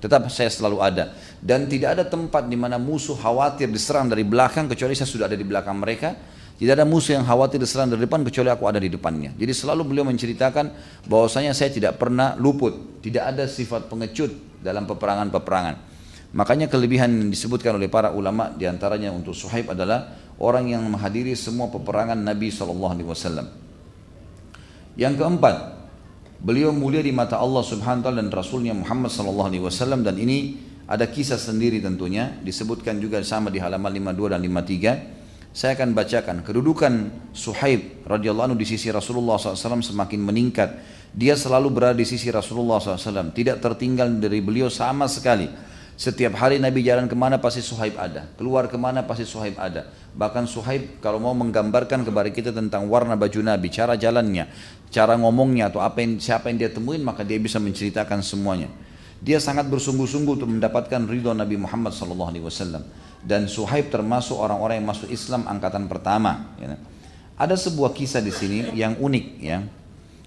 Tetap 0.00 0.32
saya 0.32 0.48
selalu 0.48 0.80
ada 0.80 1.12
dan 1.44 1.68
tidak 1.68 2.00
ada 2.00 2.04
tempat 2.08 2.48
di 2.48 2.56
mana 2.56 2.80
musuh 2.80 3.12
khawatir 3.12 3.68
diserang 3.68 4.08
dari 4.08 4.24
belakang 4.24 4.64
kecuali 4.64 4.96
saya 4.96 5.08
sudah 5.08 5.28
ada 5.28 5.36
di 5.36 5.44
belakang 5.44 5.76
mereka. 5.76 6.16
Tidak 6.60 6.76
ada 6.76 6.84
musuh 6.84 7.16
yang 7.16 7.24
khawatir 7.24 7.56
diserang 7.56 7.88
dari 7.88 8.04
depan 8.04 8.20
kecuali 8.20 8.52
aku 8.52 8.68
ada 8.68 8.76
di 8.76 8.92
depannya. 8.92 9.32
Jadi 9.32 9.52
selalu 9.56 9.80
beliau 9.80 10.04
menceritakan 10.04 10.72
bahwasanya 11.08 11.56
saya 11.56 11.72
tidak 11.72 11.96
pernah 11.96 12.36
luput, 12.36 13.00
tidak 13.00 13.32
ada 13.32 13.48
sifat 13.48 13.88
pengecut 13.88 14.60
dalam 14.60 14.84
peperangan-peperangan. 14.84 15.88
Makanya 16.36 16.68
kelebihan 16.68 17.08
yang 17.10 17.32
disebutkan 17.32 17.80
oleh 17.80 17.88
para 17.88 18.12
ulama 18.12 18.52
di 18.52 18.68
antaranya 18.68 19.08
untuk 19.08 19.32
Suhaib 19.32 19.72
adalah 19.72 20.14
orang 20.36 20.68
yang 20.68 20.84
menghadiri 20.84 21.32
semua 21.32 21.72
peperangan 21.72 22.20
Nabi 22.20 22.52
SAW. 22.52 23.48
Yang 25.00 25.14
keempat, 25.16 25.79
Beliau 26.40 26.72
mulia 26.72 27.04
di 27.04 27.12
mata 27.12 27.36
Allah 27.36 27.60
Subhanahu 27.60 28.00
wa 28.00 28.04
taala 28.08 28.24
dan 28.24 28.32
Rasulnya 28.32 28.72
Muhammad 28.72 29.12
sallallahu 29.12 29.48
alaihi 29.52 29.60
wasallam 29.60 30.00
dan 30.00 30.16
ini 30.16 30.56
ada 30.88 31.04
kisah 31.04 31.36
sendiri 31.36 31.84
tentunya 31.84 32.32
disebutkan 32.40 32.96
juga 32.96 33.20
sama 33.20 33.52
di 33.52 33.60
halaman 33.60 33.92
52 33.92 34.32
dan 34.32 34.40
53. 34.40 35.52
Saya 35.52 35.76
akan 35.76 35.92
bacakan 35.92 36.36
kedudukan 36.40 36.92
Suhaib 37.36 38.08
radhiyallahu 38.08 38.54
anhu 38.54 38.58
di 38.58 38.64
sisi 38.64 38.88
Rasulullah 38.88 39.36
SAW 39.36 39.84
semakin 39.84 40.20
meningkat. 40.24 40.80
Dia 41.12 41.36
selalu 41.36 41.68
berada 41.68 41.98
di 42.00 42.08
sisi 42.08 42.32
Rasulullah 42.32 42.80
SAW, 42.80 43.36
tidak 43.36 43.60
tertinggal 43.60 44.08
dari 44.16 44.40
beliau 44.40 44.72
sama 44.72 45.12
sekali. 45.12 45.50
Setiap 46.00 46.32
hari 46.40 46.56
Nabi 46.56 46.80
jalan 46.80 47.04
ke 47.04 47.12
mana 47.12 47.36
pasti 47.36 47.60
Suhaib 47.60 48.00
ada. 48.00 48.24
Keluar 48.40 48.72
ke 48.72 48.80
mana 48.80 49.04
pasti 49.04 49.28
Suhaib 49.28 49.60
ada. 49.60 49.92
Bahkan 50.16 50.48
Suhaib 50.48 50.96
kalau 51.04 51.20
mau 51.20 51.36
menggambarkan 51.36 52.08
kepada 52.08 52.32
kita 52.32 52.56
tentang 52.56 52.88
warna 52.88 53.20
baju 53.20 53.44
Nabi, 53.44 53.68
cara 53.68 54.00
jalannya, 54.00 54.48
cara 54.90 55.14
ngomongnya 55.14 55.70
atau 55.70 55.78
apa 55.80 56.02
yang, 56.02 56.18
siapa 56.18 56.50
yang 56.50 56.58
dia 56.66 56.70
temuin 56.70 57.00
maka 57.00 57.22
dia 57.22 57.38
bisa 57.38 57.62
menceritakan 57.62 58.20
semuanya. 58.20 58.68
Dia 59.22 59.38
sangat 59.38 59.68
bersungguh-sungguh 59.70 60.42
untuk 60.42 60.50
mendapatkan 60.50 61.06
ridho 61.06 61.30
Nabi 61.36 61.60
Muhammad 61.60 61.94
SAW. 61.94 62.82
Dan 63.20 63.52
Suhaib 63.52 63.92
termasuk 63.92 64.32
orang-orang 64.32 64.80
yang 64.80 64.88
masuk 64.88 65.12
Islam 65.12 65.44
angkatan 65.44 65.86
pertama. 65.92 66.56
Ya. 66.56 66.80
Ada 67.36 67.56
sebuah 67.56 67.92
kisah 67.92 68.24
di 68.24 68.32
sini 68.32 68.72
yang 68.72 68.96
unik 68.96 69.26
ya. 69.40 69.60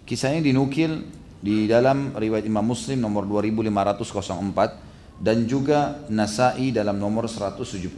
Kisahnya 0.05 0.45
dinukil 0.45 1.09
di 1.41 1.65
dalam 1.65 2.13
riwayat 2.13 2.45
Imam 2.45 2.61
Muslim 2.61 3.01
nomor 3.01 3.25
2504 3.25 5.17
dan 5.17 5.49
juga 5.49 6.05
Nasai 6.13 6.69
dalam 6.69 7.01
nomor 7.01 7.25
172. 7.25 7.89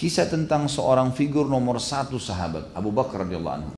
Kisah 0.00 0.26
tentang 0.32 0.64
seorang 0.64 1.12
figur 1.12 1.44
nomor 1.44 1.76
satu 1.76 2.16
sahabat 2.16 2.72
Abu 2.72 2.88
Bakar 2.88 3.28
radhiyallahu 3.28 3.56
anhu. 3.60 3.72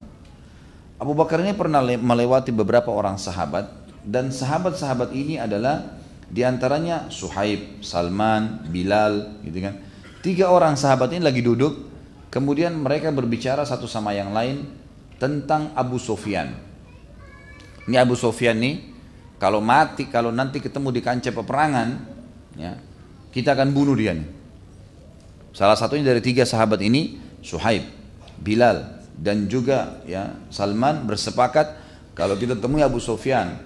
Abu 1.02 1.18
Bakar 1.18 1.42
ini 1.42 1.50
pernah 1.50 1.82
melewati 1.82 2.54
beberapa 2.54 2.94
orang 2.94 3.18
sahabat 3.18 3.66
dan 4.06 4.30
sahabat-sahabat 4.30 5.10
ini 5.10 5.34
adalah 5.34 5.98
di 6.30 6.46
antaranya 6.46 7.10
Suhaib, 7.10 7.82
Salman, 7.82 8.70
Bilal, 8.70 9.42
gitu 9.42 9.66
kan. 9.66 9.82
Tiga 10.22 10.54
orang 10.54 10.78
sahabat 10.78 11.10
ini 11.10 11.26
lagi 11.26 11.42
duduk, 11.42 11.90
kemudian 12.30 12.78
mereka 12.78 13.10
berbicara 13.10 13.66
satu 13.66 13.90
sama 13.90 14.14
yang 14.14 14.30
lain 14.30 14.62
tentang 15.18 15.74
Abu 15.74 15.98
Sofyan. 15.98 16.54
Ini 17.90 17.98
Abu 17.98 18.14
Sofyan 18.14 18.62
nih, 18.62 18.94
kalau 19.42 19.58
mati, 19.58 20.06
kalau 20.06 20.30
nanti 20.30 20.62
ketemu 20.62 20.94
di 20.94 21.02
kancah 21.02 21.34
peperangan, 21.34 21.88
ya, 22.54 22.78
kita 23.34 23.58
akan 23.58 23.74
bunuh 23.74 23.98
dia 23.98 24.14
nih. 24.14 24.30
Salah 25.50 25.74
satunya 25.74 26.06
dari 26.14 26.22
tiga 26.22 26.46
sahabat 26.46 26.78
ini 26.78 27.18
Suhaib, 27.42 27.90
Bilal 28.38 29.01
dan 29.16 29.46
juga 29.46 30.00
ya 30.08 30.34
Salman 30.48 31.04
bersepakat 31.04 31.78
kalau 32.12 32.36
kita 32.36 32.56
temui 32.58 32.84
Abu 32.84 33.00
Sufyan 33.00 33.56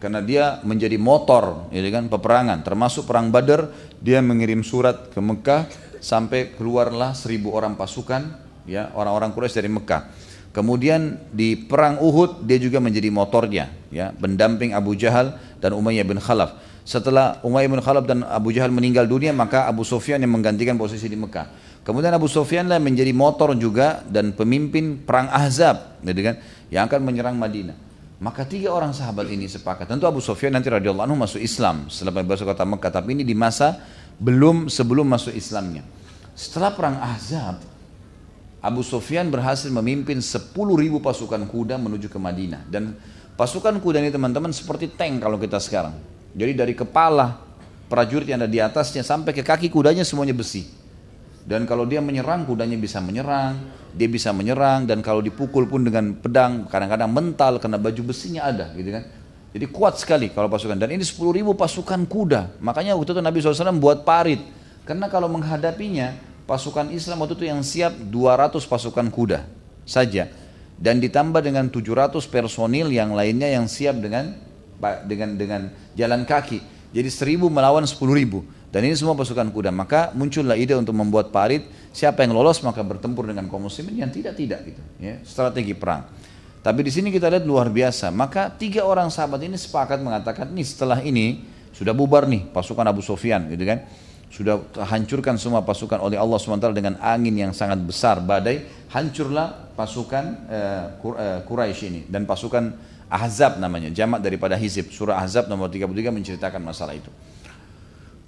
karena 0.00 0.20
dia 0.20 0.60
menjadi 0.60 1.00
motor 1.00 1.72
ya 1.72 1.80
kan 1.88 2.12
peperangan. 2.12 2.60
Termasuk 2.60 3.08
perang 3.08 3.32
Badar 3.32 3.72
dia 4.04 4.20
mengirim 4.20 4.60
surat 4.60 5.08
ke 5.08 5.20
Mekah 5.20 5.64
sampai 6.04 6.52
keluarlah 6.52 7.16
seribu 7.16 7.56
orang 7.56 7.72
pasukan 7.72 8.36
ya 8.68 8.92
orang-orang 8.92 9.32
Quraisy 9.32 9.64
dari 9.64 9.72
Mekah. 9.72 10.12
Kemudian 10.54 11.18
di 11.34 11.56
perang 11.56 11.98
Uhud 11.98 12.44
dia 12.46 12.60
juga 12.60 12.78
menjadi 12.78 13.10
motornya 13.10 13.72
ya 13.90 14.12
pendamping 14.14 14.76
Abu 14.76 14.92
Jahal 14.94 15.34
dan 15.58 15.72
Umayyah 15.72 16.04
bin 16.04 16.20
Khalaf. 16.20 16.60
Setelah 16.84 17.40
Umayyah 17.40 17.70
bin 17.72 17.80
Khalaf 17.80 18.04
dan 18.04 18.28
Abu 18.28 18.52
Jahal 18.52 18.68
meninggal 18.68 19.08
dunia, 19.08 19.32
maka 19.32 19.64
Abu 19.64 19.88
Sufyan 19.88 20.20
yang 20.20 20.36
menggantikan 20.36 20.76
posisi 20.76 21.08
di 21.08 21.16
Mekah. 21.16 21.48
Kemudian 21.84 22.16
Abu 22.16 22.26
Sufyan 22.32 22.64
lah 22.64 22.80
menjadi 22.80 23.12
motor 23.12 23.52
juga 23.54 24.00
dan 24.08 24.32
pemimpin 24.32 25.04
perang 25.04 25.28
Ahzab, 25.28 26.00
gitu 26.00 26.20
kan, 26.24 26.40
yang 26.72 26.88
akan 26.88 27.00
menyerang 27.04 27.36
Madinah. 27.36 27.76
Maka 28.24 28.48
tiga 28.48 28.72
orang 28.72 28.96
sahabat 28.96 29.28
ini 29.28 29.44
sepakat. 29.44 29.84
Tentu 29.84 30.08
Abu 30.08 30.24
Sufyan 30.24 30.56
nanti 30.56 30.72
radhiyallahu 30.72 31.04
anhu 31.04 31.20
masuk 31.20 31.44
Islam 31.44 31.92
setelah 31.92 32.24
masuk 32.24 32.48
kota 32.48 32.64
Mekah, 32.64 32.88
tapi 32.88 33.12
ini 33.12 33.20
di 33.20 33.36
masa 33.36 33.84
belum 34.16 34.72
sebelum 34.72 35.04
masuk 35.04 35.36
Islamnya. 35.36 35.84
Setelah 36.32 36.72
perang 36.72 36.96
Ahzab, 37.04 37.60
Abu 38.64 38.80
Sufyan 38.80 39.28
berhasil 39.28 39.68
memimpin 39.68 40.24
10 40.24 40.56
ribu 40.56 41.04
pasukan 41.04 41.44
kuda 41.44 41.76
menuju 41.76 42.08
ke 42.08 42.16
Madinah 42.16 42.64
dan 42.72 42.96
pasukan 43.36 43.76
kuda 43.76 44.00
ini 44.00 44.08
teman-teman 44.08 44.56
seperti 44.56 44.88
tank 44.96 45.20
kalau 45.20 45.36
kita 45.36 45.60
sekarang 45.60 45.92
jadi 46.32 46.56
dari 46.56 46.72
kepala 46.72 47.38
prajurit 47.86 48.26
yang 48.26 48.40
ada 48.40 48.50
di 48.50 48.58
atasnya 48.58 49.04
sampai 49.04 49.36
ke 49.36 49.44
kaki 49.44 49.68
kudanya 49.68 50.02
semuanya 50.02 50.32
besi. 50.32 50.83
Dan 51.44 51.68
kalau 51.68 51.84
dia 51.84 52.00
menyerang, 52.00 52.48
kudanya 52.48 52.80
bisa 52.80 53.04
menyerang, 53.04 53.60
dia 53.92 54.08
bisa 54.08 54.32
menyerang, 54.32 54.88
dan 54.88 55.04
kalau 55.04 55.20
dipukul 55.20 55.68
pun 55.68 55.84
dengan 55.84 56.16
pedang, 56.16 56.64
kadang-kadang 56.72 57.12
mental 57.12 57.60
karena 57.60 57.76
baju 57.76 58.00
besinya 58.08 58.48
ada, 58.48 58.72
gitu 58.72 58.90
kan. 58.96 59.04
Jadi 59.54 59.70
kuat 59.70 59.94
sekali 60.00 60.34
kalau 60.34 60.50
pasukan. 60.50 60.74
Dan 60.74 60.90
ini 60.90 61.06
10 61.06 61.30
ribu 61.30 61.54
pasukan 61.54 62.02
kuda. 62.10 62.58
Makanya 62.58 62.98
waktu 62.98 63.14
itu 63.14 63.22
Nabi 63.22 63.38
SAW 63.38 63.78
buat 63.78 64.02
parit. 64.02 64.42
Karena 64.82 65.06
kalau 65.06 65.30
menghadapinya, 65.30 66.10
pasukan 66.44 66.90
Islam 66.90 67.22
waktu 67.22 67.38
itu 67.38 67.46
yang 67.46 67.62
siap 67.62 67.94
200 67.94 68.50
pasukan 68.66 69.06
kuda 69.14 69.46
saja. 69.86 70.26
Dan 70.74 70.98
ditambah 70.98 71.38
dengan 71.38 71.70
700 71.70 72.26
personil 72.26 72.90
yang 72.90 73.14
lainnya 73.14 73.46
yang 73.46 73.70
siap 73.70 73.94
dengan 74.02 74.34
dengan 75.06 75.38
dengan 75.38 75.60
jalan 75.94 76.26
kaki. 76.26 76.58
Jadi 76.90 77.08
seribu 77.14 77.46
melawan 77.46 77.86
sepuluh 77.86 78.18
ribu. 78.18 78.42
Dan 78.74 78.90
ini 78.90 78.98
semua 78.98 79.14
pasukan 79.14 79.54
kuda. 79.54 79.70
Maka 79.70 80.10
muncullah 80.18 80.58
ide 80.58 80.74
untuk 80.74 80.98
membuat 80.98 81.30
parit. 81.30 81.62
Siapa 81.94 82.26
yang 82.26 82.34
lolos 82.34 82.58
maka 82.66 82.82
bertempur 82.82 83.22
dengan 83.22 83.46
kaum 83.46 83.70
muslimin. 83.70 84.02
Yang 84.02 84.18
tidak 84.18 84.34
tidak 84.34 84.60
gitu. 84.66 84.82
Ya, 84.98 85.22
strategi 85.22 85.78
perang. 85.78 86.10
Tapi 86.58 86.82
di 86.82 86.90
sini 86.90 87.14
kita 87.14 87.30
lihat 87.30 87.46
luar 87.46 87.70
biasa. 87.70 88.10
Maka 88.10 88.50
tiga 88.50 88.82
orang 88.82 89.14
sahabat 89.14 89.46
ini 89.46 89.54
sepakat 89.54 90.02
mengatakan 90.02 90.50
ini 90.50 90.66
setelah 90.66 90.98
ini 91.06 91.46
sudah 91.70 91.94
bubar 91.94 92.26
nih 92.26 92.50
pasukan 92.50 92.82
Abu 92.82 92.98
Sofyan 92.98 93.46
gitu 93.46 93.62
kan. 93.62 93.86
Sudah 94.34 94.58
hancurkan 94.90 95.38
semua 95.38 95.62
pasukan 95.62 96.02
oleh 96.02 96.18
Allah 96.18 96.34
SWT 96.34 96.74
dengan 96.74 96.98
angin 96.98 97.38
yang 97.38 97.54
sangat 97.54 97.78
besar 97.78 98.18
badai. 98.18 98.66
Hancurlah 98.90 99.70
pasukan 99.78 100.24
uh, 100.50 101.42
Quraisy 101.46 101.82
ini 101.86 102.00
dan 102.10 102.26
pasukan 102.26 102.74
Ahzab 103.06 103.62
namanya, 103.62 103.94
jamak 103.94 104.18
daripada 104.18 104.58
Hizib. 104.58 104.90
Surah 104.90 105.22
Ahzab 105.22 105.46
nomor 105.46 105.70
33 105.70 106.10
menceritakan 106.10 106.58
masalah 106.58 106.98
itu. 106.98 107.14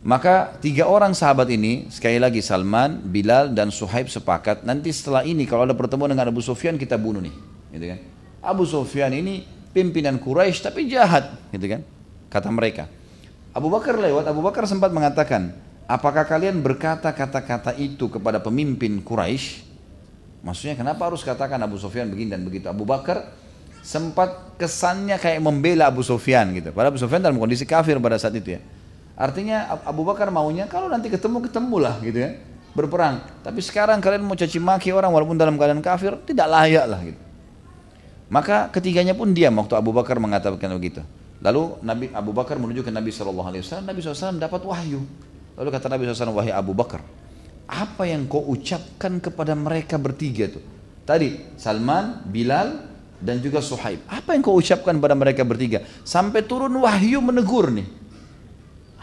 Maka 0.06 0.54
tiga 0.62 0.86
orang 0.86 1.18
sahabat 1.18 1.50
ini, 1.50 1.90
sekali 1.90 2.22
lagi 2.22 2.38
Salman, 2.38 3.02
Bilal, 3.10 3.50
dan 3.50 3.74
Suhaib 3.74 4.06
sepakat, 4.06 4.62
nanti 4.62 4.94
setelah 4.94 5.26
ini 5.26 5.50
kalau 5.50 5.66
ada 5.66 5.74
pertemuan 5.74 6.06
dengan 6.06 6.30
Abu 6.30 6.38
Sufyan 6.38 6.78
kita 6.78 6.94
bunuh 6.94 7.18
nih. 7.18 7.34
Gitu 7.74 7.86
kan? 7.90 7.98
Abu 8.38 8.62
Sufyan 8.62 9.10
ini 9.10 9.42
pimpinan 9.74 10.22
Quraisy 10.22 10.62
tapi 10.62 10.86
jahat, 10.86 11.34
gitu 11.50 11.66
kan? 11.66 11.82
Kata 12.30 12.54
mereka. 12.54 12.86
Abu 13.50 13.66
Bakar 13.66 13.98
lewat, 13.98 14.30
Abu 14.30 14.46
Bakar 14.46 14.70
sempat 14.70 14.94
mengatakan, 14.94 15.58
apakah 15.90 16.22
kalian 16.22 16.62
berkata 16.62 17.10
kata-kata 17.10 17.74
itu 17.74 18.06
kepada 18.06 18.38
pemimpin 18.38 19.02
Quraisy? 19.02 19.66
Maksudnya 20.46 20.78
kenapa 20.78 21.10
harus 21.10 21.26
katakan 21.26 21.58
Abu 21.58 21.82
Sufyan 21.82 22.06
begini 22.06 22.30
dan 22.30 22.46
begitu? 22.46 22.70
Abu 22.70 22.86
Bakar 22.86 23.34
sempat 23.82 24.54
kesannya 24.54 25.18
kayak 25.18 25.42
membela 25.42 25.90
Abu 25.90 26.06
Sufyan 26.06 26.54
gitu. 26.54 26.70
Padahal 26.70 26.94
Abu 26.94 27.02
Sufyan 27.02 27.26
dalam 27.26 27.42
kondisi 27.42 27.66
kafir 27.66 27.98
pada 27.98 28.22
saat 28.22 28.38
itu 28.38 28.54
ya. 28.54 28.62
Artinya 29.16 29.80
Abu 29.82 30.04
Bakar 30.04 30.28
maunya 30.28 30.68
kalau 30.68 30.92
nanti 30.92 31.08
ketemu 31.08 31.40
ketemulah 31.48 31.96
gitu 32.04 32.20
ya 32.20 32.36
berperang. 32.76 33.24
Tapi 33.40 33.64
sekarang 33.64 34.04
kalian 34.04 34.20
mau 34.20 34.36
caci 34.36 34.60
maki 34.60 34.92
orang 34.92 35.08
walaupun 35.08 35.40
dalam 35.40 35.56
keadaan 35.56 35.80
kafir 35.80 36.12
tidak 36.28 36.46
layak 36.52 36.84
lah 36.84 37.00
gitu. 37.00 37.20
Maka 38.28 38.68
ketiganya 38.68 39.16
pun 39.16 39.32
diam 39.32 39.56
waktu 39.56 39.72
Abu 39.72 39.96
Bakar 39.96 40.20
mengatakan 40.20 40.76
begitu. 40.76 41.00
Lalu 41.40 41.80
Nabi 41.80 42.06
Abu 42.12 42.36
Bakar 42.36 42.60
menuju 42.60 42.84
ke 42.84 42.92
Nabi 42.92 43.08
Shallallahu 43.08 43.48
Alaihi 43.48 43.62
Wasallam. 43.64 43.86
Nabi 43.88 44.00
SAW 44.04 44.36
dapat 44.36 44.60
wahyu. 44.66 45.00
Lalu 45.56 45.68
kata 45.72 45.88
Nabi 45.88 46.04
SAW, 46.12 46.36
wahai 46.36 46.52
Abu 46.52 46.76
Bakar, 46.76 47.00
apa 47.64 48.04
yang 48.04 48.28
kau 48.28 48.44
ucapkan 48.44 49.16
kepada 49.24 49.56
mereka 49.56 49.96
bertiga 49.96 50.52
tuh? 50.52 50.60
Tadi 51.08 51.56
Salman, 51.56 52.28
Bilal, 52.28 52.76
dan 53.22 53.40
juga 53.40 53.64
Suhaib. 53.64 54.04
Apa 54.04 54.36
yang 54.36 54.44
kau 54.44 54.58
ucapkan 54.58 54.92
pada 55.00 55.16
mereka 55.16 55.46
bertiga? 55.48 55.80
Sampai 56.04 56.44
turun 56.44 56.76
wahyu 56.76 57.24
menegur 57.24 57.72
nih. 57.72 57.88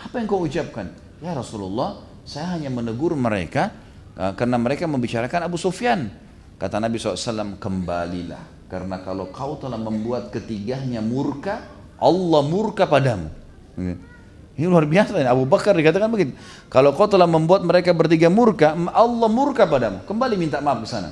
Apa 0.04 0.20
yang 0.20 0.28
kau 0.28 0.44
ucapkan? 0.44 0.92
Ya 1.24 1.32
Rasulullah, 1.32 2.04
saya 2.28 2.60
hanya 2.60 2.68
menegur 2.68 3.16
mereka 3.16 3.72
uh, 4.20 4.36
karena 4.36 4.60
mereka 4.60 4.84
membicarakan 4.84 5.48
Abu 5.48 5.56
Sufyan. 5.56 6.12
Kata 6.60 6.80
Nabi 6.80 7.00
SAW, 7.00 7.60
kembalilah. 7.60 8.68
Karena 8.68 9.00
kalau 9.00 9.32
kau 9.32 9.56
telah 9.56 9.80
membuat 9.80 10.34
ketiganya 10.34 11.00
murka, 11.00 11.64
Allah 12.00 12.42
murka 12.44 12.84
padamu. 12.84 13.32
Ini 14.54 14.70
luar 14.70 14.86
biasa. 14.86 15.18
Abu 15.26 15.50
Bakar 15.50 15.74
dikatakan 15.74 16.10
begitu. 16.12 16.38
Kalau 16.70 16.94
kau 16.94 17.10
telah 17.10 17.26
membuat 17.26 17.66
mereka 17.66 17.90
bertiga 17.96 18.30
murka, 18.30 18.76
Allah 18.94 19.30
murka 19.32 19.66
padamu. 19.66 20.06
Kembali 20.06 20.36
minta 20.38 20.62
maaf 20.62 20.86
ke 20.86 20.88
sana. 20.90 21.10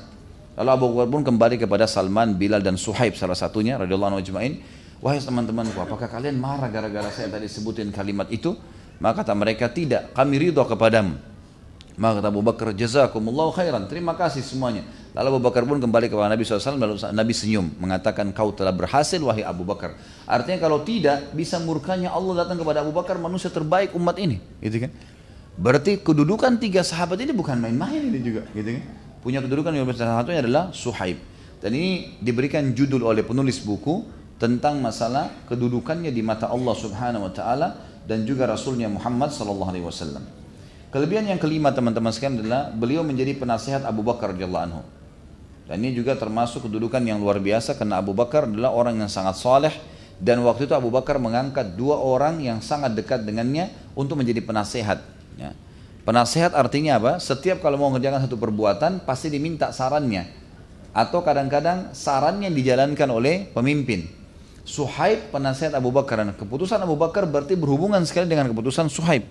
Lalu 0.60 0.70
Abu 0.70 0.86
Bakar 0.94 1.10
pun 1.10 1.22
kembali 1.26 1.56
kepada 1.58 1.86
Salman, 1.90 2.38
Bilal 2.38 2.62
dan 2.62 2.78
Suhaib 2.78 3.18
salah 3.18 3.38
satunya 3.38 3.80
radhiyallahu 3.82 4.20
anhu. 4.20 4.62
Wahai 5.02 5.18
teman-temanku, 5.18 5.82
apakah 5.82 6.06
kalian 6.06 6.38
marah 6.38 6.70
gara-gara 6.70 7.10
saya 7.10 7.34
tadi 7.34 7.50
sebutin 7.50 7.90
kalimat 7.90 8.30
itu? 8.30 8.54
Maka 9.02 9.26
kata 9.26 9.34
mereka 9.34 9.66
tidak, 9.68 10.14
kami 10.14 10.38
ridho 10.38 10.62
kepadamu. 10.62 11.18
Maka 11.98 12.22
kata 12.22 12.28
Abu 12.30 12.42
Bakar, 12.46 12.68
jazakumullah 12.78 13.50
khairan, 13.52 13.90
terima 13.90 14.14
kasih 14.14 14.46
semuanya. 14.46 14.86
Lalu 15.18 15.28
Abu 15.36 15.42
Bakar 15.42 15.66
pun 15.66 15.82
kembali 15.82 16.08
kepada 16.08 16.30
Nabi 16.30 16.46
SAW, 16.46 16.78
lalu 16.78 16.96
Nabi 17.02 17.34
senyum, 17.34 17.68
mengatakan 17.82 18.30
kau 18.32 18.54
telah 18.54 18.72
berhasil 18.72 19.20
wahai 19.20 19.42
Abu 19.42 19.66
Bakar. 19.66 19.98
Artinya 20.30 20.62
kalau 20.62 20.86
tidak, 20.86 21.34
bisa 21.34 21.58
murkanya 21.58 22.14
Allah 22.14 22.46
datang 22.46 22.62
kepada 22.62 22.86
Abu 22.86 22.94
Bakar, 22.94 23.18
manusia 23.18 23.50
terbaik 23.50 23.92
umat 23.98 24.22
ini. 24.22 24.38
Gitu 24.62 24.86
kan? 24.88 24.94
Berarti 25.58 26.00
kedudukan 26.00 26.62
tiga 26.62 26.86
sahabat 26.86 27.20
ini 27.20 27.36
bukan 27.36 27.60
main-main 27.60 28.00
ini 28.00 28.22
juga. 28.24 28.48
Gitu 28.56 28.80
kan? 28.80 28.84
punya 29.22 29.40
kedudukan 29.40 29.72
yang 29.72 29.86
salah 29.94 30.26
satunya 30.26 30.42
adalah 30.42 30.74
Suhaib. 30.74 31.18
Dan 31.62 31.78
ini 31.78 32.18
diberikan 32.18 32.66
judul 32.74 33.06
oleh 33.06 33.22
penulis 33.22 33.62
buku 33.62 34.02
tentang 34.42 34.82
masalah 34.82 35.30
kedudukannya 35.46 36.10
di 36.10 36.26
mata 36.26 36.50
Allah 36.50 36.74
Subhanahu 36.74 37.30
wa 37.30 37.32
taala 37.32 37.68
dan 38.06 38.26
juga 38.26 38.50
Rasulnya 38.50 38.90
Muhammad 38.90 39.34
sallallahu 39.34 39.72
alaihi 39.72 39.86
wasallam. 39.86 40.24
Kelebihan 40.92 41.24
yang 41.30 41.40
kelima 41.40 41.72
teman-teman 41.72 42.12
sekalian 42.12 42.44
adalah 42.44 42.68
beliau 42.74 43.02
menjadi 43.02 43.32
penasihat 43.40 43.88
Abu 43.88 44.04
Bakar 44.04 44.36
radhiyallahu 44.36 44.66
anhu. 44.68 44.84
Dan 45.72 45.80
ini 45.88 45.96
juga 45.96 46.20
termasuk 46.20 46.68
kedudukan 46.68 47.00
yang 47.00 47.24
luar 47.24 47.40
biasa 47.40 47.80
karena 47.80 48.04
Abu 48.04 48.12
Bakar 48.12 48.44
adalah 48.44 48.76
orang 48.76 49.00
yang 49.00 49.08
sangat 49.08 49.40
soleh 49.40 49.72
dan 50.22 50.38
waktu 50.46 50.70
itu 50.70 50.78
Abu 50.78 50.94
Bakar 50.94 51.18
mengangkat 51.18 51.74
dua 51.74 51.98
orang 51.98 52.38
yang 52.46 52.62
sangat 52.62 52.94
dekat 52.94 53.26
dengannya 53.26 53.74
untuk 53.98 54.22
menjadi 54.22 54.46
penasehat. 54.46 55.02
Ya. 55.34 55.58
Penasehat 56.06 56.54
artinya 56.54 57.02
apa? 57.02 57.18
Setiap 57.18 57.58
kalau 57.66 57.82
mau 57.82 57.90
mengerjakan 57.90 58.30
satu 58.30 58.38
perbuatan 58.38 59.02
pasti 59.02 59.34
diminta 59.34 59.74
sarannya. 59.74 60.30
Atau 60.94 61.26
kadang-kadang 61.26 61.98
sarannya 61.98 62.54
dijalankan 62.54 63.10
oleh 63.10 63.50
pemimpin. 63.50 64.21
Suhaib 64.62 65.34
penasehat 65.34 65.74
Abu 65.74 65.90
Bakar. 65.90 66.22
Dan 66.22 66.34
keputusan 66.38 66.78
Abu 66.82 66.94
Bakar 66.98 67.26
berarti 67.26 67.58
berhubungan 67.58 68.02
sekali 68.06 68.30
dengan 68.30 68.50
keputusan 68.50 68.88
Suhaib. 68.88 69.26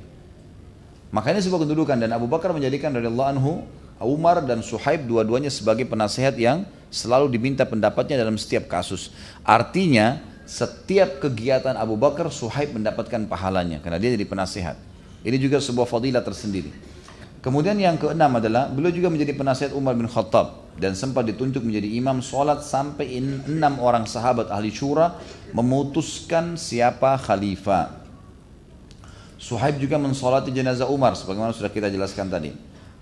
Makanya 1.11 1.43
sebuah 1.43 1.66
kedudukan 1.66 1.98
dan 1.98 2.15
Abu 2.15 2.31
Bakar 2.31 2.55
menjadikan 2.55 2.94
dari 2.94 3.11
Allah 3.11 3.35
anhu 3.35 3.66
Umar 3.98 4.40
dan 4.47 4.62
Suhaib 4.62 5.05
dua-duanya 5.05 5.51
sebagai 5.51 5.85
penasehat 5.85 6.39
yang 6.39 6.62
selalu 6.89 7.35
diminta 7.35 7.66
pendapatnya 7.66 8.16
dalam 8.16 8.39
setiap 8.39 8.70
kasus. 8.70 9.11
Artinya 9.43 10.23
setiap 10.47 11.23
kegiatan 11.23 11.74
Abu 11.78 11.94
Bakar 11.94 12.31
Suhaib 12.31 12.74
mendapatkan 12.74 13.27
pahalanya 13.27 13.78
karena 13.82 13.98
dia 13.98 14.15
jadi 14.15 14.27
penasehat. 14.27 14.78
Ini 15.20 15.36
juga 15.36 15.61
sebuah 15.61 15.85
fadilah 15.85 16.24
tersendiri. 16.24 16.89
Kemudian 17.40 17.80
yang 17.80 17.96
keenam 17.96 18.36
adalah 18.36 18.68
beliau 18.68 18.92
juga 18.92 19.08
menjadi 19.08 19.32
penasihat 19.32 19.72
Umar 19.72 19.96
bin 19.96 20.04
Khattab 20.04 20.76
dan 20.76 20.92
sempat 20.92 21.24
ditunjuk 21.24 21.64
menjadi 21.64 21.88
imam 21.96 22.20
sholat 22.20 22.60
sampai 22.60 23.16
enam 23.48 23.80
orang 23.80 24.04
sahabat 24.04 24.52
ahli 24.52 24.68
syura 24.68 25.16
memutuskan 25.56 26.60
siapa 26.60 27.16
khalifah. 27.16 27.96
Suhaib 29.40 29.80
juga 29.80 29.96
mensolati 29.96 30.52
jenazah 30.52 30.84
Umar 30.92 31.16
sebagaimana 31.16 31.56
sudah 31.56 31.72
kita 31.72 31.88
jelaskan 31.88 32.28
tadi. 32.28 32.52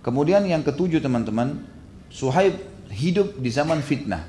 Kemudian 0.06 0.46
yang 0.46 0.62
ketujuh 0.62 1.02
teman-teman, 1.02 1.66
Suhaib 2.06 2.62
hidup 2.94 3.42
di 3.42 3.50
zaman 3.50 3.82
fitnah. 3.82 4.22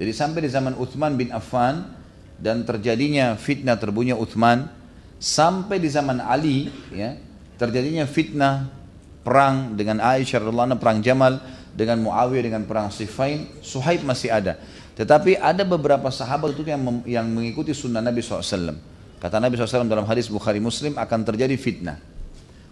Jadi 0.00 0.16
sampai 0.16 0.48
di 0.48 0.50
zaman 0.50 0.80
Uthman 0.80 1.20
bin 1.20 1.28
Affan 1.28 1.92
dan 2.40 2.64
terjadinya 2.64 3.36
fitnah 3.36 3.76
terbunuhnya 3.76 4.16
Uthman 4.16 4.72
sampai 5.20 5.76
di 5.76 5.92
zaman 5.92 6.24
Ali 6.24 6.72
ya 6.88 7.20
terjadinya 7.60 8.08
fitnah 8.08 8.79
perang 9.20 9.76
dengan 9.76 10.00
Aisyah 10.00 10.44
radhiallahu 10.44 10.80
perang 10.80 11.04
Jamal 11.04 11.40
dengan 11.76 12.00
Muawiyah 12.02 12.44
dengan 12.50 12.62
perang 12.66 12.88
Siffin 12.90 13.46
Suhaib 13.60 14.02
masih 14.04 14.32
ada. 14.32 14.58
Tetapi 14.96 15.40
ada 15.40 15.64
beberapa 15.64 16.12
sahabat 16.12 16.52
itu 16.52 16.66
yang 16.66 16.82
yang 17.08 17.26
mengikuti 17.28 17.72
sunnah 17.72 18.04
Nabi 18.04 18.20
SAW 18.20 18.76
kata 19.20 19.36
Nabi 19.36 19.56
SAW 19.56 19.88
dalam 19.88 20.08
hadis 20.08 20.32
Bukhari 20.32 20.58
Muslim 20.58 20.96
akan 20.96 21.20
terjadi 21.24 21.56
fitnah. 21.60 22.00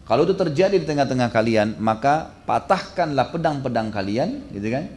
Kalau 0.09 0.25
itu 0.25 0.33
terjadi 0.33 0.81
di 0.81 0.89
tengah-tengah 0.89 1.29
kalian 1.29 1.77
maka 1.77 2.33
patahkanlah 2.49 3.29
pedang-pedang 3.29 3.93
kalian 3.93 4.49
gitu 4.57 4.69
kan? 4.73 4.89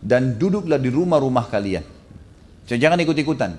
Dan 0.00 0.38
duduklah 0.38 0.78
di 0.78 0.88
rumah-rumah 0.88 1.50
kalian. 1.50 1.84
Jangan 2.64 2.96
ikut-ikutan. 3.02 3.58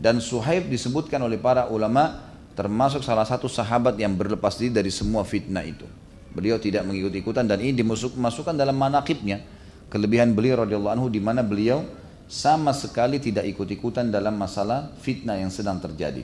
Dan 0.00 0.20
Suhaib 0.20 0.68
disebutkan 0.68 1.20
oleh 1.20 1.40
para 1.40 1.68
ulama 1.68 2.28
termasuk 2.56 3.00
salah 3.00 3.24
satu 3.24 3.48
sahabat 3.48 3.96
yang 3.96 4.12
berlepas 4.16 4.56
diri 4.56 4.72
dari 4.72 4.92
semua 4.92 5.24
fitnah 5.24 5.64
itu. 5.64 5.88
Beliau 6.30 6.62
tidak 6.62 6.86
mengikut-ikutan 6.86 7.46
dan 7.46 7.58
ini 7.58 7.74
dimasukkan 7.74 8.54
dalam 8.54 8.78
manakibnya. 8.78 9.42
Kelebihan 9.90 10.34
beliau 10.38 10.62
radhiyallahu 10.62 10.94
anhu 10.94 11.06
di 11.10 11.18
mana 11.18 11.42
beliau 11.42 11.82
sama 12.30 12.70
sekali 12.70 13.18
tidak 13.18 13.42
ikut-ikutan 13.50 14.06
dalam 14.06 14.38
masalah 14.38 14.94
fitnah 15.02 15.34
yang 15.34 15.50
sedang 15.50 15.82
terjadi. 15.82 16.22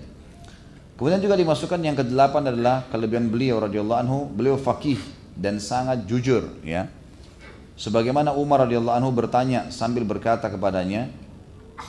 Kemudian 0.94 1.18
juga 1.18 1.34
dimasukkan 1.34 1.82
yang 1.82 1.98
kedelapan 1.98 2.54
adalah 2.54 2.86
kelebihan 2.88 3.26
beliau 3.28 3.60
radhiyallahu 3.60 4.00
anhu, 4.00 4.18
beliau 4.30 4.54
fakih 4.54 4.96
dan 5.34 5.58
sangat 5.58 6.06
jujur 6.06 6.46
ya. 6.62 6.88
Sebagaimana 7.76 8.32
Umar 8.32 8.64
radhiyallahu 8.64 8.96
anhu 8.96 9.12
bertanya 9.12 9.68
sambil 9.68 10.08
berkata 10.08 10.48
kepadanya, 10.48 11.12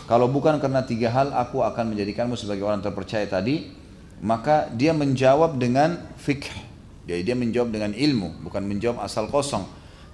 kalau 0.04 0.28
bukan 0.28 0.60
karena 0.60 0.84
tiga 0.84 1.08
hal 1.08 1.32
aku 1.32 1.64
akan 1.64 1.96
menjadikanmu 1.96 2.36
sebagai 2.36 2.68
orang 2.68 2.84
terpercaya 2.84 3.24
tadi, 3.24 3.72
maka 4.20 4.68
dia 4.76 4.92
menjawab 4.92 5.56
dengan 5.56 5.96
fikih. 6.20 6.67
Jadi 7.08 7.22
dia 7.24 7.36
menjawab 7.40 7.72
dengan 7.72 7.96
ilmu, 7.96 8.44
bukan 8.44 8.68
menjawab 8.68 9.00
asal 9.00 9.32
kosong. 9.32 9.64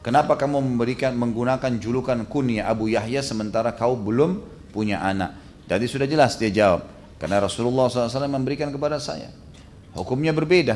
Kenapa 0.06 0.38
kamu 0.38 0.62
memberikan 0.62 1.18
menggunakan 1.18 1.82
julukan 1.82 2.28
kunyah 2.30 2.70
Abu 2.70 2.94
Yahya 2.94 3.26
sementara 3.26 3.74
kau 3.74 3.98
belum 3.98 4.46
punya 4.70 5.02
anak? 5.02 5.34
Jadi 5.66 5.90
sudah 5.90 6.06
jelas 6.06 6.38
dia 6.38 6.54
jawab. 6.54 6.86
Karena 7.18 7.40
Rasulullah 7.40 7.88
SAW 7.88 8.28
memberikan 8.30 8.70
kepada 8.70 9.00
saya. 9.00 9.32
Hukumnya 9.96 10.36
berbeda. 10.36 10.76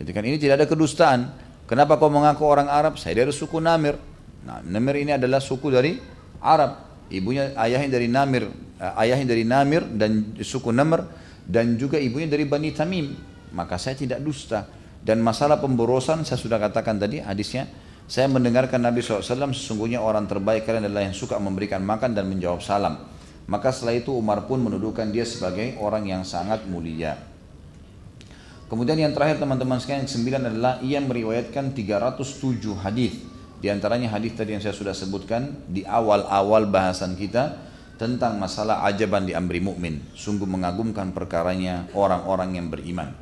Jadi 0.00 0.10
kan 0.10 0.24
ini 0.24 0.40
tidak 0.40 0.64
ada 0.64 0.66
kedustaan. 0.66 1.30
Kenapa 1.68 2.00
kau 2.00 2.08
mengaku 2.08 2.42
orang 2.48 2.66
Arab? 2.66 2.96
Saya 2.96 3.22
dari 3.22 3.30
suku 3.30 3.60
Namir. 3.60 4.00
Nah, 4.42 4.64
Namir 4.66 4.98
ini 4.98 5.14
adalah 5.14 5.38
suku 5.38 5.68
dari 5.68 6.00
Arab 6.42 6.92
ibunya 7.12 7.52
ayahnya 7.60 7.92
dari 7.92 8.08
Namir, 8.08 8.48
eh, 8.80 9.02
ayahnya 9.04 9.36
dari 9.36 9.44
Namir 9.44 9.84
dan 9.84 10.32
suku 10.40 10.72
Namr 10.72 11.06
dan 11.44 11.76
juga 11.76 12.00
ibunya 12.00 12.26
dari 12.26 12.48
Bani 12.48 12.72
Tamim. 12.72 13.12
Maka 13.52 13.76
saya 13.76 13.94
tidak 13.94 14.24
dusta. 14.24 14.64
Dan 15.02 15.18
masalah 15.18 15.58
pemborosan 15.58 16.22
saya 16.22 16.38
sudah 16.38 16.62
katakan 16.62 16.96
tadi 16.96 17.18
hadisnya. 17.18 17.66
Saya 18.06 18.28
mendengarkan 18.28 18.82
Nabi 18.82 19.02
SAW 19.02 19.54
sesungguhnya 19.54 20.02
orang 20.02 20.26
terbaik 20.30 20.68
kalian 20.68 20.86
adalah 20.86 21.06
yang 21.06 21.16
suka 21.16 21.38
memberikan 21.38 21.82
makan 21.82 22.14
dan 22.14 22.30
menjawab 22.30 22.62
salam. 22.62 23.08
Maka 23.50 23.74
setelah 23.74 23.98
itu 23.98 24.14
Umar 24.14 24.46
pun 24.46 24.62
menuduhkan 24.62 25.10
dia 25.10 25.26
sebagai 25.26 25.74
orang 25.80 26.06
yang 26.06 26.22
sangat 26.22 26.62
mulia. 26.70 27.18
Kemudian 28.70 28.96
yang 28.96 29.12
terakhir 29.12 29.42
teman-teman 29.42 29.80
sekalian 29.82 30.06
yang 30.06 30.12
sembilan 30.12 30.42
adalah 30.48 30.74
ia 30.80 30.98
meriwayatkan 31.02 31.76
307 31.76 32.84
hadis 32.84 33.32
di 33.62 33.70
antaranya 33.70 34.10
hadis 34.10 34.34
tadi 34.34 34.58
yang 34.58 34.62
saya 34.64 34.74
sudah 34.74 34.90
sebutkan 34.90 35.70
di 35.70 35.86
awal-awal 35.86 36.66
bahasan 36.66 37.14
kita 37.14 37.62
tentang 37.94 38.34
masalah 38.34 38.82
ajaban 38.90 39.22
di 39.22 39.38
amri 39.38 39.62
mukmin. 39.62 40.02
Sungguh 40.18 40.50
mengagumkan 40.50 41.14
perkaranya 41.14 41.86
orang-orang 41.94 42.58
yang 42.58 42.66
beriman. 42.74 43.14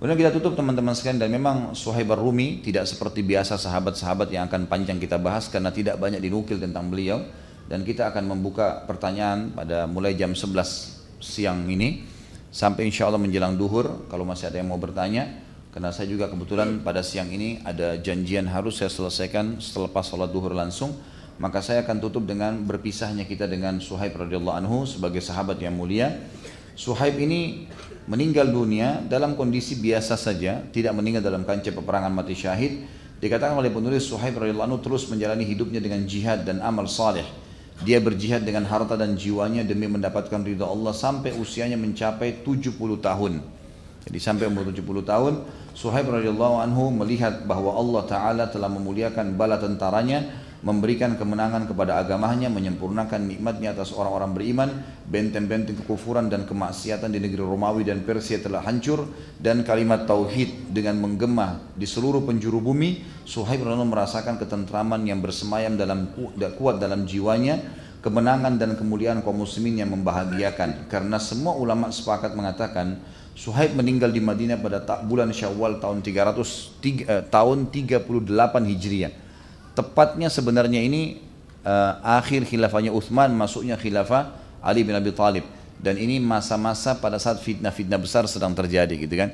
Kemudian 0.00 0.16
kita 0.16 0.32
tutup 0.32 0.56
teman-teman 0.56 0.96
sekalian 0.96 1.20
dan 1.20 1.28
memang 1.28 1.76
Suhaib 1.76 2.08
Rumi 2.16 2.64
tidak 2.64 2.88
seperti 2.88 3.20
biasa 3.20 3.60
sahabat-sahabat 3.60 4.32
yang 4.32 4.48
akan 4.48 4.64
panjang 4.64 4.96
kita 4.96 5.20
bahas 5.20 5.52
karena 5.52 5.68
tidak 5.68 6.00
banyak 6.00 6.24
dinukil 6.24 6.56
tentang 6.56 6.88
beliau. 6.88 7.20
Dan 7.68 7.84
kita 7.84 8.08
akan 8.08 8.32
membuka 8.32 8.88
pertanyaan 8.88 9.52
pada 9.52 9.84
mulai 9.84 10.16
jam 10.16 10.32
11 10.32 11.20
siang 11.20 11.68
ini 11.68 12.08
sampai 12.48 12.88
insya 12.88 13.12
Allah 13.12 13.20
menjelang 13.20 13.60
duhur 13.60 14.08
kalau 14.08 14.24
masih 14.24 14.48
ada 14.48 14.64
yang 14.64 14.72
mau 14.72 14.80
bertanya. 14.80 15.36
Karena 15.68 15.92
saya 15.92 16.08
juga 16.08 16.32
kebetulan 16.32 16.80
pada 16.80 17.04
siang 17.04 17.28
ini 17.28 17.60
ada 17.60 18.00
janjian 18.00 18.48
harus 18.48 18.80
saya 18.80 18.88
selesaikan 18.88 19.60
setelah 19.60 19.92
sholat 20.00 20.32
duhur 20.32 20.56
langsung. 20.56 20.96
Maka 21.36 21.60
saya 21.60 21.84
akan 21.84 22.00
tutup 22.00 22.24
dengan 22.24 22.56
berpisahnya 22.64 23.28
kita 23.28 23.44
dengan 23.44 23.76
Suhaib 23.84 24.16
radhiyallahu 24.16 24.64
anhu 24.64 24.88
sebagai 24.88 25.20
sahabat 25.20 25.60
yang 25.60 25.76
mulia. 25.76 26.24
Suhaib 26.72 27.20
ini 27.20 27.68
meninggal 28.10 28.50
dunia 28.50 29.06
dalam 29.06 29.38
kondisi 29.38 29.78
biasa 29.78 30.18
saja 30.18 30.66
tidak 30.74 30.98
meninggal 30.98 31.22
dalam 31.22 31.46
kancah 31.46 31.70
peperangan 31.70 32.10
mati 32.10 32.34
syahid 32.34 32.82
dikatakan 33.22 33.54
oleh 33.54 33.70
penulis 33.70 34.10
Suhaib 34.10 34.34
radhiyallahu 34.34 34.82
terus 34.82 35.06
menjalani 35.06 35.46
hidupnya 35.46 35.78
dengan 35.78 36.02
jihad 36.02 36.42
dan 36.42 36.58
amal 36.58 36.90
saleh. 36.90 37.22
Dia 37.80 38.02
berjihad 38.02 38.44
dengan 38.44 38.66
harta 38.68 38.98
dan 38.98 39.14
jiwanya 39.16 39.64
demi 39.64 39.88
mendapatkan 39.88 40.42
ridha 40.42 40.66
Allah 40.66 40.92
sampai 40.92 41.32
usianya 41.38 41.78
mencapai 41.78 42.42
70 42.44 42.76
tahun. 43.00 43.40
Jadi 44.04 44.18
sampai 44.20 44.50
umur 44.50 44.68
70 44.68 45.06
tahun, 45.06 45.34
Suhaib 45.72 46.10
radhiyallahu 46.10 46.60
anhu 46.60 46.92
melihat 46.92 47.46
bahwa 47.46 47.72
Allah 47.78 48.02
Ta'ala 48.04 48.44
telah 48.52 48.68
memuliakan 48.68 49.38
bala 49.38 49.56
tentaranya, 49.56 50.28
memberikan 50.60 51.16
kemenangan 51.16 51.64
kepada 51.64 52.04
agamanya, 52.04 52.52
menyempurnakan 52.52 53.24
nikmatnya 53.24 53.72
atas 53.72 53.96
orang-orang 53.96 54.36
beriman, 54.36 54.68
benteng-benteng 55.08 55.80
kekufuran 55.80 56.28
dan 56.28 56.44
kemaksiatan 56.44 57.08
di 57.08 57.16
negeri 57.16 57.40
Romawi 57.40 57.88
dan 57.88 58.04
Persia 58.04 58.36
telah 58.44 58.60
hancur, 58.60 59.08
dan 59.40 59.64
kalimat 59.64 60.04
tauhid 60.04 60.68
dengan 60.68 61.00
menggema 61.00 61.64
di 61.72 61.88
seluruh 61.88 62.20
penjuru 62.28 62.60
bumi, 62.60 63.00
Suhaib 63.24 63.64
radhiyallahu 63.64 63.88
merasakan 63.88 64.36
ketentraman 64.36 65.00
yang 65.08 65.24
bersemayam 65.24 65.80
dalam 65.80 66.12
kuat 66.60 66.76
dalam 66.76 67.08
jiwanya, 67.08 67.56
kemenangan 68.04 68.60
dan 68.60 68.76
kemuliaan 68.76 69.24
kaum 69.24 69.40
muslimin 69.40 69.80
yang 69.80 69.92
membahagiakan. 69.96 70.92
Karena 70.92 71.16
semua 71.16 71.56
ulama 71.56 71.88
sepakat 71.88 72.36
mengatakan, 72.36 73.00
Suhaib 73.32 73.72
meninggal 73.72 74.12
di 74.12 74.20
Madinah 74.20 74.60
pada 74.60 74.84
bulan 75.00 75.32
Syawal 75.32 75.80
tahun 75.80 76.04
300 76.04 76.36
eh, 76.84 77.24
tahun 77.32 77.72
38 77.72 78.04
Hijriah. 78.68 79.29
Tepatnya 79.74 80.28
sebenarnya 80.28 80.80
ini 80.82 81.20
eh, 81.62 81.92
akhir 82.02 82.46
khilafahnya 82.46 82.90
Uthman, 82.90 83.32
masuknya 83.34 83.78
khilafah 83.78 84.34
Ali 84.60 84.84
bin 84.84 84.96
Abi 84.96 85.14
Thalib. 85.14 85.46
Dan 85.80 85.96
ini 85.96 86.20
masa-masa 86.20 87.00
pada 87.00 87.16
saat 87.16 87.40
fitnah-fitnah 87.40 87.96
besar 87.96 88.28
sedang 88.28 88.52
terjadi 88.52 89.00
gitu 89.00 89.16
kan. 89.16 89.32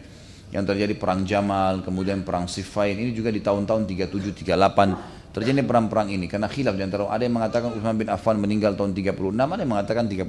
Yang 0.55 0.65
terjadi 0.71 0.95
perang 0.95 1.27
Jamal, 1.27 1.83
kemudian 1.83 2.23
perang 2.23 2.47
Siffin, 2.47 2.95
ini 2.95 3.11
juga 3.11 3.35
di 3.35 3.43
tahun-tahun 3.43 3.83
37 3.83 4.47
38 4.47 5.17
terjadi 5.37 5.69
perang-perang 5.69 6.09
ini 6.09 6.33
karena 6.33 6.49
khilaf 6.49 6.73
di 6.73 6.81
antara 6.81 7.13
ada 7.13 7.21
yang 7.21 7.37
mengatakan 7.37 7.69
Uthman 7.77 8.01
bin 8.01 8.09
Affan 8.09 8.41
meninggal 8.41 8.73
tahun 8.73 8.97
36, 8.97 9.37
ada 9.37 9.61
yang 9.61 9.69
mengatakan 9.69 10.09
37 10.09 10.25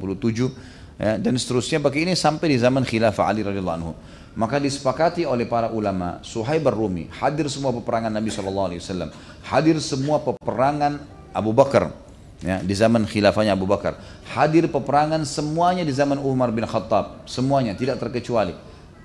ya, 1.00 1.16
dan 1.16 1.34
seterusnya 1.40 1.80
bagi 1.80 2.04
ini 2.04 2.12
sampai 2.12 2.52
di 2.52 2.58
zaman 2.60 2.84
khilafah 2.84 3.24
Ali 3.24 3.40
radhiyallahu 3.40 3.78
anhu. 3.80 3.96
Maka 4.38 4.62
disepakati 4.62 5.26
oleh 5.26 5.50
para 5.50 5.74
ulama, 5.74 6.22
Suhaib 6.22 6.70
Rumi 6.70 7.10
hadir 7.10 7.50
semua 7.50 7.74
peperangan 7.74 8.14
Nabi 8.14 8.30
SAW, 8.30 8.70
hadir 9.42 9.82
semua 9.82 10.22
peperangan 10.22 11.02
Abu 11.34 11.58
Bakar, 11.58 11.90
ya, 12.46 12.62
di 12.62 12.78
zaman 12.78 13.10
khilafahnya 13.10 13.58
Abu 13.58 13.66
Bakar, 13.66 13.98
hadir 14.38 14.70
peperangan 14.70 15.26
semuanya 15.26 15.82
di 15.82 15.90
zaman 15.90 16.22
Umar 16.22 16.54
bin 16.54 16.70
Khattab, 16.70 17.26
semuanya 17.26 17.74
tidak 17.74 17.98
terkecuali. 17.98 18.54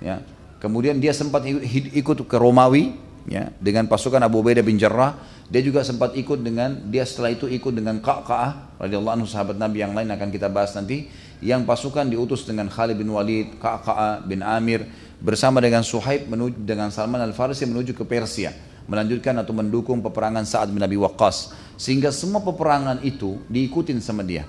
Ya. 0.05 0.21
Kemudian 0.61 1.01
dia 1.01 1.17
sempat 1.17 1.49
ikut 1.49 2.29
ke 2.29 2.37
Romawi, 2.37 2.93
ya, 3.25 3.49
dengan 3.57 3.89
pasukan 3.89 4.21
Abu 4.21 4.45
Ubaidah 4.45 4.61
bin 4.61 4.77
Jarrah, 4.77 5.17
dia 5.49 5.65
juga 5.65 5.81
sempat 5.81 6.13
ikut 6.13 6.45
dengan 6.45 6.77
dia 6.93 7.09
setelah 7.09 7.33
itu 7.33 7.49
ikut 7.49 7.73
dengan 7.73 8.05
Ka'ka'ah 8.05 8.81
radhiyallahu 8.81 9.17
anhu 9.21 9.29
sahabat 9.29 9.57
Nabi 9.57 9.81
yang 9.81 9.97
lain 9.97 10.13
akan 10.13 10.29
kita 10.29 10.49
bahas 10.49 10.73
nanti 10.77 11.09
yang 11.45 11.67
pasukan 11.67 12.07
diutus 12.09 12.47
dengan 12.47 12.71
Khalid 12.71 12.97
bin 12.97 13.11
Walid, 13.13 13.61
Ka'ka'ah 13.61 14.23
bin 14.25 14.41
Amir 14.41 14.87
bersama 15.23 15.62
dengan 15.62 15.86
Suhaib 15.86 16.27
menuju 16.27 16.59
dengan 16.66 16.90
Salman 16.90 17.23
Al-Farisi 17.23 17.62
menuju 17.65 17.94
ke 17.94 18.03
Persia 18.03 18.51
melanjutkan 18.90 19.39
atau 19.39 19.55
mendukung 19.55 20.03
peperangan 20.03 20.43
Sa'ad 20.43 20.74
bin 20.74 20.82
Abi 20.82 20.99
Waqqas 20.99 21.55
sehingga 21.78 22.11
semua 22.11 22.43
peperangan 22.43 22.99
itu 23.07 23.39
diikutin 23.47 24.03
sama 24.03 24.27
dia. 24.27 24.43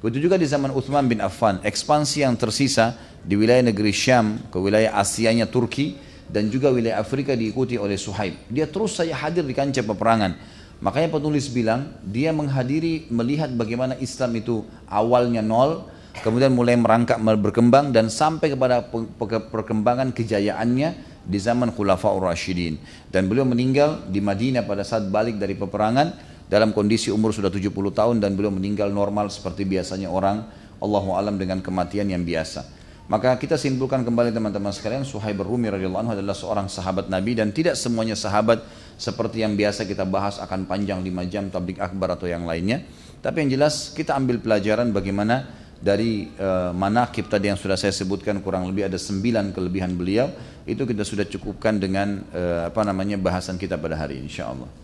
Begitu 0.00 0.28
juga 0.28 0.36
di 0.36 0.44
zaman 0.44 0.72
Uthman 0.72 1.08
bin 1.08 1.20
Affan, 1.24 1.60
ekspansi 1.64 2.24
yang 2.24 2.36
tersisa 2.36 2.96
di 3.24 3.40
wilayah 3.40 3.64
negeri 3.64 3.92
Syam 3.92 4.36
ke 4.52 4.60
wilayah 4.60 4.92
Asianya 5.00 5.48
Turki 5.48 5.96
dan 6.28 6.52
juga 6.52 6.68
wilayah 6.68 7.00
Afrika 7.00 7.32
diikuti 7.32 7.80
oleh 7.80 7.96
Suhaib. 7.96 8.36
Dia 8.52 8.68
terus 8.68 8.96
saja 8.96 9.16
hadir 9.16 9.44
di 9.44 9.56
kancah 9.56 9.84
peperangan. 9.84 10.36
Makanya 10.84 11.08
penulis 11.08 11.48
bilang 11.48 11.88
dia 12.04 12.36
menghadiri 12.36 13.08
melihat 13.08 13.48
bagaimana 13.56 13.96
Islam 13.96 14.36
itu 14.36 14.68
awalnya 14.84 15.40
nol 15.40 15.88
kemudian 16.22 16.54
mulai 16.54 16.78
merangkak 16.78 17.18
berkembang 17.18 17.90
dan 17.90 18.06
sampai 18.12 18.54
kepada 18.54 18.86
perkembangan 19.50 20.14
kejayaannya 20.14 21.14
di 21.24 21.38
zaman 21.40 21.72
Khulafaur 21.72 22.20
Rashidin 22.22 22.78
dan 23.08 23.26
beliau 23.26 23.48
meninggal 23.48 24.04
di 24.12 24.20
Madinah 24.20 24.68
pada 24.68 24.84
saat 24.84 25.08
balik 25.08 25.40
dari 25.40 25.56
peperangan 25.56 26.34
dalam 26.46 26.76
kondisi 26.76 27.08
umur 27.08 27.32
sudah 27.32 27.48
70 27.48 27.72
tahun 27.72 28.16
dan 28.20 28.36
beliau 28.36 28.52
meninggal 28.52 28.92
normal 28.92 29.32
seperti 29.32 29.64
biasanya 29.64 30.12
orang 30.12 30.44
Allahu 30.78 31.16
alam 31.16 31.40
dengan 31.40 31.64
kematian 31.64 32.12
yang 32.12 32.22
biasa. 32.22 32.84
Maka 33.04 33.36
kita 33.36 33.60
simpulkan 33.60 34.00
kembali 34.00 34.32
teman-teman 34.32 34.72
sekalian 34.72 35.04
Suhaib 35.04 35.44
Rumi 35.44 35.68
radhiyallahu 35.68 36.08
anhu 36.08 36.14
adalah 36.16 36.32
seorang 36.32 36.72
sahabat 36.72 37.12
Nabi 37.12 37.36
dan 37.36 37.52
tidak 37.52 37.76
semuanya 37.76 38.16
sahabat 38.16 38.64
seperti 38.96 39.44
yang 39.44 39.60
biasa 39.60 39.84
kita 39.84 40.08
bahas 40.08 40.40
akan 40.40 40.64
panjang 40.64 41.04
5 41.04 41.12
jam 41.32 41.52
tablik 41.52 41.84
akbar 41.84 42.16
atau 42.16 42.24
yang 42.24 42.48
lainnya. 42.48 42.80
Tapi 43.20 43.44
yang 43.44 43.60
jelas 43.60 43.92
kita 43.92 44.16
ambil 44.16 44.40
pelajaran 44.40 44.88
bagaimana 44.88 45.63
dari 45.84 46.32
uh, 46.40 46.72
manakib 46.72 47.28
tadi 47.28 47.52
yang 47.52 47.60
sudah 47.60 47.76
saya 47.76 47.92
sebutkan 47.92 48.40
kurang 48.40 48.64
lebih 48.64 48.88
ada 48.88 48.96
sembilan 48.96 49.52
kelebihan 49.52 49.92
beliau 49.92 50.32
itu 50.64 50.80
kita 50.80 51.04
sudah 51.04 51.28
cukupkan 51.28 51.76
dengan 51.76 52.24
uh, 52.32 52.72
apa 52.72 52.80
namanya 52.88 53.20
bahasan 53.20 53.60
kita 53.60 53.76
pada 53.76 54.00
hari 54.00 54.16
ini 54.16 54.32
insyaallah. 54.32 54.80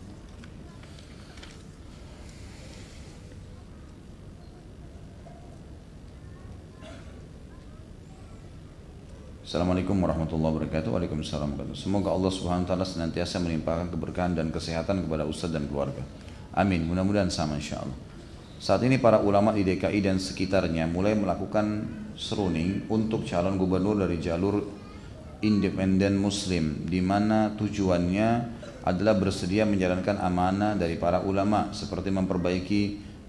Assalamualaikum 9.41 9.99
warahmatullahi 9.99 10.53
wabarakatuh. 10.63 10.95
Waalaikumsalam 10.95 11.59
warahmatullahi 11.59 11.75
Semoga 11.75 12.15
Allah 12.15 12.31
Subhanahu 12.31 12.63
wa 12.63 12.71
taala 12.71 12.87
senantiasa 12.87 13.43
melimpahkan 13.43 13.91
keberkahan 13.91 14.37
dan 14.37 14.53
kesehatan 14.53 15.09
kepada 15.09 15.27
ustaz 15.27 15.51
dan 15.51 15.67
keluarga. 15.67 16.05
Amin. 16.55 16.87
Mudah-mudahan 16.87 17.33
sama 17.35 17.59
insyaallah. 17.59 18.10
Saat 18.61 18.85
ini 18.85 19.01
para 19.01 19.25
ulama 19.25 19.57
di 19.57 19.65
DKI 19.65 20.05
dan 20.05 20.21
sekitarnya 20.21 20.85
mulai 20.85 21.17
melakukan 21.17 21.81
seruning 22.13 22.85
untuk 22.93 23.25
calon 23.25 23.57
gubernur 23.57 23.97
dari 23.97 24.21
jalur 24.21 24.61
independen 25.41 26.21
muslim 26.21 26.85
di 26.85 27.01
mana 27.01 27.57
tujuannya 27.57 28.29
adalah 28.85 29.17
bersedia 29.17 29.65
menjalankan 29.65 30.21
amanah 30.21 30.77
dari 30.77 31.01
para 31.01 31.25
ulama 31.25 31.73
seperti 31.73 32.13
memperbaiki 32.13 32.83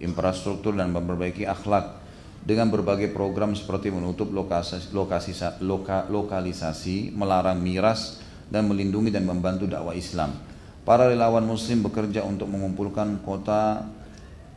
infrastruktur 0.04 0.76
dan 0.76 0.92
memperbaiki 0.92 1.48
akhlak 1.48 2.04
dengan 2.44 2.68
berbagai 2.68 3.16
program 3.16 3.56
seperti 3.56 3.88
menutup 3.88 4.36
lokasi, 4.36 4.92
lokasi 4.92 5.32
loka, 5.64 6.12
lokalisasi, 6.12 7.16
melarang 7.16 7.64
miras 7.64 8.20
dan 8.52 8.68
melindungi 8.68 9.16
dan 9.16 9.24
membantu 9.24 9.64
dakwah 9.64 9.96
Islam. 9.96 10.36
Para 10.84 11.08
relawan 11.08 11.48
muslim 11.48 11.88
bekerja 11.88 12.28
untuk 12.28 12.52
mengumpulkan 12.52 13.24
kota 13.24 13.88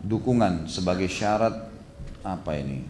dukungan 0.05 0.68
sebagai 0.68 1.09
syarat 1.09 1.72
apa 2.20 2.52
ini? 2.60 2.85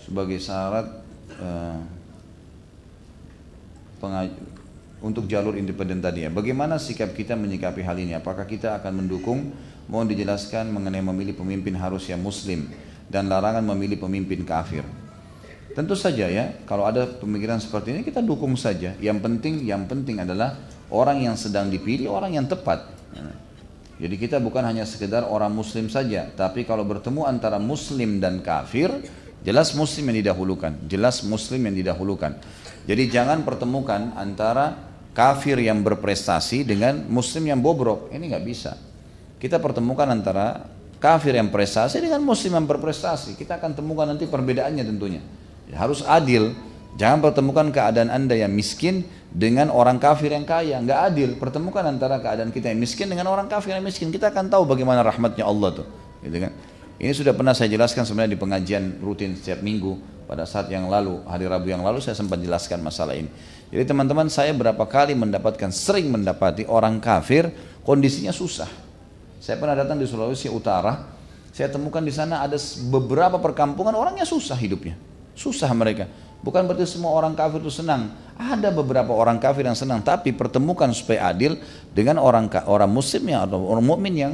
Sebagai 0.00 0.38
syarat 0.38 0.86
uh, 1.38 1.78
untuk 5.04 5.28
jalur 5.28 5.58
independen 5.58 6.00
tadi 6.00 6.24
ya. 6.24 6.30
Bagaimana 6.32 6.80
sikap 6.80 7.12
kita 7.12 7.36
menyikapi 7.36 7.84
hal 7.84 7.98
ini? 8.00 8.16
Apakah 8.16 8.48
kita 8.48 8.80
akan 8.80 9.04
mendukung? 9.04 9.52
Mohon 9.90 10.14
dijelaskan 10.14 10.70
mengenai 10.70 11.02
memilih 11.02 11.34
pemimpin 11.34 11.74
harus 11.74 12.06
yang 12.06 12.22
muslim 12.22 12.70
dan 13.10 13.26
larangan 13.26 13.66
memilih 13.74 13.98
pemimpin 13.98 14.46
kafir. 14.46 14.86
Tentu 15.74 15.98
saja 15.98 16.30
ya, 16.30 16.62
kalau 16.66 16.86
ada 16.86 17.06
pemikiran 17.06 17.58
seperti 17.58 17.94
ini 17.94 18.00
kita 18.06 18.22
dukung 18.22 18.54
saja. 18.54 18.94
Yang 19.02 19.18
penting, 19.22 19.54
yang 19.66 19.86
penting 19.90 20.22
adalah 20.22 20.58
orang 20.90 21.26
yang 21.26 21.34
sedang 21.34 21.70
dipilih 21.70 22.10
orang 22.10 22.38
yang 22.38 22.46
tepat. 22.46 22.86
Jadi 24.00 24.16
kita 24.16 24.40
bukan 24.40 24.64
hanya 24.64 24.88
sekedar 24.88 25.28
orang 25.28 25.52
muslim 25.52 25.92
saja, 25.92 26.24
tapi 26.32 26.64
kalau 26.64 26.88
bertemu 26.88 27.28
antara 27.28 27.60
muslim 27.60 28.16
dan 28.16 28.40
kafir, 28.40 28.88
jelas 29.44 29.76
muslim 29.76 30.08
yang 30.08 30.24
didahulukan, 30.24 30.72
jelas 30.88 31.20
muslim 31.20 31.68
yang 31.68 31.76
didahulukan. 31.76 32.40
Jadi 32.88 33.12
jangan 33.12 33.44
pertemukan 33.44 34.16
antara 34.16 34.72
kafir 35.12 35.60
yang 35.60 35.84
berprestasi 35.84 36.64
dengan 36.64 37.04
muslim 37.12 37.52
yang 37.52 37.60
bobrok. 37.60 38.08
Ini 38.08 38.24
nggak 38.24 38.44
bisa. 38.48 38.72
Kita 39.36 39.60
pertemukan 39.60 40.08
antara 40.08 40.64
kafir 40.96 41.36
yang 41.36 41.52
prestasi 41.52 42.00
dengan 42.00 42.24
muslim 42.24 42.56
yang 42.56 42.64
berprestasi. 42.68 43.36
Kita 43.36 43.60
akan 43.60 43.76
temukan 43.76 44.08
nanti 44.08 44.24
perbedaannya 44.24 44.84
tentunya. 44.84 45.20
Harus 45.76 46.00
adil. 46.08 46.56
Jangan 46.96 47.22
pertemukan 47.22 47.70
keadaan 47.70 48.10
anda 48.10 48.34
yang 48.34 48.50
miskin 48.50 49.06
dengan 49.30 49.70
orang 49.70 50.02
kafir 50.02 50.34
yang 50.34 50.44
kaya. 50.44 50.82
Nggak 50.82 51.00
adil. 51.14 51.30
Pertemukan 51.38 51.86
antara 51.86 52.18
keadaan 52.18 52.50
kita 52.50 52.70
yang 52.70 52.82
miskin 52.82 53.06
dengan 53.06 53.30
orang 53.30 53.46
kafir 53.46 53.74
yang 53.78 53.86
miskin. 53.86 54.10
Kita 54.10 54.34
akan 54.34 54.50
tahu 54.50 54.66
bagaimana 54.66 55.06
rahmatnya 55.06 55.46
Allah 55.46 55.82
tuh. 55.82 55.86
Gitu 56.20 56.36
kan? 56.36 56.52
Ini 57.00 57.12
sudah 57.16 57.32
pernah 57.32 57.56
saya 57.56 57.72
jelaskan 57.72 58.04
sebenarnya 58.04 58.36
di 58.36 58.40
pengajian 58.40 59.00
rutin 59.00 59.32
setiap 59.32 59.64
minggu 59.64 59.96
pada 60.28 60.44
saat 60.44 60.68
yang 60.70 60.86
lalu, 60.86 61.24
hari 61.26 61.48
Rabu 61.48 61.72
yang 61.72 61.82
lalu 61.82 61.98
saya 61.98 62.14
sempat 62.14 62.38
jelaskan 62.38 62.84
masalah 62.84 63.16
ini. 63.18 63.26
Jadi 63.72 63.82
teman-teman 63.88 64.30
saya 64.30 64.54
berapa 64.54 64.84
kali 64.84 65.16
mendapatkan, 65.18 65.74
sering 65.74 66.06
mendapati 66.06 66.68
orang 66.70 67.02
kafir 67.02 67.50
kondisinya 67.82 68.30
susah. 68.30 68.70
Saya 69.42 69.56
pernah 69.58 69.74
datang 69.74 69.98
di 69.98 70.06
Sulawesi 70.06 70.46
Utara, 70.52 71.18
saya 71.50 71.66
temukan 71.66 71.98
di 71.98 72.14
sana 72.14 72.46
ada 72.46 72.54
beberapa 72.92 73.42
perkampungan 73.42 73.90
orangnya 73.96 74.22
susah 74.22 74.54
hidupnya. 74.54 74.94
Susah 75.34 75.72
mereka. 75.74 76.06
Bukan 76.46 76.62
berarti 76.68 76.86
semua 76.86 77.10
orang 77.10 77.34
kafir 77.34 77.58
itu 77.58 77.72
senang. 77.72 78.14
Ada 78.40 78.72
beberapa 78.72 79.12
orang 79.12 79.36
kafir 79.36 79.68
yang 79.68 79.76
senang, 79.76 80.00
tapi 80.00 80.32
pertemukan 80.32 80.88
supaya 80.96 81.28
adil 81.28 81.60
dengan 81.92 82.16
orang 82.16 82.48
orang 82.64 82.88
muslim 82.88 83.28
yang 83.28 83.44
atau 83.44 83.60
orang 83.68 83.84
mukmin 83.84 84.14
yang 84.16 84.32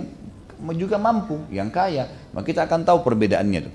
juga 0.78 0.94
mampu, 0.94 1.42
yang 1.50 1.66
kaya. 1.74 2.06
Maka 2.30 2.46
kita 2.46 2.70
akan 2.70 2.86
tahu 2.86 3.02
perbedaannya 3.02 3.66
itu. 3.66 3.70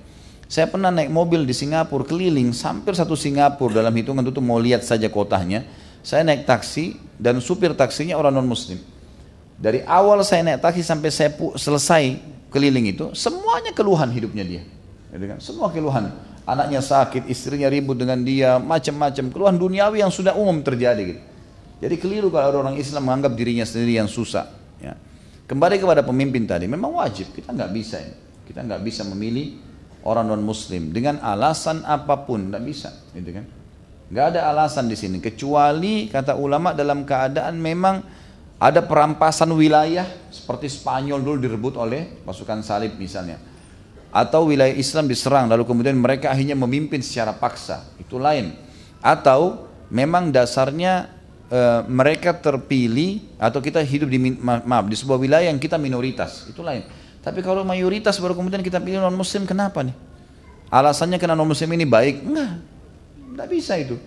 Saya 0.47 0.71
pernah 0.71 0.87
naik 0.87 1.11
mobil 1.11 1.43
di 1.43 1.51
Singapura 1.51 2.07
keliling, 2.07 2.55
hampir 2.55 2.95
satu 2.95 3.11
Singapura 3.11 3.83
dalam 3.83 3.91
hitungan 3.91 4.23
itu 4.23 4.39
mau 4.39 4.55
lihat 4.55 4.87
saja 4.87 5.11
kotanya. 5.11 5.67
Saya 5.99 6.23
naik 6.23 6.47
taksi 6.47 6.95
dan 7.19 7.43
supir 7.43 7.75
taksinya 7.75 8.15
orang 8.15 8.31
non 8.31 8.47
muslim. 8.47 8.79
Dari 9.59 9.83
awal 9.83 10.23
saya 10.23 10.47
naik 10.47 10.63
taksi 10.63 10.79
sampai 10.79 11.11
saya 11.11 11.35
selesai 11.59 12.23
keliling 12.47 12.87
itu, 12.87 13.11
semuanya 13.11 13.75
keluhan 13.75 14.07
hidupnya 14.07 14.47
dia. 14.47 14.63
Gitu 15.11 15.25
kan? 15.27 15.37
Semua 15.43 15.67
keluhan 15.75 16.30
anaknya 16.45 16.81
sakit, 16.81 17.29
istrinya 17.29 17.69
ribut 17.69 17.97
dengan 17.97 18.21
dia, 18.21 18.57
macam-macam 18.57 19.25
keluhan 19.29 19.55
duniawi 19.57 20.01
yang 20.01 20.13
sudah 20.13 20.33
umum 20.37 20.61
terjadi 20.65 21.01
gitu. 21.01 21.21
Jadi 21.81 21.95
keliru 21.97 22.29
kalau 22.29 22.53
ada 22.53 22.57
orang 22.61 22.77
Islam 22.77 23.09
menganggap 23.09 23.33
dirinya 23.33 23.65
sendiri 23.65 23.97
yang 23.97 24.05
susah. 24.05 24.45
Ya. 24.77 24.93
Kembali 25.49 25.81
kepada 25.81 26.05
pemimpin 26.05 26.45
tadi, 26.45 26.69
memang 26.69 26.93
wajib 27.01 27.33
kita 27.33 27.53
nggak 27.53 27.71
bisa 27.73 27.97
ini. 28.01 28.15
Kita 28.45 28.61
nggak 28.61 28.81
bisa 28.85 29.01
memilih 29.09 29.57
orang 30.05 30.29
non 30.29 30.43
Muslim 30.45 30.93
dengan 30.93 31.17
alasan 31.21 31.81
apa 31.85 32.21
pun, 32.21 32.53
nggak 32.53 32.63
bisa, 32.65 32.89
gitu 33.17 33.33
kan? 33.33 33.45
Nggak 34.11 34.25
ada 34.35 34.39
alasan 34.51 34.91
di 34.91 34.97
sini 34.99 35.23
kecuali 35.23 36.11
kata 36.11 36.35
ulama 36.35 36.75
dalam 36.75 37.07
keadaan 37.07 37.57
memang 37.57 38.03
ada 38.61 38.83
perampasan 38.83 39.49
wilayah 39.55 40.05
seperti 40.29 40.69
Spanyol 40.69 41.23
dulu 41.23 41.37
direbut 41.39 41.73
oleh 41.79 42.21
pasukan 42.21 42.61
salib 42.61 42.99
misalnya 42.99 43.50
atau 44.11 44.51
wilayah 44.51 44.75
Islam 44.75 45.07
diserang 45.07 45.47
lalu 45.47 45.63
kemudian 45.63 45.95
mereka 45.95 46.29
akhirnya 46.29 46.53
memimpin 46.53 46.99
secara 46.99 47.31
paksa 47.31 47.87
itu 47.97 48.19
lain 48.19 48.53
atau 48.99 49.71
memang 49.87 50.29
dasarnya 50.29 51.09
e, 51.47 51.59
mereka 51.87 52.35
terpilih 52.35 53.23
atau 53.39 53.63
kita 53.63 53.79
hidup 53.81 54.11
di 54.11 54.19
maaf 54.39 54.85
di 54.91 54.99
sebuah 54.99 55.17
wilayah 55.17 55.47
yang 55.47 55.57
kita 55.57 55.79
minoritas 55.79 56.45
itu 56.51 56.59
lain 56.59 56.83
tapi 57.23 57.39
kalau 57.39 57.63
mayoritas 57.63 58.19
baru 58.19 58.35
kemudian 58.35 58.59
kita 58.59 58.83
pilih 58.83 58.99
non 58.99 59.15
muslim 59.15 59.47
kenapa 59.47 59.81
nih 59.81 59.95
Alasannya 60.71 61.19
karena 61.19 61.35
non 61.35 61.51
muslim 61.51 61.67
ini 61.75 61.83
baik? 61.83 62.23
Enggak. 62.23 62.51
Enggak 63.35 63.47
bisa 63.51 63.75
itu. 63.75 63.99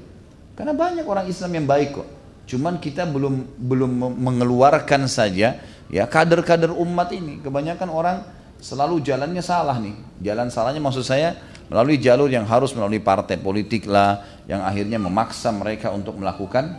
Karena 0.56 0.72
banyak 0.72 1.05
orang 1.05 1.28
Islam 1.28 1.52
yang 1.60 1.66
baik 1.68 2.01
kok. 2.01 2.09
Cuman 2.48 2.81
kita 2.81 3.05
belum 3.05 3.60
belum 3.60 3.90
mengeluarkan 4.16 5.05
saja 5.05 5.60
ya 5.93 6.05
kader-kader 6.09 6.72
umat 6.72 7.12
ini. 7.12 7.44
Kebanyakan 7.44 7.89
orang 7.93 8.16
selalu 8.65 9.05
jalannya 9.05 9.45
salah 9.45 9.77
nih. 9.77 9.93
Jalan 10.24 10.49
salahnya 10.49 10.81
maksud 10.81 11.05
saya 11.05 11.36
melalui 11.69 12.01
jalur 12.01 12.32
yang 12.32 12.49
harus 12.49 12.73
melalui 12.73 13.05
partai 13.05 13.36
politik 13.36 13.85
lah 13.85 14.24
yang 14.49 14.65
akhirnya 14.65 14.97
memaksa 14.97 15.53
mereka 15.53 15.93
untuk 15.93 16.16
melakukan 16.16 16.73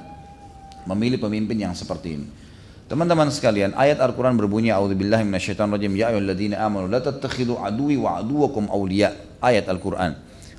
memilih 0.89 1.21
pemimpin 1.21 1.69
yang 1.69 1.77
seperti 1.77 2.17
ini. 2.17 2.27
Teman-teman 2.85 3.33
sekalian, 3.33 3.73
ayat 3.73 3.97
Al-Quran 3.97 4.37
berbunyi 4.37 4.69
A'udzubillahi 4.69 5.25
minasyaitonirrajim 5.25 5.93
Ya 5.97 6.13
ayyuhalladzina 6.13 6.61
amanu 6.61 6.85
la 6.85 7.01
tattakhidhu 7.01 7.57
aduwi 7.57 7.97
wa 7.97 8.21
aduwakum 8.21 8.69
awliya. 8.69 9.41
Ayat 9.41 9.65
Al-Quran. 9.65 10.13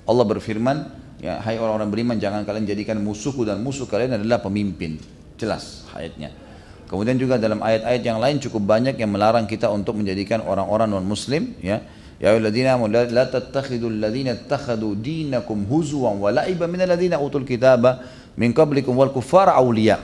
Allah 0.06 0.24
berfirman, 0.26 0.76
ya 1.22 1.38
hai 1.42 1.54
orang-orang 1.54 1.90
beriman 1.90 2.16
jangan 2.18 2.42
kalian 2.42 2.66
jadikan 2.66 2.98
musuhku 2.98 3.46
dan 3.46 3.62
musuh 3.62 3.86
kalian 3.86 4.18
adalah 4.18 4.42
pemimpin. 4.42 4.98
Jelas 5.38 5.86
ayatnya. 5.94 6.45
Kemudian 6.86 7.18
juga 7.18 7.34
dalam 7.34 7.58
ayat-ayat 7.58 8.02
yang 8.06 8.22
lain 8.22 8.38
cukup 8.38 8.62
banyak 8.62 8.94
yang 8.94 9.10
melarang 9.10 9.50
kita 9.50 9.66
untuk 9.74 9.98
menjadikan 9.98 10.42
orang-orang 10.46 10.86
non 10.86 11.02
muslim 11.02 11.54
ya. 11.58 11.82
Ya 12.16 12.32
ayyuhalladzina 12.32 12.80
amanu 12.80 12.96
la 13.12 13.28
tattakhidul 13.28 14.00
ladzina 14.00 14.32
ittakhadhu 14.32 14.96
dinakum 14.96 15.68
huzwan 15.68 16.16
wa 16.16 16.32
la'iban 16.32 16.70
minal 16.72 16.96
utul 17.20 17.44
kitaba 17.44 18.00
min 18.40 18.56
qablikum 18.56 18.96
wal 18.96 19.12
kuffara 19.12 19.52
awliya. 19.52 20.00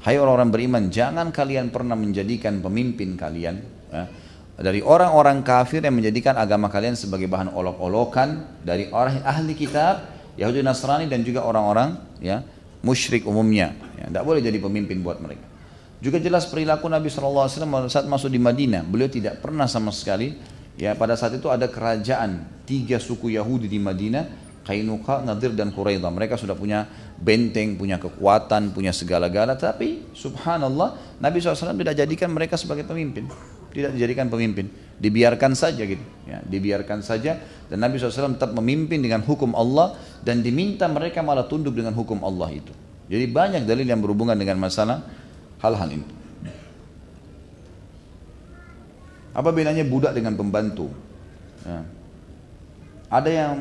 Hai 0.00 0.16
orang-orang 0.16 0.48
beriman, 0.48 0.82
jangan 0.88 1.28
kalian 1.28 1.68
pernah 1.68 1.92
menjadikan 1.92 2.64
pemimpin 2.64 3.20
kalian 3.20 3.60
ya, 3.92 4.08
dari 4.56 4.80
orang-orang 4.80 5.44
kafir 5.44 5.84
yang 5.84 5.92
menjadikan 5.92 6.40
agama 6.40 6.72
kalian 6.72 6.96
sebagai 6.96 7.28
bahan 7.28 7.52
olok-olokan 7.52 8.64
dari 8.64 8.88
orang 8.92 9.20
ahli 9.20 9.52
kitab 9.52 10.08
Yahudi 10.40 10.64
Nasrani 10.64 11.04
dan 11.04 11.20
juga 11.20 11.44
orang-orang 11.44 12.00
ya 12.22 12.40
musyrik 12.80 13.28
umumnya. 13.28 13.76
Ya, 14.00 14.08
tidak 14.08 14.24
boleh 14.24 14.40
jadi 14.40 14.56
pemimpin 14.56 15.04
buat 15.04 15.20
mereka. 15.20 15.49
Juga 16.00 16.16
jelas 16.16 16.48
perilaku 16.48 16.88
Nabi 16.88 17.12
SAW 17.12 17.46
saat 17.92 18.08
masuk 18.08 18.32
di 18.32 18.40
Madinah, 18.40 18.88
beliau 18.88 19.12
tidak 19.12 19.44
pernah 19.44 19.68
sama 19.68 19.92
sekali 19.92 20.32
ya 20.80 20.96
pada 20.96 21.12
saat 21.12 21.36
itu 21.36 21.52
ada 21.52 21.68
kerajaan 21.68 22.64
tiga 22.64 22.96
suku 22.96 23.36
Yahudi 23.36 23.68
di 23.68 23.76
Madinah 23.76 24.50
Kainuka, 24.60 25.24
Nadir 25.24 25.56
dan 25.56 25.72
Quraidah. 25.72 26.12
Mereka 26.12 26.36
sudah 26.36 26.52
punya 26.52 26.84
benteng, 27.16 27.80
punya 27.80 27.96
kekuatan, 27.96 28.76
punya 28.76 28.92
segala-gala. 28.92 29.56
Tapi 29.56 30.12
subhanallah 30.12 31.18
Nabi 31.18 31.40
SAW 31.40 31.74
tidak 31.74 31.96
jadikan 31.96 32.30
mereka 32.30 32.60
sebagai 32.60 32.84
pemimpin. 32.84 33.26
Tidak 33.72 33.96
dijadikan 33.96 34.28
pemimpin. 34.28 34.68
Dibiarkan 35.00 35.56
saja 35.56 35.80
gitu. 35.82 36.02
Ya, 36.28 36.44
dibiarkan 36.44 37.00
saja. 37.00 37.40
Dan 37.66 37.80
Nabi 37.80 37.96
SAW 37.96 38.36
tetap 38.36 38.52
memimpin 38.52 39.00
dengan 39.00 39.24
hukum 39.24 39.56
Allah. 39.56 39.96
Dan 40.20 40.44
diminta 40.44 40.84
mereka 40.86 41.24
malah 41.24 41.48
tunduk 41.48 41.72
dengan 41.72 41.96
hukum 41.96 42.20
Allah 42.20 42.52
itu. 42.52 42.70
Jadi 43.10 43.26
banyak 43.26 43.62
dalil 43.64 43.88
yang 43.88 43.98
berhubungan 43.98 44.38
dengan 44.38 44.60
masalah 44.60 45.02
hal-hal 45.60 45.88
ini. 45.92 46.06
Apa 49.30 49.54
bedanya 49.54 49.86
budak 49.86 50.12
dengan 50.16 50.34
pembantu? 50.34 50.90
Ya. 51.62 51.86
Ada 53.10 53.30
yang 53.30 53.54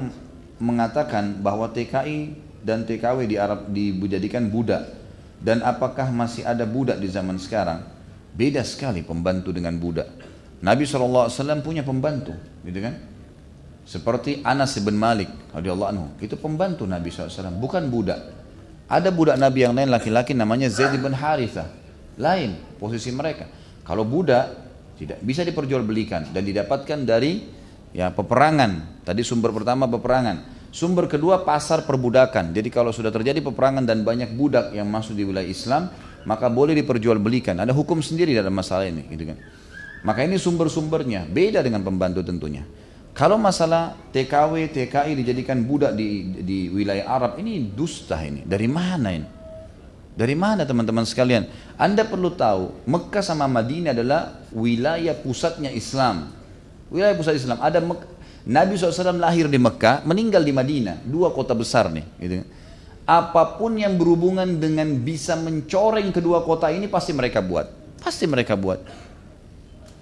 mengatakan 0.58 1.40
bahwa 1.46 1.70
TKI 1.70 2.34
dan 2.66 2.84
TKW 2.84 3.30
di 3.30 3.38
Arab 3.38 3.70
dijadikan 3.70 4.50
budak. 4.50 4.98
Dan 5.40 5.64
apakah 5.64 6.12
masih 6.12 6.44
ada 6.44 6.68
budak 6.68 7.00
di 7.00 7.08
zaman 7.08 7.40
sekarang? 7.40 7.86
Beda 8.36 8.60
sekali 8.66 9.06
pembantu 9.06 9.56
dengan 9.56 9.78
budak. 9.80 10.10
Nabi 10.60 10.84
SAW 10.84 11.32
punya 11.64 11.88
pembantu 11.88 12.36
gitu 12.68 12.80
kan? 12.84 13.00
Seperti 13.88 14.44
Anas 14.44 14.76
bin 14.84 15.00
Malik 15.00 15.32
radhiyallahu 15.56 15.90
anhu. 15.90 16.08
Itu 16.20 16.36
pembantu 16.36 16.84
Nabi 16.84 17.08
SAW 17.08 17.56
bukan 17.56 17.88
budak. 17.88 18.20
Ada 18.92 19.14
budak 19.14 19.40
Nabi 19.40 19.64
yang 19.64 19.74
lain 19.78 19.88
laki-laki 19.88 20.36
namanya 20.36 20.68
Zaid 20.68 21.00
bin 21.00 21.16
Harithah 21.16 21.79
lain 22.20 22.78
posisi 22.78 23.10
mereka 23.16 23.48
kalau 23.88 24.06
budak 24.06 24.70
tidak 25.00 25.24
bisa 25.24 25.48
diperjualbelikan 25.48 26.36
dan 26.36 26.44
didapatkan 26.44 27.00
dari 27.08 27.40
ya 27.96 28.12
peperangan. 28.12 29.02
Tadi 29.08 29.22
sumber 29.24 29.56
pertama 29.56 29.88
peperangan. 29.88 30.60
Sumber 30.70 31.10
kedua 31.10 31.42
pasar 31.42 31.88
perbudakan. 31.88 32.54
Jadi 32.54 32.70
kalau 32.70 32.94
sudah 32.94 33.10
terjadi 33.10 33.42
peperangan 33.42 33.88
dan 33.88 34.06
banyak 34.06 34.36
budak 34.38 34.76
yang 34.76 34.86
masuk 34.86 35.18
di 35.18 35.26
wilayah 35.26 35.50
Islam, 35.50 35.90
maka 36.30 36.46
boleh 36.52 36.78
diperjualbelikan. 36.78 37.58
Ada 37.58 37.74
hukum 37.74 38.04
sendiri 38.06 38.38
dalam 38.38 38.54
masalah 38.54 38.86
ini, 38.86 39.10
gitu 39.10 39.34
kan. 39.34 39.38
Maka 40.06 40.30
ini 40.30 40.38
sumber-sumbernya 40.38 41.26
beda 41.26 41.66
dengan 41.66 41.82
pembantu 41.82 42.22
tentunya. 42.22 42.62
Kalau 43.18 43.42
masalah 43.42 43.98
TKW, 44.14 44.70
TKI 44.70 45.18
dijadikan 45.18 45.66
budak 45.66 45.98
di, 45.98 46.38
di 46.46 46.60
wilayah 46.70 47.10
Arab 47.10 47.42
ini 47.42 47.74
dusta 47.74 48.22
ini. 48.22 48.46
Dari 48.46 48.70
mana 48.70 49.10
ini? 49.10 49.39
Dari 50.20 50.36
mana 50.36 50.68
teman-teman 50.68 51.08
sekalian? 51.08 51.48
Anda 51.80 52.04
perlu 52.04 52.36
tahu, 52.36 52.84
Mekah 52.84 53.24
sama 53.24 53.48
Madinah 53.48 53.96
adalah 53.96 54.44
wilayah 54.52 55.16
pusatnya 55.16 55.72
Islam. 55.72 56.36
Wilayah 56.92 57.16
pusat 57.16 57.40
Islam. 57.40 57.56
Ada 57.64 57.80
Mek 57.80 58.04
Nabi 58.44 58.76
SAW 58.76 59.16
lahir 59.16 59.48
di 59.48 59.56
Mekah, 59.56 60.04
meninggal 60.04 60.44
di 60.44 60.52
Madinah. 60.52 61.08
Dua 61.08 61.32
kota 61.32 61.56
besar 61.56 61.88
nih. 61.88 62.04
Gitu. 62.20 62.44
Apa 63.08 63.56
pun 63.56 63.80
yang 63.80 63.96
berhubungan 63.96 64.60
dengan 64.60 64.92
bisa 65.00 65.40
mencoreng 65.40 66.12
kedua 66.12 66.44
kota 66.44 66.68
ini 66.68 66.92
pasti 66.92 67.16
mereka 67.16 67.40
buat. 67.40 67.72
Pasti 68.04 68.28
mereka 68.28 68.60
buat. 68.60 68.84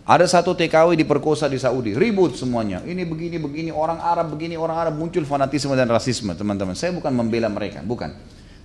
Ada 0.02 0.26
satu 0.26 0.58
TKW 0.58 0.98
diperkosa 0.98 1.46
di 1.46 1.62
Saudi, 1.62 1.94
ribut 1.94 2.34
semuanya. 2.34 2.82
Ini 2.82 3.06
begini, 3.06 3.38
begini, 3.38 3.70
orang 3.70 4.02
Arab 4.02 4.34
begini, 4.34 4.58
orang 4.58 4.82
Arab 4.82 4.94
muncul 4.98 5.22
fanatisme 5.30 5.78
dan 5.78 5.86
rasisme, 5.92 6.34
teman-teman. 6.34 6.74
Saya 6.74 6.96
bukan 6.96 7.14
membela 7.14 7.52
mereka, 7.52 7.86
bukan. 7.86 8.16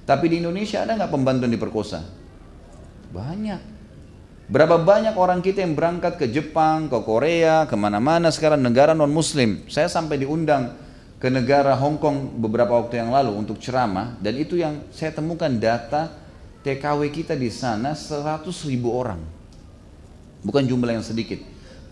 Tapi 0.03 0.27
di 0.27 0.43
Indonesia 0.43 0.83
ada 0.83 0.99
nggak 0.99 1.13
pembantu 1.13 1.47
yang 1.47 1.55
diperkosa? 1.55 2.01
Banyak. 3.15 3.61
Berapa 4.53 4.77
banyak 4.77 5.15
orang 5.15 5.41
kita 5.41 5.63
yang 5.63 5.79
berangkat 5.79 6.19
ke 6.19 6.27
Jepang, 6.29 6.91
ke 6.91 6.99
Korea, 7.07 7.65
ke 7.65 7.79
mana-mana 7.79 8.29
sekarang 8.29 8.61
negara 8.61 8.93
non-muslim. 8.93 9.65
Saya 9.71 9.87
sampai 9.87 10.21
diundang 10.21 10.77
ke 11.23 11.31
negara 11.31 11.73
Hong 11.79 11.97
Kong 12.03 12.37
beberapa 12.43 12.75
waktu 12.83 12.99
yang 12.99 13.15
lalu 13.15 13.33
untuk 13.33 13.63
ceramah. 13.63 14.19
Dan 14.19 14.37
itu 14.37 14.59
yang 14.59 14.83
saya 14.91 15.15
temukan 15.15 15.49
data 15.49 16.11
TKW 16.67 17.15
kita 17.15 17.39
di 17.39 17.49
sana 17.49 17.95
100 17.95 18.45
ribu 18.67 18.91
orang. 18.91 19.23
Bukan 20.43 20.67
jumlah 20.67 21.01
yang 21.01 21.07
sedikit. 21.07 21.39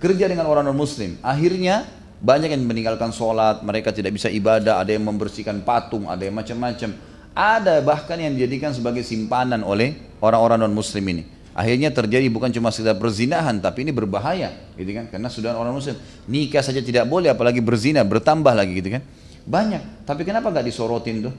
Kerja 0.03 0.27
dengan 0.27 0.51
orang 0.51 0.66
non-muslim. 0.66 1.23
Akhirnya 1.23 1.87
banyak 2.20 2.53
yang 2.53 2.66
meninggalkan 2.69 3.15
sholat, 3.15 3.65
mereka 3.65 3.95
tidak 3.95 4.12
bisa 4.12 4.28
ibadah, 4.28 4.82
ada 4.82 4.93
yang 4.93 5.07
membersihkan 5.09 5.65
patung, 5.65 6.11
ada 6.11 6.20
yang 6.20 6.37
macam-macam. 6.37 6.93
Ada 7.35 7.78
bahkan 7.81 8.19
yang 8.19 8.35
dijadikan 8.35 8.74
sebagai 8.74 9.07
simpanan 9.07 9.62
oleh 9.62 9.94
orang-orang 10.19 10.66
non-muslim 10.66 11.05
ini. 11.07 11.23
Akhirnya 11.51 11.90
terjadi 11.90 12.31
bukan 12.31 12.51
cuma 12.55 12.70
sekedar 12.70 12.94
berzinahan, 12.94 13.59
tapi 13.59 13.82
ini 13.82 13.90
berbahaya, 13.90 14.55
gitu 14.78 14.90
kan? 14.94 15.11
Karena 15.11 15.27
sudah 15.27 15.59
orang 15.59 15.74
muslim 15.74 15.98
nikah 16.31 16.62
saja 16.62 16.78
tidak 16.78 17.11
boleh, 17.11 17.35
apalagi 17.35 17.59
berzina 17.59 18.07
bertambah 18.07 18.55
lagi, 18.55 18.78
gitu 18.78 18.94
kan? 18.94 19.02
Banyak. 19.44 20.07
Tapi 20.07 20.23
kenapa 20.23 20.55
nggak 20.55 20.66
disorotin 20.66 21.27
tuh? 21.27 21.35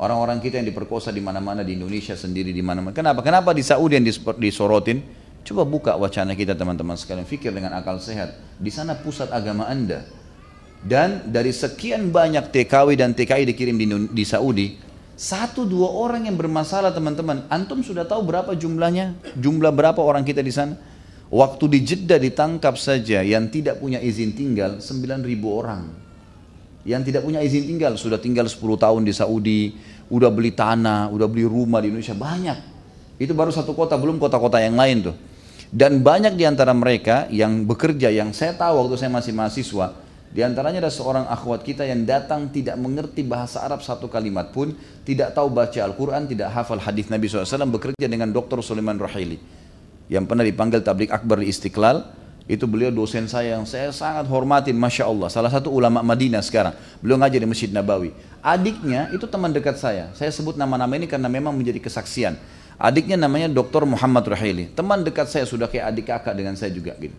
Orang-orang 0.00 0.40
kita 0.40 0.58
yang 0.58 0.66
diperkosa 0.72 1.12
di 1.12 1.20
mana-mana 1.20 1.60
di 1.60 1.76
Indonesia 1.76 2.16
sendiri 2.16 2.50
di 2.50 2.64
mana-mana. 2.64 2.96
Kenapa? 2.96 3.20
Kenapa 3.20 3.52
di 3.52 3.60
Saudi 3.62 4.00
yang 4.00 4.06
disorotin? 4.40 4.98
Coba 5.42 5.62
buka 5.68 5.92
wacana 6.00 6.32
kita 6.32 6.56
teman-teman 6.56 6.96
sekalian, 6.96 7.28
fikir 7.28 7.52
dengan 7.52 7.76
akal 7.76 8.00
sehat. 8.00 8.34
Di 8.56 8.70
sana 8.72 8.98
pusat 8.98 9.30
agama 9.30 9.68
anda. 9.68 10.02
Dan 10.82 11.30
dari 11.30 11.54
sekian 11.54 12.10
banyak 12.10 12.50
TKW 12.50 12.98
dan 12.98 13.14
TKI 13.14 13.46
dikirim 13.46 13.76
di, 13.78 13.86
di 14.10 14.24
Saudi, 14.26 14.74
satu 15.22 15.62
dua 15.62 15.86
orang 15.86 16.26
yang 16.26 16.34
bermasalah 16.34 16.90
teman-teman. 16.90 17.46
Antum 17.46 17.78
sudah 17.78 18.02
tahu 18.02 18.26
berapa 18.26 18.58
jumlahnya? 18.58 19.14
Jumlah 19.38 19.70
berapa 19.70 20.02
orang 20.02 20.26
kita 20.26 20.42
di 20.42 20.50
sana? 20.50 20.74
Waktu 21.30 21.64
di 21.70 21.78
Jeddah 21.86 22.18
ditangkap 22.18 22.74
saja 22.74 23.22
yang 23.22 23.46
tidak 23.46 23.78
punya 23.78 24.02
izin 24.02 24.34
tinggal 24.34 24.82
9 24.82 25.22
ribu 25.22 25.62
orang. 25.62 25.86
Yang 26.82 27.14
tidak 27.14 27.22
punya 27.22 27.38
izin 27.38 27.70
tinggal 27.70 27.94
sudah 27.94 28.18
tinggal 28.18 28.50
10 28.50 28.58
tahun 28.58 29.06
di 29.06 29.14
Saudi, 29.14 29.62
udah 30.10 30.26
beli 30.34 30.50
tanah, 30.50 31.06
udah 31.14 31.30
beli 31.30 31.46
rumah 31.46 31.78
di 31.78 31.94
Indonesia 31.94 32.18
banyak. 32.18 32.58
Itu 33.22 33.30
baru 33.30 33.54
satu 33.54 33.78
kota, 33.78 33.94
belum 33.94 34.18
kota-kota 34.18 34.58
yang 34.58 34.74
lain 34.74 35.06
tuh. 35.06 35.16
Dan 35.70 36.02
banyak 36.02 36.34
di 36.34 36.44
antara 36.44 36.74
mereka 36.74 37.30
yang 37.30 37.62
bekerja, 37.62 38.10
yang 38.10 38.34
saya 38.34 38.58
tahu 38.58 38.84
waktu 38.84 38.98
saya 38.98 39.14
masih 39.14 39.32
mahasiswa, 39.32 40.01
di 40.32 40.40
antaranya 40.40 40.80
ada 40.80 40.88
seorang 40.88 41.28
akhwat 41.28 41.60
kita 41.60 41.84
yang 41.84 42.08
datang 42.08 42.48
tidak 42.48 42.80
mengerti 42.80 43.20
bahasa 43.20 43.60
Arab 43.60 43.84
satu 43.84 44.08
kalimat 44.08 44.48
pun, 44.48 44.72
tidak 45.04 45.36
tahu 45.36 45.52
baca 45.52 45.76
Al-Quran, 45.76 46.24
tidak 46.24 46.48
hafal 46.56 46.80
hadis 46.80 47.12
Nabi 47.12 47.28
SAW, 47.28 47.68
bekerja 47.68 48.08
dengan 48.08 48.32
Dr. 48.32 48.64
Sulaiman 48.64 48.96
Rahili. 48.96 49.36
Yang 50.08 50.24
pernah 50.24 50.40
dipanggil 50.40 50.80
tablik 50.80 51.12
akbar 51.12 51.44
di 51.44 51.52
Istiqlal, 51.52 52.08
itu 52.48 52.64
beliau 52.64 52.88
dosen 52.88 53.28
saya 53.28 53.60
yang 53.60 53.68
saya 53.68 53.92
sangat 53.92 54.24
hormatin, 54.32 54.72
Masya 54.72 55.04
Allah. 55.04 55.28
Salah 55.28 55.52
satu 55.52 55.68
ulama 55.68 56.00
Madinah 56.00 56.40
sekarang. 56.40 56.74
Beliau 57.04 57.20
ngajar 57.20 57.38
di 57.38 57.48
Masjid 57.52 57.70
Nabawi. 57.70 58.16
Adiknya 58.40 59.12
itu 59.12 59.28
teman 59.28 59.52
dekat 59.52 59.76
saya. 59.76 60.10
Saya 60.16 60.32
sebut 60.32 60.56
nama-nama 60.56 60.96
ini 60.96 61.04
karena 61.04 61.28
memang 61.28 61.52
menjadi 61.52 61.78
kesaksian. 61.78 62.40
Adiknya 62.80 63.20
namanya 63.20 63.52
Dr. 63.52 63.84
Muhammad 63.84 64.26
Rahili. 64.26 64.72
Teman 64.72 65.04
dekat 65.04 65.28
saya 65.28 65.46
sudah 65.46 65.68
kayak 65.68 65.92
adik 65.92 66.08
kakak 66.08 66.34
dengan 66.34 66.56
saya 66.58 66.72
juga 66.74 66.96
gitu. 66.98 67.14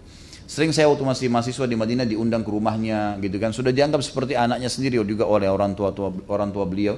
Sering 0.53 0.69
saya 0.69 0.85
waktu 0.85 1.01
masih 1.01 1.33
mahasiswa 1.33 1.65
di 1.65 1.73
Madinah 1.73 2.05
diundang 2.05 2.45
ke 2.45 2.53
rumahnya 2.53 3.17
gitu 3.17 3.41
kan. 3.41 3.49
Sudah 3.49 3.73
dianggap 3.73 4.05
seperti 4.05 4.37
anaknya 4.37 4.69
sendiri 4.69 5.01
juga 5.01 5.25
oleh 5.25 5.49
orang 5.49 5.73
tua, 5.73 5.89
tua 5.89 6.13
orang 6.29 6.53
tua 6.53 6.69
beliau. 6.69 6.93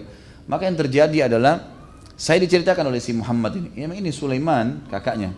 Maka 0.52 0.68
yang 0.68 0.76
terjadi 0.76 1.32
adalah 1.32 1.64
saya 2.20 2.44
diceritakan 2.44 2.92
oleh 2.92 3.00
si 3.00 3.16
Muhammad 3.16 3.56
ini. 3.56 3.72
Ini 3.80 4.12
Sulaiman 4.12 4.92
kakaknya. 4.92 5.32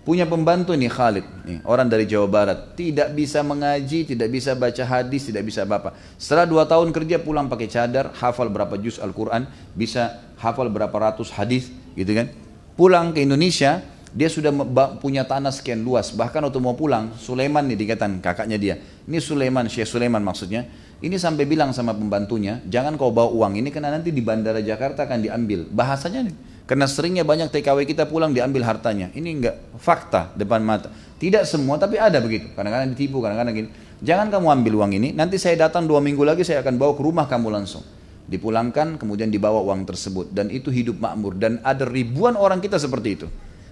Punya 0.00 0.24
pembantu 0.24 0.72
nih 0.72 0.88
Khalid, 0.88 1.26
nih, 1.44 1.60
orang 1.68 1.84
dari 1.84 2.08
Jawa 2.08 2.24
Barat. 2.24 2.72
Tidak 2.72 3.12
bisa 3.12 3.44
mengaji, 3.44 4.08
tidak 4.08 4.32
bisa 4.32 4.56
baca 4.56 4.80
hadis, 4.80 5.28
tidak 5.28 5.44
bisa 5.44 5.68
apa. 5.68 5.92
Setelah 6.16 6.48
dua 6.48 6.64
tahun 6.64 6.96
kerja 6.96 7.20
pulang 7.20 7.52
pakai 7.52 7.68
cadar, 7.68 8.08
hafal 8.16 8.48
berapa 8.48 8.80
juz 8.80 8.96
Al-Quran, 8.96 9.44
bisa 9.76 10.24
hafal 10.40 10.72
berapa 10.72 10.96
ratus 10.96 11.28
hadis, 11.36 11.68
gitu 11.92 12.16
kan. 12.16 12.32
Pulang 12.80 13.12
ke 13.12 13.20
Indonesia, 13.20 13.84
dia 14.10 14.26
sudah 14.26 14.50
punya 14.98 15.22
tanah 15.22 15.54
sekian 15.54 15.86
luas. 15.86 16.10
Bahkan 16.10 16.42
waktu 16.42 16.58
mau 16.58 16.74
pulang, 16.74 17.14
Sulaiman 17.14 17.62
nih 17.70 17.78
dikatakan 17.78 18.18
kakaknya 18.18 18.58
dia. 18.58 18.74
Ini 19.06 19.18
Sulaiman, 19.22 19.70
Syekh 19.70 19.86
Sulaiman 19.86 20.22
maksudnya. 20.22 20.66
Ini 21.00 21.16
sampai 21.16 21.48
bilang 21.48 21.72
sama 21.72 21.96
pembantunya, 21.96 22.60
jangan 22.68 22.98
kau 23.00 23.08
bawa 23.08 23.32
uang 23.32 23.56
ini 23.56 23.72
karena 23.72 23.88
nanti 23.88 24.12
di 24.12 24.20
bandara 24.20 24.60
Jakarta 24.60 25.08
akan 25.08 25.24
diambil. 25.24 25.64
Bahasanya 25.64 26.28
nih, 26.28 26.34
karena 26.68 26.84
seringnya 26.84 27.24
banyak 27.24 27.48
TKW 27.48 27.88
kita 27.88 28.04
pulang 28.04 28.36
diambil 28.36 28.68
hartanya. 28.68 29.08
Ini 29.16 29.28
enggak 29.32 29.56
fakta 29.80 30.36
depan 30.36 30.60
mata. 30.60 30.92
Tidak 31.16 31.48
semua 31.48 31.80
tapi 31.80 31.96
ada 31.96 32.20
begitu. 32.20 32.52
Kadang-kadang 32.52 32.92
ditipu, 32.92 33.24
kadang-kadang 33.24 33.54
gini. 33.56 33.68
Jangan 34.04 34.28
kamu 34.28 34.46
ambil 34.60 34.72
uang 34.84 34.92
ini, 34.92 35.08
nanti 35.16 35.40
saya 35.40 35.56
datang 35.56 35.88
dua 35.88 36.04
minggu 36.04 36.20
lagi 36.20 36.44
saya 36.44 36.60
akan 36.60 36.76
bawa 36.76 36.92
ke 36.92 37.02
rumah 37.04 37.24
kamu 37.24 37.48
langsung. 37.48 37.84
Dipulangkan 38.28 39.00
kemudian 39.00 39.32
dibawa 39.32 39.64
uang 39.64 39.88
tersebut 39.88 40.36
dan 40.36 40.52
itu 40.52 40.68
hidup 40.68 41.00
makmur 41.00 41.34
dan 41.40 41.64
ada 41.64 41.88
ribuan 41.88 42.36
orang 42.36 42.60
kita 42.60 42.76
seperti 42.76 43.08
itu 43.16 43.26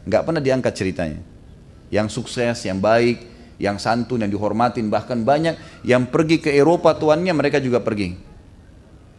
nggak 0.09 0.23
pernah 0.25 0.41
diangkat 0.41 0.73
ceritanya. 0.73 1.21
Yang 1.93 2.17
sukses, 2.17 2.65
yang 2.65 2.81
baik, 2.81 3.29
yang 3.61 3.77
santun, 3.77 4.25
yang 4.25 4.33
dihormatin, 4.33 4.89
bahkan 4.89 5.21
banyak 5.21 5.85
yang 5.85 6.09
pergi 6.09 6.41
ke 6.41 6.51
Eropa 6.53 6.97
tuannya 6.97 7.33
mereka 7.37 7.61
juga 7.61 7.85
pergi. 7.85 8.17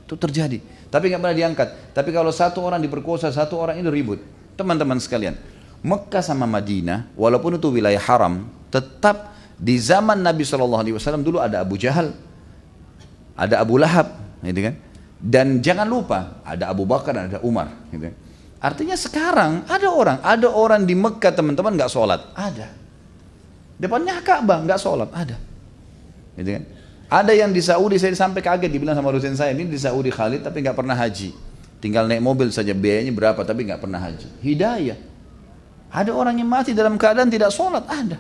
Itu 0.10 0.18
terjadi. 0.18 0.58
Tapi 0.90 1.14
nggak 1.14 1.22
pernah 1.22 1.38
diangkat. 1.38 1.68
Tapi 1.94 2.10
kalau 2.10 2.34
satu 2.34 2.66
orang 2.66 2.82
diperkosa, 2.82 3.30
satu 3.30 3.62
orang 3.62 3.78
itu 3.78 3.94
ribut. 3.94 4.20
Teman-teman 4.58 4.98
sekalian, 4.98 5.38
Mekah 5.86 6.26
sama 6.26 6.50
Madinah, 6.50 7.14
walaupun 7.14 7.62
itu 7.62 7.70
wilayah 7.70 8.02
haram, 8.02 8.50
tetap 8.74 9.32
di 9.56 9.78
zaman 9.78 10.20
Nabi 10.20 10.44
SAW 10.44 10.84
dulu 11.22 11.38
ada 11.40 11.62
Abu 11.64 11.80
Jahal, 11.80 12.12
ada 13.38 13.62
Abu 13.62 13.80
Lahab, 13.80 14.20
gitu 14.44 14.72
kan? 14.72 14.76
Dan 15.20 15.60
jangan 15.60 15.88
lupa 15.88 16.44
ada 16.44 16.72
Abu 16.72 16.84
Bakar 16.84 17.16
dan 17.16 17.32
ada 17.32 17.40
Umar, 17.44 17.72
gitu 17.92 18.12
kan? 18.12 18.16
Artinya 18.60 19.00
sekarang 19.00 19.64
ada 19.72 19.88
orang, 19.88 20.20
ada 20.20 20.52
orang 20.52 20.84
di 20.84 20.92
Mekah 20.92 21.32
teman-teman 21.32 21.80
nggak 21.80 21.92
sholat, 21.92 22.20
ada. 22.36 22.68
Depannya 23.80 24.20
Ka'bah 24.20 24.60
nggak 24.68 24.80
sholat, 24.80 25.08
ada. 25.16 25.40
Gitu 26.36 26.60
kan? 26.60 26.64
Ada 27.10 27.34
yang 27.34 27.50
di 27.56 27.64
Saudi 27.64 27.98
saya 27.98 28.14
sampai 28.14 28.44
kaget 28.44 28.70
dibilang 28.70 28.94
sama 28.94 29.10
dosen 29.10 29.34
saya 29.34 29.56
ini 29.56 29.66
di 29.66 29.80
Saudi 29.80 30.14
Khalid 30.14 30.46
tapi 30.46 30.62
nggak 30.62 30.76
pernah 30.76 30.94
haji. 30.94 31.32
Tinggal 31.80 32.06
naik 32.12 32.20
mobil 32.20 32.52
saja 32.52 32.76
biayanya 32.76 33.16
berapa 33.16 33.40
tapi 33.48 33.64
nggak 33.66 33.80
pernah 33.80 33.98
haji. 33.98 34.28
Hidayah. 34.44 35.00
Ada 35.90 36.12
orang 36.14 36.38
yang 36.38 36.46
mati 36.46 36.76
dalam 36.76 37.00
keadaan 37.00 37.32
tidak 37.34 37.50
sholat, 37.50 37.88
ada. 37.88 38.20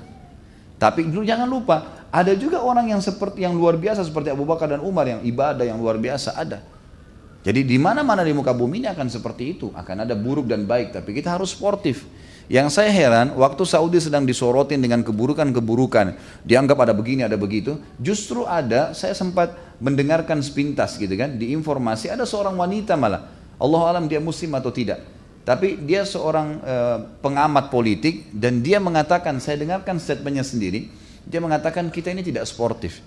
Tapi 0.79 1.05
dulu 1.05 1.21
jangan 1.21 1.45
lupa, 1.45 2.07
ada 2.09 2.33
juga 2.33 2.63
orang 2.63 2.89
yang 2.89 3.03
seperti 3.03 3.45
yang 3.45 3.53
luar 3.53 3.77
biasa 3.77 4.01
seperti 4.07 4.33
Abu 4.33 4.47
Bakar 4.47 4.71
dan 4.71 4.81
Umar 4.81 5.05
yang 5.05 5.21
ibadah 5.21 5.67
yang 5.67 5.77
luar 5.77 5.99
biasa 6.01 6.33
ada. 6.33 6.63
Jadi 7.39 7.63
di 7.63 7.79
mana-mana 7.79 8.19
di 8.19 8.35
muka 8.35 8.51
bumi 8.51 8.83
ini 8.83 8.87
akan 8.91 9.07
seperti 9.07 9.55
itu, 9.55 9.71
akan 9.71 10.03
ada 10.03 10.11
buruk 10.11 10.43
dan 10.51 10.67
baik, 10.67 10.91
tapi 10.91 11.15
kita 11.15 11.39
harus 11.39 11.55
sportif. 11.55 12.03
Yang 12.49 12.81
saya 12.81 12.89
heran, 12.91 13.37
waktu 13.37 13.63
Saudi 13.63 14.01
sedang 14.01 14.25
disorotin 14.25 14.81
dengan 14.81 15.05
keburukan-keburukan, 15.05 16.17
dianggap 16.43 16.77
ada 16.83 16.93
begini, 16.97 17.23
ada 17.23 17.37
begitu, 17.37 17.77
justru 18.01 18.43
ada, 18.43 18.91
saya 18.91 19.13
sempat 19.13 19.55
mendengarkan 19.79 20.41
sepintas 20.41 20.97
gitu 20.99 21.13
kan, 21.13 21.37
di 21.37 21.53
informasi 21.55 22.11
ada 22.11 22.25
seorang 22.25 22.57
wanita 22.57 22.97
malah, 22.97 23.29
Allah 23.55 23.81
alam 23.85 24.09
dia 24.09 24.17
muslim 24.17 24.49
atau 24.57 24.73
tidak, 24.73 24.99
tapi 25.45 25.77
dia 25.85 26.03
seorang 26.03 26.57
e, 26.59 26.75
pengamat 27.21 27.69
politik 27.69 28.33
dan 28.33 28.65
dia 28.65 28.81
mengatakan, 28.81 29.37
saya 29.37 29.61
dengarkan 29.61 30.01
statementnya 30.01 30.43
sendiri, 30.43 30.89
dia 31.29 31.39
mengatakan 31.39 31.93
kita 31.93 32.11
ini 32.11 32.25
tidak 32.25 32.49
sportif 32.49 32.99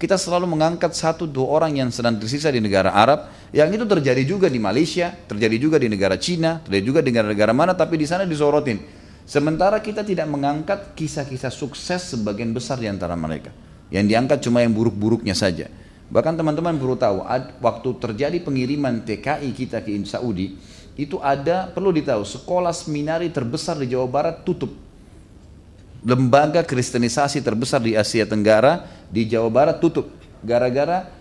kita 0.00 0.16
selalu 0.16 0.48
mengangkat 0.56 0.96
satu 0.96 1.28
dua 1.28 1.60
orang 1.60 1.76
yang 1.76 1.92
sedang 1.92 2.16
tersisa 2.16 2.48
di 2.48 2.56
negara 2.56 2.88
Arab 2.88 3.28
yang 3.52 3.68
itu 3.68 3.84
terjadi 3.84 4.24
juga 4.24 4.48
di 4.48 4.56
Malaysia 4.56 5.12
terjadi 5.12 5.60
juga 5.60 5.76
di 5.76 5.92
negara 5.92 6.16
Cina 6.16 6.64
terjadi 6.64 6.84
juga 6.88 7.00
di 7.04 7.12
negara-negara 7.12 7.52
mana 7.52 7.76
tapi 7.76 8.00
di 8.00 8.08
sana 8.08 8.24
disorotin. 8.24 8.80
Sementara 9.28 9.76
kita 9.84 10.00
tidak 10.00 10.24
mengangkat 10.26 10.96
kisah-kisah 10.96 11.52
sukses 11.52 12.16
sebagian 12.16 12.50
besar 12.56 12.80
di 12.80 12.88
antara 12.88 13.12
mereka. 13.12 13.52
Yang 13.92 14.04
diangkat 14.10 14.38
cuma 14.40 14.64
yang 14.64 14.72
buruk-buruknya 14.72 15.36
saja. 15.36 15.68
Bahkan 16.10 16.34
teman-teman 16.34 16.80
perlu 16.80 16.96
tahu 16.96 17.22
waktu 17.60 17.88
terjadi 18.00 18.38
pengiriman 18.42 19.04
TKI 19.04 19.52
kita 19.52 19.84
ke 19.84 19.94
Saudi 20.08 20.58
itu 20.98 21.20
ada 21.22 21.70
perlu 21.70 21.94
ditahu 21.94 22.26
sekolah 22.26 22.74
seminari 22.74 23.30
terbesar 23.30 23.78
di 23.78 23.92
Jawa 23.92 24.10
Barat 24.10 24.42
tutup 24.42 24.74
lembaga 26.04 26.64
kristenisasi 26.64 27.44
terbesar 27.44 27.80
di 27.80 27.96
Asia 27.96 28.24
Tenggara 28.24 28.88
di 29.08 29.28
Jawa 29.28 29.48
Barat 29.52 29.76
tutup. 29.80 30.08
Gara-gara 30.40 31.20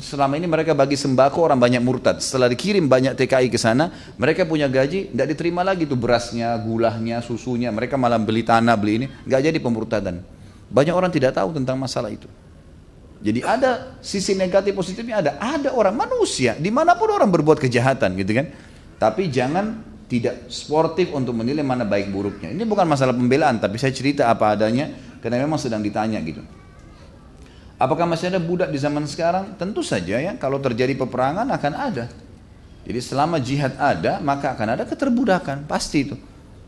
selama 0.00 0.40
ini 0.40 0.48
mereka 0.48 0.72
bagi 0.72 0.96
sembako 0.96 1.44
orang 1.44 1.60
banyak 1.60 1.80
murtad. 1.80 2.20
Setelah 2.20 2.48
dikirim 2.48 2.88
banyak 2.88 3.16
TKI 3.16 3.48
ke 3.52 3.60
sana 3.60 3.92
mereka 4.16 4.48
punya 4.48 4.68
gaji 4.68 5.12
tidak 5.12 5.26
diterima 5.36 5.60
lagi 5.64 5.84
tuh 5.84 5.96
berasnya 5.96 6.56
gulahnya 6.60 7.20
susunya. 7.24 7.72
Mereka 7.72 7.96
malah 7.96 8.20
beli 8.20 8.44
tanah 8.44 8.76
beli 8.76 9.04
ini 9.04 9.06
nggak 9.28 9.40
jadi 9.52 9.58
pemurtadan. 9.60 10.20
Banyak 10.68 10.94
orang 10.94 11.12
tidak 11.12 11.36
tahu 11.36 11.56
tentang 11.56 11.80
masalah 11.80 12.12
itu. 12.12 12.28
Jadi 13.18 13.42
ada 13.42 13.98
sisi 13.98 14.38
negatif 14.38 14.76
positifnya 14.76 15.18
ada. 15.18 15.32
Ada 15.42 15.74
orang 15.74 15.96
manusia. 15.96 16.54
Di 16.54 16.70
mana 16.70 16.94
pun 16.94 17.10
orang 17.10 17.26
berbuat 17.26 17.58
kejahatan 17.58 18.14
gitu 18.14 18.30
kan. 18.30 18.46
Tapi 19.00 19.26
jangan 19.32 19.82
tidak 20.08 20.48
sportif 20.48 21.12
untuk 21.12 21.36
menilai 21.36 21.60
mana 21.60 21.84
baik 21.84 22.08
buruknya. 22.08 22.48
Ini 22.48 22.64
bukan 22.64 22.88
masalah 22.88 23.12
pembelaan, 23.12 23.60
tapi 23.60 23.76
saya 23.76 23.92
cerita 23.92 24.32
apa 24.32 24.56
adanya 24.56 24.88
karena 25.20 25.44
memang 25.44 25.60
sedang 25.60 25.84
ditanya 25.84 26.16
gitu. 26.24 26.40
Apakah 27.78 28.10
masih 28.10 28.34
ada 28.34 28.42
budak 28.42 28.74
di 28.74 28.80
zaman 28.80 29.06
sekarang? 29.06 29.54
Tentu 29.54 29.86
saja 29.86 30.18
ya, 30.18 30.34
kalau 30.40 30.58
terjadi 30.58 30.98
peperangan 30.98 31.46
akan 31.46 31.72
ada. 31.78 32.10
Jadi 32.82 33.00
selama 33.04 33.38
jihad 33.38 33.76
ada, 33.78 34.18
maka 34.18 34.56
akan 34.56 34.74
ada 34.74 34.84
keterbudakan, 34.88 35.68
pasti 35.68 36.08
itu. 36.08 36.16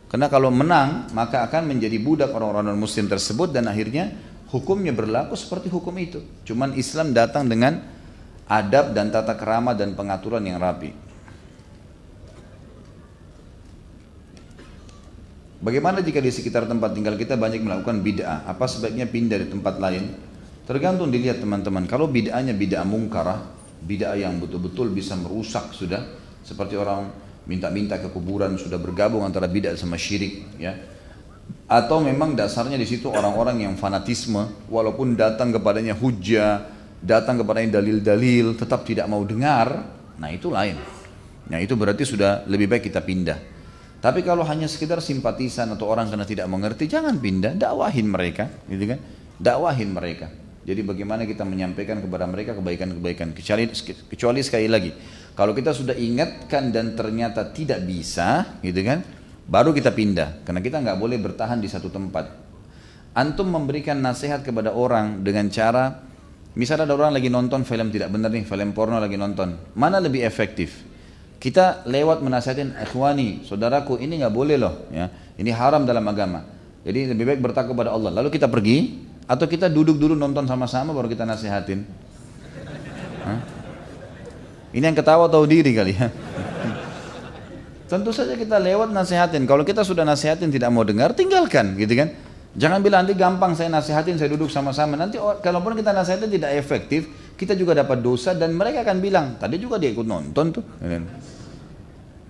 Karena 0.07 0.29
kalau 0.29 0.53
menang, 0.53 1.11
maka 1.17 1.43
akan 1.49 1.67
menjadi 1.67 1.97
budak 1.99 2.31
orang-orang 2.31 2.71
non-muslim 2.71 3.09
tersebut 3.09 3.51
dan 3.51 3.67
akhirnya 3.67 4.15
hukumnya 4.53 4.93
berlaku 4.93 5.35
seperti 5.35 5.73
hukum 5.73 5.95
itu. 5.97 6.21
Cuman 6.45 6.77
Islam 6.77 7.17
datang 7.17 7.49
dengan 7.49 7.81
adab 8.51 8.93
dan 8.93 9.09
tata 9.15 9.39
kerama 9.39 9.73
dan 9.73 9.95
pengaturan 9.95 10.43
yang 10.43 10.59
rapi. 10.59 11.10
Bagaimana 15.61 16.01
jika 16.01 16.25
di 16.25 16.33
sekitar 16.33 16.65
tempat 16.65 16.97
tinggal 16.97 17.21
kita 17.21 17.37
banyak 17.37 17.61
melakukan 17.61 18.01
bid'ah? 18.01 18.49
Apa 18.49 18.65
sebaiknya 18.65 19.05
pindah 19.05 19.45
di 19.45 19.53
tempat 19.53 19.77
lain? 19.77 20.09
Tergantung 20.65 21.13
dilihat 21.13 21.37
teman-teman. 21.37 21.85
Kalau 21.85 22.09
bid'ahnya 22.09 22.57
bid'ah 22.57 22.89
mungkarah, 22.89 23.45
bid'ah 23.85 24.17
yang 24.17 24.41
betul-betul 24.41 24.89
bisa 24.89 25.21
merusak 25.21 25.77
sudah, 25.77 26.01
seperti 26.41 26.81
orang 26.81 27.13
minta-minta 27.45 28.01
ke 28.01 28.09
kuburan 28.09 28.57
sudah 28.57 28.81
bergabung 28.81 29.21
antara 29.21 29.53
bid'ah 29.53 29.77
sama 29.77 30.01
syirik, 30.01 30.49
ya. 30.57 30.73
Atau 31.69 32.01
memang 32.01 32.33
dasarnya 32.33 32.81
di 32.81 32.89
situ 32.89 33.13
orang-orang 33.13 33.69
yang 33.69 33.77
fanatisme, 33.77 34.65
walaupun 34.73 35.13
datang 35.13 35.53
kepadanya 35.53 35.93
hujah, 35.93 36.73
datang 37.05 37.37
kepadanya 37.37 37.85
dalil-dalil, 37.85 38.57
tetap 38.57 38.89
tidak 38.89 39.05
mau 39.13 39.21
dengar, 39.29 39.93
nah 40.17 40.33
itu 40.33 40.49
lain. 40.49 40.81
Nah 41.53 41.61
itu 41.61 41.77
berarti 41.77 42.09
sudah 42.09 42.49
lebih 42.49 42.65
baik 42.65 42.89
kita 42.89 43.05
pindah. 43.05 43.60
Tapi 44.01 44.25
kalau 44.25 44.41
hanya 44.49 44.65
sekedar 44.65 45.05
simpatisan 45.05 45.77
atau 45.77 45.93
orang 45.93 46.09
karena 46.09 46.25
tidak 46.25 46.49
mengerti, 46.49 46.89
jangan 46.89 47.21
pindah, 47.21 47.53
dakwahin 47.53 48.09
mereka, 48.09 48.49
gitu 48.65 48.97
kan? 48.97 48.99
Dakwahin 49.37 49.93
mereka. 49.93 50.33
Jadi 50.65 50.81
bagaimana 50.81 51.29
kita 51.29 51.45
menyampaikan 51.45 52.01
kepada 52.01 52.25
mereka 52.25 52.57
kebaikan-kebaikan. 52.57 53.37
Kecuali, 53.37 53.69
kecuali 54.09 54.41
sekali 54.41 54.69
lagi, 54.73 54.91
kalau 55.37 55.53
kita 55.53 55.77
sudah 55.77 55.93
ingatkan 55.93 56.73
dan 56.73 56.97
ternyata 56.97 57.53
tidak 57.53 57.85
bisa, 57.85 58.57
gitu 58.65 58.81
kan? 58.81 59.05
Baru 59.45 59.77
kita 59.77 59.93
pindah, 59.93 60.49
karena 60.49 60.65
kita 60.65 60.81
nggak 60.81 60.97
boleh 60.97 61.21
bertahan 61.21 61.61
di 61.61 61.69
satu 61.69 61.93
tempat. 61.93 62.25
Antum 63.13 63.53
memberikan 63.53 64.01
nasihat 64.01 64.41
kepada 64.41 64.73
orang 64.73 65.21
dengan 65.21 65.53
cara, 65.53 66.01
misalnya 66.57 66.89
ada 66.89 66.97
orang 66.97 67.13
lagi 67.21 67.29
nonton 67.29 67.69
film 67.69 67.93
tidak 67.93 68.09
benar 68.15 68.33
nih, 68.33 68.49
film 68.49 68.73
porno 68.73 68.97
lagi 68.97 69.21
nonton, 69.21 69.77
mana 69.77 70.01
lebih 70.01 70.25
efektif? 70.25 70.89
Kita 71.41 71.89
lewat 71.89 72.21
menasihatin 72.21 72.77
ikhwani, 72.77 73.49
saudaraku 73.49 73.97
ini 73.97 74.21
nggak 74.21 74.35
boleh 74.35 74.61
loh, 74.61 74.85
ya. 74.93 75.09
Ini 75.41 75.49
haram 75.57 75.89
dalam 75.89 76.05
agama. 76.05 76.45
Jadi 76.85 77.17
lebih 77.17 77.33
baik 77.33 77.41
bertakwa 77.41 77.73
kepada 77.73 77.97
Allah. 77.97 78.13
Lalu 78.21 78.29
kita 78.29 78.45
pergi 78.45 79.09
atau 79.25 79.49
kita 79.49 79.73
duduk 79.73 79.97
dulu 79.97 80.13
nonton 80.13 80.45
sama-sama 80.45 80.93
baru 80.93 81.09
kita 81.09 81.25
nasihatin. 81.25 81.89
Hah? 83.25 83.41
Ini 84.77 84.85
yang 84.85 84.97
ketawa 84.97 85.33
tahu 85.33 85.49
diri 85.49 85.73
kali 85.73 85.97
ya. 85.97 86.13
Tentu 87.91 88.15
saja 88.15 88.39
kita 88.39 88.61
lewat 88.61 88.93
nasihatin. 88.95 89.49
Kalau 89.49 89.67
kita 89.67 89.83
sudah 89.83 90.07
nasihatin 90.07 90.53
tidak 90.53 90.71
mau 90.71 90.87
dengar, 90.87 91.11
tinggalkan, 91.11 91.75
gitu 91.75 91.91
kan? 91.99 92.15
Jangan 92.55 92.79
bilang 92.83 93.03
nanti 93.07 93.19
gampang 93.19 93.55
saya 93.59 93.67
nasihatin, 93.67 94.15
saya 94.15 94.31
duduk 94.31 94.47
sama-sama. 94.47 94.95
Nanti 94.95 95.19
kalaupun 95.19 95.75
kita 95.75 95.91
nasihatin 95.91 96.31
tidak 96.31 96.55
efektif, 96.55 97.11
kita 97.41 97.57
juga 97.57 97.73
dapat 97.73 98.05
dosa 98.05 98.37
dan 98.37 98.53
mereka 98.53 98.85
akan 98.85 98.99
bilang, 99.01 99.27
tadi 99.41 99.57
juga 99.57 99.81
dia 99.81 99.89
ikut 99.89 100.05
nonton 100.05 100.47
tuh. 100.53 100.65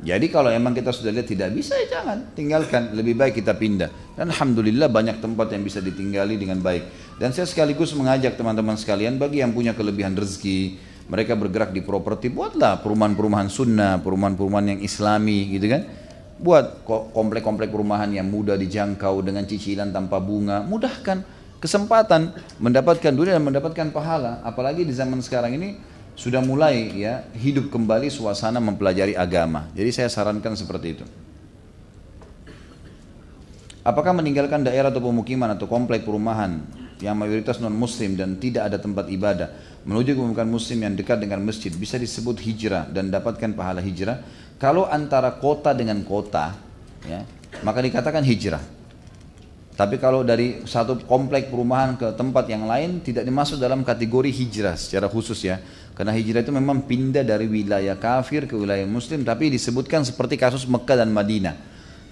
Jadi 0.01 0.33
kalau 0.33 0.49
emang 0.49 0.73
kita 0.73 0.95
sudah 0.95 1.11
lihat 1.11 1.27
tidak 1.27 1.51
bisa 1.51 1.75
ya 1.75 1.99
jangan, 1.99 2.31
tinggalkan. 2.33 2.95
Lebih 2.95 3.19
baik 3.19 3.43
kita 3.43 3.59
pindah. 3.59 4.15
Dan 4.15 4.31
Alhamdulillah 4.31 4.87
banyak 4.89 5.19
tempat 5.19 5.51
yang 5.53 5.67
bisa 5.67 5.83
ditinggali 5.83 6.39
dengan 6.39 6.63
baik. 6.63 7.19
Dan 7.19 7.35
saya 7.35 7.45
sekaligus 7.45 7.93
mengajak 7.99 8.39
teman-teman 8.39 8.79
sekalian 8.79 9.19
bagi 9.19 9.43
yang 9.43 9.53
punya 9.53 9.77
kelebihan 9.77 10.15
rezeki, 10.17 10.79
mereka 11.11 11.35
bergerak 11.35 11.75
di 11.75 11.83
properti, 11.83 12.31
buatlah 12.31 12.79
perumahan-perumahan 12.81 13.51
sunnah, 13.51 13.99
perumahan-perumahan 13.99 14.79
yang 14.79 14.81
islami 14.81 15.51
gitu 15.59 15.67
kan 15.67 15.83
Buat 16.41 16.89
komplek-komplek 16.89 17.69
perumahan 17.69 18.09
yang 18.09 18.25
mudah 18.25 18.57
dijangkau 18.57 19.21
dengan 19.21 19.45
cicilan 19.45 19.93
tanpa 19.93 20.25
bunga, 20.25 20.65
mudahkan 20.65 21.21
kesempatan 21.61 22.35
mendapatkan 22.59 23.13
dunia 23.13 23.37
dan 23.37 23.45
mendapatkan 23.45 23.93
pahala. 23.93 24.41
Apalagi 24.43 24.83
di 24.83 24.91
zaman 24.91 25.21
sekarang 25.21 25.55
ini 25.55 25.77
sudah 26.17 26.43
mulai 26.43 26.91
ya 26.97 27.29
hidup 27.37 27.71
kembali 27.71 28.11
suasana 28.11 28.59
mempelajari 28.59 29.15
agama. 29.15 29.69
Jadi 29.77 29.91
saya 29.93 30.09
sarankan 30.09 30.57
seperti 30.57 30.89
itu. 30.99 31.05
Apakah 33.81 34.13
meninggalkan 34.13 34.61
daerah 34.61 34.93
atau 34.93 35.01
pemukiman 35.01 35.57
atau 35.57 35.65
komplek 35.65 36.05
perumahan 36.05 36.61
yang 37.01 37.17
mayoritas 37.17 37.57
non 37.65 37.73
muslim 37.73 38.13
dan 38.13 38.37
tidak 38.37 38.69
ada 38.69 38.77
tempat 38.77 39.09
ibadah 39.09 39.49
menuju 39.89 40.13
ke 40.13 40.21
pemukiman 40.21 40.53
muslim 40.53 40.85
yang 40.85 40.93
dekat 40.93 41.17
dengan 41.17 41.41
masjid 41.41 41.73
bisa 41.73 41.97
disebut 41.97 42.37
hijrah 42.45 42.85
dan 42.93 43.09
dapatkan 43.09 43.57
pahala 43.57 43.81
hijrah 43.81 44.21
kalau 44.61 44.85
antara 44.85 45.41
kota 45.41 45.73
dengan 45.73 46.05
kota, 46.05 46.53
ya, 47.09 47.25
maka 47.65 47.81
dikatakan 47.81 48.21
hijrah. 48.21 48.61
Tapi 49.81 49.97
kalau 49.97 50.21
dari 50.21 50.61
satu 50.69 51.09
komplek 51.09 51.49
perumahan 51.49 51.97
ke 51.97 52.13
tempat 52.13 52.45
yang 52.53 52.69
lain 52.69 53.01
tidak 53.01 53.25
dimasuk 53.25 53.57
dalam 53.57 53.81
kategori 53.81 54.29
hijrah 54.29 54.77
secara 54.77 55.09
khusus 55.09 55.41
ya. 55.41 55.57
Karena 55.97 56.13
hijrah 56.13 56.45
itu 56.45 56.53
memang 56.53 56.85
pindah 56.85 57.25
dari 57.25 57.49
wilayah 57.49 57.97
kafir 57.97 58.45
ke 58.45 58.53
wilayah 58.53 58.85
muslim 58.85 59.25
tapi 59.25 59.49
disebutkan 59.49 60.05
seperti 60.05 60.37
kasus 60.37 60.69
Mekah 60.69 61.01
dan 61.01 61.09
Madinah. 61.09 61.57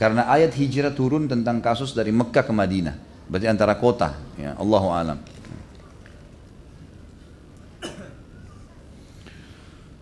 Karena 0.00 0.32
ayat 0.32 0.56
hijrah 0.56 0.96
turun 0.96 1.28
tentang 1.28 1.60
kasus 1.60 1.92
dari 1.92 2.08
Mekah 2.08 2.48
ke 2.48 2.56
Madinah. 2.56 2.96
Berarti 3.28 3.44
antara 3.52 3.76
kota 3.76 4.16
ya. 4.40 4.56
Allahu 4.56 4.88
alam. 4.88 5.20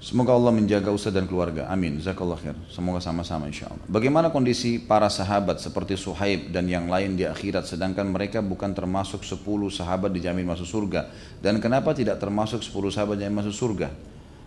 Semoga 0.06 0.38
Allah 0.38 0.54
menjaga 0.54 0.94
Ustaz 0.94 1.10
dan 1.10 1.26
keluarga. 1.26 1.66
Amin. 1.66 1.98
Jazakallah 1.98 2.38
khair. 2.38 2.54
Semoga 2.70 3.02
sama-sama 3.02 3.50
insya 3.50 3.66
Allah. 3.66 3.82
Bagaimana 3.90 4.30
kondisi 4.30 4.78
para 4.78 5.10
sahabat 5.10 5.58
seperti 5.58 5.98
Suhaib 5.98 6.54
dan 6.54 6.70
yang 6.70 6.86
lain 6.86 7.18
di 7.18 7.26
akhirat 7.26 7.66
sedangkan 7.66 8.06
mereka 8.06 8.38
bukan 8.38 8.70
termasuk 8.70 9.26
10 9.26 9.42
sahabat 9.66 10.14
dijamin 10.14 10.46
masuk 10.46 10.62
surga. 10.62 11.10
Dan 11.42 11.58
kenapa 11.58 11.90
tidak 11.90 12.22
termasuk 12.22 12.62
10 12.62 12.94
sahabat 12.94 13.18
yang 13.18 13.34
masuk 13.34 13.50
surga? 13.50 13.90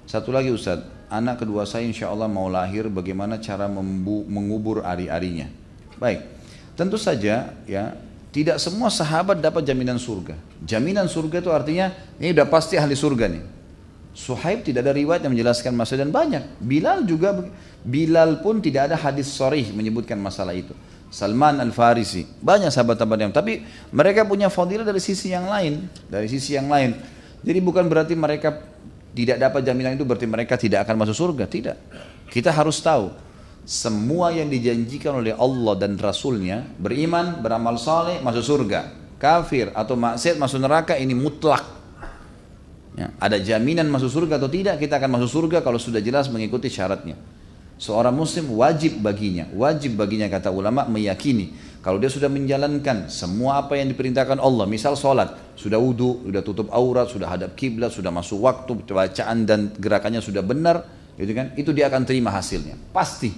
Satu 0.08 0.32
lagi 0.32 0.48
Ustaz, 0.48 0.80
anak 1.12 1.44
kedua 1.44 1.68
saya 1.68 1.84
insya 1.84 2.08
Allah 2.08 2.32
mau 2.32 2.48
lahir 2.48 2.88
bagaimana 2.88 3.36
cara 3.44 3.68
mengubur 3.68 4.88
ari-arinya. 4.88 5.52
Baik, 6.00 6.24
tentu 6.80 6.96
saja 6.96 7.52
ya 7.68 8.00
tidak 8.32 8.64
semua 8.64 8.88
sahabat 8.88 9.44
dapat 9.44 9.68
jaminan 9.68 10.00
surga. 10.00 10.40
Jaminan 10.64 11.12
surga 11.12 11.44
itu 11.44 11.52
artinya 11.52 11.92
ini 12.16 12.32
udah 12.32 12.48
pasti 12.48 12.80
ahli 12.80 12.96
surga 12.96 13.28
nih. 13.28 13.59
Suhaib 14.10 14.66
tidak 14.66 14.84
ada 14.84 14.94
riwayat 14.94 15.22
yang 15.24 15.38
menjelaskan 15.38 15.72
masalah 15.78 16.04
dan 16.04 16.12
banyak. 16.12 16.44
Bilal 16.60 17.06
juga 17.06 17.46
Bilal 17.80 18.44
pun 18.44 18.60
tidak 18.60 18.92
ada 18.92 19.00
hadis 19.00 19.32
sorih 19.32 19.72
menyebutkan 19.72 20.20
masalah 20.20 20.52
itu. 20.52 20.76
Salman 21.10 21.58
Al-Farisi, 21.58 22.22
banyak 22.38 22.70
sahabat-sahabat 22.70 23.18
yang 23.18 23.34
tapi 23.34 23.66
mereka 23.90 24.30
punya 24.30 24.46
fadilah 24.52 24.86
dari 24.86 25.02
sisi 25.02 25.34
yang 25.34 25.50
lain, 25.50 25.90
dari 26.06 26.30
sisi 26.30 26.54
yang 26.54 26.70
lain. 26.70 26.94
Jadi 27.42 27.60
bukan 27.64 27.90
berarti 27.90 28.14
mereka 28.14 28.62
tidak 29.16 29.42
dapat 29.42 29.66
jaminan 29.66 29.98
itu 29.98 30.06
berarti 30.06 30.28
mereka 30.30 30.54
tidak 30.54 30.86
akan 30.86 31.02
masuk 31.02 31.16
surga, 31.18 31.50
tidak. 31.50 31.78
Kita 32.30 32.54
harus 32.54 32.78
tahu 32.84 33.10
semua 33.66 34.30
yang 34.36 34.52
dijanjikan 34.52 35.18
oleh 35.18 35.34
Allah 35.34 35.74
dan 35.82 35.98
Rasulnya 35.98 36.62
beriman, 36.78 37.42
beramal 37.42 37.80
saleh 37.82 38.22
masuk 38.22 38.44
surga. 38.46 38.92
Kafir 39.18 39.74
atau 39.74 39.98
maksiat 39.98 40.38
masuk 40.38 40.62
neraka 40.62 40.96
ini 40.96 41.12
mutlak 41.12 41.79
Ya, 42.98 43.14
ada 43.22 43.38
jaminan 43.38 43.86
masuk 43.92 44.10
surga 44.10 44.42
atau 44.42 44.50
tidak, 44.50 44.82
kita 44.82 44.98
akan 44.98 45.20
masuk 45.20 45.30
surga 45.30 45.62
kalau 45.62 45.78
sudah 45.78 46.02
jelas 46.02 46.32
mengikuti 46.32 46.72
syaratnya. 46.72 47.16
Seorang 47.80 48.12
muslim 48.12 48.60
wajib 48.60 49.00
baginya, 49.00 49.48
wajib 49.56 49.96
baginya 49.96 50.28
kata 50.28 50.52
ulama 50.52 50.84
meyakini 50.90 51.56
kalau 51.80 51.96
dia 51.96 52.12
sudah 52.12 52.28
menjalankan 52.28 53.08
semua 53.08 53.64
apa 53.64 53.80
yang 53.80 53.88
diperintahkan 53.96 54.36
Allah, 54.44 54.68
misal 54.68 55.00
sholat, 55.00 55.56
sudah 55.56 55.80
wudhu, 55.80 56.28
sudah 56.28 56.44
tutup 56.44 56.68
aurat, 56.76 57.08
sudah 57.08 57.32
hadap 57.32 57.56
kiblat, 57.56 57.88
sudah 57.96 58.12
masuk 58.12 58.44
waktu, 58.44 58.84
bacaan 58.84 59.48
dan 59.48 59.72
gerakannya 59.80 60.20
sudah 60.20 60.44
benar, 60.44 60.84
gitu 61.16 61.32
kan? 61.32 61.56
Itu 61.56 61.72
dia 61.72 61.88
akan 61.88 62.04
terima 62.04 62.36
hasilnya, 62.36 62.76
pasti, 62.92 63.32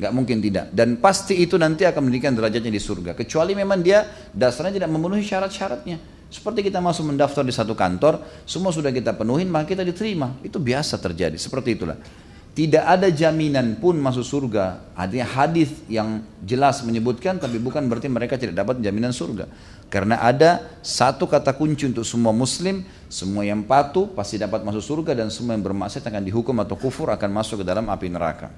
nggak 0.00 0.08
mungkin 0.08 0.40
tidak. 0.40 0.72
Dan 0.72 0.96
pasti 1.04 1.36
itu 1.36 1.60
nanti 1.60 1.84
akan 1.84 2.08
mendidikan 2.08 2.32
derajatnya 2.32 2.72
di 2.72 2.80
surga, 2.80 3.12
kecuali 3.12 3.52
memang 3.52 3.84
dia 3.84 4.08
dasarnya 4.32 4.80
tidak 4.80 4.90
memenuhi 4.96 5.20
syarat-syaratnya. 5.20 6.15
Seperti 6.26 6.66
kita 6.66 6.82
masuk 6.82 7.14
mendaftar 7.14 7.46
di 7.46 7.54
satu 7.54 7.78
kantor, 7.78 8.18
semua 8.42 8.74
sudah 8.74 8.90
kita 8.90 9.14
penuhin, 9.14 9.46
maka 9.46 9.70
kita 9.70 9.86
diterima. 9.86 10.34
Itu 10.42 10.58
biasa 10.58 10.98
terjadi, 10.98 11.38
seperti 11.38 11.78
itulah. 11.78 11.98
Tidak 12.56 12.82
ada 12.88 13.12
jaminan 13.12 13.76
pun 13.76 14.00
masuk 14.00 14.24
surga. 14.24 14.96
Artinya 14.96 15.28
hadis 15.28 15.76
yang 15.92 16.24
jelas 16.40 16.80
menyebutkan, 16.82 17.36
tapi 17.36 17.60
bukan 17.60 17.84
berarti 17.84 18.08
mereka 18.08 18.40
tidak 18.40 18.56
dapat 18.64 18.80
jaminan 18.80 19.12
surga. 19.12 19.44
Karena 19.92 20.18
ada 20.18 20.64
satu 20.80 21.28
kata 21.28 21.52
kunci 21.52 21.86
untuk 21.86 22.02
semua 22.02 22.32
muslim, 22.32 22.82
semua 23.06 23.44
yang 23.46 23.60
patuh 23.62 24.08
pasti 24.08 24.40
dapat 24.40 24.64
masuk 24.64 24.82
surga 24.82 25.12
dan 25.14 25.28
semua 25.28 25.54
yang 25.54 25.62
bermaksiat 25.62 26.02
akan 26.08 26.24
dihukum 26.26 26.56
atau 26.64 26.74
kufur 26.80 27.12
akan 27.12 27.30
masuk 27.30 27.62
ke 27.62 27.64
dalam 27.68 27.86
api 27.86 28.08
neraka. 28.10 28.50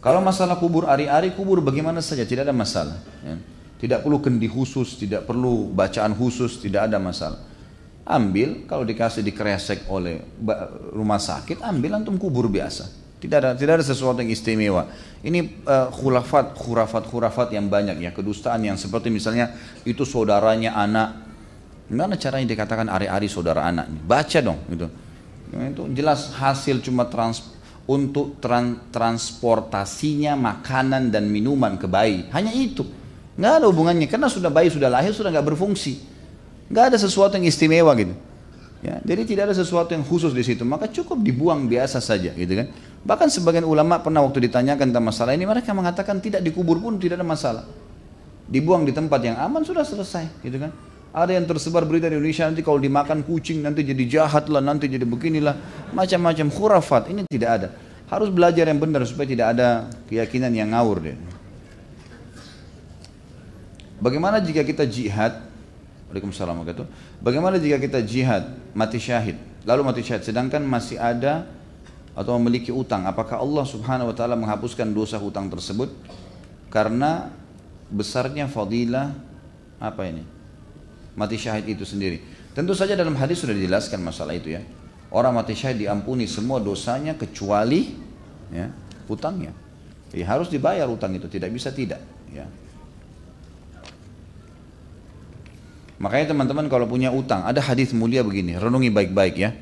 Kalau 0.00 0.24
masalah 0.24 0.56
kubur 0.56 0.88
ari-ari, 0.88 1.36
kubur 1.36 1.60
bagaimana 1.60 2.00
saja, 2.00 2.24
tidak 2.24 2.48
ada 2.48 2.56
masalah. 2.56 2.96
Ya. 3.20 3.36
Tidak 3.80 4.04
perlu 4.04 4.20
kendi 4.20 4.44
khusus, 4.44 5.00
tidak 5.00 5.24
perlu 5.24 5.72
bacaan 5.72 6.12
khusus, 6.12 6.60
tidak 6.60 6.92
ada 6.92 7.00
masalah. 7.00 7.40
Ambil, 8.04 8.68
kalau 8.68 8.84
dikasih 8.84 9.24
dikresek 9.24 9.88
oleh 9.88 10.20
rumah 10.92 11.16
sakit, 11.16 11.64
ambil 11.64 11.96
antum 11.96 12.20
kubur 12.20 12.52
biasa. 12.52 13.00
Tidak 13.20 13.36
ada 13.36 13.50
tidak 13.52 13.80
ada 13.80 13.84
sesuatu 13.84 14.24
yang 14.24 14.32
istimewa. 14.32 14.88
Ini 15.20 15.64
uh, 15.68 15.92
khurafat, 15.92 16.56
khurafat, 16.56 17.04
khurafat 17.04 17.48
yang 17.52 17.68
banyak 17.68 18.00
ya, 18.00 18.16
kedustaan 18.16 18.64
yang 18.64 18.80
seperti 18.80 19.12
misalnya 19.12 19.52
itu 19.84 20.08
saudaranya 20.08 20.72
anak. 20.72 21.28
Gimana 21.88 22.16
caranya 22.16 22.48
dikatakan 22.48 22.88
ari-ari 22.88 23.28
saudara 23.28 23.68
anak? 23.68 23.92
Baca 23.92 24.38
dong 24.40 24.60
gitu. 24.72 24.88
Itu 25.52 25.82
jelas 25.92 26.32
hasil 26.32 26.80
cuma 26.80 27.10
trans, 27.12 27.44
untuk 27.84 28.38
tran, 28.38 28.88
transportasinya 28.88 30.38
makanan 30.38 31.10
dan 31.12 31.26
minuman 31.26 31.74
ke 31.76 31.90
bayi. 31.90 32.30
Hanya 32.32 32.54
itu. 32.54 32.99
Nggak 33.40 33.52
ada 33.64 33.66
hubungannya 33.72 34.04
karena 34.04 34.28
sudah 34.28 34.52
bayi 34.52 34.68
sudah 34.68 34.92
lahir 34.92 35.16
sudah 35.16 35.32
nggak 35.32 35.56
berfungsi. 35.56 36.04
Nggak 36.68 36.92
ada 36.92 36.96
sesuatu 37.00 37.40
yang 37.40 37.48
istimewa 37.48 37.96
gitu. 37.96 38.12
Ya, 38.80 38.96
jadi 39.04 39.28
tidak 39.28 39.52
ada 39.52 39.56
sesuatu 39.56 39.92
yang 39.92 40.00
khusus 40.00 40.32
di 40.32 40.40
situ, 40.40 40.64
maka 40.64 40.88
cukup 40.88 41.20
dibuang 41.20 41.68
biasa 41.68 42.00
saja, 42.00 42.32
gitu 42.32 42.64
kan? 42.64 42.72
Bahkan 43.04 43.28
sebagian 43.28 43.68
ulama 43.68 44.00
pernah 44.00 44.24
waktu 44.24 44.48
ditanyakan 44.48 44.88
tentang 44.88 45.04
masalah 45.04 45.36
ini, 45.36 45.44
mereka 45.44 45.76
mengatakan 45.76 46.16
tidak 46.16 46.40
dikubur 46.40 46.80
pun 46.80 46.96
tidak 46.96 47.20
ada 47.20 47.26
masalah. 47.28 47.68
Dibuang 48.48 48.88
di 48.88 48.96
tempat 48.96 49.20
yang 49.20 49.36
aman 49.36 49.68
sudah 49.68 49.84
selesai, 49.84 50.40
gitu 50.40 50.56
kan? 50.56 50.72
Ada 51.12 51.36
yang 51.36 51.44
tersebar 51.44 51.84
berita 51.84 52.08
di 52.08 52.16
Indonesia 52.16 52.48
nanti 52.48 52.64
kalau 52.64 52.80
dimakan 52.80 53.20
kucing 53.20 53.60
nanti 53.60 53.84
jadi 53.84 54.04
jahat 54.08 54.48
lah, 54.48 54.64
nanti 54.64 54.88
jadi 54.88 55.04
beginilah, 55.04 55.60
macam-macam 55.92 56.48
khurafat. 56.48 57.12
Ini 57.12 57.28
tidak 57.28 57.50
ada. 57.60 57.68
Harus 58.08 58.32
belajar 58.32 58.64
yang 58.64 58.80
benar 58.80 59.04
supaya 59.04 59.28
tidak 59.28 59.60
ada 59.60 59.92
keyakinan 60.08 60.56
yang 60.56 60.72
ngawur 60.72 61.04
deh. 61.04 61.39
Bagaimana 64.00 64.40
jika 64.40 64.64
kita 64.64 64.88
jihad? 64.88 65.44
Waalaikumsalam 66.10 66.66
Bagaimana 67.22 67.60
jika 67.60 67.78
kita 67.78 68.02
jihad 68.02 68.50
mati 68.74 68.98
syahid, 68.98 69.38
lalu 69.62 69.86
mati 69.86 70.02
syahid 70.02 70.26
sedangkan 70.26 70.64
masih 70.66 70.98
ada 70.98 71.46
atau 72.18 72.34
memiliki 72.42 72.74
utang, 72.74 73.06
apakah 73.06 73.38
Allah 73.38 73.62
Subhanahu 73.62 74.10
wa 74.10 74.14
taala 74.16 74.34
menghapuskan 74.34 74.90
dosa 74.90 75.20
hutang 75.22 75.46
tersebut? 75.46 75.92
Karena 76.66 77.30
besarnya 77.86 78.50
fadilah 78.50 79.14
apa 79.78 80.02
ini? 80.10 80.26
Mati 81.14 81.38
syahid 81.38 81.70
itu 81.70 81.86
sendiri. 81.86 82.18
Tentu 82.50 82.74
saja 82.74 82.98
dalam 82.98 83.14
hadis 83.14 83.46
sudah 83.46 83.54
dijelaskan 83.54 84.02
masalah 84.02 84.34
itu 84.34 84.50
ya. 84.50 84.62
Orang 85.14 85.38
mati 85.38 85.54
syahid 85.54 85.86
diampuni 85.86 86.26
semua 86.26 86.58
dosanya 86.58 87.14
kecuali 87.14 87.94
ya, 88.50 88.66
hutangnya. 89.06 89.54
Ya, 90.10 90.26
harus 90.26 90.50
dibayar 90.50 90.90
utang 90.90 91.14
itu, 91.14 91.30
tidak 91.30 91.54
bisa 91.54 91.70
tidak, 91.70 92.02
ya. 92.34 92.42
Makanya 96.00 96.32
teman-teman 96.32 96.64
kalau 96.72 96.88
punya 96.88 97.12
utang, 97.12 97.44
ada 97.44 97.60
hadis 97.60 97.92
mulia 97.92 98.24
begini, 98.24 98.56
renungi 98.56 98.88
baik-baik 98.88 99.34
ya. 99.36 99.52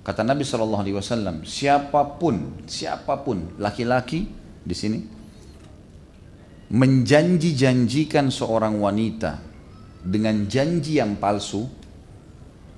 Kata 0.00 0.24
Nabi 0.24 0.40
Shallallahu 0.40 0.82
Alaihi 0.82 0.96
Wasallam, 0.96 1.44
siapa 1.44 2.16
pun, 2.16 2.64
siapa 2.64 3.20
pun 3.20 3.60
laki-laki 3.60 4.24
di 4.64 4.72
sini, 4.72 4.98
menjanji-janjikan 6.72 8.32
seorang 8.32 8.80
wanita 8.80 9.36
dengan 10.00 10.48
janji 10.48 10.96
yang 10.96 11.20
palsu 11.20 11.68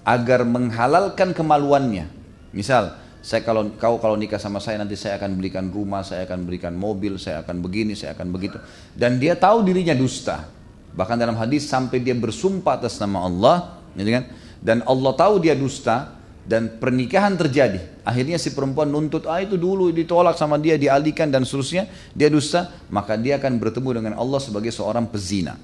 agar 0.02 0.42
menghalalkan 0.42 1.30
kemaluannya. 1.36 2.10
Misal, 2.50 2.98
saya 3.22 3.46
kalau 3.46 3.78
kau 3.78 4.02
kalau 4.02 4.18
nikah 4.18 4.42
sama 4.42 4.58
saya 4.58 4.80
nanti 4.80 4.98
saya 4.98 5.22
akan 5.22 5.38
belikan 5.38 5.70
rumah, 5.70 6.02
saya 6.02 6.26
akan 6.26 6.48
berikan 6.48 6.74
mobil, 6.74 7.14
saya 7.20 7.46
akan 7.46 7.62
begini, 7.62 7.94
saya 7.94 8.16
akan 8.18 8.32
begitu. 8.34 8.58
Dan 8.96 9.22
dia 9.22 9.38
tahu 9.38 9.62
dirinya 9.62 9.94
dusta. 9.94 10.57
Bahkan 10.98 11.14
dalam 11.14 11.38
hadis 11.38 11.70
sampai 11.70 12.02
dia 12.02 12.18
bersumpah 12.18 12.74
atas 12.74 12.98
nama 12.98 13.22
Allah, 13.22 13.78
gitu 13.94 14.10
kan? 14.10 14.26
Dan 14.58 14.82
Allah 14.82 15.14
tahu 15.14 15.38
dia 15.38 15.54
dusta 15.54 16.18
dan 16.42 16.80
pernikahan 16.82 17.38
terjadi. 17.38 18.02
Akhirnya 18.02 18.34
si 18.34 18.50
perempuan 18.50 18.90
nuntut, 18.90 19.30
ah 19.30 19.38
itu 19.38 19.54
dulu 19.54 19.94
ditolak 19.94 20.34
sama 20.34 20.58
dia, 20.58 20.74
dialihkan 20.74 21.30
dan 21.30 21.46
seterusnya, 21.46 21.86
dia 22.18 22.26
dusta, 22.26 22.74
maka 22.90 23.14
dia 23.14 23.38
akan 23.38 23.62
bertemu 23.62 24.02
dengan 24.02 24.14
Allah 24.18 24.42
sebagai 24.42 24.74
seorang 24.74 25.06
pezina. 25.06 25.54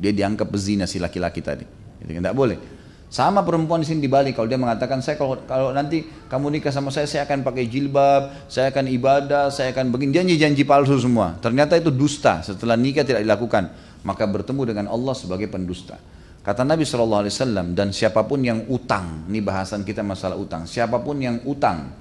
Dia 0.00 0.16
dianggap 0.16 0.48
pezina 0.48 0.88
si 0.88 0.96
laki-laki 0.96 1.44
tadi. 1.44 1.68
Gitu 2.00 2.16
kan? 2.16 2.24
Tidak 2.24 2.36
boleh. 2.38 2.80
Sama 3.10 3.42
perempuan 3.42 3.82
di 3.82 3.90
sini 3.90 4.06
dibalik 4.06 4.38
kalau 4.38 4.46
dia 4.46 4.54
mengatakan 4.54 5.02
saya 5.02 5.18
kalau 5.18 5.42
kalau 5.42 5.74
nanti 5.74 6.06
kamu 6.30 6.46
nikah 6.54 6.70
sama 6.70 6.94
saya 6.94 7.10
saya 7.10 7.26
akan 7.26 7.42
pakai 7.42 7.66
jilbab, 7.66 8.46
saya 8.46 8.70
akan 8.70 8.86
ibadah, 8.86 9.50
saya 9.50 9.74
akan 9.74 9.90
begini 9.90 10.14
janji-janji 10.14 10.62
palsu 10.62 10.94
semua. 10.94 11.34
Ternyata 11.42 11.74
itu 11.74 11.90
dusta. 11.90 12.38
Setelah 12.46 12.78
nikah 12.78 13.02
tidak 13.02 13.26
dilakukan, 13.26 13.74
maka 14.02 14.24
bertemu 14.28 14.62
dengan 14.74 14.86
Allah 14.88 15.14
sebagai 15.16 15.48
pendusta. 15.50 15.98
Kata 16.40 16.64
Nabi 16.64 16.88
Shallallahu 16.88 17.22
Alaihi 17.28 17.34
Wasallam 17.36 17.66
dan 17.76 17.92
siapa 17.92 18.24
pun 18.24 18.40
yang 18.40 18.64
utang, 18.72 19.28
ini 19.28 19.44
bahasan 19.44 19.84
kita 19.84 20.00
masalah 20.00 20.40
utang. 20.40 20.64
Siapa 20.64 20.96
pun 21.04 21.20
yang 21.20 21.44
utang, 21.44 21.92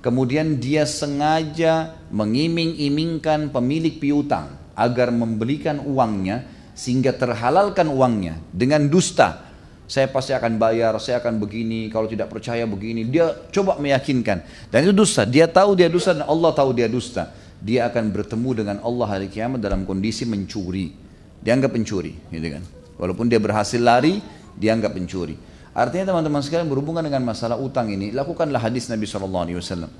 kemudian 0.00 0.56
dia 0.56 0.88
sengaja 0.88 1.92
mengiming-imingkan 2.08 3.52
pemilik 3.52 4.00
piutang 4.00 4.56
agar 4.72 5.12
memberikan 5.12 5.84
uangnya 5.84 6.48
sehingga 6.72 7.12
terhalalkan 7.12 7.92
uangnya 7.92 8.40
dengan 8.48 8.88
dusta 8.88 9.52
saya 9.92 10.08
pasti 10.08 10.32
akan 10.32 10.56
bayar, 10.56 10.96
saya 10.96 11.20
akan 11.20 11.36
begini, 11.36 11.92
kalau 11.92 12.08
tidak 12.08 12.32
percaya 12.32 12.64
begini. 12.64 13.04
Dia 13.12 13.28
coba 13.52 13.76
meyakinkan. 13.76 14.40
Dan 14.72 14.88
itu 14.88 14.96
dusta. 14.96 15.28
Dia 15.28 15.44
tahu 15.44 15.76
dia 15.76 15.92
dusta 15.92 16.16
dan 16.16 16.24
Allah 16.24 16.48
tahu 16.56 16.72
dia 16.72 16.88
dusta. 16.88 17.28
Dia 17.60 17.92
akan 17.92 18.08
bertemu 18.08 18.50
dengan 18.56 18.76
Allah 18.80 19.04
hari 19.04 19.28
kiamat 19.28 19.60
dalam 19.60 19.84
kondisi 19.84 20.24
mencuri. 20.24 20.96
Dianggap 21.42 21.74
pencuri, 21.74 22.14
gitu 22.30 22.48
kan. 22.54 22.62
Walaupun 22.96 23.26
dia 23.26 23.42
berhasil 23.42 23.82
lari, 23.82 24.22
dianggap 24.54 24.94
pencuri. 24.94 25.34
Artinya 25.74 26.14
teman-teman 26.14 26.40
sekalian 26.44 26.70
berhubungan 26.70 27.02
dengan 27.02 27.26
masalah 27.26 27.58
utang 27.58 27.90
ini, 27.90 28.14
lakukanlah 28.14 28.62
hadis 28.62 28.86
Nabi 28.86 29.04
SAW. 29.04 29.90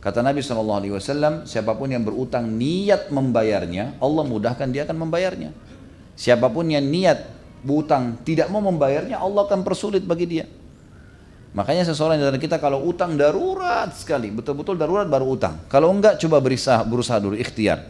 Kata 0.00 0.20
Nabi 0.20 0.44
SAW, 0.44 1.44
siapa 1.48 1.72
pun 1.76 1.88
yang 1.88 2.04
berutang 2.04 2.48
niat 2.52 3.08
membayarnya, 3.08 3.96
Allah 4.00 4.24
mudahkan 4.28 4.68
dia 4.68 4.84
akan 4.84 5.08
membayarnya. 5.08 5.56
Siapa 6.20 6.52
pun 6.52 6.68
yang 6.68 6.84
niat 6.84 7.40
utang 7.68 8.16
tidak 8.24 8.48
mau 8.48 8.64
membayarnya 8.64 9.20
Allah 9.20 9.44
akan 9.44 9.60
persulit 9.60 10.00
bagi 10.00 10.24
dia 10.24 10.46
makanya 11.50 11.90
seseorang 11.90 12.16
dari 12.16 12.38
kita 12.40 12.62
kalau 12.62 12.86
utang 12.86 13.18
darurat 13.18 13.90
sekali 13.92 14.30
betul-betul 14.30 14.78
darurat 14.78 15.04
baru 15.04 15.34
utang 15.34 15.66
kalau 15.66 15.90
enggak 15.92 16.16
coba 16.22 16.38
berusaha, 16.40 16.80
berusaha 16.86 17.18
dulu 17.20 17.36
ikhtiar 17.36 17.84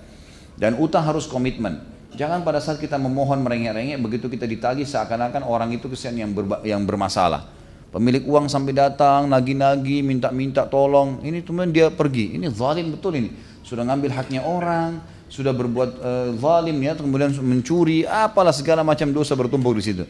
dan 0.56 0.74
utang 0.80 1.06
harus 1.06 1.28
komitmen 1.28 1.78
jangan 2.14 2.42
pada 2.42 2.58
saat 2.58 2.78
kita 2.78 2.98
memohon 2.98 3.42
merengek-rengek 3.42 3.98
begitu 3.98 4.26
kita 4.26 4.46
ditagih 4.46 4.86
seakan-akan 4.86 5.46
orang 5.46 5.70
itu 5.74 5.86
kesian 5.86 6.14
yang, 6.18 6.30
berba, 6.30 6.62
yang 6.66 6.82
bermasalah. 6.86 7.46
Pemilik 7.90 8.22
uang 8.22 8.46
sampai 8.46 8.70
datang 8.70 9.26
nagi-nagi 9.26 9.98
minta-minta 10.06 10.62
tolong. 10.62 11.18
Ini 11.26 11.42
kemudian 11.42 11.74
dia 11.74 11.86
pergi. 11.90 12.38
Ini 12.38 12.46
zalim 12.54 12.94
betul 12.94 13.18
ini. 13.18 13.34
Sudah 13.66 13.82
ngambil 13.82 14.14
haknya 14.14 14.46
orang 14.46 15.02
sudah 15.30 15.50
berbuat 15.54 15.90
uh, 16.02 16.28
zalim 16.38 16.78
ya 16.82 16.98
kemudian 16.98 17.30
mencuri 17.38 18.02
apalah 18.02 18.50
segala 18.50 18.82
macam 18.82 19.10
dosa 19.10 19.34
bertumpuk 19.34 19.74
di 19.78 19.82
situ. 19.82 20.04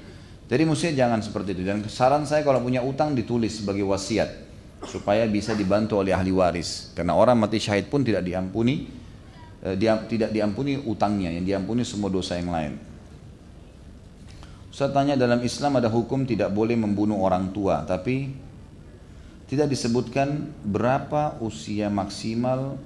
Jadi 0.44 0.62
mestinya 0.68 1.06
jangan 1.06 1.20
seperti 1.24 1.56
itu. 1.56 1.62
Dan 1.64 1.80
saran 1.88 2.28
saya 2.28 2.44
kalau 2.44 2.60
punya 2.60 2.84
utang 2.84 3.16
ditulis 3.16 3.64
sebagai 3.64 3.84
wasiat 3.88 4.28
supaya 4.84 5.24
bisa 5.24 5.56
dibantu 5.56 6.00
oleh 6.00 6.12
ahli 6.12 6.32
waris. 6.32 6.92
Karena 6.92 7.16
orang 7.16 7.40
mati 7.40 7.56
syahid 7.56 7.88
pun 7.88 8.04
tidak 8.04 8.28
diampuni 8.28 8.88
dia, 9.76 10.00
tidak 10.08 10.30
diampuni 10.32 10.80
utangnya 10.80 11.32
yang 11.32 11.44
diampuni 11.44 11.84
semua 11.84 12.08
dosa 12.08 12.36
yang 12.36 12.52
lain 12.52 12.74
saya 14.70 14.94
tanya 14.94 15.18
dalam 15.18 15.42
Islam 15.42 15.76
ada 15.76 15.90
hukum 15.90 16.24
tidak 16.24 16.54
boleh 16.54 16.78
membunuh 16.78 17.20
orang 17.20 17.52
tua 17.52 17.84
tapi 17.84 18.32
tidak 19.50 19.66
disebutkan 19.66 20.46
berapa 20.62 21.34
usia 21.42 21.90
maksimal 21.90 22.78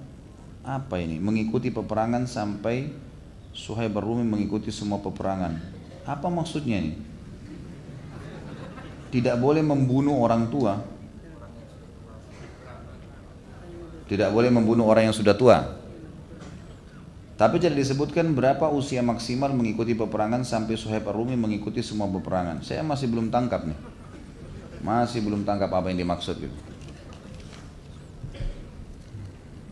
apa 0.65 0.97
ini? 0.97 1.21
Mengikuti 1.21 1.69
peperangan 1.69 2.25
sampai 2.25 2.89
Suhaib 3.53 4.01
Rumi 4.01 4.25
mengikuti 4.25 4.73
semua 4.73 4.97
peperangan. 4.97 5.61
Apa 6.09 6.33
maksudnya 6.33 6.81
ini? 6.81 6.97
Tidak 9.13 9.37
boleh 9.37 9.61
membunuh 9.61 10.17
orang 10.25 10.49
tua. 10.49 10.81
Tidak 14.09 14.33
boleh 14.33 14.49
membunuh 14.49 14.89
orang 14.89 15.13
yang 15.13 15.17
sudah 15.17 15.37
tua. 15.37 15.84
Tapi 17.35 17.59
tidak 17.59 17.82
disebutkan 17.82 18.31
berapa 18.31 18.70
usia 18.70 19.02
maksimal 19.02 19.51
mengikuti 19.51 19.98
peperangan 19.98 20.47
sampai 20.47 20.78
Suhaib 20.78 21.11
Rumi 21.11 21.35
mengikuti 21.35 21.82
semua 21.82 22.06
peperangan. 22.06 22.62
Saya 22.62 22.86
masih 22.86 23.11
belum 23.11 23.35
tangkap 23.35 23.66
nih. 23.66 23.78
Masih 24.86 25.19
belum 25.19 25.43
tangkap 25.43 25.73
apa 25.74 25.90
yang 25.90 26.06
dimaksud 26.06 26.39
gitu. 26.39 26.59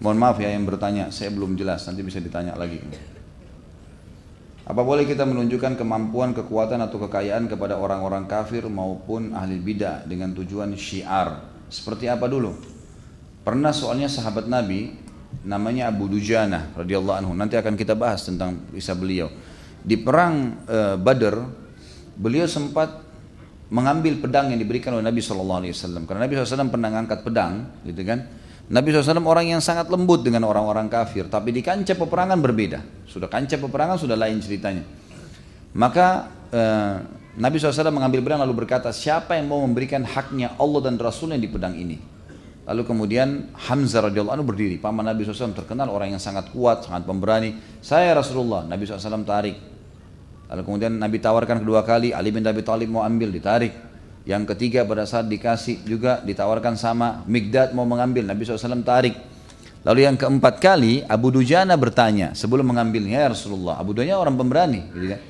Mohon 0.03 0.19
maaf 0.19 0.37
ya 0.43 0.51
yang 0.51 0.67
bertanya, 0.67 1.15
saya 1.15 1.31
belum 1.31 1.55
jelas, 1.55 1.87
nanti 1.87 2.03
bisa 2.03 2.19
ditanya 2.19 2.59
lagi. 2.59 2.83
Apa 4.67 4.83
boleh 4.83 5.07
kita 5.07 5.23
menunjukkan 5.23 5.79
kemampuan, 5.79 6.35
kekuatan 6.35 6.83
atau 6.83 6.99
kekayaan 7.07 7.47
kepada 7.47 7.79
orang-orang 7.79 8.27
kafir 8.27 8.67
maupun 8.67 9.31
ahli 9.31 9.63
bidah 9.63 10.03
dengan 10.03 10.35
tujuan 10.35 10.75
syiar? 10.75 11.47
Seperti 11.71 12.11
apa 12.11 12.27
dulu? 12.27 12.51
Pernah 13.47 13.71
soalnya 13.71 14.11
sahabat 14.11 14.51
Nabi 14.51 15.02
namanya 15.43 15.91
Abu 15.91 16.07
Dujana 16.07 16.71
radhiyallahu 16.77 17.17
anhu. 17.25 17.33
Nanti 17.35 17.57
akan 17.57 17.75
kita 17.75 17.97
bahas 17.97 18.23
tentang 18.23 18.69
kisah 18.71 18.95
beliau. 18.95 19.33
Di 19.83 19.99
perang 19.99 20.63
e, 20.63 20.95
Badr, 21.01 21.37
beliau 22.15 22.47
sempat 22.47 23.03
mengambil 23.73 24.21
pedang 24.21 24.53
yang 24.53 24.61
diberikan 24.61 24.95
oleh 24.95 25.05
Nabi 25.09 25.25
SAW. 25.25 25.65
Karena 26.05 26.29
Nabi 26.29 26.33
SAW 26.37 26.69
pernah 26.69 26.89
mengangkat 26.93 27.25
pedang, 27.25 27.83
gitu 27.83 28.05
kan? 28.05 28.21
Nabi 28.69 28.89
SAW 28.95 29.27
orang 29.27 29.49
yang 29.49 29.61
sangat 29.65 29.91
lembut 29.91 30.23
dengan 30.23 30.47
orang-orang 30.47 30.87
kafir, 30.87 31.27
tapi 31.27 31.51
di 31.51 31.65
kancah 31.65 31.99
peperangan 31.99 32.39
berbeda. 32.39 32.81
Sudah 33.09 33.27
kancah 33.27 33.59
peperangan 33.59 33.97
sudah 33.99 34.15
lain 34.15 34.39
ceritanya. 34.39 34.85
Maka 35.73 36.29
eh, 36.53 36.95
Nabi 37.33 37.57
SAW 37.57 37.91
mengambil 37.91 38.21
pedang 38.21 38.45
lalu 38.45 38.65
berkata, 38.65 38.93
siapa 38.93 39.41
yang 39.41 39.49
mau 39.49 39.65
memberikan 39.65 40.05
haknya 40.05 40.53
Allah 40.61 40.81
dan 40.85 41.01
Rasulnya 41.01 41.41
di 41.41 41.49
pedang 41.49 41.75
ini? 41.75 42.12
Lalu 42.63 42.83
kemudian 42.87 43.51
Hamzah 43.59 44.07
radhiyallahu 44.07 44.39
anhu 44.39 44.47
berdiri. 44.47 44.79
Paman 44.79 45.03
Nabi 45.03 45.27
SAW 45.27 45.51
terkenal 45.51 45.91
orang 45.91 46.15
yang 46.15 46.23
sangat 46.23 46.55
kuat, 46.55 46.87
sangat 46.87 47.03
pemberani. 47.03 47.59
Saya 47.83 48.15
Rasulullah. 48.15 48.63
Nabi 48.63 48.87
SAW 48.87 49.27
tarik. 49.27 49.59
Lalu 50.47 50.63
kemudian 50.63 50.95
Nabi 50.95 51.19
tawarkan 51.19 51.59
kedua 51.59 51.83
kali. 51.83 52.15
Ali 52.15 52.31
bin 52.31 52.47
Abi 52.47 52.63
Thalib 52.63 52.87
mau 52.87 53.03
ambil, 53.03 53.35
ditarik. 53.35 53.75
Yang 54.23 54.55
ketiga 54.55 54.87
pada 54.87 55.03
saat 55.03 55.27
dikasih 55.27 55.83
juga 55.83 56.23
ditawarkan 56.23 56.79
sama 56.79 57.27
Migdad 57.27 57.75
mau 57.75 57.83
mengambil 57.83 58.23
Nabi 58.23 58.47
SAW 58.47 58.87
tarik. 58.87 59.19
Lalu 59.83 60.07
yang 60.07 60.15
keempat 60.15 60.63
kali 60.63 61.03
Abu 61.11 61.35
Dujana 61.35 61.75
bertanya 61.75 62.31
sebelum 62.39 62.71
mengambilnya 62.71 63.27
ya 63.27 63.29
Rasulullah. 63.35 63.83
Abu 63.83 63.91
Dujana 63.91 64.23
orang 64.23 64.39
pemberani. 64.39 64.87
Gitu 64.95 65.07
kan. 65.11 65.21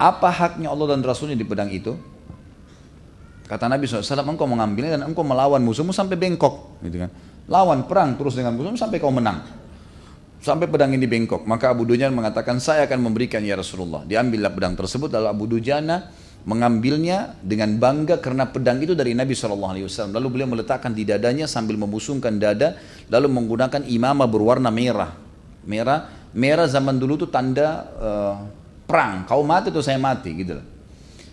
Apa 0.00 0.28
haknya 0.34 0.74
Allah 0.74 0.98
dan 0.98 1.06
Rasulnya 1.06 1.38
di 1.38 1.46
pedang 1.46 1.70
itu? 1.70 1.94
Kata 3.50 3.66
Nabi 3.66 3.90
SAW, 3.90 4.30
engkau 4.30 4.46
mengambilnya 4.46 4.94
dan 4.94 5.10
engkau 5.10 5.26
melawan 5.26 5.58
musuhmu 5.58 5.90
sampai 5.90 6.14
bengkok. 6.14 6.78
Gitu 6.86 7.02
kan. 7.02 7.10
Lawan 7.50 7.82
perang 7.90 8.14
terus 8.14 8.38
dengan 8.38 8.54
musuhmu 8.54 8.78
sampai 8.78 9.02
kau 9.02 9.10
menang. 9.10 9.42
Sampai 10.38 10.70
pedang 10.70 10.94
ini 10.94 11.02
bengkok. 11.10 11.42
Maka 11.50 11.74
Abu 11.74 11.82
Dujana 11.82 12.14
mengatakan, 12.14 12.62
saya 12.62 12.86
akan 12.86 13.10
memberikan 13.10 13.42
ya 13.42 13.58
Rasulullah. 13.58 14.06
Diambillah 14.06 14.54
pedang 14.54 14.78
tersebut. 14.78 15.10
Lalu 15.10 15.26
Abu 15.26 15.44
Dujana 15.50 16.14
mengambilnya 16.46 17.34
dengan 17.42 17.74
bangga 17.74 18.22
karena 18.22 18.46
pedang 18.46 18.78
itu 18.86 18.94
dari 18.94 19.18
Nabi 19.18 19.34
SAW. 19.34 19.74
Lalu 20.14 20.26
beliau 20.30 20.46
meletakkan 20.54 20.94
di 20.94 21.02
dadanya 21.02 21.50
sambil 21.50 21.74
membusungkan 21.74 22.38
dada, 22.38 22.78
lalu 23.10 23.34
menggunakan 23.34 23.82
imamah 23.82 24.30
berwarna 24.30 24.70
merah. 24.70 25.10
Merah, 25.66 26.06
merah 26.30 26.70
zaman 26.70 27.02
dulu 27.02 27.18
itu 27.18 27.26
tanda 27.26 27.90
uh, 27.98 28.34
perang. 28.86 29.26
Kau 29.26 29.42
mati 29.42 29.74
atau 29.74 29.82
saya 29.82 29.98
mati 29.98 30.38
gitu 30.38 30.54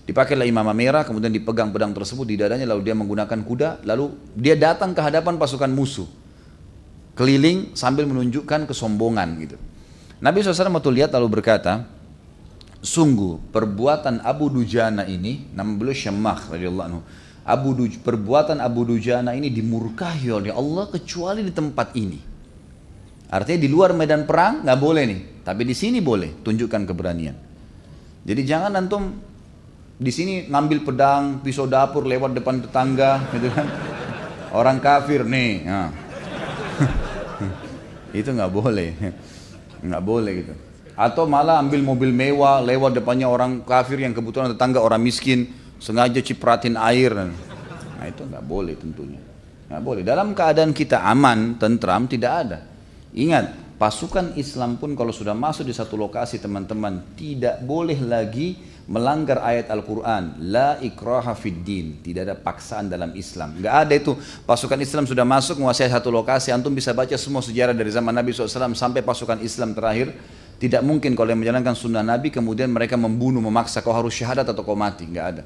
Dipakailah 0.08 0.48
imamah 0.48 0.72
merah, 0.72 1.04
kemudian 1.04 1.30
dipegang 1.36 1.76
pedang 1.76 1.92
tersebut 1.92 2.24
di 2.24 2.40
dadanya, 2.40 2.64
lalu 2.64 2.88
dia 2.88 2.96
menggunakan 2.96 3.40
kuda, 3.44 3.84
lalu 3.84 4.16
dia 4.40 4.56
datang 4.56 4.96
ke 4.96 5.02
hadapan 5.04 5.36
pasukan 5.36 5.68
musuh. 5.68 6.08
Keliling 7.20 7.76
sambil 7.76 8.08
menunjukkan 8.08 8.72
kesombongan 8.72 9.36
gitu. 9.44 9.58
Nabi 10.24 10.42
SAW 10.42 10.72
waktu 10.72 10.92
lihat 11.04 11.12
lalu 11.12 11.28
berkata, 11.42 11.84
sungguh 12.80 13.52
perbuatan 13.52 14.24
Abu 14.24 14.48
Dujana 14.48 15.04
ini 15.04 15.52
nama 15.52 15.76
beliau 15.76 15.98
Syamah 15.98 16.56
radhiyallahu 16.56 16.88
anhu 16.88 17.02
Abu 17.44 17.76
Duj, 17.76 18.00
perbuatan 18.00 18.64
Abu 18.64 18.88
Dujana 18.88 19.36
ini 19.36 19.52
dimurkahi 19.52 20.30
oleh 20.32 20.52
Allah 20.56 20.88
kecuali 20.88 21.42
di 21.44 21.52
tempat 21.52 21.94
ini 22.00 22.38
Artinya 23.28 23.60
di 23.60 23.68
luar 23.68 23.92
medan 23.92 24.24
perang 24.24 24.64
nggak 24.64 24.80
boleh 24.80 25.04
nih, 25.04 25.20
tapi 25.44 25.68
di 25.68 25.76
sini 25.76 26.00
boleh 26.00 26.40
tunjukkan 26.48 26.82
keberanian. 26.88 27.36
Jadi 28.24 28.42
jangan 28.48 28.72
antum 28.80 29.04
di 29.98 30.12
sini 30.14 30.46
ngambil 30.46 30.86
pedang, 30.86 31.42
pisau 31.42 31.66
dapur 31.66 32.06
lewat 32.06 32.38
depan 32.38 32.62
tetangga, 32.62 33.18
gitu 33.34 33.50
kan? 33.50 33.66
Orang 34.54 34.78
kafir 34.78 35.26
nih, 35.26 35.66
nah. 35.66 35.90
itu 38.14 38.30
nggak 38.30 38.54
boleh, 38.54 38.94
nggak 39.82 40.04
boleh 40.06 40.32
gitu. 40.46 40.54
Atau 40.94 41.26
malah 41.26 41.58
ambil 41.62 41.82
mobil 41.82 42.14
mewah 42.14 42.62
lewat 42.62 43.02
depannya 43.02 43.26
orang 43.26 43.66
kafir 43.66 43.98
yang 43.98 44.14
kebetulan 44.14 44.54
tetangga 44.54 44.86
orang 44.86 45.02
miskin, 45.02 45.50
sengaja 45.82 46.22
cipratin 46.22 46.78
air. 46.78 47.18
Nah 47.18 48.06
itu 48.06 48.22
nggak 48.22 48.46
boleh 48.46 48.78
tentunya, 48.78 49.22
nggak 49.66 49.82
boleh. 49.82 50.02
Dalam 50.06 50.38
keadaan 50.38 50.78
kita 50.78 51.10
aman, 51.10 51.58
tentram, 51.58 52.06
tidak 52.06 52.34
ada. 52.46 52.60
Ingat, 53.18 53.78
pasukan 53.82 54.38
Islam 54.38 54.78
pun 54.78 54.94
kalau 54.94 55.10
sudah 55.10 55.34
masuk 55.34 55.66
di 55.66 55.74
satu 55.74 55.98
lokasi 55.98 56.38
teman-teman 56.38 57.18
tidak 57.18 57.62
boleh 57.66 57.98
lagi 58.02 58.77
melanggar 58.88 59.44
ayat 59.44 59.68
Al-Quran 59.68 60.40
la 60.48 60.80
ikraha 60.80 61.36
fid 61.36 61.62
din. 61.62 62.00
Tidak 62.00 62.24
ada 62.24 62.36
paksaan 62.40 62.88
dalam 62.88 63.12
Islam. 63.14 63.60
Nggak 63.60 63.76
ada 63.76 63.94
itu. 63.94 64.16
Pasukan 64.48 64.80
Islam 64.80 65.04
sudah 65.04 65.28
masuk 65.28 65.60
menguasai 65.60 65.92
satu 65.92 66.08
lokasi. 66.08 66.56
Antum 66.56 66.72
bisa 66.72 66.96
baca 66.96 67.14
semua 67.20 67.44
sejarah 67.44 67.76
dari 67.76 67.92
zaman 67.92 68.16
Nabi 68.16 68.32
SAW 68.32 68.74
sampai 68.74 69.04
pasukan 69.04 69.44
Islam 69.44 69.76
terakhir. 69.76 70.16
Tidak 70.58 70.82
mungkin 70.82 71.14
kalau 71.14 71.30
yang 71.30 71.44
menjalankan 71.44 71.78
sunnah 71.78 72.02
Nabi 72.02 72.34
kemudian 72.34 72.74
mereka 72.74 72.98
membunuh 72.98 73.44
memaksa 73.44 73.86
kau 73.86 73.94
harus 73.94 74.16
syahadat 74.16 74.48
atau 74.48 74.64
kau 74.66 74.74
mati. 74.74 75.06
Nggak 75.06 75.28
ada. 75.36 75.44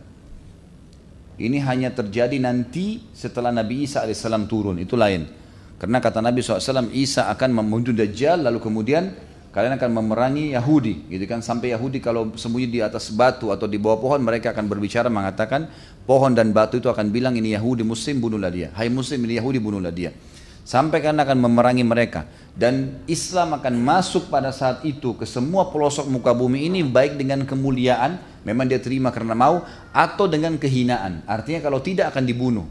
Ini 1.42 1.58
hanya 1.66 1.90
terjadi 1.90 2.38
nanti 2.38 3.10
setelah 3.12 3.50
Nabi 3.50 3.90
Isa 3.90 4.06
alaihissalam 4.06 4.46
turun. 4.46 4.78
Itu 4.78 4.94
lain. 4.94 5.42
Karena 5.82 5.98
kata 5.98 6.22
Nabi 6.22 6.46
SAW, 6.46 6.94
Isa 6.94 7.26
akan 7.26 7.58
membunuh 7.58 7.90
Dajjal, 7.90 8.46
lalu 8.46 8.62
kemudian 8.62 9.18
kalian 9.52 9.76
akan 9.76 9.90
memerangi 9.92 10.56
Yahudi. 10.56 11.12
Gitu 11.12 11.28
kan, 11.28 11.44
sampai 11.44 11.76
Yahudi 11.76 12.00
kalau 12.00 12.32
sembunyi 12.40 12.68
di 12.72 12.80
atas 12.80 13.12
batu 13.12 13.52
atau 13.52 13.68
di 13.68 13.76
bawah 13.76 14.00
pohon, 14.00 14.20
mereka 14.24 14.56
akan 14.56 14.66
berbicara 14.72 15.12
mengatakan, 15.12 15.68
pohon 16.08 16.32
dan 16.32 16.56
batu 16.56 16.80
itu 16.80 16.88
akan 16.88 17.12
bilang, 17.12 17.36
ini 17.36 17.52
Yahudi 17.54 17.84
Muslim, 17.84 18.24
bunuhlah 18.24 18.52
dia. 18.52 18.68
Hai 18.72 18.88
Muslim, 18.88 19.28
ini 19.28 19.38
Yahudi, 19.38 19.60
bunuhlah 19.60 19.92
dia. 19.92 20.16
Sampai 20.64 21.04
kalian 21.04 21.20
akan 21.20 21.38
memerangi 21.42 21.84
mereka. 21.84 22.24
Dan 22.56 23.04
Islam 23.12 23.60
akan 23.60 23.76
masuk 23.76 24.32
pada 24.32 24.56
saat 24.56 24.88
itu 24.88 25.16
ke 25.20 25.28
semua 25.28 25.68
pelosok 25.68 26.08
muka 26.08 26.32
bumi 26.32 26.72
ini, 26.72 26.80
baik 26.88 27.20
dengan 27.20 27.44
kemuliaan, 27.44 28.24
memang 28.48 28.72
dia 28.72 28.80
terima 28.80 29.12
karena 29.12 29.36
mau, 29.36 29.68
atau 29.92 30.32
dengan 30.32 30.56
kehinaan. 30.56 31.28
Artinya 31.28 31.60
kalau 31.60 31.84
tidak 31.84 32.16
akan 32.16 32.24
dibunuh. 32.24 32.68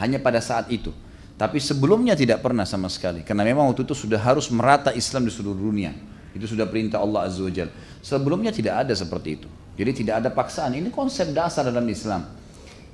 Hanya 0.00 0.22
pada 0.22 0.38
saat 0.40 0.70
itu. 0.72 0.94
Tapi 1.38 1.62
sebelumnya 1.62 2.18
tidak 2.18 2.42
pernah 2.42 2.66
sama 2.66 2.90
sekali. 2.90 3.22
Karena 3.22 3.46
memang 3.46 3.70
waktu 3.70 3.86
itu 3.86 3.94
sudah 3.94 4.18
harus 4.18 4.50
merata 4.50 4.90
Islam 4.90 5.22
di 5.22 5.30
seluruh 5.30 5.54
dunia. 5.54 5.94
Itu 6.34 6.50
sudah 6.50 6.66
perintah 6.66 6.98
Allah 6.98 7.30
Azza 7.30 7.46
wa 7.46 7.52
Jal. 7.54 7.70
Sebelumnya 8.02 8.50
tidak 8.50 8.82
ada 8.82 8.90
seperti 8.98 9.38
itu. 9.38 9.48
Jadi 9.78 10.02
tidak 10.02 10.26
ada 10.26 10.34
paksaan. 10.34 10.74
Ini 10.74 10.90
konsep 10.90 11.30
dasar 11.30 11.70
dalam 11.70 11.86
Islam. 11.86 12.26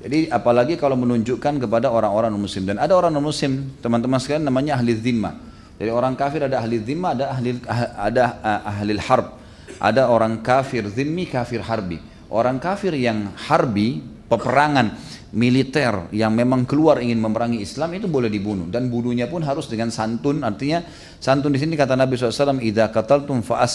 Jadi 0.05 0.29
apalagi 0.29 0.77
kalau 0.77 1.01
menunjukkan 1.01 1.57
kepada 1.57 1.89
orang-orang 1.89 2.37
muslim. 2.37 2.69
Dan 2.69 2.77
ada 2.77 2.93
orang 2.93 3.16
muslim, 3.16 3.73
teman-teman 3.81 4.21
sekalian 4.21 4.45
namanya 4.45 4.77
ahli 4.77 4.93
zimma. 4.93 5.41
Jadi 5.81 5.89
orang 5.89 6.12
kafir 6.12 6.45
ada 6.45 6.61
ahli 6.61 6.85
zimma, 6.85 7.16
ada 7.16 7.25
ahli, 7.33 7.51
ada 7.97 8.25
ahli 8.61 8.93
harb. 9.01 9.41
Ada 9.81 10.12
orang 10.12 10.45
kafir 10.45 10.85
zimmi, 10.93 11.25
kafir 11.33 11.65
harbi. 11.65 11.97
Orang 12.29 12.61
kafir 12.61 12.93
yang 12.93 13.33
harbi, 13.49 14.05
peperangan 14.29 15.01
militer 15.35 16.09
yang 16.15 16.31
memang 16.31 16.62
keluar 16.62 17.02
ingin 17.02 17.19
memerangi 17.19 17.59
Islam 17.59 17.98
itu 17.98 18.06
boleh 18.06 18.31
dibunuh. 18.31 18.70
Dan 18.70 18.86
bunuhnya 18.86 19.27
pun 19.27 19.43
harus 19.43 19.66
dengan 19.66 19.90
santun. 19.90 20.47
Artinya 20.47 20.86
santun 21.19 21.51
di 21.51 21.59
sini 21.59 21.74
kata 21.74 21.98
Nabi 21.98 22.15
SAW 22.15 22.62
idza 22.62 22.89
qataltum 22.94 23.43
fa 23.43 23.66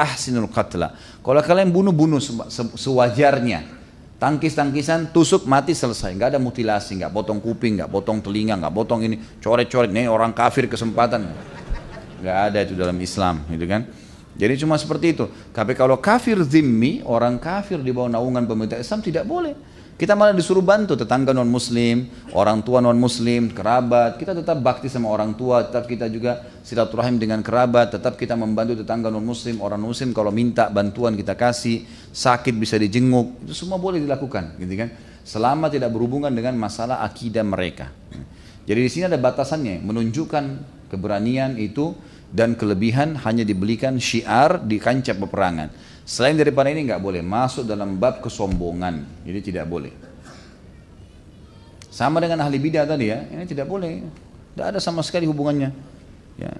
ahsinul 0.00 0.48
qatla. 0.48 0.96
Kalau 1.20 1.40
kalian 1.44 1.68
bunuh 1.68 1.92
bunuh 1.92 2.18
sewajarnya. 2.74 3.84
Tangkis-tangkisan 4.22 5.10
tusuk 5.10 5.50
mati 5.50 5.74
selesai. 5.74 6.14
Nggak 6.14 6.34
ada 6.34 6.40
mutilasi 6.40 6.94
nggak 7.02 7.10
potong 7.10 7.42
kuping 7.42 7.82
nggak 7.82 7.90
potong 7.90 8.22
telinga 8.22 8.54
nggak 8.54 8.70
potong 8.70 9.02
ini 9.02 9.18
coret-coret. 9.42 9.90
Nih 9.90 10.06
orang 10.08 10.30
kafir 10.30 10.70
kesempatan. 10.70 11.26
Nggak 12.22 12.38
ada 12.38 12.58
itu 12.62 12.74
dalam 12.78 12.96
Islam 13.02 13.42
gitu 13.50 13.66
kan? 13.66 13.82
Jadi 14.32 14.64
cuma 14.64 14.78
seperti 14.80 15.12
itu. 15.12 15.26
Tapi 15.50 15.74
kalau 15.74 15.98
kafir 15.98 16.38
zimmi 16.46 17.02
orang 17.04 17.36
kafir 17.36 17.82
di 17.82 17.90
bawah 17.90 18.08
naungan 18.08 18.46
pemerintah 18.46 18.78
Islam 18.78 19.02
tidak 19.02 19.26
boleh 19.26 19.71
kita 20.02 20.18
malah 20.18 20.34
disuruh 20.34 20.66
bantu 20.66 20.98
tetangga 20.98 21.30
non 21.30 21.46
muslim, 21.46 22.10
orang 22.34 22.58
tua 22.66 22.82
non 22.82 22.98
muslim, 22.98 23.54
kerabat. 23.54 24.18
Kita 24.18 24.34
tetap 24.34 24.58
bakti 24.58 24.90
sama 24.90 25.06
orang 25.06 25.38
tua, 25.38 25.62
tetap 25.62 25.86
kita 25.86 26.10
juga 26.10 26.42
silaturahim 26.66 27.22
dengan 27.22 27.38
kerabat, 27.38 27.94
tetap 27.94 28.18
kita 28.18 28.34
membantu 28.34 28.82
tetangga 28.82 29.14
non 29.14 29.22
muslim, 29.22 29.62
orang 29.62 29.78
muslim 29.78 30.10
kalau 30.10 30.34
minta 30.34 30.66
bantuan 30.74 31.14
kita 31.14 31.38
kasih, 31.38 31.86
sakit 32.10 32.50
bisa 32.58 32.82
dijenguk, 32.82 33.46
itu 33.46 33.54
semua 33.54 33.78
boleh 33.78 34.02
dilakukan, 34.02 34.58
gitu 34.58 34.74
kan? 34.74 34.90
Selama 35.22 35.70
tidak 35.70 35.94
berhubungan 35.94 36.34
dengan 36.34 36.58
masalah 36.58 37.06
akidah 37.06 37.46
mereka. 37.46 37.94
Jadi 38.66 38.80
di 38.82 38.90
sini 38.90 39.06
ada 39.06 39.22
batasannya, 39.22 39.86
menunjukkan 39.86 40.44
keberanian 40.90 41.54
itu 41.62 41.94
dan 42.34 42.58
kelebihan 42.58 43.22
hanya 43.22 43.46
dibelikan 43.46 44.02
syiar 44.02 44.66
di 44.66 44.82
kancah 44.82 45.14
peperangan. 45.14 45.91
Selain 46.02 46.34
daripada 46.34 46.68
ini 46.68 46.86
nggak 46.86 47.02
boleh 47.02 47.22
masuk 47.22 47.62
dalam 47.62 47.96
bab 47.96 48.18
kesombongan. 48.20 49.22
Jadi 49.22 49.52
tidak 49.52 49.70
boleh. 49.70 49.94
Sama 51.92 52.18
dengan 52.18 52.42
ahli 52.42 52.56
bidah 52.56 52.88
tadi 52.88 53.12
ya, 53.12 53.22
ini 53.30 53.44
tidak 53.44 53.68
boleh. 53.68 54.02
Tidak 54.52 54.66
ada 54.66 54.80
sama 54.80 55.04
sekali 55.04 55.28
hubungannya. 55.28 55.70
Ya. 56.40 56.52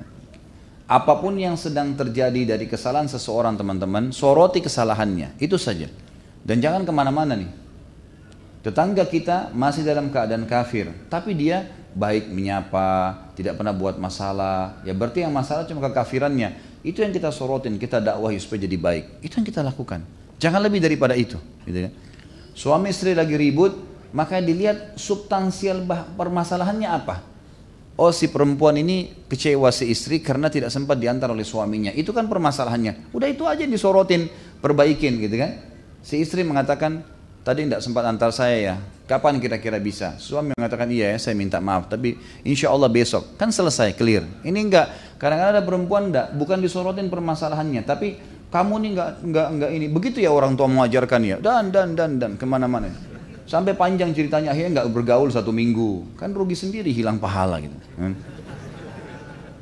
Apa 0.86 1.16
pun 1.18 1.32
yang 1.40 1.56
sedang 1.56 1.96
terjadi 1.96 2.54
dari 2.54 2.68
kesalahan 2.68 3.08
seseorang 3.08 3.56
teman-teman, 3.56 4.12
soroti 4.12 4.60
kesalahannya. 4.60 5.40
Itu 5.40 5.56
saja. 5.56 5.88
Dan 6.44 6.60
jangan 6.60 6.84
ke 6.84 6.92
mana-mana 6.92 7.32
nih. 7.32 7.50
Tetangga 8.62 9.02
kita 9.08 9.50
masih 9.56 9.82
dalam 9.82 10.12
keadaan 10.12 10.46
kafir, 10.46 10.92
tapi 11.10 11.34
dia 11.34 11.66
baik 11.98 12.30
menyapa, 12.30 13.18
tidak 13.34 13.58
pernah 13.58 13.74
buat 13.74 13.98
masalah. 13.98 14.78
Ya 14.86 14.94
berarti 14.94 15.26
yang 15.26 15.34
masalah 15.34 15.66
cuma 15.66 15.82
kekafirannya. 15.90 16.71
Itu 16.82 17.06
yang 17.06 17.14
kita 17.14 17.30
sorotin, 17.30 17.78
kita 17.78 18.02
dakwahi 18.02 18.38
supaya 18.42 18.66
jadi 18.66 18.76
baik. 18.78 19.04
Itu 19.22 19.38
yang 19.38 19.46
kita 19.46 19.62
lakukan. 19.62 20.02
Jangan 20.42 20.60
lebih 20.66 20.82
daripada 20.82 21.14
itu. 21.14 21.38
Gitu 21.62 21.78
kan. 21.86 21.92
Suami 22.52 22.90
istri 22.90 23.14
lagi 23.14 23.38
ribut, 23.38 23.72
maka 24.10 24.42
dilihat 24.42 24.98
substansial 24.98 25.86
permasalahannya 26.18 26.88
apa. 26.90 27.22
Oh 27.94 28.10
si 28.10 28.26
perempuan 28.32 28.74
ini 28.80 29.12
kecewa 29.28 29.68
si 29.70 29.92
istri 29.92 30.18
karena 30.24 30.48
tidak 30.50 30.74
sempat 30.74 30.98
diantar 30.98 31.30
oleh 31.30 31.44
suaminya. 31.46 31.94
Itu 31.94 32.10
kan 32.10 32.26
permasalahannya. 32.26 33.14
Udah 33.14 33.28
itu 33.30 33.46
aja 33.46 33.62
disorotin, 33.62 34.26
perbaikin 34.58 35.22
gitu 35.22 35.38
kan. 35.38 35.62
Si 36.02 36.18
istri 36.18 36.42
mengatakan, 36.42 37.06
tadi 37.42 37.66
tidak 37.66 37.82
sempat 37.84 38.06
antar 38.06 38.30
saya 38.34 38.56
ya. 38.58 38.76
Kapan 39.02 39.42
kira-kira 39.42 39.76
bisa? 39.76 40.16
Suami 40.16 40.56
mengatakan 40.56 40.88
iya 40.88 41.12
ya, 41.12 41.18
saya 41.20 41.36
minta 41.36 41.60
maaf. 41.60 41.90
Tapi 41.90 42.16
insya 42.46 42.72
Allah 42.72 42.88
besok. 42.88 43.36
Kan 43.36 43.52
selesai, 43.52 43.92
clear. 43.98 44.24
Ini 44.40 44.56
enggak 44.56 44.86
Kadang-kadang 45.22 45.54
ada 45.54 45.62
perempuan 45.62 46.02
enggak, 46.10 46.34
bukan 46.34 46.58
disorotin 46.58 47.06
permasalahannya, 47.06 47.86
tapi 47.86 48.18
kamu 48.50 48.74
nih 48.82 48.90
enggak 48.90 49.10
enggak 49.22 49.46
enggak 49.54 49.70
ini. 49.70 49.86
Begitu 49.86 50.18
ya 50.18 50.34
orang 50.34 50.58
tua 50.58 50.66
mengajarkan 50.66 51.20
ya, 51.22 51.36
dan 51.38 51.70
dan 51.70 51.94
dan 51.94 52.18
dan 52.18 52.34
ke 52.34 52.42
mana-mana. 52.42 52.90
Sampai 53.46 53.78
panjang 53.78 54.10
ceritanya 54.10 54.50
akhirnya 54.50 54.82
enggak 54.82 54.90
bergaul 54.90 55.30
satu 55.30 55.54
minggu, 55.54 56.18
kan 56.18 56.34
rugi 56.34 56.58
sendiri 56.58 56.90
hilang 56.90 57.22
pahala 57.22 57.62
gitu. 57.62 57.78
Kan? 57.94 58.18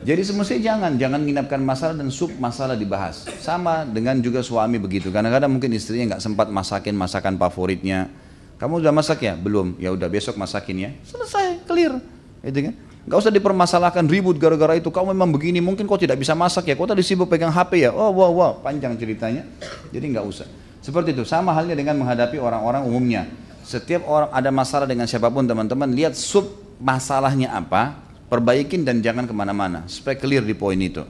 Jadi 0.00 0.22
semestinya 0.24 0.62
jangan, 0.64 0.92
jangan 0.96 1.20
menginapkan 1.20 1.60
masalah 1.60 1.92
dan 1.92 2.08
sub 2.08 2.32
masalah 2.40 2.72
dibahas. 2.72 3.28
Sama 3.44 3.84
dengan 3.84 4.16
juga 4.24 4.40
suami 4.40 4.80
begitu. 4.80 5.12
Kadang-kadang 5.12 5.52
mungkin 5.52 5.76
istrinya 5.76 6.16
nggak 6.16 6.22
sempat 6.24 6.48
masakin 6.48 6.96
masakan 6.96 7.36
favoritnya. 7.36 8.08
Kamu 8.56 8.80
udah 8.80 8.92
masak 8.92 9.24
ya? 9.24 9.36
Belum. 9.36 9.76
Ya 9.76 9.92
udah 9.92 10.08
besok 10.08 10.40
masakin 10.40 10.76
ya. 10.76 10.90
Selesai, 11.04 11.64
clear. 11.68 12.00
Itu 12.40 12.72
kan? 12.72 12.74
Gak 13.08 13.16
usah 13.16 13.32
dipermasalahkan 13.32 14.04
ribut 14.04 14.36
gara-gara 14.36 14.76
itu. 14.76 14.92
Kau 14.92 15.08
memang 15.08 15.32
begini, 15.32 15.64
mungkin 15.64 15.88
kau 15.88 15.96
tidak 15.96 16.20
bisa 16.20 16.36
masak 16.36 16.68
ya. 16.68 16.76
Kau 16.76 16.84
tadi 16.84 17.00
sibuk 17.00 17.28
pegang 17.28 17.48
HP 17.48 17.88
ya. 17.88 17.90
Oh 17.92 18.12
wow 18.12 18.32
wow, 18.32 18.52
panjang 18.60 18.96
ceritanya. 19.00 19.48
Jadi 19.88 20.04
nggak 20.12 20.24
usah. 20.24 20.44
Seperti 20.84 21.16
itu. 21.16 21.24
Sama 21.24 21.56
halnya 21.56 21.72
dengan 21.72 21.96
menghadapi 22.00 22.36
orang-orang 22.36 22.84
umumnya. 22.84 23.24
Setiap 23.64 24.04
orang 24.04 24.28
ada 24.32 24.50
masalah 24.52 24.84
dengan 24.88 25.08
siapa 25.08 25.28
pun 25.32 25.44
teman-teman, 25.48 25.88
lihat 25.92 26.16
sub 26.16 26.48
masalahnya 26.80 27.52
apa, 27.52 27.96
perbaikin 28.30 28.86
dan 28.86 29.02
jangan 29.02 29.26
ke 29.26 29.34
mana-mana. 29.34 29.84
Supaya 29.90 30.14
clear 30.14 30.46
di 30.46 30.54
poin 30.54 30.78
itu. 30.78 31.02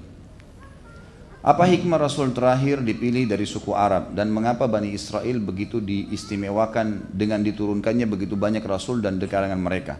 Apa 1.40 1.64
hikmah 1.64 1.96
Rasul 1.96 2.36
terakhir 2.36 2.84
dipilih 2.84 3.24
dari 3.24 3.48
suku 3.48 3.72
Arab 3.72 4.12
dan 4.12 4.28
mengapa 4.28 4.68
Bani 4.68 4.92
Israel 4.92 5.40
begitu 5.40 5.80
diistimewakan 5.80 7.16
dengan 7.16 7.40
diturunkannya 7.40 8.04
begitu 8.04 8.36
banyak 8.36 8.60
Rasul 8.60 9.00
dan 9.00 9.16
di 9.16 9.24
kalangan 9.24 9.56
mereka? 9.56 9.96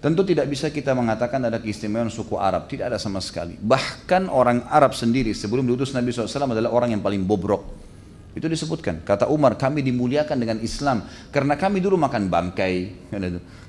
Tentu 0.00 0.24
tidak 0.24 0.48
bisa 0.48 0.72
kita 0.72 0.96
mengatakan 0.96 1.44
ada 1.44 1.60
keistimewaan 1.60 2.08
suku 2.08 2.40
Arab, 2.40 2.72
tidak 2.72 2.94
ada 2.94 2.98
sama 3.02 3.20
sekali. 3.20 3.60
Bahkan 3.60 4.32
orang 4.32 4.64
Arab 4.70 4.96
sendiri 4.96 5.36
sebelum 5.36 5.68
diutus 5.68 5.92
Nabi 5.92 6.08
SAW 6.08 6.56
adalah 6.56 6.72
orang 6.72 6.96
yang 6.96 7.02
paling 7.04 7.20
bobrok. 7.26 7.68
Itu 8.32 8.46
disebutkan. 8.48 9.02
Kata 9.02 9.26
Umar, 9.28 9.60
kami 9.60 9.82
dimuliakan 9.82 10.38
dengan 10.40 10.58
Islam 10.64 11.04
karena 11.34 11.58
kami 11.58 11.82
dulu 11.82 12.00
makan 12.00 12.30
bangkai, 12.32 12.74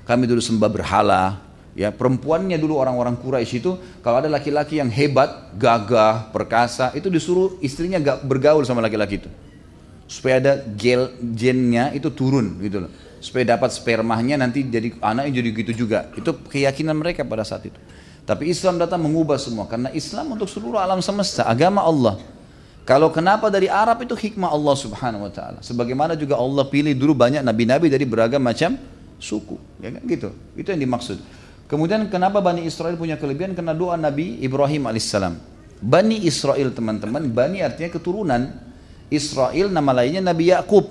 kami 0.08 0.24
dulu 0.24 0.40
sembah 0.40 0.70
berhala, 0.70 1.49
Ya, 1.70 1.94
perempuannya 1.94 2.58
dulu 2.58 2.82
orang-orang 2.82 3.14
Quraisy 3.14 3.62
itu 3.62 3.78
kalau 4.02 4.18
ada 4.18 4.26
laki-laki 4.26 4.82
yang 4.82 4.90
hebat, 4.90 5.54
gagah, 5.54 6.34
perkasa, 6.34 6.90
itu 6.98 7.06
disuruh 7.06 7.56
istrinya 7.62 8.02
gak 8.02 8.26
bergaul 8.26 8.66
sama 8.66 8.82
laki-laki 8.82 9.22
itu. 9.22 9.30
Supaya 10.10 10.42
ada 10.42 10.52
gel 10.74 11.14
gennya 11.22 11.94
itu 11.94 12.10
turun 12.10 12.58
gitu 12.58 12.82
loh. 12.82 12.90
Supaya 13.22 13.54
dapat 13.54 13.70
spermanya 13.70 14.34
nanti 14.42 14.66
jadi 14.66 14.98
anaknya 14.98 15.38
jadi 15.38 15.48
gitu 15.62 15.86
juga. 15.86 16.10
Itu 16.18 16.34
keyakinan 16.50 16.98
mereka 16.98 17.22
pada 17.22 17.46
saat 17.46 17.70
itu. 17.70 17.78
Tapi 18.26 18.50
Islam 18.50 18.78
datang 18.78 18.98
mengubah 18.98 19.38
semua 19.38 19.70
karena 19.70 19.94
Islam 19.94 20.34
untuk 20.34 20.50
seluruh 20.50 20.82
alam 20.82 20.98
semesta, 20.98 21.46
agama 21.46 21.86
Allah. 21.86 22.18
Kalau 22.82 23.14
kenapa 23.14 23.46
dari 23.54 23.70
Arab 23.70 24.02
itu 24.02 24.18
hikmah 24.18 24.50
Allah 24.50 24.74
Subhanahu 24.74 25.30
wa 25.30 25.32
taala. 25.32 25.62
Sebagaimana 25.62 26.18
juga 26.18 26.34
Allah 26.34 26.66
pilih 26.66 26.90
dulu 26.98 27.14
banyak 27.14 27.46
nabi-nabi 27.46 27.86
dari 27.86 28.02
beragam 28.02 28.42
macam 28.42 28.74
suku, 29.22 29.54
ya 29.78 29.94
kan 29.94 30.02
gitu. 30.10 30.34
Itu 30.58 30.74
yang 30.74 30.82
dimaksud. 30.82 31.22
Kemudian 31.70 32.10
kenapa 32.10 32.42
Bani 32.42 32.66
Israel 32.66 32.98
punya 32.98 33.14
kelebihan? 33.14 33.54
Karena 33.54 33.70
doa 33.70 33.94
Nabi 33.94 34.42
Ibrahim 34.42 34.90
alaihissalam. 34.90 35.38
Bani 35.78 36.26
Israel 36.26 36.74
teman-teman, 36.74 37.30
Bani 37.30 37.62
artinya 37.62 37.94
keturunan. 37.94 38.50
Israel 39.06 39.70
nama 39.70 39.94
lainnya 39.94 40.34
Nabi 40.34 40.50
Yakub. 40.50 40.90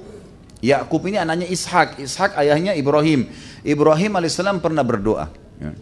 Yakub 0.63 1.03
ini 1.11 1.19
anaknya 1.19 1.51
Ishak. 1.51 1.99
Ishak 1.99 2.39
ayahnya 2.39 2.79
Ibrahim. 2.79 3.27
Ibrahim 3.59 4.11
alaihissalam 4.23 4.63
pernah 4.63 4.87
berdoa. 4.87 5.27
Ya. 5.59 5.75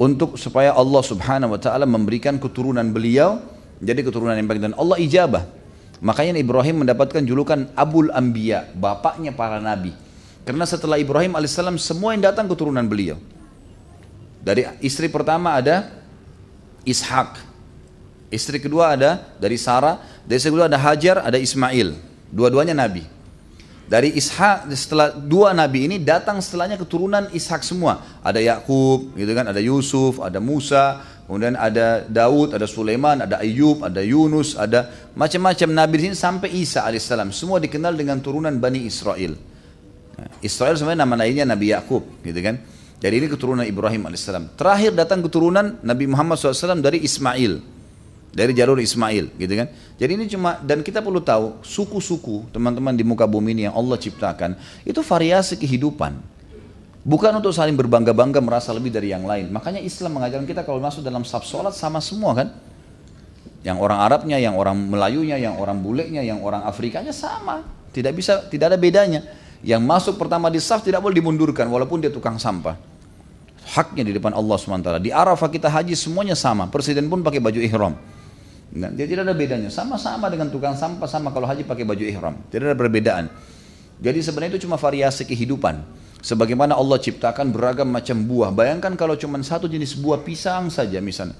Untuk 0.00 0.40
supaya 0.40 0.72
Allah 0.72 1.02
subhanahu 1.04 1.56
wa 1.56 1.60
ta'ala 1.60 1.84
memberikan 1.84 2.40
keturunan 2.40 2.88
beliau. 2.88 3.40
Jadi 3.84 4.00
keturunan 4.00 4.32
yang 4.32 4.48
baik. 4.48 4.64
Dan 4.64 4.72
Allah 4.80 4.96
ijabah. 4.96 5.44
Makanya 6.00 6.40
Ibrahim 6.40 6.84
mendapatkan 6.84 7.20
julukan 7.20 7.68
Abul 7.76 8.08
Ambiya. 8.12 8.72
Bapaknya 8.72 9.32
para 9.32 9.60
nabi. 9.60 9.92
Karena 10.48 10.64
setelah 10.64 10.96
Ibrahim 10.96 11.36
alaihissalam 11.36 11.76
semua 11.76 12.16
yang 12.16 12.32
datang 12.32 12.48
keturunan 12.48 12.84
beliau. 12.84 13.20
Dari 14.46 14.62
istri 14.78 15.10
pertama 15.10 15.58
ada 15.58 15.90
Ishak. 16.86 17.42
Istri 18.30 18.62
kedua 18.62 18.94
ada 18.94 19.34
dari 19.42 19.58
Sarah. 19.58 19.98
Dari 20.22 20.38
istri 20.38 20.54
kedua 20.54 20.70
ada 20.70 20.78
Hajar, 20.78 21.18
ada 21.26 21.34
Ismail. 21.34 21.98
Dua-duanya 22.30 22.78
nabi. 22.78 23.02
Dari 23.90 24.14
Ishak 24.14 24.70
setelah 24.74 25.14
dua 25.14 25.50
nabi 25.50 25.90
ini 25.90 25.98
datang 25.98 26.38
setelahnya 26.38 26.78
keturunan 26.78 27.26
Ishak 27.34 27.66
semua. 27.66 28.06
Ada 28.22 28.38
Yakub, 28.38 29.18
gitu 29.18 29.34
kan, 29.34 29.50
ada 29.50 29.58
Yusuf, 29.58 30.22
ada 30.22 30.38
Musa, 30.38 31.02
kemudian 31.26 31.58
ada 31.58 32.06
Daud, 32.06 32.54
ada 32.54 32.70
Sulaiman, 32.70 33.26
ada 33.26 33.42
Ayub, 33.42 33.82
ada 33.82 33.98
Yunus, 33.98 34.54
ada 34.54 34.90
macam-macam 35.18 35.68
nabi 35.74 35.94
di 35.98 36.02
sini 36.10 36.16
sampai 36.18 36.54
Isa 36.54 36.86
alaihissalam. 36.86 37.34
Semua 37.34 37.58
dikenal 37.58 37.98
dengan 37.98 38.22
turunan 38.22 38.54
Bani 38.58 38.86
Israel. 38.86 39.34
Nah, 40.18 40.28
Israel 40.38 40.78
sebenarnya 40.78 41.02
nama 41.02 41.14
lainnya 41.18 41.46
Nabi 41.46 41.74
Yakub, 41.74 42.02
gitu 42.22 42.42
kan. 42.42 42.62
Jadi 42.96 43.14
ini 43.20 43.26
keturunan 43.28 43.64
Ibrahim 43.64 44.08
alaihissalam. 44.08 44.56
Terakhir 44.56 44.96
datang 44.96 45.20
keturunan 45.20 45.76
Nabi 45.84 46.08
Muhammad 46.08 46.40
SAW 46.40 46.80
dari 46.80 47.04
Ismail, 47.04 47.60
dari 48.32 48.52
jalur 48.56 48.80
Ismail, 48.80 49.36
gitu 49.36 49.52
kan? 49.52 49.68
Jadi 50.00 50.10
ini 50.16 50.24
cuma 50.32 50.56
dan 50.64 50.80
kita 50.80 51.04
perlu 51.04 51.20
tahu 51.20 51.60
suku-suku 51.60 52.48
teman-teman 52.56 52.96
di 52.96 53.04
muka 53.04 53.28
bumi 53.28 53.52
ini 53.52 53.62
yang 53.68 53.76
Allah 53.76 54.00
ciptakan 54.00 54.56
itu 54.88 55.00
variasi 55.04 55.60
kehidupan. 55.60 56.36
Bukan 57.06 57.38
untuk 57.38 57.54
saling 57.54 57.78
berbangga-bangga 57.78 58.42
merasa 58.42 58.74
lebih 58.74 58.90
dari 58.90 59.14
yang 59.14 59.22
lain. 59.22 59.52
Makanya 59.54 59.78
Islam 59.78 60.18
mengajarkan 60.18 60.42
kita 60.42 60.66
kalau 60.66 60.82
masuk 60.82 61.06
dalam 61.06 61.22
saf 61.22 61.46
sholat 61.46 61.70
sama 61.70 62.02
semua 62.02 62.34
kan. 62.34 62.48
Yang 63.62 63.78
orang 63.78 63.98
Arabnya, 64.02 64.42
yang 64.42 64.58
orang 64.58 64.74
Melayunya, 64.74 65.38
yang 65.38 65.54
orang 65.54 65.78
bulenya, 65.78 66.26
yang 66.26 66.42
orang 66.42 66.66
Afrikanya 66.66 67.14
sama. 67.14 67.62
Tidak 67.94 68.10
bisa, 68.10 68.50
tidak 68.50 68.74
ada 68.74 68.78
bedanya. 68.78 69.22
Yang 69.64 69.82
masuk 69.84 70.14
pertama 70.20 70.52
di 70.52 70.60
saf 70.60 70.84
tidak 70.84 71.00
boleh 71.00 71.16
dimundurkan 71.16 71.68
walaupun 71.68 72.02
dia 72.02 72.12
tukang 72.12 72.36
sampah. 72.36 72.76
Haknya 73.66 74.06
di 74.06 74.12
depan 74.14 74.32
Allah 74.36 74.56
SWT. 74.56 74.88
Di 75.02 75.10
Arafah 75.10 75.50
kita 75.50 75.66
haji 75.66 75.96
semuanya 75.98 76.38
sama. 76.38 76.70
Presiden 76.70 77.10
pun 77.10 77.20
pakai 77.24 77.42
baju 77.42 77.58
ihram. 77.58 77.94
Nah, 78.76 78.90
dia 78.94 79.06
tidak 79.08 79.26
ada 79.26 79.34
bedanya. 79.34 79.70
Sama-sama 79.72 80.30
dengan 80.30 80.50
tukang 80.50 80.74
sampah 80.78 81.06
sama 81.06 81.34
kalau 81.34 81.48
haji 81.50 81.66
pakai 81.66 81.82
baju 81.82 82.04
ihram. 82.04 82.34
Tidak 82.50 82.62
ada 82.72 82.78
perbedaan. 82.78 83.26
Jadi 83.96 84.18
sebenarnya 84.22 84.58
itu 84.58 84.68
cuma 84.68 84.76
variasi 84.76 85.24
kehidupan. 85.24 85.82
Sebagaimana 86.20 86.74
Allah 86.74 86.98
ciptakan 86.98 87.50
beragam 87.54 87.88
macam 87.88 88.22
buah. 88.22 88.50
Bayangkan 88.52 88.94
kalau 88.94 89.14
cuma 89.18 89.40
satu 89.42 89.66
jenis 89.66 89.98
buah 89.98 90.20
pisang 90.22 90.68
saja 90.70 90.98
misalnya. 91.02 91.38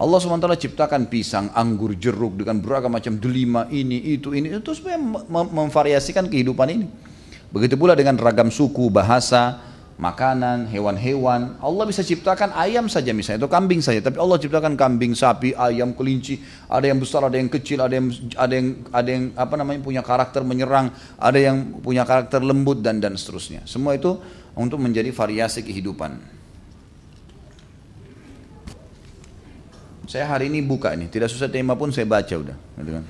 Allah 0.00 0.18
SWT 0.18 0.48
ciptakan 0.56 1.06
pisang, 1.06 1.52
anggur, 1.52 1.94
jeruk 1.94 2.40
dengan 2.40 2.58
beragam 2.58 2.90
macam 2.90 3.20
delima, 3.20 3.68
ini, 3.68 4.16
itu, 4.16 4.32
ini. 4.32 4.50
Itu 4.50 4.72
supaya 4.72 4.96
memvariasikan 5.30 6.26
kehidupan 6.26 6.68
ini. 6.74 6.86
Begitu 7.52 7.76
pula 7.76 7.92
dengan 7.92 8.16
ragam 8.16 8.48
suku, 8.48 8.88
bahasa, 8.88 9.60
makanan, 10.00 10.66
hewan-hewan. 10.72 11.60
Allah 11.60 11.84
bisa 11.84 12.00
ciptakan 12.00 12.56
ayam 12.56 12.88
saja 12.88 13.12
misalnya, 13.12 13.44
atau 13.44 13.52
kambing 13.52 13.84
saja. 13.84 14.00
Tapi 14.00 14.16
Allah 14.16 14.40
ciptakan 14.40 14.74
kambing, 14.74 15.12
sapi, 15.12 15.52
ayam, 15.54 15.92
kelinci. 15.92 16.40
Ada 16.66 16.90
yang 16.90 16.98
besar, 16.98 17.28
ada 17.28 17.36
yang 17.36 17.52
kecil, 17.52 17.84
ada 17.84 17.94
yang 17.94 18.08
ada 18.34 18.54
yang 18.56 18.68
ada 18.88 19.08
yang 19.12 19.24
apa 19.36 19.54
namanya 19.60 19.80
punya 19.84 20.02
karakter 20.02 20.42
menyerang, 20.42 20.90
ada 21.20 21.38
yang 21.38 21.78
punya 21.84 22.02
karakter 22.08 22.40
lembut 22.40 22.80
dan 22.80 22.98
dan 22.98 23.14
seterusnya. 23.14 23.62
Semua 23.68 23.94
itu 23.94 24.16
untuk 24.56 24.80
menjadi 24.80 25.12
variasi 25.12 25.60
kehidupan. 25.62 26.40
Saya 30.10 30.28
hari 30.28 30.52
ini 30.52 30.60
buka 30.60 30.92
ini, 30.92 31.08
tidak 31.08 31.32
susah 31.32 31.48
tema 31.48 31.72
pun 31.72 31.88
saya 31.88 32.04
baca 32.04 32.34
udah, 32.36 32.56
gitu 32.80 32.90
kan. 33.00 33.04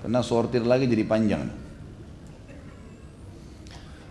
Karena 0.00 0.20
sortir 0.24 0.64
lagi 0.64 0.88
jadi 0.88 1.04
panjang. 1.04 1.67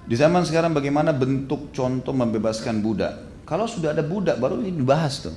Di 0.07 0.15
zaman 0.15 0.47
sekarang 0.47 0.71
bagaimana 0.71 1.11
bentuk 1.11 1.75
contoh 1.75 2.15
membebaskan 2.15 2.79
budak? 2.79 3.43
Kalau 3.43 3.67
sudah 3.67 3.91
ada 3.91 4.03
budak 4.07 4.39
baru 4.39 4.63
ini 4.63 4.71
dibahas 4.71 5.27
tuh. 5.27 5.35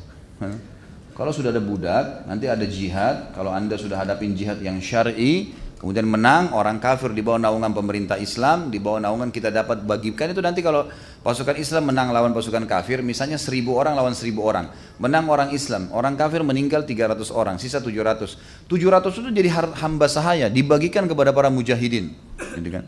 Kalau 1.18 1.34
sudah 1.34 1.50
ada 1.50 1.58
budak, 1.58 2.24
nanti 2.30 2.46
ada 2.46 2.62
jihad. 2.62 3.34
Kalau 3.34 3.50
anda 3.50 3.74
sudah 3.74 3.98
hadapin 3.98 4.38
jihad 4.38 4.62
yang 4.62 4.78
syar'i, 4.78 5.52
kemudian 5.76 6.06
menang, 6.06 6.54
orang 6.54 6.78
kafir 6.78 7.10
di 7.10 7.18
bawah 7.18 7.42
naungan 7.42 7.74
pemerintah 7.74 8.14
Islam, 8.14 8.70
di 8.70 8.78
bawah 8.78 9.02
naungan 9.02 9.34
kita 9.34 9.50
dapat 9.50 9.82
bagikan 9.82 10.30
itu 10.30 10.38
nanti 10.38 10.62
kalau 10.62 10.86
pasukan 11.26 11.58
Islam 11.58 11.90
menang 11.90 12.14
lawan 12.14 12.30
pasukan 12.30 12.62
kafir, 12.64 13.02
misalnya 13.02 13.42
seribu 13.42 13.74
orang 13.74 13.98
lawan 13.98 14.14
seribu 14.14 14.46
orang, 14.46 14.70
menang 15.02 15.26
orang 15.26 15.50
Islam, 15.50 15.90
orang 15.90 16.14
kafir 16.14 16.46
meninggal 16.46 16.86
300 16.86 17.26
orang, 17.34 17.58
sisa 17.58 17.82
700. 17.82 18.70
700 18.70 19.18
itu 19.18 19.28
jadi 19.34 19.50
hamba 19.82 20.06
sahaya, 20.06 20.46
dibagikan 20.46 21.10
kepada 21.10 21.34
para 21.34 21.50
mujahidin. 21.50 22.14
Gitu 22.54 22.70
kan? 22.70 22.86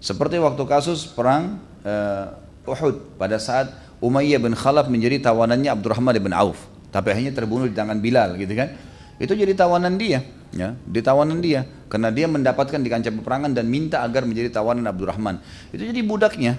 Seperti 0.00 0.40
waktu 0.40 0.64
kasus 0.64 1.04
perang 1.04 1.60
uh, 1.84 2.32
Uhud 2.64 3.20
pada 3.20 3.36
saat 3.36 3.68
Umayyah 4.00 4.40
bin 4.40 4.56
Khalaf 4.56 4.88
menjadi 4.88 5.20
tawanannya 5.20 5.68
Abdurrahman 5.76 6.16
bin 6.16 6.32
Auf, 6.32 6.56
tapi 6.88 7.12
akhirnya 7.12 7.36
terbunuh 7.36 7.68
di 7.68 7.76
tangan 7.76 8.00
Bilal 8.00 8.40
gitu 8.40 8.56
kan. 8.56 8.72
Itu 9.20 9.36
jadi 9.36 9.52
tawanan 9.52 10.00
dia, 10.00 10.24
ya, 10.56 10.72
di 10.72 11.04
tawanan 11.04 11.44
dia 11.44 11.68
karena 11.92 12.08
dia 12.08 12.24
mendapatkan 12.24 12.80
di 12.80 12.88
kancah 12.88 13.12
peperangan 13.12 13.52
dan 13.52 13.68
minta 13.68 14.00
agar 14.00 14.24
menjadi 14.24 14.48
tawanan 14.48 14.88
Abdurrahman. 14.88 15.44
Itu 15.68 15.84
jadi 15.84 16.00
budaknya. 16.00 16.56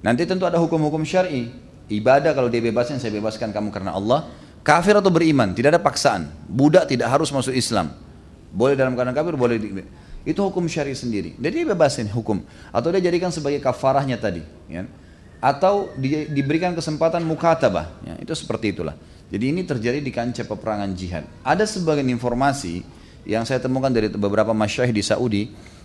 Nanti 0.00 0.24
tentu 0.24 0.48
ada 0.48 0.56
hukum-hukum 0.56 1.04
syar'i. 1.04 1.52
Ibadah 1.92 2.32
kalau 2.32 2.48
dia 2.48 2.64
bebaskan 2.64 2.96
saya 2.96 3.12
bebaskan 3.12 3.52
kamu 3.52 3.68
karena 3.68 3.92
Allah. 3.92 4.24
Kafir 4.64 4.96
atau 4.96 5.12
beriman, 5.12 5.52
tidak 5.52 5.76
ada 5.76 5.80
paksaan. 5.84 6.32
Budak 6.48 6.88
tidak 6.88 7.12
harus 7.12 7.28
masuk 7.28 7.52
Islam. 7.52 7.92
Boleh 8.48 8.72
dalam 8.72 8.96
keadaan 8.96 9.12
kafir, 9.12 9.36
boleh 9.36 9.60
di, 9.60 9.84
itu 10.24 10.40
hukum 10.40 10.64
syari 10.64 10.96
sendiri. 10.96 11.36
Jadi 11.36 11.68
bebasin 11.68 12.08
hukum. 12.08 12.40
Atau 12.72 12.88
dia 12.96 13.04
jadikan 13.04 13.28
sebagai 13.28 13.60
kafarahnya 13.60 14.16
tadi. 14.16 14.40
Ya. 14.72 14.88
Atau 15.44 15.92
di, 16.00 16.24
diberikan 16.32 16.72
kesempatan 16.72 17.20
mukatabah. 17.28 17.92
Ya. 18.00 18.16
Itu 18.24 18.32
seperti 18.32 18.72
itulah. 18.72 18.96
Jadi 19.28 19.52
ini 19.52 19.60
terjadi 19.68 20.00
di 20.00 20.08
kancah 20.08 20.48
peperangan 20.48 20.90
jihad. 20.96 21.28
Ada 21.44 21.68
sebagian 21.68 22.08
informasi 22.08 22.80
yang 23.28 23.44
saya 23.44 23.60
temukan 23.60 23.92
dari 23.92 24.08
beberapa 24.08 24.56
masyayikh 24.56 24.96
di 24.96 25.04
Saudi. 25.04 25.42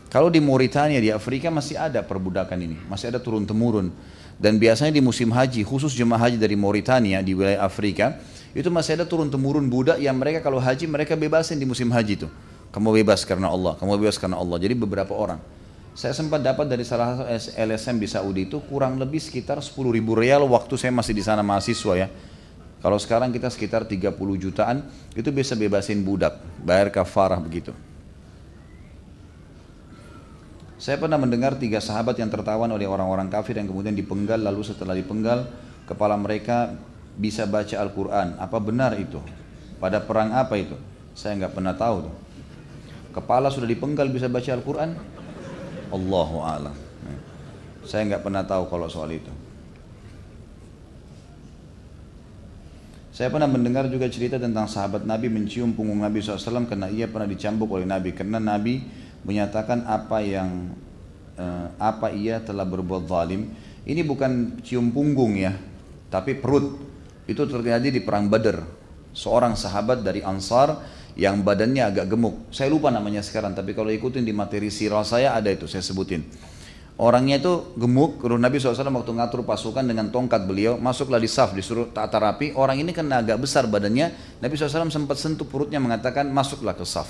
Kalau 0.07 0.31
di 0.31 0.41
Mauritania, 0.41 0.97
di 1.03 1.11
Afrika 1.11 1.51
masih 1.51 1.75
ada 1.75 1.99
perbudakan 2.01 2.57
ini. 2.63 2.77
Masih 2.87 3.11
ada 3.11 3.19
turun-temurun. 3.19 3.91
Dan 4.39 4.55
biasanya 4.55 4.95
di 4.95 5.03
musim 5.03 5.35
haji, 5.35 5.67
khusus 5.67 5.91
jemaah 5.91 6.31
haji 6.31 6.39
dari 6.39 6.55
Mauritania 6.55 7.19
di 7.19 7.35
wilayah 7.35 7.59
Afrika, 7.67 8.15
itu 8.55 8.71
masih 8.71 8.95
ada 8.95 9.05
turun-temurun 9.05 9.67
budak 9.67 9.99
yang 9.99 10.15
mereka 10.15 10.39
kalau 10.39 10.57
haji 10.57 10.87
mereka 10.87 11.13
bebasin 11.19 11.59
di 11.59 11.67
musim 11.67 11.91
haji 11.91 12.25
itu. 12.25 12.27
Kamu 12.69 12.93
bebas 13.01 13.25
karena 13.25 13.49
Allah, 13.49 13.73
kamu 13.81 13.97
bebas 13.97 14.21
karena 14.21 14.37
Allah. 14.37 14.57
Jadi 14.61 14.77
beberapa 14.77 15.13
orang. 15.17 15.41
Saya 15.97 16.13
sempat 16.13 16.39
dapat 16.39 16.69
dari 16.69 16.85
salah 16.85 17.17
satu 17.17 17.27
LSM 17.57 17.97
di 17.97 18.07
Saudi 18.07 18.41
itu 18.45 18.61
kurang 18.69 19.01
lebih 19.01 19.19
sekitar 19.19 19.59
10 19.59 19.73
ribu 19.89 20.15
real 20.15 20.45
waktu 20.47 20.77
saya 20.77 20.93
masih 20.93 21.17
di 21.17 21.23
sana 21.25 21.41
mahasiswa 21.41 21.93
ya. 21.97 22.07
Kalau 22.79 22.95
sekarang 22.95 23.35
kita 23.35 23.51
sekitar 23.51 23.83
30 23.83 24.15
jutaan, 24.39 24.87
itu 25.11 25.27
bisa 25.35 25.59
bebasin 25.59 25.99
budak, 25.99 26.39
bayar 26.63 26.87
kafarah 26.87 27.35
begitu. 27.43 27.75
Saya 30.79 30.95
pernah 30.95 31.19
mendengar 31.19 31.59
tiga 31.59 31.83
sahabat 31.83 32.15
yang 32.15 32.31
tertawan 32.31 32.71
oleh 32.71 32.87
orang-orang 32.87 33.27
kafir 33.27 33.59
yang 33.59 33.67
kemudian 33.67 33.91
dipenggal, 33.91 34.39
lalu 34.39 34.63
setelah 34.63 34.95
dipenggal, 34.95 35.51
kepala 35.83 36.15
mereka 36.15 36.71
bisa 37.19 37.43
baca 37.43 37.75
Al-Quran. 37.75 38.39
Apa 38.39 38.63
benar 38.63 38.95
itu? 38.95 39.19
Pada 39.83 39.99
perang 39.99 40.31
apa 40.31 40.55
itu? 40.55 40.79
Saya 41.11 41.35
nggak 41.35 41.51
pernah 41.51 41.75
tahu 41.75 42.07
tuh. 42.07 42.15
Kepala 43.09 43.49
sudah 43.49 43.65
dipenggal 43.65 44.09
bisa 44.13 44.29
baca 44.29 44.53
Al-Quran? 44.53 44.93
Allahu 45.89 46.37
a'lam. 46.45 46.75
Saya 47.89 48.05
nggak 48.05 48.21
pernah 48.21 48.45
tahu 48.45 48.69
kalau 48.69 48.85
soal 48.85 49.09
itu. 49.09 49.33
Saya 53.09 53.33
pernah 53.33 53.51
mendengar 53.51 53.89
juga 53.91 54.07
cerita 54.07 54.39
tentang 54.39 54.69
sahabat 54.69 55.03
Nabi 55.03 55.27
mencium 55.27 55.75
punggung 55.75 55.99
Nabi 55.99 56.23
SAW 56.23 56.69
karena 56.69 56.87
ia 56.87 57.09
pernah 57.09 57.27
dicambuk 57.27 57.67
oleh 57.67 57.83
Nabi. 57.83 58.15
Karena 58.15 58.39
Nabi 58.39 58.79
menyatakan 59.27 59.83
apa 59.83 60.23
yang 60.23 60.71
uh, 61.35 61.67
apa 61.75 62.15
ia 62.15 62.39
telah 62.39 62.63
berbuat 62.63 63.09
zalim. 63.09 63.51
Ini 63.83 64.05
bukan 64.05 64.61
cium 64.63 64.93
punggung 64.93 65.35
ya, 65.35 65.51
tapi 66.07 66.37
perut. 66.37 66.79
Itu 67.27 67.43
terjadi 67.43 67.89
di 67.89 67.99
perang 67.99 68.29
Badar. 68.31 68.63
Seorang 69.11 69.57
sahabat 69.57 70.05
dari 70.05 70.21
Ansar 70.21 70.77
yang 71.19 71.43
badannya 71.43 71.83
agak 71.83 72.07
gemuk. 72.07 72.47
Saya 72.47 72.71
lupa 72.71 72.87
namanya 72.87 73.19
sekarang, 73.19 73.51
tapi 73.51 73.75
kalau 73.75 73.91
ikutin 73.91 74.23
di 74.23 74.31
materi 74.31 74.71
sirah 74.71 75.03
saya 75.03 75.35
ada 75.35 75.51
itu, 75.51 75.67
saya 75.67 75.83
sebutin. 75.83 76.23
Orangnya 76.99 77.39
itu 77.43 77.75
gemuk, 77.75 78.23
lalu 78.23 78.39
Nabi 78.39 78.59
SAW 78.59 78.87
waktu 78.91 79.11
ngatur 79.19 79.43
pasukan 79.43 79.83
dengan 79.83 80.11
tongkat 80.11 80.47
beliau, 80.47 80.79
masuklah 80.79 81.19
di 81.19 81.27
saf, 81.27 81.51
disuruh 81.51 81.91
tata 81.91 82.19
rapi. 82.19 82.55
Orang 82.55 82.79
ini 82.79 82.95
kena 82.95 83.19
agak 83.19 83.43
besar 83.43 83.67
badannya, 83.67 84.39
Nabi 84.39 84.53
SAW 84.55 84.87
sempat 84.87 85.19
sentuh 85.19 85.43
perutnya 85.43 85.83
mengatakan, 85.83 86.27
masuklah 86.31 86.75
ke 86.75 86.87
saf. 86.87 87.07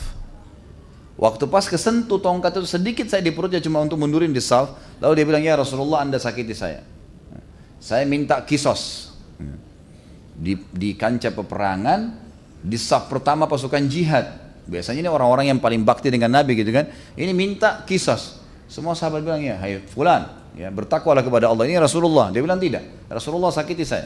Waktu 1.18 1.46
pas 1.50 1.66
kesentuh 1.70 2.18
tongkat 2.18 2.58
itu 2.58 2.70
sedikit 2.70 3.06
saya 3.10 3.22
di 3.22 3.30
perutnya 3.30 3.62
cuma 3.62 3.82
untuk 3.82 4.02
mundurin 4.02 4.34
di 4.34 4.42
saf, 4.42 4.74
lalu 5.02 5.22
dia 5.22 5.26
bilang, 5.26 5.44
ya 5.46 5.54
Rasulullah 5.54 6.02
anda 6.02 6.18
sakiti 6.18 6.58
saya. 6.58 6.82
Saya 7.78 8.10
minta 8.10 8.42
kisos. 8.42 9.14
Di, 10.40 10.56
di 10.70 10.96
kancah 10.96 11.34
peperangan, 11.36 12.29
di 12.60 12.76
saf 12.76 13.08
pertama 13.08 13.48
pasukan 13.48 13.82
jihad. 13.88 14.52
Biasanya 14.70 15.02
ini 15.02 15.10
orang-orang 15.10 15.50
yang 15.50 15.60
paling 15.60 15.82
bakti 15.82 16.14
dengan 16.14 16.30
Nabi 16.30 16.54
gitu 16.60 16.70
kan. 16.70 16.88
Ini 17.18 17.34
minta 17.34 17.82
kisos. 17.88 18.38
Semua 18.70 18.94
sahabat 18.94 19.26
bilang 19.26 19.42
ya, 19.42 19.58
hai 19.58 19.82
fulan, 19.82 20.54
ya 20.54 20.70
bertakwalah 20.70 21.26
kepada 21.26 21.50
Allah. 21.50 21.66
Ini 21.66 21.82
Rasulullah. 21.82 22.30
Dia 22.30 22.46
bilang 22.46 22.62
tidak. 22.62 23.10
Rasulullah 23.10 23.50
sakiti 23.50 23.82
saya. 23.82 24.06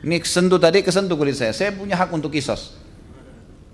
Ini 0.00 0.16
kesentuh 0.16 0.56
tadi 0.56 0.80
kesentuh 0.80 1.16
kulit 1.18 1.36
saya. 1.36 1.52
Saya 1.52 1.76
punya 1.76 1.98
hak 2.00 2.08
untuk 2.08 2.32
kisos. 2.32 2.72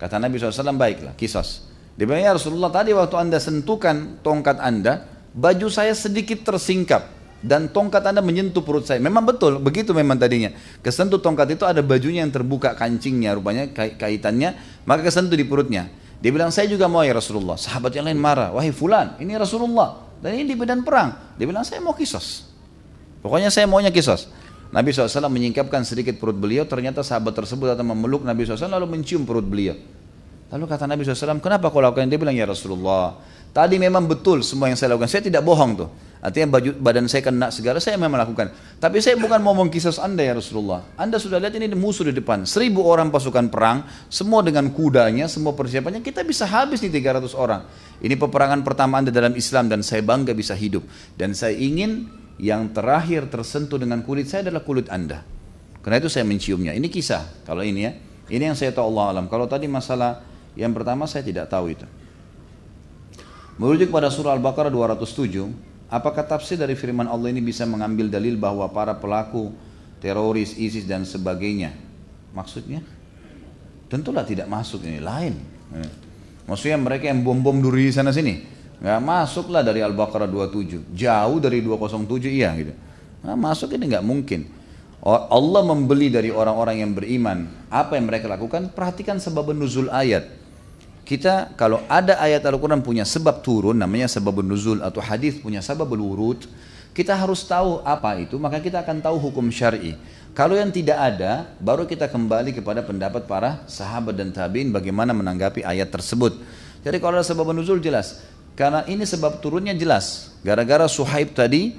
Kata 0.01 0.19
Nabi 0.19 0.43
SAW, 0.43 0.75
baiklah, 0.75 1.15
kisos. 1.15 1.71
Dia 1.95 2.09
bilang, 2.09 2.27
ya 2.27 2.35
Rasulullah 2.35 2.75
tadi 2.75 2.91
waktu 2.91 3.15
anda 3.15 3.39
sentuhkan 3.39 4.19
tongkat 4.27 4.59
anda, 4.59 5.07
baju 5.31 5.71
saya 5.71 5.95
sedikit 5.95 6.43
tersingkap 6.43 7.22
dan 7.43 7.69
tongkat 7.69 8.07
anda 8.07 8.23
menyentuh 8.23 8.63
perut 8.63 8.87
saya. 8.87 9.03
Memang 9.03 9.27
betul, 9.27 9.59
begitu 9.59 9.91
memang 9.91 10.15
tadinya. 10.15 10.55
Kesentuh 10.81 11.19
tongkat 11.19 11.59
itu 11.59 11.67
ada 11.67 11.83
bajunya 11.83 12.23
yang 12.23 12.31
terbuka 12.31 12.79
kancingnya, 12.79 13.35
rupanya 13.35 13.69
kaitannya, 13.75 14.55
maka 14.87 15.03
kesentuh 15.03 15.35
di 15.35 15.43
perutnya. 15.43 15.91
Dia 16.23 16.31
bilang, 16.31 16.55
saya 16.55 16.71
juga 16.71 16.87
mau 16.87 17.03
ya 17.03 17.19
Rasulullah. 17.19 17.59
Sahabat 17.59 17.91
yang 17.99 18.07
lain 18.07 18.17
marah, 18.17 18.55
wahai 18.55 18.71
fulan, 18.71 19.19
ini 19.19 19.35
Rasulullah. 19.35 20.07
Dan 20.23 20.39
ini 20.39 20.55
di 20.55 20.57
medan 20.57 20.87
perang. 20.87 21.35
Dia 21.35 21.51
bilang, 21.51 21.67
saya 21.67 21.83
mau 21.83 21.99
kisos. 21.99 22.47
Pokoknya 23.19 23.51
saya 23.51 23.67
maunya 23.67 23.91
kisos. 23.91 24.31
Nabi 24.71 24.95
SAW 24.95 25.29
menyingkapkan 25.29 25.83
sedikit 25.83 26.17
perut 26.23 26.39
beliau, 26.39 26.63
ternyata 26.63 27.03
sahabat 27.03 27.35
tersebut 27.35 27.75
datang 27.75 27.91
memeluk 27.91 28.23
Nabi 28.23 28.47
SAW 28.47 28.71
lalu 28.71 28.87
mencium 28.97 29.27
perut 29.27 29.45
beliau. 29.45 29.75
Lalu 30.49 30.65
kata 30.71 30.87
Nabi 30.87 31.03
SAW, 31.03 31.43
kenapa 31.43 31.75
kau 31.75 31.83
lakukan? 31.83 32.07
Dia 32.07 32.17
bilang, 32.23 32.39
ya 32.39 32.47
Rasulullah, 32.47 33.19
tadi 33.51 33.83
memang 33.83 34.07
betul 34.07 34.47
semua 34.47 34.71
yang 34.71 34.79
saya 34.79 34.95
lakukan. 34.95 35.11
Saya 35.11 35.27
tidak 35.27 35.43
bohong 35.43 35.75
tuh. 35.75 35.91
Artinya 36.23 36.55
baju, 36.55 36.71
badan 36.79 37.11
saya 37.11 37.27
kena 37.27 37.51
segala, 37.51 37.83
saya 37.83 37.99
memang 37.99 38.15
melakukan. 38.15 38.55
Tapi 38.79 39.03
saya 39.03 39.19
bukan 39.19 39.43
mau 39.43 39.59
mengkisas 39.59 39.99
anda 39.99 40.23
ya 40.23 40.39
Rasulullah. 40.39 40.87
Anda 40.95 41.19
sudah 41.19 41.43
lihat 41.43 41.51
ini 41.59 41.67
musuh 41.75 42.07
di 42.07 42.15
depan. 42.15 42.47
Seribu 42.47 42.87
orang 42.87 43.11
pasukan 43.11 43.51
perang, 43.51 43.83
semua 44.07 44.39
dengan 44.47 44.71
kudanya, 44.71 45.27
semua 45.27 45.51
persiapannya. 45.59 45.99
Kita 45.99 46.23
bisa 46.23 46.47
habis 46.47 46.79
nih 46.79 46.95
300 46.95 47.35
orang. 47.35 47.67
Ini 47.99 48.15
peperangan 48.15 48.63
pertama 48.63 49.03
anda 49.03 49.11
dalam 49.11 49.35
Islam 49.35 49.67
dan 49.67 49.83
saya 49.83 50.07
bangga 50.07 50.31
bisa 50.31 50.55
hidup. 50.55 50.87
Dan 51.19 51.35
saya 51.35 51.59
ingin 51.59 52.07
yang 52.39 52.71
terakhir 52.71 53.27
tersentuh 53.27 53.83
dengan 53.83 54.07
kulit 54.07 54.31
saya 54.31 54.47
adalah 54.47 54.63
kulit 54.63 54.87
anda. 54.95 55.27
Karena 55.83 55.99
itu 55.99 56.07
saya 56.07 56.23
menciumnya. 56.23 56.71
Ini 56.71 56.87
kisah. 56.87 57.43
Kalau 57.43 57.67
ini 57.67 57.83
ya. 57.83 57.99
Ini 58.31 58.55
yang 58.55 58.55
saya 58.55 58.71
tahu 58.71 58.95
Allah 58.95 59.19
alam. 59.19 59.27
Kalau 59.27 59.51
tadi 59.51 59.67
masalah 59.67 60.23
yang 60.55 60.71
pertama 60.71 61.11
saya 61.11 61.27
tidak 61.27 61.51
tahu 61.51 61.75
itu. 61.75 61.87
Merujuk 63.59 63.91
pada 63.91 64.09
surah 64.09 64.39
Al-Baqarah 64.39 64.71
207, 64.73 65.72
Apakah 65.93 66.25
tafsir 66.25 66.57
dari 66.57 66.73
firman 66.73 67.05
Allah 67.05 67.29
ini 67.29 67.45
bisa 67.45 67.69
mengambil 67.69 68.09
dalil 68.09 68.41
bahwa 68.41 68.65
para 68.73 68.97
pelaku 68.97 69.53
teroris, 70.01 70.57
ISIS 70.57 70.89
dan 70.89 71.05
sebagainya? 71.05 71.77
Maksudnya? 72.33 72.81
Tentulah 73.93 74.25
tidak 74.25 74.49
masuk 74.49 74.89
ini 74.89 75.05
lain. 75.05 75.37
Eh. 75.77 75.93
Maksudnya 76.49 76.81
mereka 76.81 77.13
yang 77.13 77.21
bom-bom 77.21 77.61
duri 77.61 77.93
sana 77.93 78.09
sini. 78.09 78.41
Nggak 78.81 79.01
masuklah 79.05 79.61
dari 79.61 79.85
Al-Baqarah 79.85 80.27
27. 80.27 80.97
Jauh 80.97 81.39
dari 81.39 81.61
207 81.61 82.41
iya 82.41 82.57
gitu. 82.57 82.73
Nah, 83.23 83.37
masuk 83.37 83.77
ini 83.77 83.93
nggak 83.93 84.03
mungkin. 84.03 84.49
Allah 85.05 85.63
membeli 85.67 86.09
dari 86.09 86.33
orang-orang 86.33 86.83
yang 86.83 86.97
beriman. 86.97 87.69
Apa 87.69 88.01
yang 88.01 88.09
mereka 88.09 88.33
lakukan? 88.33 88.73
Perhatikan 88.73 89.21
sebab 89.21 89.53
nuzul 89.53 89.93
ayat. 89.93 90.42
Kita 91.03 91.51
kalau 91.59 91.83
ada 91.91 92.17
ayat 92.23 92.47
Al-Quran 92.47 92.79
punya 92.79 93.03
sebab 93.03 93.43
turun, 93.43 93.75
namanya 93.75 94.07
sebab 94.07 94.39
nuzul 94.41 94.79
atau 94.81 95.03
hadis 95.03 95.35
punya 95.43 95.59
sebab 95.59 95.91
wurud, 95.91 96.47
kita 96.95 97.17
harus 97.17 97.43
tahu 97.43 97.83
apa 97.83 98.23
itu, 98.23 98.39
maka 98.39 98.63
kita 98.63 98.85
akan 98.85 99.03
tahu 99.03 99.17
hukum 99.19 99.51
syari. 99.51 99.99
Kalau 100.33 100.57
yang 100.57 100.73
tidak 100.73 100.97
ada, 100.97 101.51
baru 101.61 101.85
kita 101.85 102.09
kembali 102.09 102.57
kepada 102.57 102.81
pendapat 102.81 103.29
para 103.29 103.67
sahabat 103.69 104.17
dan 104.17 104.33
tabiin 104.33 104.73
bagaimana 104.73 105.13
menanggapi 105.13 105.61
ayat 105.61 105.93
tersebut. 105.93 106.41
Jadi 106.81 106.97
kalau 107.03 107.21
ada 107.21 107.27
sebab 107.27 107.53
nuzul 107.53 107.83
jelas. 107.83 108.25
Karena 108.53 108.85
ini 108.85 109.05
sebab 109.09 109.41
turunnya 109.41 109.73
jelas. 109.73 110.37
Gara-gara 110.45 110.85
Suhaib 110.85 111.33
tadi 111.33 111.77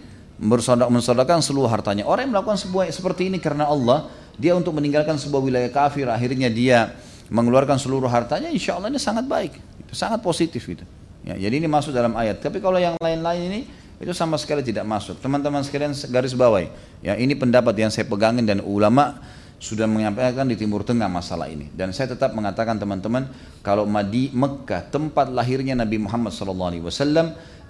mensodakan 0.89 1.41
seluruh 1.41 1.69
hartanya. 1.69 2.05
Orang 2.05 2.29
yang 2.29 2.33
melakukan 2.33 2.57
sebuah 2.57 2.89
seperti 2.89 3.29
ini 3.29 3.37
karena 3.37 3.69
Allah, 3.69 4.09
dia 4.37 4.57
untuk 4.57 4.73
meninggalkan 4.73 5.17
sebuah 5.17 5.41
wilayah 5.41 5.69
kafir, 5.69 6.09
akhirnya 6.09 6.49
dia 6.49 6.97
mengeluarkan 7.33 7.81
seluruh 7.81 8.05
hartanya, 8.05 8.53
insya 8.53 8.77
Allah 8.77 8.93
ini 8.93 9.01
sangat 9.01 9.25
baik, 9.25 9.57
itu 9.81 9.93
sangat 9.97 10.21
positif 10.21 10.61
itu. 10.69 10.85
Ya, 11.25 11.33
jadi 11.33 11.57
ini 11.57 11.65
masuk 11.65 11.89
dalam 11.89 12.13
ayat. 12.13 12.43
Tapi 12.43 12.61
kalau 12.61 12.77
yang 12.77 12.93
lain-lain 13.01 13.41
ini 13.49 13.59
itu 13.97 14.13
sama 14.13 14.37
sekali 14.37 14.61
tidak 14.61 14.85
masuk. 14.85 15.17
Teman-teman 15.17 15.65
sekalian 15.65 15.95
garis 16.13 16.35
bawahi. 16.37 16.69
Ya, 17.01 17.17
ini 17.17 17.33
pendapat 17.33 17.73
yang 17.79 17.89
saya 17.89 18.05
pegangin 18.05 18.45
dan 18.45 18.61
ulama 18.61 19.17
sudah 19.63 19.87
menyampaikan 19.87 20.43
di 20.43 20.59
Timur 20.59 20.83
Tengah 20.83 21.07
masalah 21.07 21.47
ini. 21.47 21.71
Dan 21.71 21.95
saya 21.95 22.11
tetap 22.11 22.35
mengatakan 22.35 22.75
teman-teman, 22.75 23.31
kalau 23.63 23.87
Madi 23.87 24.27
Mekah 24.35 24.91
tempat 24.91 25.31
lahirnya 25.31 25.79
Nabi 25.79 26.03
Muhammad 26.03 26.35
SAW 26.35 26.99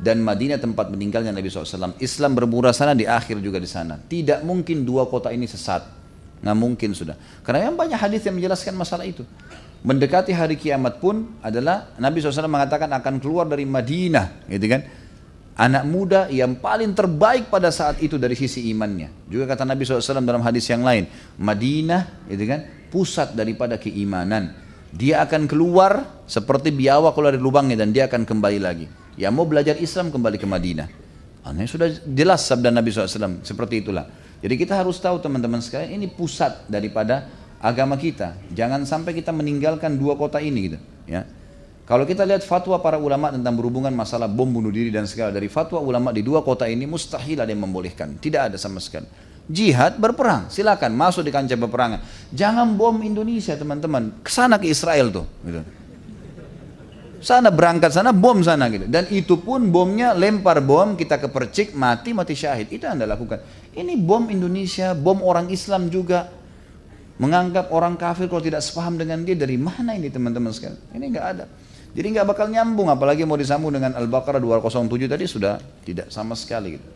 dan 0.02 0.18
Madinah 0.26 0.58
tempat 0.58 0.90
meninggalnya 0.90 1.30
Nabi 1.30 1.54
SAW. 1.54 2.02
Islam 2.02 2.34
bermurah 2.34 2.74
sana 2.74 2.98
di 2.98 3.06
akhir 3.06 3.38
juga 3.46 3.62
di 3.62 3.70
sana. 3.70 4.02
Tidak 4.02 4.42
mungkin 4.42 4.82
dua 4.82 5.06
kota 5.06 5.30
ini 5.30 5.46
sesat. 5.46 6.03
Nggak 6.44 6.58
mungkin 6.60 6.92
sudah. 6.92 7.16
Karena 7.40 7.72
yang 7.72 7.80
banyak 7.80 7.96
hadis 7.96 8.28
yang 8.28 8.36
menjelaskan 8.36 8.76
masalah 8.76 9.08
itu. 9.08 9.24
Mendekati 9.84 10.36
hari 10.36 10.60
kiamat 10.60 11.00
pun 11.00 11.40
adalah 11.40 11.96
Nabi 12.00 12.20
SAW 12.20 12.48
mengatakan 12.52 12.92
akan 12.92 13.20
keluar 13.20 13.48
dari 13.48 13.64
Madinah, 13.64 14.48
gitu 14.52 14.68
kan? 14.68 14.82
Anak 15.54 15.84
muda 15.86 16.28
yang 16.32 16.60
paling 16.60 16.96
terbaik 16.96 17.48
pada 17.52 17.72
saat 17.72 18.00
itu 18.00 18.16
dari 18.20 18.36
sisi 18.36 18.72
imannya. 18.72 19.28
Juga 19.28 19.56
kata 19.56 19.68
Nabi 19.68 19.84
SAW 19.84 20.24
dalam 20.24 20.44
hadis 20.44 20.68
yang 20.72 20.84
lain, 20.84 21.08
Madinah, 21.40 22.28
gitu 22.32 22.44
kan? 22.48 22.60
Pusat 22.92 23.36
daripada 23.36 23.76
keimanan. 23.80 24.56
Dia 24.94 25.26
akan 25.26 25.50
keluar 25.50 26.24
seperti 26.30 26.70
biawak 26.72 27.18
keluar 27.18 27.34
dari 27.36 27.44
lubangnya 27.44 27.84
dan 27.84 27.92
dia 27.92 28.06
akan 28.08 28.24
kembali 28.24 28.60
lagi. 28.62 28.86
Yang 29.20 29.34
mau 29.36 29.46
belajar 29.46 29.76
Islam 29.78 30.12
kembali 30.12 30.38
ke 30.40 30.48
Madinah. 30.48 30.88
Ini 31.44 31.68
sudah 31.68 31.92
jelas 32.08 32.48
sabda 32.48 32.72
Nabi 32.72 32.88
SAW 32.90 33.44
seperti 33.44 33.84
itulah. 33.84 34.08
Jadi 34.44 34.60
kita 34.60 34.76
harus 34.76 35.00
tahu 35.00 35.24
teman-teman 35.24 35.64
sekalian 35.64 35.96
ini 36.04 36.12
pusat 36.12 36.68
daripada 36.68 37.32
agama 37.64 37.96
kita. 37.96 38.36
Jangan 38.52 38.84
sampai 38.84 39.16
kita 39.16 39.32
meninggalkan 39.32 39.96
dua 39.96 40.20
kota 40.20 40.44
ini 40.44 40.60
gitu. 40.68 40.80
Ya. 41.08 41.24
Kalau 41.88 42.04
kita 42.04 42.28
lihat 42.28 42.44
fatwa 42.44 42.76
para 42.80 43.00
ulama 43.00 43.32
tentang 43.32 43.56
berhubungan 43.56 43.92
masalah 43.92 44.28
bom 44.28 44.48
bunuh 44.48 44.72
diri 44.72 44.92
dan 44.92 45.08
segala 45.08 45.32
dari 45.32 45.48
fatwa 45.48 45.80
ulama 45.80 46.12
di 46.12 46.24
dua 46.24 46.44
kota 46.44 46.68
ini 46.68 46.84
mustahil 46.84 47.40
ada 47.40 47.52
yang 47.52 47.64
membolehkan. 47.64 48.20
Tidak 48.20 48.52
ada 48.52 48.58
sama 48.60 48.84
sekali. 48.84 49.08
Jihad 49.44 50.00
berperang, 50.00 50.48
silakan 50.48 50.96
masuk 50.96 51.28
di 51.28 51.32
kancah 51.32 51.60
peperangan. 51.60 52.00
Jangan 52.32 52.80
bom 52.80 52.96
Indonesia 53.04 53.56
teman-teman. 53.60 54.24
Ke 54.24 54.32
sana 54.32 54.56
ke 54.56 54.72
Israel 54.72 55.12
tuh. 55.12 55.28
Gitu. 55.44 55.83
Sana 57.24 57.48
berangkat 57.56 57.96
sana 57.96 58.12
bom 58.12 58.44
sana 58.44 58.68
gitu. 58.68 58.84
Dan 58.84 59.08
itu 59.08 59.40
pun 59.40 59.72
bomnya 59.72 60.12
lempar 60.12 60.60
bom 60.60 61.00
kita 61.00 61.24
kepercik 61.24 61.72
mati 61.72 62.12
mati 62.12 62.36
syahid. 62.36 62.68
Itu 62.68 62.84
anda 62.84 63.08
lakukan. 63.08 63.40
Ini 63.72 63.96
bom 63.96 64.28
Indonesia, 64.28 64.92
bom 64.92 65.24
orang 65.24 65.48
Islam 65.48 65.88
juga. 65.88 66.28
Menganggap 67.24 67.72
orang 67.72 67.96
kafir 67.96 68.28
kalau 68.28 68.44
tidak 68.44 68.60
sepaham 68.60 69.00
dengan 69.00 69.24
dia 69.24 69.40
dari 69.40 69.56
mana 69.56 69.96
ini 69.96 70.12
teman-teman 70.12 70.52
sekalian? 70.52 70.82
Ini 70.92 71.06
nggak 71.16 71.28
ada. 71.32 71.46
Jadi 71.94 72.08
nggak 72.12 72.28
bakal 72.28 72.52
nyambung 72.52 72.90
apalagi 72.92 73.24
mau 73.24 73.38
disambung 73.38 73.72
dengan 73.72 73.94
Al-Baqarah 73.96 74.42
207 74.42 75.08
tadi 75.08 75.24
sudah 75.30 75.62
tidak 75.86 76.10
sama 76.10 76.34
sekali 76.36 76.76
gitu. 76.76 76.90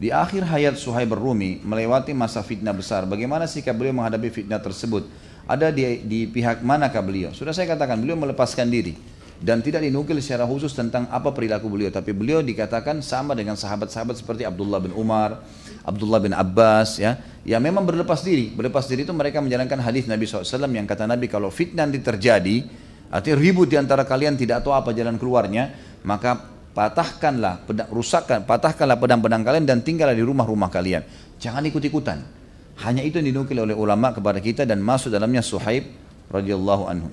Di 0.00 0.08
akhir 0.08 0.48
hayat 0.48 0.80
Suhaib 0.80 1.12
Rumi 1.12 1.60
melewati 1.60 2.16
masa 2.16 2.40
fitnah 2.40 2.72
besar. 2.72 3.04
Bagaimana 3.04 3.44
sikap 3.44 3.76
beliau 3.76 3.92
menghadapi 3.92 4.32
fitnah 4.32 4.56
tersebut? 4.56 5.04
Ada 5.50 5.74
di, 5.74 6.06
di 6.06 6.20
pihak 6.30 6.62
manakah 6.62 7.02
beliau? 7.02 7.34
Sudah 7.34 7.50
saya 7.50 7.66
katakan 7.74 7.98
beliau 7.98 8.14
melepaskan 8.14 8.70
diri. 8.70 8.94
dan 9.40 9.64
tidak 9.64 9.80
dinukil 9.80 10.20
secara 10.20 10.44
khusus 10.44 10.68
tentang 10.76 11.08
apa 11.08 11.32
perilaku 11.32 11.72
beliau. 11.72 11.88
Tapi 11.88 12.12
beliau 12.12 12.44
dikatakan 12.44 13.00
sama 13.00 13.32
dengan 13.32 13.56
sahabat-sahabat 13.56 14.20
seperti 14.20 14.44
Abdullah 14.44 14.84
bin 14.84 14.92
Umar, 14.92 15.40
Abdullah 15.80 16.20
bin 16.20 16.36
Abbas 16.36 17.00
ya. 17.00 17.16
Yang 17.48 17.72
memang 17.72 17.88
berlepas 17.88 18.20
diri. 18.20 18.52
Berlepas 18.52 18.84
diri 18.84 19.08
itu 19.08 19.16
mereka 19.16 19.40
menjalankan 19.40 19.80
hadis 19.80 20.04
Nabi 20.04 20.28
SAW 20.28 20.68
yang 20.68 20.84
kata 20.84 21.08
Nabi 21.08 21.24
kalau 21.24 21.48
fitnah 21.48 21.88
nanti 21.88 22.04
terjadi 22.04 22.68
artinya 23.08 23.36
ribut 23.40 23.66
di 23.72 23.80
antara 23.80 24.04
kalian 24.04 24.36
tidak 24.36 24.60
tahu 24.60 24.76
apa 24.76 24.92
jalan 24.94 25.16
keluarnya 25.18 25.72
maka 26.06 26.36
patahkanlah 26.70 27.66
rusakkan 27.90 28.46
patahkanlah 28.46 29.00
pedang-pedang 29.00 29.42
kalian 29.42 29.64
dan 29.66 29.80
tinggallah 29.80 30.12
di 30.12 30.20
rumah-rumah 30.20 30.68
kalian. 30.68 31.00
Jangan 31.40 31.64
ikut-ikutan 31.64 32.39
hanya 32.80 33.04
itu 33.04 33.20
yang 33.20 33.36
dinukil 33.36 33.60
oleh 33.60 33.76
ulama 33.76 34.12
kepada 34.16 34.40
kita 34.40 34.64
dan 34.64 34.80
masuk 34.80 35.12
dalamnya 35.12 35.44
Suhaib 35.44 35.84
radhiyallahu 36.32 36.84
anhu 36.88 37.10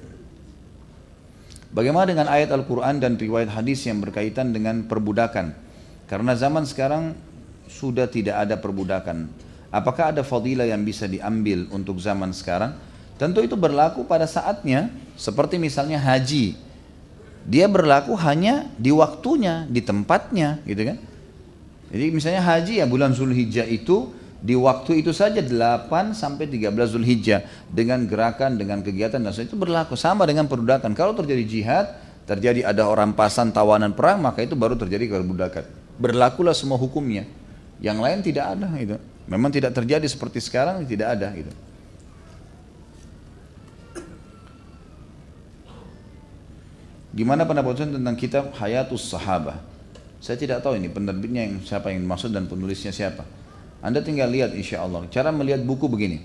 Bagaimana 1.67 2.07
dengan 2.07 2.27
ayat 2.31 2.49
Al-Quran 2.55 3.03
dan 3.03 3.19
riwayat 3.19 3.51
hadis 3.51 3.83
yang 3.83 3.99
berkaitan 3.99 4.55
dengan 4.55 4.87
perbudakan? 4.87 5.51
Karena 6.07 6.33
zaman 6.33 6.63
sekarang 6.63 7.11
sudah 7.67 8.07
tidak 8.07 8.47
ada 8.47 8.55
perbudakan. 8.55 9.27
Apakah 9.67 10.15
ada 10.15 10.23
fadilah 10.23 10.63
yang 10.63 10.81
bisa 10.87 11.11
diambil 11.11 11.67
untuk 11.75 11.99
zaman 11.99 12.31
sekarang? 12.31 12.71
Tentu 13.19 13.43
itu 13.43 13.59
berlaku 13.59 14.07
pada 14.07 14.23
saatnya, 14.23 14.87
seperti 15.19 15.59
misalnya 15.59 15.99
haji. 15.99 16.55
Dia 17.43 17.67
berlaku 17.67 18.15
hanya 18.15 18.71
di 18.79 18.89
waktunya, 18.95 19.67
di 19.67 19.83
tempatnya, 19.83 20.63
gitu 20.63 20.81
kan? 20.81 20.97
Jadi 21.91 22.05
misalnya 22.09 22.41
haji 22.41 22.73
ya 22.79 22.85
bulan 22.87 23.11
Zulhijjah 23.11 23.67
itu 23.67 24.16
di 24.37 24.53
waktu 24.53 25.01
itu 25.01 25.09
saja 25.09 25.41
8 25.41 26.13
sampai 26.13 26.45
13 26.45 26.69
Zulhijjah 26.93 27.41
dengan 27.73 28.05
gerakan 28.05 28.53
dengan 28.53 28.85
kegiatan 28.85 29.17
dan 29.17 29.33
itu 29.33 29.57
berlaku 29.57 29.97
sama 29.97 30.29
dengan 30.29 30.45
perbudakan. 30.45 30.93
Kalau 30.93 31.17
terjadi 31.17 31.41
jihad, 31.41 31.85
terjadi 32.29 32.69
ada 32.69 32.85
orang 32.85 33.17
pasan 33.17 33.49
tawanan 33.49 33.97
perang, 33.97 34.21
maka 34.21 34.45
itu 34.45 34.53
baru 34.53 34.77
terjadi 34.77 35.09
perbudakan. 35.09 35.65
Berlakulah 35.97 36.53
semua 36.53 36.77
hukumnya. 36.77 37.25
Yang 37.81 37.97
lain 37.97 38.19
tidak 38.21 38.45
ada 38.53 38.69
itu. 38.77 38.97
Memang 39.25 39.49
tidak 39.49 39.73
terjadi 39.73 40.05
seperti 40.05 40.37
sekarang 40.37 40.85
tidak 40.85 41.17
ada 41.17 41.33
itu. 41.33 41.49
Gimana 47.17 47.49
pendapat 47.49 47.89
tentang 47.89 48.13
kitab 48.13 48.53
Hayatus 48.53 49.09
Sahabah? 49.09 49.57
Saya 50.21 50.37
tidak 50.37 50.61
tahu 50.61 50.77
ini 50.77 50.85
penerbitnya 50.93 51.49
yang 51.49 51.65
siapa 51.65 51.89
yang 51.89 52.05
maksud 52.05 52.29
dan 52.29 52.45
penulisnya 52.45 52.93
siapa. 52.93 53.25
Anda 53.81 54.01
tinggal 54.01 54.29
lihat 54.33 54.53
insya 54.57 54.83
Allah. 54.83 55.05
Cara 55.09 55.29
melihat 55.29 55.61
buku 55.63 55.85
begini. 55.87 56.23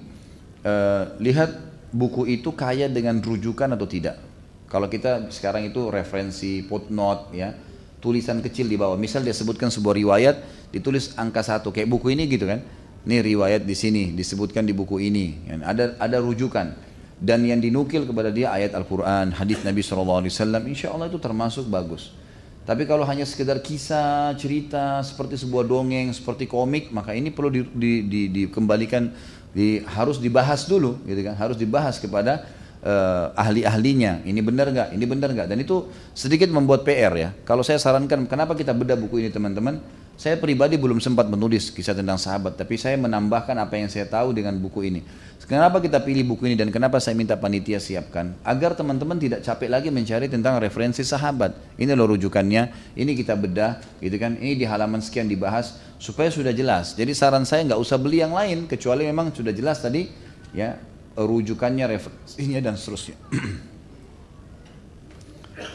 Uh, 0.62 1.12
lihat 1.18 1.52
buku 1.92 2.24
itu 2.30 2.54
kaya 2.54 2.88
dengan 2.88 3.18
rujukan 3.18 3.68
atau 3.76 3.84
tidak. 3.84 4.16
Kalau 4.70 4.88
kita 4.88 5.28
sekarang 5.28 5.68
itu 5.68 5.92
referensi 5.92 6.64
footnote 6.64 7.36
ya, 7.36 7.52
tulisan 8.00 8.40
kecil 8.40 8.66
di 8.70 8.80
bawah. 8.80 8.96
Misal 8.96 9.20
dia 9.20 9.36
sebutkan 9.36 9.68
sebuah 9.68 10.00
riwayat, 10.00 10.36
ditulis 10.72 11.12
angka 11.20 11.44
satu 11.44 11.68
kayak 11.68 11.92
buku 11.92 12.16
ini 12.16 12.24
gitu 12.24 12.48
kan. 12.48 12.64
Ini 13.02 13.20
riwayat 13.20 13.66
di 13.66 13.76
sini 13.76 14.16
disebutkan 14.16 14.64
di 14.64 14.72
buku 14.72 15.02
ini. 15.02 15.44
Ada 15.60 16.00
ada 16.00 16.16
rujukan 16.22 16.92
dan 17.22 17.46
yang 17.46 17.62
dinukil 17.62 18.02
kepada 18.02 18.34
dia 18.34 18.50
ayat 18.50 18.74
Al-Quran, 18.74 19.30
hadis 19.38 19.62
Nabi 19.62 19.78
SAW, 19.78 20.26
insya 20.66 20.90
Allah 20.90 21.06
itu 21.06 21.22
termasuk 21.22 21.70
bagus. 21.70 22.10
Tapi 22.62 22.86
kalau 22.86 23.02
hanya 23.02 23.26
sekedar 23.26 23.58
kisah, 23.58 24.38
cerita 24.38 25.02
seperti 25.02 25.34
sebuah 25.34 25.66
dongeng, 25.66 26.14
seperti 26.14 26.46
komik, 26.46 26.94
maka 26.94 27.10
ini 27.10 27.34
perlu 27.34 27.50
di, 27.50 27.60
di, 27.74 27.92
di, 28.06 28.20
dikembalikan, 28.30 29.10
di, 29.50 29.82
harus 29.82 30.22
dibahas 30.22 30.70
dulu, 30.70 31.02
gitu 31.02 31.26
kan? 31.26 31.34
Harus 31.34 31.58
dibahas 31.58 31.98
kepada 31.98 32.46
uh, 32.86 33.34
ahli-ahlinya. 33.34 34.22
Ini 34.22 34.40
benar 34.46 34.70
nggak? 34.70 34.88
Ini 34.94 35.04
benar 35.10 35.34
nggak? 35.34 35.48
Dan 35.50 35.58
itu 35.58 35.90
sedikit 36.14 36.54
membuat 36.54 36.86
PR 36.86 37.10
ya. 37.18 37.30
Kalau 37.42 37.66
saya 37.66 37.82
sarankan, 37.82 38.30
kenapa 38.30 38.54
kita 38.54 38.70
bedah 38.70 38.94
buku 38.94 39.26
ini 39.26 39.34
teman-teman? 39.34 39.82
Saya 40.22 40.38
pribadi 40.38 40.78
belum 40.78 41.02
sempat 41.02 41.26
menulis 41.26 41.74
kisah 41.74 41.98
tentang 41.98 42.14
sahabat, 42.14 42.54
tapi 42.54 42.78
saya 42.78 42.94
menambahkan 42.94 43.58
apa 43.58 43.74
yang 43.74 43.90
saya 43.90 44.06
tahu 44.06 44.30
dengan 44.30 44.54
buku 44.54 44.86
ini. 44.86 45.02
Kenapa 45.50 45.82
kita 45.82 45.98
pilih 45.98 46.22
buku 46.22 46.46
ini 46.46 46.54
dan 46.54 46.70
kenapa 46.70 47.02
saya 47.02 47.18
minta 47.18 47.34
panitia 47.34 47.82
siapkan? 47.82 48.30
Agar 48.46 48.78
teman-teman 48.78 49.18
tidak 49.18 49.42
capek 49.42 49.66
lagi 49.66 49.90
mencari 49.90 50.30
tentang 50.30 50.62
referensi 50.62 51.02
sahabat. 51.02 51.58
Ini 51.74 51.98
loh 51.98 52.14
rujukannya, 52.14 52.94
ini 52.94 53.18
kita 53.18 53.34
bedah, 53.34 53.82
gitu 53.98 54.14
kan? 54.14 54.38
Ini 54.38 54.54
di 54.54 54.62
halaman 54.62 55.02
sekian 55.02 55.26
dibahas 55.26 55.82
supaya 55.98 56.30
sudah 56.30 56.54
jelas. 56.54 56.94
Jadi 56.94 57.18
saran 57.18 57.42
saya 57.42 57.66
nggak 57.74 57.82
usah 57.82 57.98
beli 57.98 58.22
yang 58.22 58.30
lain 58.30 58.70
kecuali 58.70 59.02
memang 59.10 59.34
sudah 59.34 59.50
jelas 59.50 59.82
tadi 59.82 60.06
ya 60.54 60.78
rujukannya, 61.18 61.98
referensinya 61.98 62.62
dan 62.62 62.78
seterusnya. 62.78 63.18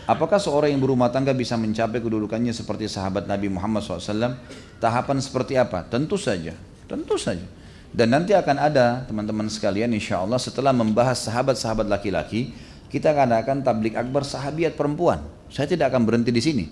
Apakah 0.08 0.40
seorang 0.40 0.72
yang 0.72 0.80
berumah 0.80 1.12
tangga 1.12 1.36
bisa 1.36 1.60
mencapai 1.60 2.00
kedudukannya 2.00 2.56
seperti 2.56 2.88
sahabat 2.88 3.28
Nabi 3.28 3.52
Muhammad 3.52 3.84
SAW? 3.84 4.40
Tahapan 4.80 5.20
seperti 5.20 5.60
apa? 5.60 5.84
Tentu 5.84 6.16
saja, 6.16 6.56
tentu 6.88 7.20
saja. 7.20 7.44
Dan 7.92 8.16
nanti 8.16 8.32
akan 8.32 8.56
ada 8.56 9.04
teman-teman 9.04 9.52
sekalian 9.52 9.92
insya 9.92 10.24
Allah 10.24 10.40
setelah 10.40 10.72
membahas 10.72 11.28
sahabat-sahabat 11.28 11.92
laki-laki, 11.92 12.56
kita 12.88 13.12
akan 13.12 13.36
akan 13.36 13.58
tablik 13.68 14.00
akbar 14.00 14.24
sahabiat 14.24 14.80
perempuan. 14.80 15.20
Saya 15.52 15.68
tidak 15.68 15.92
akan 15.92 16.08
berhenti 16.08 16.32
di 16.32 16.40
sini. 16.40 16.66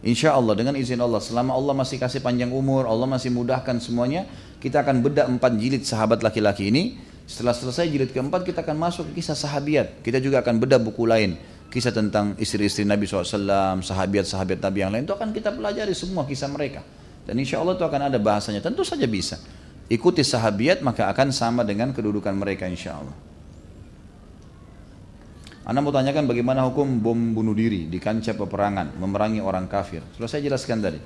Insya 0.00 0.32
Allah 0.32 0.56
dengan 0.56 0.72
izin 0.72 0.96
Allah, 0.96 1.20
selama 1.20 1.52
Allah 1.52 1.76
masih 1.76 2.00
kasih 2.00 2.24
panjang 2.24 2.48
umur, 2.48 2.88
Allah 2.88 3.04
masih 3.04 3.28
mudahkan 3.36 3.84
semuanya, 3.84 4.24
kita 4.64 4.80
akan 4.80 5.04
bedah 5.04 5.28
empat 5.28 5.60
jilid 5.60 5.84
sahabat 5.84 6.24
laki-laki 6.24 6.72
ini. 6.72 6.96
Setelah 7.28 7.52
selesai 7.52 7.84
jilid 7.84 8.16
keempat, 8.16 8.48
kita 8.48 8.64
akan 8.64 8.80
masuk 8.80 9.12
ke 9.12 9.20
kisah 9.20 9.36
sahabiat. 9.36 10.00
Kita 10.00 10.24
juga 10.24 10.40
akan 10.40 10.56
bedah 10.56 10.80
buku 10.80 11.04
lain 11.04 11.51
kisah 11.72 11.88
tentang 11.88 12.36
istri-istri 12.36 12.84
Nabi 12.84 13.08
SAW, 13.08 13.80
sahabat-sahabat 13.80 14.60
Nabi 14.60 14.78
yang 14.84 14.92
lain 14.92 15.08
itu 15.08 15.16
akan 15.16 15.32
kita 15.32 15.56
pelajari 15.56 15.96
semua 15.96 16.28
kisah 16.28 16.52
mereka. 16.52 16.84
Dan 17.24 17.40
insya 17.40 17.64
Allah 17.64 17.80
itu 17.80 17.84
akan 17.88 18.12
ada 18.12 18.18
bahasanya, 18.20 18.60
tentu 18.60 18.84
saja 18.84 19.08
bisa. 19.08 19.40
Ikuti 19.88 20.20
sahabiat 20.20 20.84
maka 20.84 21.08
akan 21.08 21.32
sama 21.32 21.64
dengan 21.64 21.96
kedudukan 21.96 22.36
mereka 22.36 22.68
insya 22.68 23.00
Allah. 23.00 23.16
Anda 25.62 25.78
mau 25.78 25.94
tanyakan 25.94 26.26
bagaimana 26.26 26.66
hukum 26.68 26.98
bom 26.98 27.16
bunuh 27.32 27.54
diri 27.54 27.86
di 27.86 27.96
kancah 28.02 28.34
peperangan, 28.34 28.98
memerangi 28.98 29.40
orang 29.40 29.70
kafir. 29.70 30.02
Sudah 30.12 30.28
saya 30.28 30.42
jelaskan 30.42 30.82
tadi. 30.82 30.98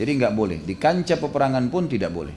Jadi 0.00 0.10
nggak 0.18 0.32
boleh, 0.32 0.58
di 0.64 0.74
kancah 0.74 1.20
peperangan 1.20 1.68
pun 1.68 1.86
tidak 1.86 2.10
boleh. 2.10 2.32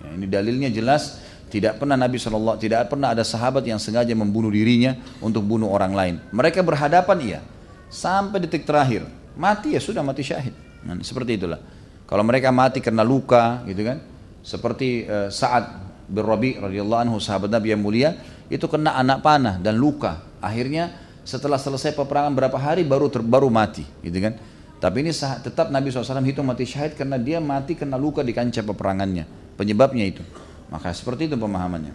Ya, 0.00 0.08
ini 0.16 0.26
dalilnya 0.26 0.70
jelas 0.72 1.20
tidak 1.46 1.78
pernah 1.78 1.94
Nabi 1.94 2.18
SAW, 2.18 2.58
tidak 2.58 2.90
pernah 2.90 3.14
ada 3.14 3.22
sahabat 3.22 3.62
yang 3.62 3.78
sengaja 3.78 4.10
membunuh 4.18 4.50
dirinya 4.50 4.98
untuk 5.22 5.46
bunuh 5.46 5.70
orang 5.70 5.92
lain. 5.94 6.14
Mereka 6.34 6.66
berhadapan 6.66 7.16
iya, 7.22 7.40
sampai 7.86 8.42
detik 8.42 8.66
terakhir. 8.66 9.06
Mati 9.38 9.78
ya 9.78 9.80
sudah 9.80 10.02
mati 10.02 10.26
syahid. 10.26 10.50
Nah, 10.82 10.98
seperti 11.06 11.38
itulah. 11.38 11.60
Kalau 12.06 12.22
mereka 12.26 12.50
mati 12.50 12.82
karena 12.82 13.06
luka, 13.06 13.62
gitu 13.66 13.82
kan? 13.86 14.02
Seperti 14.42 15.06
uh, 15.06 15.30
Sa'ad 15.30 15.86
bin 16.06 16.22
Rabi 16.22 16.58
radhiyallahu 16.58 17.00
anhu 17.06 17.16
sahabat 17.22 17.50
Nabi 17.50 17.74
yang 17.74 17.82
mulia, 17.82 18.14
itu 18.50 18.66
kena 18.66 18.98
anak 18.98 19.22
panah 19.22 19.58
dan 19.58 19.78
luka. 19.78 20.22
Akhirnya 20.42 20.94
setelah 21.26 21.58
selesai 21.58 21.94
peperangan 21.94 22.34
berapa 22.34 22.58
hari 22.58 22.82
baru 22.86 23.06
ter, 23.06 23.22
baru 23.22 23.50
mati, 23.50 23.86
gitu 24.02 24.18
kan? 24.18 24.34
Tapi 24.76 25.02
ini 25.02 25.10
tetap 25.14 25.72
Nabi 25.72 25.88
SAW 25.88 26.26
hitung 26.26 26.46
mati 26.46 26.68
syahid 26.68 26.94
karena 26.94 27.16
dia 27.16 27.38
mati 27.38 27.78
kena 27.78 27.96
luka 27.98 28.22
di 28.22 28.34
kancah 28.34 28.62
peperangannya. 28.62 29.24
Penyebabnya 29.56 30.04
itu. 30.04 30.22
Maka 30.70 30.90
seperti 30.90 31.30
itu 31.30 31.36
pemahamannya. 31.38 31.94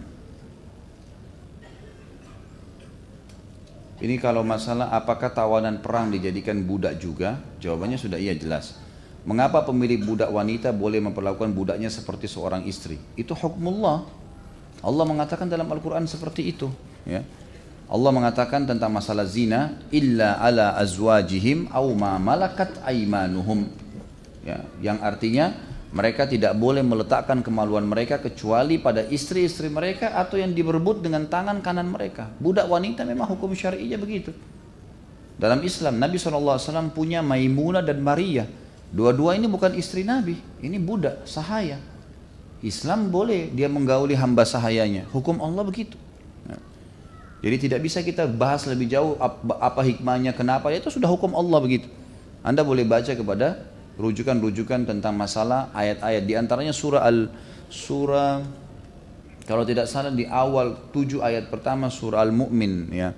Ini 4.02 4.18
kalau 4.18 4.42
masalah 4.42 4.90
apakah 4.90 5.30
tawanan 5.30 5.78
perang 5.78 6.10
dijadikan 6.10 6.58
budak 6.66 6.98
juga? 6.98 7.38
Jawabannya 7.62 7.94
sudah 7.94 8.18
iya 8.18 8.34
jelas. 8.34 8.74
Mengapa 9.22 9.62
pemilik 9.62 10.02
budak 10.02 10.34
wanita 10.34 10.74
boleh 10.74 10.98
memperlakukan 10.98 11.54
budaknya 11.54 11.86
seperti 11.86 12.26
seorang 12.26 12.66
istri? 12.66 12.98
Itu 13.14 13.38
hukmullah. 13.38 14.02
Allah 14.82 15.04
mengatakan 15.06 15.46
dalam 15.46 15.70
Al-Quran 15.70 16.10
seperti 16.10 16.50
itu. 16.50 16.66
Ya. 17.06 17.22
Allah 17.86 18.10
mengatakan 18.10 18.66
tentang 18.66 18.90
masalah 18.90 19.22
zina, 19.22 19.78
illa 19.94 20.42
ala 20.42 20.74
azwajihim 20.82 21.70
au 21.70 21.94
ma 21.94 22.18
malakat 22.18 22.82
aimanuhum. 22.82 23.70
Ya, 24.42 24.66
yang 24.82 24.98
artinya 24.98 25.54
mereka 25.92 26.24
tidak 26.24 26.56
boleh 26.56 26.80
meletakkan 26.80 27.44
kemaluan 27.44 27.84
mereka 27.84 28.16
kecuali 28.16 28.80
pada 28.80 29.04
istri-istri 29.12 29.68
mereka 29.68 30.16
atau 30.16 30.40
yang 30.40 30.56
diberebut 30.56 31.04
dengan 31.04 31.28
tangan 31.28 31.60
kanan 31.60 31.92
mereka. 31.92 32.32
Budak 32.40 32.64
wanita 32.64 33.04
memang 33.04 33.28
hukum 33.28 33.52
syar'inya 33.52 34.00
begitu. 34.00 34.32
Dalam 35.36 35.60
Islam 35.60 36.00
Nabi 36.00 36.16
SAW 36.16 36.56
punya 36.96 37.20
Maimunah 37.20 37.84
dan 37.84 38.00
Maria. 38.00 38.48
Dua-dua 38.88 39.36
ini 39.36 39.48
bukan 39.48 39.76
istri 39.76 40.04
Nabi, 40.04 40.40
ini 40.64 40.80
budak 40.80 41.28
sahaya. 41.28 41.80
Islam 42.64 43.12
boleh 43.12 43.52
dia 43.52 43.68
menggauli 43.68 44.16
hamba 44.16 44.48
sahayanya. 44.48 45.08
Hukum 45.12 45.40
Allah 45.44 45.64
begitu. 45.64 45.96
Nah, 46.44 46.60
jadi 47.44 47.56
tidak 47.68 47.80
bisa 47.84 48.04
kita 48.04 48.24
bahas 48.28 48.64
lebih 48.68 48.88
jauh 48.88 49.16
apa 49.60 49.80
hikmahnya, 49.80 50.32
kenapa, 50.36 50.72
itu 50.72 50.88
sudah 50.88 51.08
hukum 51.08 51.32
Allah 51.36 51.58
begitu. 51.60 51.88
Anda 52.44 52.60
boleh 52.64 52.84
baca 52.84 53.12
kepada 53.12 53.71
rujukan-rujukan 53.96 54.88
tentang 54.88 55.14
masalah 55.16 55.72
ayat-ayat. 55.76 56.22
Di 56.24 56.34
antaranya 56.36 56.72
surah 56.72 57.02
al 57.04 57.28
surah 57.68 58.44
kalau 59.42 59.66
tidak 59.66 59.90
salah 59.90 60.14
di 60.14 60.24
awal 60.28 60.92
tujuh 60.94 61.20
ayat 61.20 61.50
pertama 61.50 61.90
surah 61.90 62.22
al 62.22 62.32
mukmin 62.32 62.88
ya. 62.92 63.12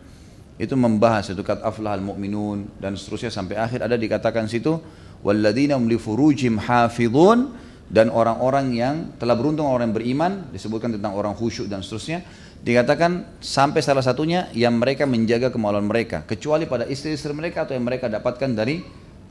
Itu 0.55 0.79
membahas 0.79 1.35
itu 1.35 1.43
kat 1.43 1.67
aflahal 1.67 1.99
mu'minun 1.99 2.79
dan 2.79 2.95
seterusnya 2.95 3.35
sampai 3.35 3.59
akhir. 3.59 3.83
Ada 3.83 3.99
dikatakan 3.99 4.47
situ 4.47 4.79
walladzina 5.27 5.75
furujim 5.99 6.63
hafizun 6.63 7.51
dan 7.91 8.09
orang-orang 8.09 8.71
yang 8.71 8.95
telah 9.19 9.35
beruntung 9.35 9.67
orang 9.67 9.91
yang 9.91 9.97
beriman 9.97 10.33
disebutkan 10.55 10.95
tentang 10.95 11.13
orang 11.19 11.35
khusyuk 11.35 11.67
dan 11.67 11.83
seterusnya 11.83 12.23
dikatakan 12.65 13.41
sampai 13.45 13.85
salah 13.85 14.01
satunya 14.01 14.49
yang 14.57 14.81
mereka 14.81 15.05
menjaga 15.05 15.53
kemaluan 15.53 15.85
mereka 15.85 16.25
kecuali 16.25 16.65
pada 16.65 16.89
istri-istri 16.89 17.35
mereka 17.37 17.69
atau 17.69 17.77
yang 17.77 17.85
mereka 17.85 18.09
dapatkan 18.09 18.51
dari 18.57 18.81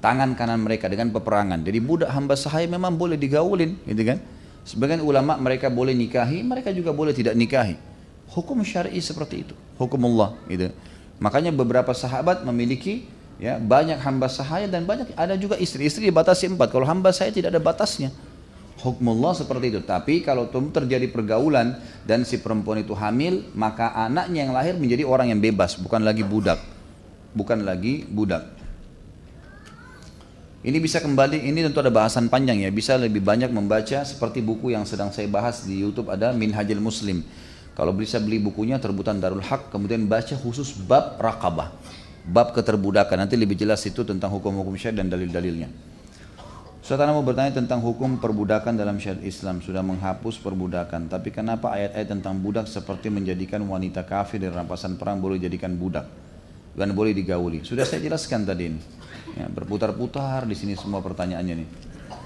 tangan 0.04 0.36
kanan 0.36 0.60
mereka 0.60 0.92
dengan 0.92 1.08
peperangan 1.16 1.64
jadi 1.64 1.80
budak 1.80 2.12
hamba 2.12 2.36
sahaya 2.36 2.68
memang 2.68 3.00
boleh 3.00 3.16
digaulin 3.16 3.80
gitu 3.88 4.04
kan 4.04 4.20
sebagian 4.68 5.00
ulama 5.00 5.40
mereka 5.40 5.72
boleh 5.72 5.96
nikahi 5.96 6.44
mereka 6.44 6.76
juga 6.76 6.92
boleh 6.92 7.16
tidak 7.16 7.40
nikahi 7.40 7.80
hukum 8.36 8.60
syar'i 8.68 9.00
seperti 9.00 9.48
itu 9.48 9.56
hukum 9.80 10.04
Allah 10.12 10.36
gitu 10.52 10.68
Makanya 11.24 11.56
beberapa 11.56 11.96
sahabat 11.96 12.44
memiliki 12.44 13.08
ya 13.40 13.56
banyak 13.56 13.96
hamba 14.04 14.28
sahaya 14.28 14.68
dan 14.68 14.84
banyak 14.84 15.16
ada 15.16 15.40
juga 15.40 15.56
istri-istri 15.56 16.12
dibatasi 16.12 16.52
empat. 16.52 16.68
Kalau 16.76 16.84
hamba 16.84 17.16
saya 17.16 17.32
tidak 17.32 17.56
ada 17.56 17.64
batasnya. 17.64 18.12
Hukmullah 18.84 19.32
seperti 19.32 19.72
itu. 19.72 19.80
Tapi 19.80 20.20
kalau 20.20 20.52
terjadi 20.52 21.08
pergaulan 21.08 21.80
dan 22.04 22.28
si 22.28 22.44
perempuan 22.44 22.84
itu 22.84 22.92
hamil, 22.92 23.48
maka 23.56 23.96
anaknya 23.96 24.44
yang 24.44 24.52
lahir 24.52 24.76
menjadi 24.76 25.08
orang 25.08 25.32
yang 25.32 25.40
bebas, 25.40 25.80
bukan 25.80 26.04
lagi 26.04 26.28
budak. 26.28 26.60
Bukan 27.32 27.64
lagi 27.64 28.04
budak. 28.04 28.44
Ini 30.64 30.80
bisa 30.80 31.04
kembali, 31.04 31.44
ini 31.44 31.60
tentu 31.60 31.84
ada 31.84 31.92
bahasan 31.92 32.32
panjang 32.32 32.64
ya, 32.64 32.72
bisa 32.72 32.96
lebih 32.96 33.20
banyak 33.20 33.52
membaca 33.52 34.00
seperti 34.08 34.40
buku 34.40 34.72
yang 34.72 34.88
sedang 34.88 35.12
saya 35.12 35.28
bahas 35.28 35.68
di 35.68 35.84
YouTube 35.84 36.08
ada 36.08 36.32
Minhajul 36.32 36.80
Muslim. 36.80 37.20
Kalau 37.76 37.92
bisa 37.92 38.16
beli 38.16 38.40
bukunya 38.40 38.80
terbutan 38.80 39.20
Darul 39.20 39.44
Haq, 39.44 39.76
kemudian 39.76 40.08
baca 40.08 40.40
khusus 40.40 40.72
bab 40.72 41.20
rakabah, 41.20 41.68
bab 42.32 42.56
keterbudakan. 42.56 43.28
Nanti 43.28 43.36
lebih 43.36 43.60
jelas 43.60 43.84
itu 43.84 44.08
tentang 44.08 44.32
hukum-hukum 44.32 44.72
syariat 44.80 45.04
dan 45.04 45.12
dalil-dalilnya. 45.12 45.68
Saudara 46.80 47.12
mau 47.12 47.28
bertanya 47.28 47.60
tentang 47.60 47.84
hukum 47.84 48.24
perbudakan 48.24 48.80
dalam 48.80 49.04
syariat 49.04 49.20
Islam 49.20 49.60
sudah 49.60 49.84
menghapus 49.84 50.40
perbudakan, 50.40 51.12
tapi 51.12 51.36
kenapa 51.36 51.76
ayat-ayat 51.76 52.08
tentang 52.08 52.40
budak 52.40 52.72
seperti 52.72 53.12
menjadikan 53.12 53.60
wanita 53.68 54.08
kafir 54.08 54.40
dari 54.40 54.56
rampasan 54.56 54.96
perang 54.96 55.20
boleh 55.20 55.44
dijadikan 55.44 55.76
budak 55.76 56.08
dan 56.72 56.96
boleh 56.96 57.12
digauli? 57.12 57.68
Sudah 57.68 57.84
saya 57.84 58.00
jelaskan 58.00 58.48
tadi 58.48 58.64
ini. 58.72 58.80
Ya, 59.34 59.50
berputar-putar 59.50 60.46
di 60.46 60.54
sini 60.54 60.78
semua 60.78 61.02
pertanyaannya 61.02 61.56
nih. 61.58 61.70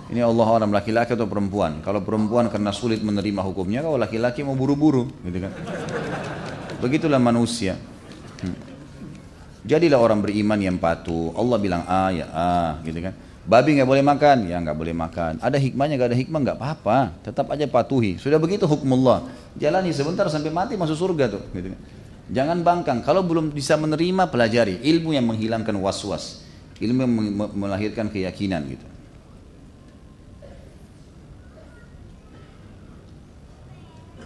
Ini 0.08 0.24
Allah 0.24 0.48
orang 0.48 0.72
laki-laki 0.72 1.16
atau 1.16 1.28
perempuan. 1.28 1.84
Kalau 1.84 2.00
perempuan 2.00 2.48
karena 2.48 2.72
sulit 2.72 3.04
menerima 3.04 3.44
hukumnya, 3.44 3.84
kalau 3.84 4.00
laki-laki 4.00 4.44
mau 4.44 4.56
buru-buru, 4.56 5.08
gitu 5.28 5.44
kan? 5.44 5.52
Begitulah 6.80 7.20
manusia. 7.20 7.76
Hmm. 8.40 8.56
Jadilah 9.68 10.00
orang 10.00 10.24
beriman 10.24 10.60
yang 10.64 10.80
patuh. 10.80 11.36
Allah 11.36 11.58
bilang 11.60 11.84
ah 11.88 12.08
ya 12.08 12.26
ah, 12.32 12.72
gitu 12.88 13.04
kan? 13.04 13.12
Babi 13.48 13.80
nggak 13.80 13.88
boleh 13.88 14.04
makan, 14.04 14.38
ya 14.48 14.60
nggak 14.60 14.76
boleh 14.76 14.96
makan. 14.96 15.40
Ada 15.40 15.56
hikmahnya, 15.60 15.96
nggak 15.96 16.10
ada 16.12 16.20
hikmah 16.20 16.40
nggak 16.44 16.58
apa-apa. 16.60 16.98
Tetap 17.24 17.48
aja 17.52 17.64
patuhi. 17.68 18.20
Sudah 18.20 18.40
begitu 18.40 18.64
hukum 18.68 18.88
Allah. 19.04 19.28
Jalani 19.56 19.92
sebentar 19.96 20.28
sampai 20.28 20.52
mati 20.52 20.76
masuk 20.76 20.96
surga 21.00 21.36
tuh. 21.36 21.44
Gitu 21.52 21.72
kan? 21.72 21.80
Jangan 22.28 22.60
bangkang. 22.60 23.00
Kalau 23.08 23.24
belum 23.24 23.56
bisa 23.56 23.80
menerima, 23.80 24.28
pelajari 24.28 24.84
ilmu 24.84 25.16
yang 25.16 25.24
menghilangkan 25.32 25.76
was-was, 25.80 26.47
ilmu 26.78 27.06
melahirkan 27.58 28.10
keyakinan 28.10 28.66
gitu. 28.70 28.88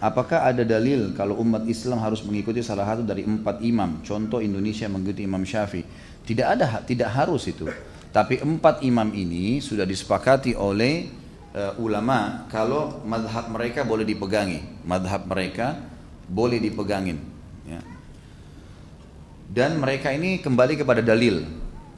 Apakah 0.02 0.50
ada 0.50 0.66
dalil 0.66 1.14
kalau 1.14 1.38
umat 1.46 1.62
Islam 1.70 2.02
harus 2.02 2.26
mengikuti 2.26 2.66
salah 2.66 2.90
satu 2.90 3.06
dari 3.06 3.22
empat 3.22 3.62
imam? 3.62 4.02
Contoh 4.02 4.42
Indonesia 4.42 4.90
mengikuti 4.90 5.30
Imam 5.30 5.46
Syafi'i. 5.46 5.86
Tidak 6.26 6.48
ada, 6.58 6.82
tidak 6.82 7.14
harus 7.14 7.46
itu. 7.46 7.70
Tapi 8.10 8.42
empat 8.42 8.82
imam 8.82 9.14
ini 9.14 9.62
sudah 9.62 9.86
disepakati 9.86 10.58
oleh 10.58 11.06
uh, 11.54 11.78
ulama 11.78 12.50
kalau 12.50 13.06
madhab 13.06 13.54
mereka 13.54 13.86
boleh 13.86 14.02
dipegangi. 14.02 14.82
Madhab 14.90 15.30
mereka 15.30 15.78
boleh 16.26 16.58
dipegangin. 16.58 17.22
Ya. 17.70 17.86
Dan 19.54 19.78
mereka 19.78 20.10
ini 20.10 20.42
kembali 20.42 20.82
kepada 20.82 21.06
dalil. 21.06 21.46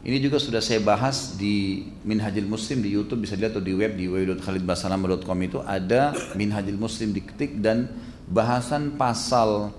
Ini 0.03 0.19
juga 0.19 0.35
sudah 0.35 0.59
saya 0.59 0.83
bahas 0.83 1.39
di 1.39 1.87
Minhajil 2.03 2.43
Muslim 2.43 2.83
di 2.83 2.91
YouTube 2.91 3.23
bisa 3.23 3.39
dilihat 3.39 3.55
atau 3.55 3.63
di 3.63 3.71
web 3.71 3.95
di 3.95 4.11
www.khalidbasalam.com 4.11 5.37
itu 5.47 5.63
ada 5.63 6.11
Minhajil 6.35 6.75
Muslim 6.75 7.15
diketik 7.15 7.63
dan 7.63 7.87
bahasan 8.27 8.99
pasal 8.99 9.71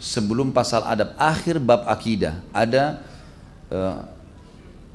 sebelum 0.00 0.56
pasal 0.56 0.88
adab 0.88 1.12
akhir 1.20 1.60
bab 1.60 1.84
akidah. 1.84 2.40
Ada 2.48 3.04
uh, 3.68 4.08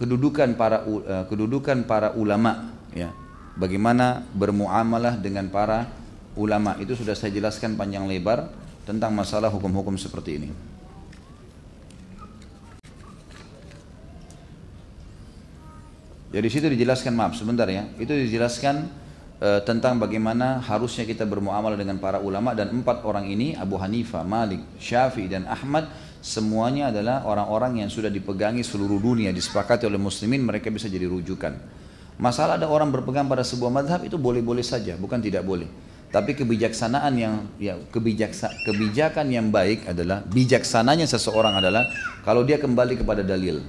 kedudukan 0.02 0.58
para 0.58 0.90
uh, 0.90 1.30
kedudukan 1.30 1.86
para 1.86 2.18
ulama 2.18 2.74
ya. 2.98 3.14
Bagaimana 3.54 4.26
bermuamalah 4.34 5.22
dengan 5.22 5.54
para 5.54 5.86
ulama. 6.34 6.82
Itu 6.82 6.98
sudah 6.98 7.14
saya 7.14 7.30
jelaskan 7.30 7.78
panjang 7.78 8.10
lebar 8.10 8.50
tentang 8.90 9.14
masalah 9.14 9.54
hukum-hukum 9.54 10.02
seperti 10.02 10.42
ini. 10.42 10.71
Jadi 16.32 16.48
situ 16.48 16.68
dijelaskan 16.72 17.12
maaf 17.12 17.36
sebentar 17.36 17.68
ya. 17.68 17.92
Itu 18.00 18.16
dijelaskan 18.16 18.88
e, 19.36 19.50
tentang 19.68 20.00
bagaimana 20.00 20.64
harusnya 20.64 21.04
kita 21.04 21.28
bermuamalah 21.28 21.76
dengan 21.76 22.00
para 22.00 22.24
ulama 22.24 22.56
dan 22.56 22.72
empat 22.72 23.04
orang 23.04 23.28
ini 23.28 23.52
Abu 23.60 23.76
Hanifah, 23.76 24.24
Malik, 24.24 24.64
Syafi'i 24.80 25.28
dan 25.28 25.44
Ahmad 25.44 25.92
semuanya 26.24 26.88
adalah 26.88 27.28
orang-orang 27.28 27.84
yang 27.84 27.90
sudah 27.92 28.08
dipegangi 28.08 28.64
seluruh 28.64 29.02
dunia 29.04 29.36
disepakati 29.36 29.84
oleh 29.84 30.00
muslimin 30.00 30.40
mereka 30.40 30.72
bisa 30.72 30.88
jadi 30.88 31.04
rujukan. 31.12 31.52
Masalah 32.16 32.56
ada 32.56 32.72
orang 32.72 32.94
berpegang 32.96 33.28
pada 33.28 33.44
sebuah 33.44 33.74
madhab 33.74 34.00
itu 34.06 34.16
boleh-boleh 34.16 34.64
saja, 34.64 34.96
bukan 34.96 35.20
tidak 35.20 35.44
boleh. 35.44 35.68
Tapi 36.12 36.36
kebijaksanaan 36.36 37.14
yang 37.16 37.34
ya 37.56 37.80
kebijaksa, 37.90 38.52
kebijakan 38.68 39.32
yang 39.32 39.48
baik 39.48 39.88
adalah 39.88 40.22
bijaksananya 40.28 41.08
seseorang 41.08 41.60
adalah 41.60 41.88
kalau 42.28 42.44
dia 42.44 42.60
kembali 42.60 43.00
kepada 43.00 43.24
dalil. 43.24 43.64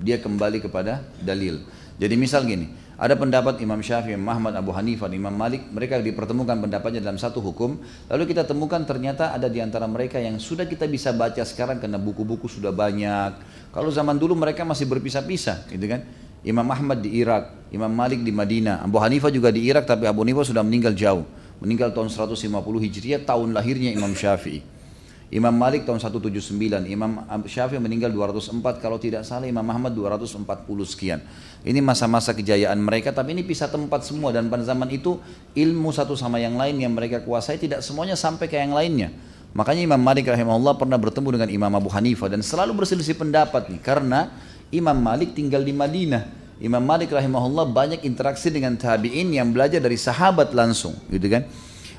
Dia 0.00 0.22
kembali 0.22 0.62
kepada 0.62 1.04
dalil. 1.20 1.60
Jadi 2.00 2.14
misal 2.16 2.48
gini, 2.48 2.72
ada 3.02 3.18
pendapat 3.18 3.58
Imam 3.58 3.82
Syafi'i, 3.82 4.14
Imam 4.14 4.30
Ahmad, 4.30 4.54
Abu 4.54 4.70
Hanifah, 4.70 5.10
Imam 5.10 5.34
Malik, 5.34 5.66
mereka 5.74 5.98
dipertemukan 5.98 6.54
pendapatnya 6.54 7.02
dalam 7.02 7.18
satu 7.18 7.42
hukum, 7.42 7.82
lalu 8.06 8.30
kita 8.30 8.46
temukan 8.46 8.78
ternyata 8.86 9.34
ada 9.34 9.50
di 9.50 9.58
antara 9.58 9.90
mereka 9.90 10.22
yang 10.22 10.38
sudah 10.38 10.70
kita 10.70 10.86
bisa 10.86 11.10
baca 11.10 11.42
sekarang 11.42 11.82
karena 11.82 11.98
buku-buku 11.98 12.46
sudah 12.46 12.70
banyak. 12.70 13.42
Kalau 13.74 13.90
zaman 13.90 14.16
dulu 14.16 14.38
mereka 14.38 14.62
masih 14.62 14.86
berpisah-pisah, 14.86 15.66
gitu 15.72 15.86
kan? 15.90 16.06
Imam 16.42 16.66
Ahmad 16.66 17.02
di 17.02 17.22
Irak, 17.22 17.70
Imam 17.70 17.90
Malik 17.90 18.22
di 18.22 18.34
Madinah, 18.34 18.82
Abu 18.82 18.98
Hanifah 18.98 19.30
juga 19.30 19.54
di 19.54 19.62
Irak 19.62 19.86
tapi 19.86 20.10
Abu 20.10 20.26
Hanifah 20.26 20.42
sudah 20.42 20.62
meninggal 20.66 20.94
jauh. 20.94 21.22
Meninggal 21.62 21.94
tahun 21.94 22.10
150 22.10 22.38
Hijriah, 22.82 23.22
tahun 23.22 23.54
lahirnya 23.54 23.94
Imam 23.94 24.10
Syafi'i. 24.10 24.71
Imam 25.32 25.56
Malik 25.56 25.88
tahun 25.88 25.96
179, 25.96 26.60
Imam 26.92 27.24
Syafi'i 27.48 27.80
meninggal 27.80 28.12
204, 28.12 28.52
kalau 28.84 29.00
tidak 29.00 29.24
salah 29.24 29.48
Imam 29.48 29.64
Ahmad 29.64 29.96
240 29.96 30.44
sekian. 30.84 31.24
Ini 31.64 31.80
masa-masa 31.80 32.36
kejayaan 32.36 32.76
mereka, 32.76 33.16
tapi 33.16 33.32
ini 33.32 33.40
pisah 33.40 33.72
tempat 33.72 34.04
semua 34.04 34.28
dan 34.28 34.52
pada 34.52 34.60
zaman 34.60 34.92
itu 34.92 35.16
ilmu 35.56 35.88
satu 35.88 36.12
sama 36.20 36.36
yang 36.36 36.60
lain 36.60 36.84
yang 36.84 36.92
mereka 36.92 37.24
kuasai 37.24 37.56
tidak 37.56 37.80
semuanya 37.80 38.12
sampai 38.12 38.44
ke 38.44 38.60
yang 38.60 38.76
lainnya. 38.76 39.08
Makanya 39.56 39.88
Imam 39.88 40.04
Malik 40.04 40.28
rahimahullah 40.28 40.76
pernah 40.76 41.00
bertemu 41.00 41.28
dengan 41.40 41.48
Imam 41.48 41.72
Abu 41.80 41.88
Hanifah 41.88 42.28
dan 42.28 42.44
selalu 42.44 42.84
berselisih 42.84 43.16
pendapat 43.16 43.72
nih 43.72 43.80
karena 43.80 44.28
Imam 44.68 45.00
Malik 45.00 45.32
tinggal 45.32 45.64
di 45.64 45.72
Madinah. 45.72 46.28
Imam 46.60 46.84
Malik 46.84 47.08
rahimahullah 47.08 47.72
banyak 47.72 48.04
interaksi 48.04 48.52
dengan 48.52 48.76
tabi'in 48.76 49.32
yang 49.32 49.48
belajar 49.48 49.80
dari 49.80 49.96
sahabat 49.96 50.52
langsung, 50.52 50.92
gitu 51.08 51.24
kan? 51.32 51.48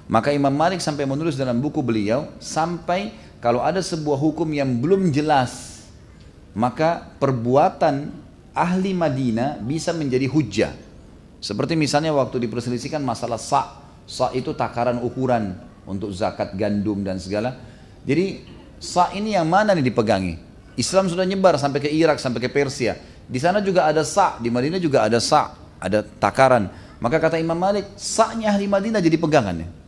Maka 0.08 0.36
Imam 0.36 0.52
Malik 0.52 0.84
sampai 0.84 1.08
menulis 1.08 1.40
dalam 1.40 1.64
buku 1.64 1.80
beliau 1.80 2.28
sampai 2.44 3.16
kalau 3.40 3.64
ada 3.64 3.80
sebuah 3.80 4.20
hukum 4.20 4.48
yang 4.52 4.68
belum 4.80 5.12
jelas 5.16 5.74
maka 6.54 7.02
perbuatan 7.18 8.14
ahli 8.54 8.94
Madinah 8.94 9.58
bisa 9.62 9.90
menjadi 9.92 10.30
hujah. 10.30 10.72
Seperti 11.44 11.76
misalnya 11.76 12.14
waktu 12.16 12.40
diperselisihkan 12.48 13.02
masalah 13.02 13.42
sa. 13.42 13.84
Sa 14.06 14.30
itu 14.32 14.54
takaran 14.54 15.02
ukuran 15.02 15.58
untuk 15.90 16.14
zakat 16.14 16.54
gandum 16.56 17.02
dan 17.02 17.18
segala. 17.20 17.58
Jadi 18.06 18.46
sa 18.80 19.12
ini 19.12 19.36
yang 19.36 19.50
mana 19.50 19.74
nih 19.76 19.84
dipegangi? 19.84 20.34
Islam 20.78 21.10
sudah 21.10 21.26
nyebar 21.26 21.58
sampai 21.58 21.80
ke 21.84 21.90
Irak, 21.90 22.22
sampai 22.22 22.40
ke 22.40 22.50
Persia. 22.50 22.98
Di 23.24 23.40
sana 23.40 23.64
juga 23.64 23.88
ada 23.88 24.04
sa, 24.04 24.38
di 24.40 24.50
Madinah 24.52 24.82
juga 24.82 25.06
ada 25.06 25.18
sa, 25.22 25.56
ada 25.80 26.04
takaran. 26.04 26.68
Maka 27.00 27.20
kata 27.20 27.40
Imam 27.40 27.56
Malik, 27.56 27.88
sa-nya 28.00 28.56
ahli 28.56 28.68
Madinah 28.68 29.00
jadi 29.04 29.16
pegangannya. 29.20 29.83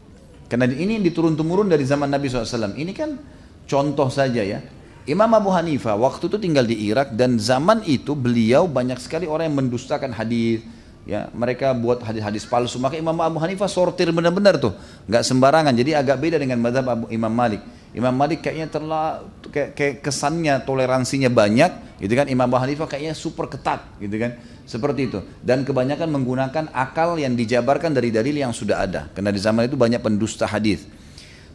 Karena 0.45 0.69
ini 0.69 1.01
diturun-temurun 1.01 1.69
dari 1.69 1.81
zaman 1.85 2.09
Nabi 2.09 2.30
SAW. 2.30 2.77
Ini 2.77 2.93
kan 2.93 3.17
contoh 3.65 4.09
saja 4.13 4.45
ya. 4.45 4.61
Imam 5.05 5.30
Abu 5.38 5.53
Hanifah 5.53 5.93
waktu 5.93 6.30
itu 6.30 6.38
tinggal 6.41 6.65
di 6.65 6.89
Irak 6.89 7.13
dan 7.13 7.38
zaman 7.38 7.85
itu 7.85 8.17
beliau 8.17 8.65
banyak 8.65 8.97
sekali 8.97 9.30
orang 9.30 9.53
yang 9.53 9.57
mendustakan 9.65 10.09
hadis. 10.13 10.65
Ya, 11.05 11.30
mereka 11.38 11.69
buat 11.77 12.01
hadis-hadis 12.01 12.49
palsu. 12.49 12.81
Maka 12.81 12.97
Imam 12.97 13.13
Abu 13.22 13.38
Hanifah 13.38 13.69
sortir 13.69 14.09
benar-benar 14.09 14.57
tuh, 14.57 14.73
nggak 15.05 15.22
sembarangan. 15.22 15.73
Jadi 15.77 15.93
agak 15.93 16.17
beda 16.17 16.41
dengan 16.41 16.57
madhab 16.57 17.05
Imam 17.13 17.30
Malik. 17.30 17.61
Imam 17.95 18.11
Malik 18.11 18.43
kayaknya 18.43 18.67
terlalu 18.67 19.31
kayak, 19.55 19.69
kayak 19.72 19.95
kesannya 20.03 20.59
toleransinya 20.67 21.31
banyak, 21.31 22.03
gitu 22.03 22.11
kan? 22.11 22.27
Imam 22.27 22.43
Abu 22.43 22.59
Hanifah 22.59 22.91
kayaknya 22.91 23.15
super 23.15 23.47
ketat, 23.47 23.88
gitu 24.03 24.19
kan? 24.19 24.35
Seperti 24.67 25.07
itu. 25.07 25.23
Dan 25.39 25.63
kebanyakan 25.63 26.11
menggunakan 26.11 26.76
akal 26.76 27.15
yang 27.15 27.39
dijabarkan 27.39 27.95
dari 27.95 28.11
dalil 28.11 28.35
yang 28.35 28.51
sudah 28.51 28.84
ada. 28.84 29.07
Karena 29.15 29.31
di 29.31 29.39
zaman 29.39 29.72
itu 29.72 29.80
banyak 29.80 30.03
pendusta 30.03 30.43
hadis. 30.43 30.84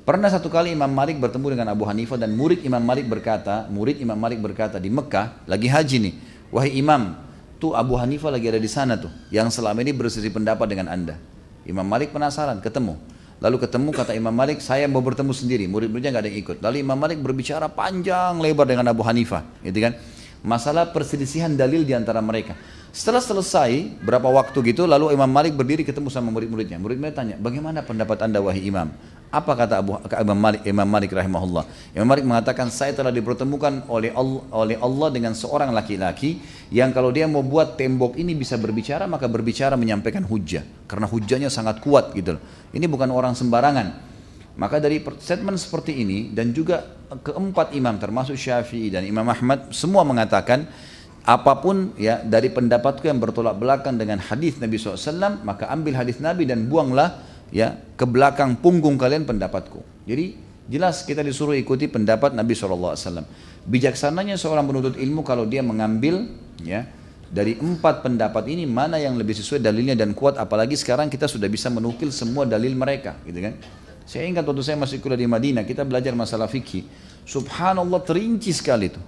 Pernah 0.01 0.33
satu 0.33 0.49
kali 0.49 0.73
Imam 0.73 0.89
Malik 0.89 1.21
bertemu 1.21 1.53
dengan 1.53 1.77
Abu 1.77 1.85
Hanifah 1.85 2.17
dan 2.17 2.33
murid 2.33 2.65
Imam 2.65 2.81
Malik 2.81 3.05
berkata, 3.05 3.69
murid 3.69 4.01
Imam 4.01 4.17
Malik 4.17 4.41
berkata 4.41 4.81
di 4.81 4.89
Mekah, 4.89 5.45
lagi 5.45 5.69
haji 5.69 5.97
nih, 6.09 6.15
wahai 6.49 6.73
Imam, 6.73 7.21
tuh 7.61 7.77
Abu 7.77 8.01
Hanifah 8.01 8.33
lagi 8.33 8.49
ada 8.49 8.57
di 8.57 8.67
sana 8.67 8.97
tuh, 8.97 9.13
yang 9.29 9.53
selama 9.53 9.85
ini 9.85 9.93
berselisih 9.93 10.33
pendapat 10.33 10.73
dengan 10.73 10.89
anda. 10.89 11.21
Imam 11.69 11.85
Malik 11.85 12.17
penasaran, 12.17 12.65
ketemu. 12.65 12.97
Lalu 13.41 13.57
ketemu 13.57 13.89
kata 13.97 14.13
Imam 14.13 14.37
Malik, 14.37 14.61
saya 14.61 14.85
mau 14.85 15.01
bertemu 15.01 15.33
sendiri, 15.33 15.65
murid-muridnya 15.65 16.13
nggak 16.13 16.25
ada 16.25 16.31
yang 16.31 16.41
ikut. 16.45 16.57
Lalu 16.61 16.77
Imam 16.85 16.99
Malik 17.01 17.25
berbicara 17.25 17.73
panjang 17.73 18.37
lebar 18.37 18.69
dengan 18.69 18.93
Abu 18.93 19.01
Hanifah, 19.01 19.65
gitu 19.65 19.81
kan? 19.81 19.97
Masalah 20.45 20.93
perselisihan 20.93 21.49
dalil 21.57 21.89
di 21.89 21.97
antara 21.97 22.21
mereka. 22.21 22.53
Setelah 22.93 23.25
selesai, 23.25 23.97
berapa 24.05 24.29
waktu 24.29 24.61
gitu, 24.77 24.85
lalu 24.85 25.17
Imam 25.17 25.29
Malik 25.29 25.57
berdiri 25.57 25.89
ketemu 25.89 26.13
sama 26.13 26.29
murid-muridnya. 26.29 26.77
Murid-murid 26.77 27.17
tanya, 27.17 27.37
bagaimana 27.41 27.81
pendapat 27.81 28.29
anda 28.29 28.45
wahai 28.45 28.61
imam? 28.61 28.93
Apa 29.31 29.55
kata 29.55 29.79
Abu 29.79 29.95
Imam 29.95 30.35
Malik, 30.35 30.61
Imam 30.67 30.89
Malik 30.91 31.15
rahimahullah? 31.15 31.95
Imam 31.95 32.03
Malik 32.03 32.27
mengatakan, 32.27 32.67
saya 32.67 32.91
telah 32.91 33.15
dipertemukan 33.15 33.87
oleh 33.87 34.11
Allah, 34.11 34.43
oleh 34.51 34.77
Allah 34.83 35.09
dengan 35.15 35.39
seorang 35.39 35.71
laki-laki 35.71 36.43
yang 36.75 36.91
kalau 36.91 37.15
dia 37.15 37.31
mau 37.31 37.47
buat 37.47 37.79
tembok 37.79 38.19
ini 38.19 38.35
bisa 38.35 38.59
berbicara, 38.59 39.07
maka 39.07 39.31
berbicara 39.31 39.79
menyampaikan 39.79 40.27
hujah. 40.27 40.67
Karena 40.91 41.07
hujahnya 41.07 41.47
sangat 41.47 41.79
kuat 41.79 42.11
gitu 42.19 42.43
Ini 42.75 42.91
bukan 42.91 43.15
orang 43.15 43.39
sembarangan. 43.39 44.11
Maka 44.59 44.83
dari 44.83 44.99
statement 44.99 45.63
seperti 45.63 46.03
ini 46.03 46.35
dan 46.35 46.51
juga 46.51 46.83
keempat 47.23 47.71
imam 47.75 48.03
termasuk 48.03 48.35
Syafi'i 48.35 48.91
dan 48.91 49.07
Imam 49.07 49.27
Ahmad 49.31 49.71
semua 49.71 50.03
mengatakan 50.03 50.67
apa 51.23 51.53
pun 51.63 51.95
ya 51.95 52.19
dari 52.23 52.51
pendapatku 52.51 53.07
yang 53.07 53.23
bertolak 53.23 53.55
belakang 53.59 53.95
dengan 53.95 54.19
hadis 54.19 54.57
Nabi 54.59 54.81
SAW 54.81 55.43
maka 55.47 55.69
ambil 55.69 56.01
hadis 56.01 56.19
Nabi 56.19 56.49
dan 56.49 56.67
buanglah 56.67 57.21
ya 57.51 57.79
ke 57.95 58.07
belakang 58.07 58.59
punggung 58.59 58.97
kalian 58.97 59.27
pendapatku. 59.27 59.83
Jadi 60.07 60.39
jelas 60.71 61.03
kita 61.03 61.21
disuruh 61.21 61.55
ikuti 61.55 61.91
pendapat 61.91 62.35
Nabi 62.35 62.55
SAW. 62.55 62.97
Bijaksananya 63.67 64.41
seorang 64.41 64.65
penuntut 64.65 64.97
ilmu 64.97 65.21
kalau 65.21 65.45
dia 65.45 65.61
mengambil 65.61 66.27
ya 66.65 66.89
dari 67.31 67.55
empat 67.61 68.03
pendapat 68.03 68.51
ini 68.51 68.67
mana 68.67 68.99
yang 68.99 69.15
lebih 69.15 69.39
sesuai 69.39 69.63
dalilnya 69.63 69.95
dan 69.95 70.17
kuat 70.17 70.35
apalagi 70.35 70.75
sekarang 70.75 71.07
kita 71.07 71.31
sudah 71.31 71.47
bisa 71.47 71.71
menukil 71.71 72.11
semua 72.11 72.49
dalil 72.49 72.75
mereka 72.75 73.21
gitu 73.23 73.39
kan. 73.39 73.55
Saya 74.09 74.27
ingat 74.27 74.43
waktu 74.43 74.63
saya 74.67 74.75
masih 74.75 74.99
kuliah 74.99 75.21
di 75.23 75.31
Madinah 75.31 75.63
kita 75.63 75.87
belajar 75.87 76.11
masalah 76.19 76.51
fikih. 76.51 76.83
Subhanallah 77.23 78.03
terinci 78.03 78.51
sekali 78.51 78.91
itu. 78.91 78.99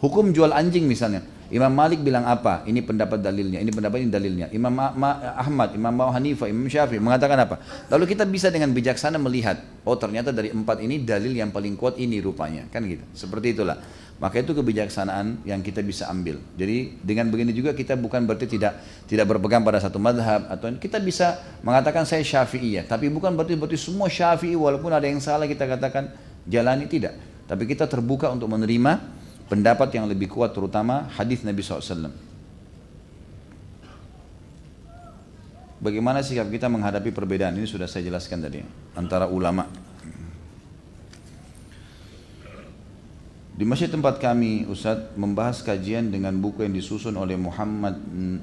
Hukum 0.00 0.32
jual 0.32 0.50
anjing 0.50 0.88
misalnya 0.88 1.20
Imam 1.50 1.74
Malik 1.74 2.06
bilang 2.06 2.22
apa? 2.30 2.62
Ini 2.62 2.78
pendapat 2.86 3.18
dalilnya, 3.18 3.58
ini 3.58 3.74
pendapat 3.74 4.06
ini 4.06 4.10
dalilnya. 4.10 4.46
Imam 4.54 4.70
Ahmad, 4.78 5.74
Imam 5.74 5.90
Abu 5.98 6.14
Hanifah, 6.14 6.46
Imam 6.46 6.70
Syafi'i 6.70 7.02
mengatakan 7.02 7.42
apa? 7.42 7.58
Lalu 7.90 8.14
kita 8.14 8.22
bisa 8.22 8.54
dengan 8.54 8.70
bijaksana 8.70 9.18
melihat, 9.18 9.58
oh 9.82 9.98
ternyata 9.98 10.30
dari 10.30 10.54
empat 10.54 10.78
ini 10.78 11.02
dalil 11.02 11.34
yang 11.34 11.50
paling 11.50 11.74
kuat 11.74 11.98
ini 11.98 12.22
rupanya, 12.22 12.70
kan 12.70 12.86
gitu. 12.86 13.02
Seperti 13.18 13.58
itulah. 13.58 13.82
Maka 14.22 14.46
itu 14.46 14.54
kebijaksanaan 14.54 15.42
yang 15.42 15.58
kita 15.58 15.82
bisa 15.82 16.06
ambil. 16.06 16.38
Jadi 16.54 17.02
dengan 17.02 17.26
begini 17.34 17.50
juga 17.50 17.74
kita 17.74 17.98
bukan 17.98 18.30
berarti 18.30 18.46
tidak 18.46 18.78
tidak 19.10 19.26
berpegang 19.26 19.66
pada 19.66 19.82
satu 19.82 19.98
madhab 19.98 20.46
atau 20.46 20.70
kita 20.78 21.02
bisa 21.02 21.34
mengatakan 21.66 22.06
saya 22.06 22.22
syafi'i 22.22 22.78
ya, 22.78 22.82
tapi 22.86 23.10
bukan 23.10 23.34
berarti 23.34 23.58
berarti 23.58 23.74
semua 23.74 24.06
syafi'i 24.06 24.54
walaupun 24.54 24.94
ada 24.94 25.10
yang 25.10 25.18
salah 25.18 25.50
kita 25.50 25.66
katakan 25.66 26.14
jalani 26.46 26.86
tidak. 26.86 27.18
Tapi 27.50 27.66
kita 27.66 27.90
terbuka 27.90 28.30
untuk 28.30 28.46
menerima 28.46 29.18
pendapat 29.50 29.90
yang 29.98 30.06
lebih 30.06 30.30
kuat 30.30 30.54
terutama 30.54 31.10
hadis 31.18 31.42
Nabi 31.42 31.58
SAW. 31.66 32.14
Bagaimana 35.80 36.22
sikap 36.22 36.46
kita 36.52 36.70
menghadapi 36.70 37.10
perbedaan 37.10 37.58
ini 37.58 37.66
sudah 37.66 37.90
saya 37.90 38.06
jelaskan 38.06 38.46
tadi 38.46 38.62
antara 38.94 39.26
ulama. 39.26 39.66
Di 43.60 43.68
masjid 43.68 43.92
tempat 43.92 44.16
kami 44.16 44.64
Ustaz 44.70 45.12
membahas 45.20 45.60
kajian 45.60 46.08
dengan 46.08 46.32
buku 46.38 46.64
yang 46.64 46.72
disusun 46.72 47.12
oleh 47.16 47.36
Muhammad 47.36 47.96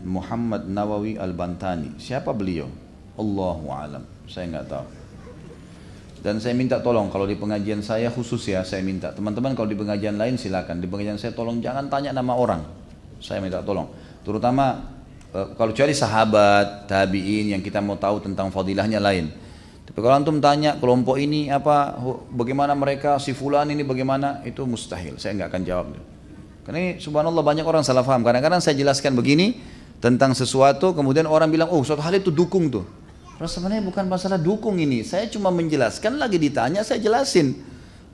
Muhammad 0.06 0.70
Nawawi 0.70 1.18
Al-Bantani. 1.18 1.98
Siapa 1.98 2.34
beliau? 2.34 2.70
Allahu 3.18 3.66
alam. 3.74 4.06
Saya 4.30 4.46
nggak 4.54 4.68
tahu. 4.70 4.97
Dan 6.28 6.44
saya 6.44 6.52
minta 6.60 6.84
tolong 6.84 7.08
kalau 7.08 7.24
di 7.24 7.40
pengajian 7.40 7.80
saya 7.80 8.12
khusus 8.12 8.52
ya 8.52 8.60
saya 8.68 8.84
minta 8.84 9.16
teman-teman 9.16 9.56
kalau 9.56 9.72
di 9.72 9.80
pengajian 9.80 10.20
lain 10.20 10.36
silakan 10.36 10.84
di 10.84 10.88
pengajian 10.92 11.16
saya 11.16 11.32
tolong 11.32 11.64
jangan 11.64 11.88
tanya 11.88 12.12
nama 12.12 12.36
orang. 12.36 12.68
Saya 13.24 13.40
minta 13.40 13.64
tolong. 13.64 13.88
Terutama 14.28 14.92
eh, 15.32 15.56
kalau 15.56 15.72
cari 15.72 15.96
sahabat, 15.96 16.92
tabiin 16.92 17.56
yang 17.56 17.64
kita 17.64 17.80
mau 17.80 17.96
tahu 17.96 18.20
tentang 18.20 18.52
fadilahnya 18.52 19.00
lain. 19.00 19.32
Tapi 19.88 20.04
kalau 20.04 20.20
antum 20.20 20.44
tanya 20.44 20.76
kelompok 20.76 21.16
ini 21.16 21.48
apa, 21.48 21.96
bagaimana 22.36 22.76
mereka, 22.76 23.24
si 23.24 23.32
fulan 23.32 23.72
ini 23.72 23.88
bagaimana, 23.88 24.44
itu 24.44 24.68
mustahil. 24.68 25.16
Saya 25.16 25.32
nggak 25.40 25.48
akan 25.48 25.62
jawab. 25.64 25.96
Karena 26.68 26.78
ini 26.84 26.92
subhanallah 27.00 27.40
banyak 27.40 27.64
orang 27.64 27.88
salah 27.88 28.04
paham. 28.04 28.28
Kadang-kadang 28.28 28.60
saya 28.60 28.76
jelaskan 28.76 29.16
begini 29.16 29.64
tentang 30.04 30.36
sesuatu, 30.36 30.92
kemudian 30.92 31.24
orang 31.24 31.48
bilang, 31.48 31.72
oh 31.72 31.80
suatu 31.88 32.04
hal 32.04 32.20
itu 32.20 32.36
dukung 32.36 32.68
tuh. 32.68 32.84
Sebenarnya 33.46 33.86
bukan 33.86 34.10
masalah 34.10 34.42
dukung 34.42 34.82
ini. 34.82 35.06
Saya 35.06 35.30
cuma 35.30 35.54
menjelaskan, 35.54 36.18
lagi 36.18 36.42
ditanya 36.42 36.82
saya 36.82 36.98
jelasin. 36.98 37.54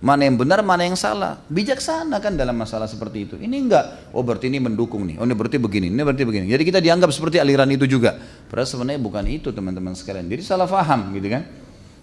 Mana 0.04 0.28
yang 0.28 0.36
benar, 0.36 0.60
mana 0.60 0.84
yang 0.84 1.00
salah. 1.00 1.40
Bijaksana 1.48 2.20
kan 2.20 2.36
dalam 2.36 2.60
masalah 2.60 2.92
seperti 2.92 3.24
itu. 3.24 3.36
Ini 3.40 3.56
enggak, 3.56 4.12
oh 4.12 4.20
berarti 4.20 4.52
ini 4.52 4.60
mendukung 4.60 5.08
nih. 5.08 5.16
Oh 5.16 5.24
ini 5.24 5.32
berarti 5.32 5.56
begini, 5.56 5.88
ini 5.88 6.04
berarti 6.04 6.28
begini. 6.28 6.52
Jadi 6.52 6.64
kita 6.68 6.84
dianggap 6.84 7.08
seperti 7.16 7.40
aliran 7.40 7.72
itu 7.72 7.88
juga. 7.88 8.20
Padahal 8.52 8.68
sebenarnya 8.68 9.00
bukan 9.00 9.24
itu 9.32 9.56
teman-teman 9.56 9.96
sekalian. 9.96 10.28
Jadi 10.28 10.44
salah 10.44 10.68
faham 10.68 11.16
gitu 11.16 11.32
kan. 11.32 11.48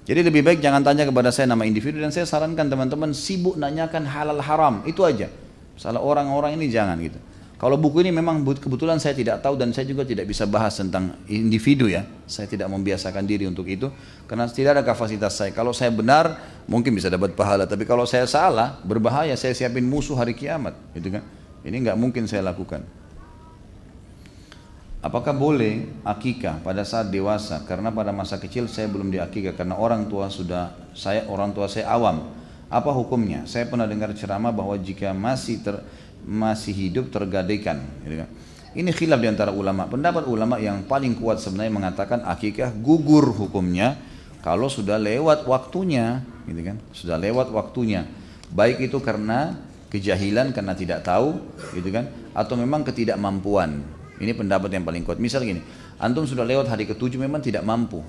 Jadi 0.09 0.21
lebih 0.25 0.41
baik 0.41 0.65
jangan 0.65 0.81
tanya 0.81 1.05
kepada 1.05 1.29
saya 1.29 1.53
nama 1.53 1.69
individu 1.69 2.01
dan 2.01 2.09
saya 2.09 2.25
sarankan 2.25 2.73
teman-teman 2.73 3.13
sibuk 3.13 3.61
nanyakan 3.61 4.09
halal 4.09 4.41
haram. 4.41 4.81
Itu 4.89 5.05
aja. 5.05 5.29
Salah 5.77 6.01
orang-orang 6.01 6.57
ini 6.57 6.73
jangan 6.73 6.97
gitu. 7.05 7.21
Kalau 7.61 7.77
buku 7.77 8.01
ini 8.01 8.09
memang 8.09 8.41
kebetulan 8.41 8.97
saya 8.97 9.13
tidak 9.13 9.45
tahu 9.45 9.53
dan 9.53 9.69
saya 9.77 9.85
juga 9.85 10.01
tidak 10.09 10.25
bisa 10.25 10.49
bahas 10.49 10.81
tentang 10.81 11.13
individu 11.29 11.93
ya. 11.93 12.09
Saya 12.25 12.49
tidak 12.49 12.73
membiasakan 12.73 13.29
diri 13.29 13.45
untuk 13.45 13.69
itu 13.69 13.93
karena 14.25 14.49
tidak 14.49 14.81
ada 14.81 14.83
kapasitas 14.89 15.37
saya. 15.37 15.53
Kalau 15.53 15.77
saya 15.77 15.93
benar 15.93 16.41
mungkin 16.65 16.97
bisa 16.97 17.13
dapat 17.13 17.37
pahala, 17.37 17.69
tapi 17.69 17.85
kalau 17.85 18.09
saya 18.09 18.25
salah 18.25 18.81
berbahaya 18.81 19.37
saya 19.37 19.53
siapin 19.53 19.85
musuh 19.85 20.17
hari 20.17 20.33
kiamat, 20.33 20.73
gitu 20.97 21.13
kan? 21.13 21.21
Ini 21.61 21.77
nggak 21.85 22.01
mungkin 22.01 22.25
saya 22.25 22.49
lakukan. 22.49 22.81
Apakah 25.05 25.37
boleh 25.37 25.85
akikah 26.01 26.65
pada 26.65 26.81
saat 26.89 27.13
dewasa? 27.13 27.61
Karena 27.69 27.93
pada 27.93 28.09
masa 28.09 28.41
kecil 28.41 28.73
saya 28.73 28.89
belum 28.89 29.13
diakikah 29.13 29.53
karena 29.53 29.77
orang 29.77 30.09
tua 30.09 30.33
sudah 30.33 30.73
saya 30.97 31.29
orang 31.29 31.53
tua 31.53 31.69
saya 31.69 31.93
awam. 31.93 32.25
Apa 32.73 32.89
hukumnya? 32.89 33.45
Saya 33.45 33.69
pernah 33.69 33.85
dengar 33.85 34.17
ceramah 34.17 34.55
bahwa 34.55 34.79
jika 34.81 35.13
masih 35.13 35.61
ter, 35.61 35.77
masih 36.25 36.73
hidup 36.73 37.09
tergadaikan. 37.13 37.83
Gitu 38.05 38.25
kan. 38.25 38.29
Ini 38.71 38.91
khilaf 38.95 39.19
di 39.19 39.29
antara 39.29 39.51
ulama. 39.51 39.91
Pendapat 39.91 40.31
ulama 40.31 40.63
yang 40.63 40.87
paling 40.87 41.19
kuat 41.19 41.43
sebenarnya 41.43 41.75
mengatakan 41.75 42.23
akikah 42.23 42.71
gugur 42.71 43.35
hukumnya 43.35 43.99
kalau 44.41 44.71
sudah 44.71 44.97
lewat 44.97 45.45
waktunya, 45.45 46.23
gitu 46.47 46.61
kan? 46.63 46.77
Sudah 46.95 47.19
lewat 47.19 47.51
waktunya. 47.51 48.07
Baik 48.55 48.79
itu 48.87 48.97
karena 49.03 49.59
kejahilan 49.91 50.55
karena 50.55 50.73
tidak 50.79 51.03
tahu, 51.03 51.43
gitu 51.75 51.91
kan? 51.91 52.09
Atau 52.31 52.55
memang 52.55 52.87
ketidakmampuan. 52.87 53.83
Ini 54.23 54.33
pendapat 54.39 54.71
yang 54.71 54.87
paling 54.87 55.03
kuat. 55.03 55.19
Misal 55.19 55.43
gini, 55.43 55.61
antum 55.99 56.25
sudah 56.25 56.47
lewat 56.47 56.71
hari 56.71 56.87
ketujuh 56.87 57.19
memang 57.19 57.43
tidak 57.43 57.67
mampu. 57.67 58.01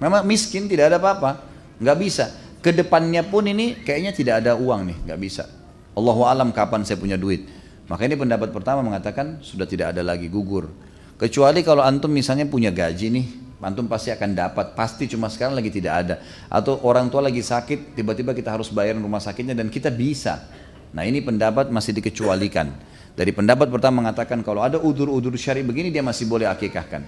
Memang 0.00 0.26
miskin 0.26 0.66
tidak 0.66 0.90
ada 0.90 0.98
apa-apa, 0.98 1.44
nggak 1.78 1.98
bisa. 2.00 2.32
Ke 2.64 2.72
depannya 2.72 3.20
pun 3.20 3.44
ini 3.44 3.84
kayaknya 3.84 4.16
tidak 4.16 4.34
ada 4.42 4.56
uang 4.56 4.90
nih, 4.90 4.96
nggak 5.06 5.20
bisa. 5.20 5.44
Allahu 5.94 6.26
alam 6.26 6.50
kapan 6.50 6.82
saya 6.82 6.98
punya 6.98 7.14
duit. 7.14 7.46
Maka 7.86 8.08
ini 8.08 8.18
pendapat 8.18 8.50
pertama 8.50 8.82
mengatakan 8.82 9.38
sudah 9.44 9.68
tidak 9.68 9.94
ada 9.94 10.02
lagi 10.02 10.26
gugur. 10.26 10.72
Kecuali 11.14 11.62
kalau 11.62 11.86
antum 11.86 12.10
misalnya 12.10 12.48
punya 12.48 12.74
gaji 12.74 13.06
nih, 13.14 13.26
antum 13.62 13.86
pasti 13.86 14.10
akan 14.10 14.34
dapat. 14.34 14.74
Pasti 14.74 15.06
cuma 15.06 15.30
sekarang 15.30 15.54
lagi 15.54 15.70
tidak 15.70 15.92
ada. 15.94 16.14
Atau 16.50 16.82
orang 16.82 17.06
tua 17.12 17.22
lagi 17.22 17.44
sakit, 17.44 17.94
tiba-tiba 17.94 18.34
kita 18.34 18.50
harus 18.50 18.72
bayar 18.74 18.98
rumah 18.98 19.22
sakitnya 19.22 19.54
dan 19.54 19.70
kita 19.70 19.94
bisa. 19.94 20.42
Nah 20.90 21.06
ini 21.06 21.22
pendapat 21.22 21.70
masih 21.70 21.94
dikecualikan. 21.94 22.74
Dari 23.14 23.30
pendapat 23.30 23.70
pertama 23.70 24.02
mengatakan 24.02 24.42
kalau 24.42 24.66
ada 24.66 24.82
udur-udur 24.82 25.38
syari 25.38 25.62
begini 25.62 25.94
dia 25.94 26.02
masih 26.02 26.26
boleh 26.26 26.50
akikahkan. 26.50 27.06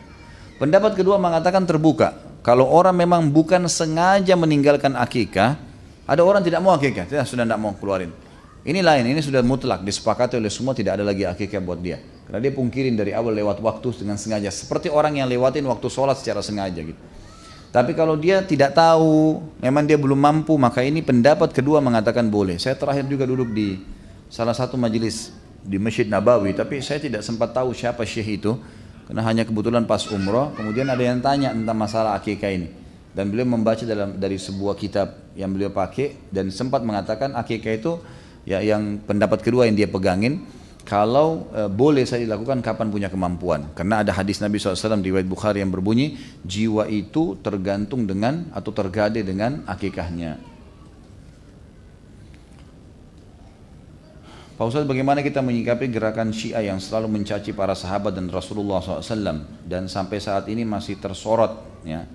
Pendapat 0.63 0.95
kedua 0.95 1.19
mengatakan 1.19 1.67
terbuka. 1.67 2.15
Kalau 2.47 2.71
orang 2.71 2.95
memang 2.95 3.27
bukan 3.27 3.67
sengaja 3.67 4.39
meninggalkan 4.39 4.95
akikah, 4.95 5.59
ada 6.07 6.23
orang 6.23 6.47
tidak 6.47 6.63
mau 6.63 6.79
akikah, 6.79 7.11
sudah 7.27 7.43
tidak 7.43 7.59
mau 7.59 7.75
keluarin. 7.75 8.26
Ini 8.67 8.83
lain, 8.83 9.07
ini 9.15 9.23
sudah 9.23 9.47
mutlak, 9.47 9.87
disepakati 9.87 10.35
oleh 10.43 10.51
semua 10.51 10.75
tidak 10.75 10.99
ada 10.99 11.07
lagi 11.07 11.23
akikah 11.23 11.63
buat 11.63 11.79
dia. 11.79 12.03
Karena 12.27 12.43
dia 12.43 12.51
pungkirin 12.51 12.99
dari 12.99 13.15
awal 13.15 13.31
lewat 13.39 13.63
waktu 13.63 14.03
dengan 14.03 14.19
sengaja. 14.19 14.51
Seperti 14.51 14.91
orang 14.91 15.23
yang 15.23 15.31
lewatin 15.31 15.63
waktu 15.71 15.87
sholat 15.87 16.19
secara 16.19 16.43
sengaja 16.43 16.83
gitu. 16.83 16.99
Tapi 17.71 17.95
kalau 17.95 18.19
dia 18.19 18.43
tidak 18.43 18.75
tahu, 18.75 19.39
memang 19.63 19.87
dia 19.87 19.95
belum 19.95 20.19
mampu, 20.19 20.59
maka 20.59 20.83
ini 20.83 20.99
pendapat 20.99 21.55
kedua 21.55 21.79
mengatakan 21.79 22.27
boleh. 22.27 22.59
Saya 22.59 22.75
terakhir 22.75 23.07
juga 23.07 23.23
duduk 23.23 23.55
di 23.55 23.79
salah 24.27 24.57
satu 24.57 24.75
majelis 24.75 25.31
di 25.63 25.79
Masjid 25.79 26.11
Nabawi, 26.11 26.51
tapi 26.51 26.83
saya 26.83 26.99
tidak 26.99 27.23
sempat 27.23 27.55
tahu 27.55 27.71
siapa 27.71 28.03
syekh 28.03 28.43
itu, 28.43 28.59
karena 29.07 29.23
hanya 29.23 29.47
kebetulan 29.47 29.87
pas 29.87 30.03
umroh, 30.11 30.51
kemudian 30.59 30.91
ada 30.91 31.05
yang 31.07 31.23
tanya 31.23 31.55
tentang 31.55 31.79
masalah 31.79 32.19
akikah 32.19 32.51
ini. 32.51 32.67
Dan 33.15 33.31
beliau 33.31 33.47
membaca 33.47 33.87
dalam 33.87 34.19
dari 34.19 34.43
sebuah 34.43 34.75
kitab 34.75 35.33
yang 35.39 35.55
beliau 35.55 35.71
pakai 35.71 36.19
dan 36.35 36.51
sempat 36.51 36.83
mengatakan 36.83 37.33
akikah 37.39 37.73
itu 37.79 37.93
ya 38.47 38.63
yang 38.63 39.03
pendapat 39.03 39.43
kedua 39.43 39.67
yang 39.67 39.75
dia 39.75 39.91
pegangin 39.91 40.47
kalau 40.87 41.51
e, 41.51 41.67
boleh 41.67 42.07
saya 42.07 42.23
dilakukan 42.23 42.63
kapan 42.63 42.95
punya 42.95 43.11
kemampuan? 43.11 43.75
Karena 43.75 44.07
ada 44.07 44.15
hadis 44.15 44.39
Nabi 44.39 44.63
SAW 44.63 45.03
di 45.03 45.11
riwayat 45.11 45.27
Bukhari 45.27 45.59
yang 45.59 45.75
berbunyi 45.75 46.15
jiwa 46.47 46.87
itu 46.87 47.35
tergantung 47.43 48.07
dengan 48.07 48.47
atau 48.55 48.71
tergade 48.71 49.19
dengan 49.27 49.67
akikahnya. 49.67 50.39
Pak 54.57 54.65
Ustaz 54.65 54.89
bagaimana 54.89 55.21
kita 55.21 55.45
menyikapi 55.45 55.93
gerakan 55.93 56.33
Syiah 56.33 56.73
yang 56.73 56.81
selalu 56.81 57.13
mencaci 57.13 57.53
para 57.53 57.77
sahabat 57.77 58.17
dan 58.17 58.33
Rasulullah 58.33 58.81
SAW 58.81 59.45
dan 59.69 59.85
sampai 59.85 60.17
saat 60.17 60.49
ini 60.49 60.65
masih 60.65 60.97
tersorot 60.97 61.83
ya? 61.85 62.09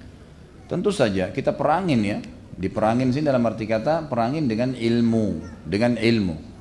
Tentu 0.65 0.89
saja 0.89 1.29
kita 1.29 1.53
perangin 1.53 2.01
ya 2.01 2.17
diperangin 2.57 3.11
sini 3.13 3.27
dalam 3.27 3.43
arti 3.47 3.63
kata 3.65 4.07
perangin 4.11 4.45
dengan 4.45 4.75
ilmu 4.75 5.25
dengan 5.67 5.95
ilmu 5.95 6.51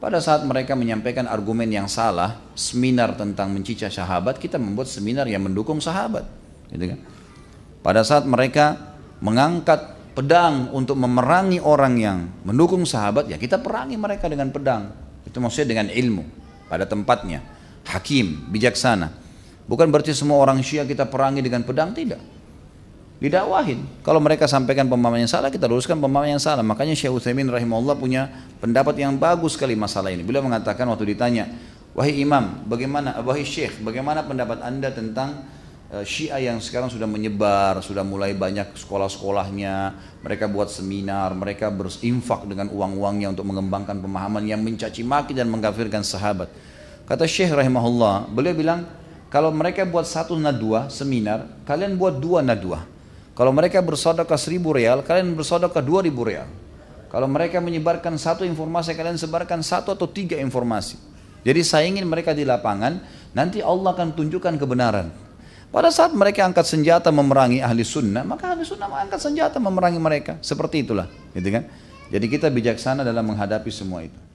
pada 0.00 0.16
saat 0.16 0.48
mereka 0.48 0.72
menyampaikan 0.72 1.28
argumen 1.28 1.68
yang 1.68 1.84
salah, 1.84 2.40
seminar 2.56 3.20
tentang 3.20 3.52
mencicah 3.52 3.92
sahabat, 3.92 4.40
kita 4.40 4.56
membuat 4.56 4.88
seminar 4.88 5.28
yang 5.28 5.44
mendukung 5.44 5.76
sahabat. 5.76 6.24
Gitu 6.72 6.96
kan? 6.96 6.98
Pada 7.84 8.00
saat 8.00 8.24
mereka 8.24 8.96
mengangkat 9.20 9.92
pedang 10.16 10.72
untuk 10.72 10.96
memerangi 10.96 11.60
orang 11.60 12.00
yang 12.00 12.18
mendukung 12.48 12.88
sahabat, 12.88 13.28
ya 13.28 13.36
kita 13.36 13.60
perangi 13.60 14.00
mereka 14.00 14.24
dengan 14.32 14.48
pedang. 14.48 14.88
Itu 15.28 15.36
maksudnya 15.36 15.76
dengan 15.76 15.92
ilmu 15.92 16.24
pada 16.72 16.88
tempatnya. 16.88 17.44
Hakim, 17.84 18.48
bijaksana. 18.48 19.12
Bukan 19.68 19.92
berarti 19.92 20.16
semua 20.16 20.40
orang 20.40 20.64
Syiah 20.64 20.88
kita 20.88 21.12
perangi 21.12 21.44
dengan 21.44 21.60
pedang, 21.60 21.92
tidak 21.92 22.39
didakwahin. 23.20 23.84
Kalau 24.00 24.18
mereka 24.18 24.48
sampaikan 24.48 24.88
pemahaman 24.88 25.22
yang 25.22 25.30
salah, 25.30 25.52
kita 25.52 25.68
luruskan 25.68 26.00
pemahaman 26.00 26.40
yang 26.40 26.42
salah. 26.42 26.64
Makanya 26.64 26.96
Syekh 26.96 27.12
Utsaimin 27.12 27.46
rahimahullah 27.52 27.94
punya 28.00 28.32
pendapat 28.58 28.96
yang 28.96 29.14
bagus 29.20 29.54
sekali 29.60 29.76
masalah 29.76 30.08
ini. 30.08 30.24
Beliau 30.24 30.40
mengatakan 30.40 30.88
waktu 30.88 31.12
ditanya, 31.12 31.44
"Wahai 31.92 32.16
imam, 32.24 32.64
bagaimana 32.64 33.20
wahai 33.20 33.44
syekh, 33.44 33.84
bagaimana 33.84 34.24
pendapat 34.24 34.64
Anda 34.64 34.88
tentang 34.88 35.44
uh, 35.92 36.00
Syiah 36.00 36.40
yang 36.40 36.64
sekarang 36.64 36.88
sudah 36.88 37.04
menyebar, 37.04 37.84
sudah 37.84 38.00
mulai 38.00 38.32
banyak 38.32 38.72
sekolah-sekolahnya, 38.72 40.00
mereka 40.24 40.48
buat 40.48 40.72
seminar, 40.72 41.36
mereka 41.36 41.68
berinfak 41.68 42.48
dengan 42.48 42.72
uang-uangnya 42.72 43.36
untuk 43.36 43.44
mengembangkan 43.44 44.00
pemahaman 44.00 44.48
yang 44.48 44.64
mencaci 44.64 45.04
maki 45.04 45.36
dan 45.36 45.52
mengkafirkan 45.52 46.00
sahabat." 46.00 46.48
Kata 47.04 47.28
Syekh 47.28 47.52
rahimahullah, 47.52 48.32
beliau 48.32 48.56
bilang, 48.56 48.80
kalau 49.28 49.54
mereka 49.54 49.86
buat 49.86 50.08
satu 50.08 50.40
nadwa 50.40 50.90
seminar, 50.90 51.62
kalian 51.62 51.94
buat 52.00 52.18
dua 52.18 52.42
nadwa. 52.42 52.86
Kalau 53.40 53.56
mereka 53.56 53.80
bersodokah 53.80 54.36
seribu 54.36 54.76
real, 54.76 55.00
kalian 55.00 55.32
bersodokah 55.32 55.80
dua 55.80 56.04
ribu 56.04 56.28
real. 56.28 56.44
Kalau 57.08 57.24
mereka 57.24 57.56
menyebarkan 57.56 58.20
satu 58.20 58.44
informasi, 58.44 58.92
kalian 58.92 59.16
sebarkan 59.16 59.64
satu 59.64 59.96
atau 59.96 60.04
tiga 60.04 60.36
informasi. 60.36 61.00
Jadi 61.40 61.64
saya 61.64 61.88
ingin 61.88 62.04
mereka 62.04 62.36
di 62.36 62.44
lapangan, 62.44 63.00
nanti 63.32 63.64
Allah 63.64 63.96
akan 63.96 64.12
tunjukkan 64.12 64.60
kebenaran. 64.60 65.08
Pada 65.72 65.88
saat 65.88 66.12
mereka 66.12 66.44
angkat 66.44 66.68
senjata 66.68 67.08
memerangi 67.08 67.64
ahli 67.64 67.80
sunnah, 67.80 68.28
maka 68.28 68.52
ahli 68.52 68.60
sunnah 68.60 68.92
mengangkat 68.92 69.24
senjata 69.24 69.56
memerangi 69.56 69.96
mereka. 69.96 70.36
Seperti 70.44 70.84
itulah, 70.84 71.08
gitu 71.32 71.48
kan? 71.48 71.64
Jadi 72.12 72.26
kita 72.28 72.52
bijaksana 72.52 73.08
dalam 73.08 73.24
menghadapi 73.24 73.72
semua 73.72 74.04
itu. 74.04 74.29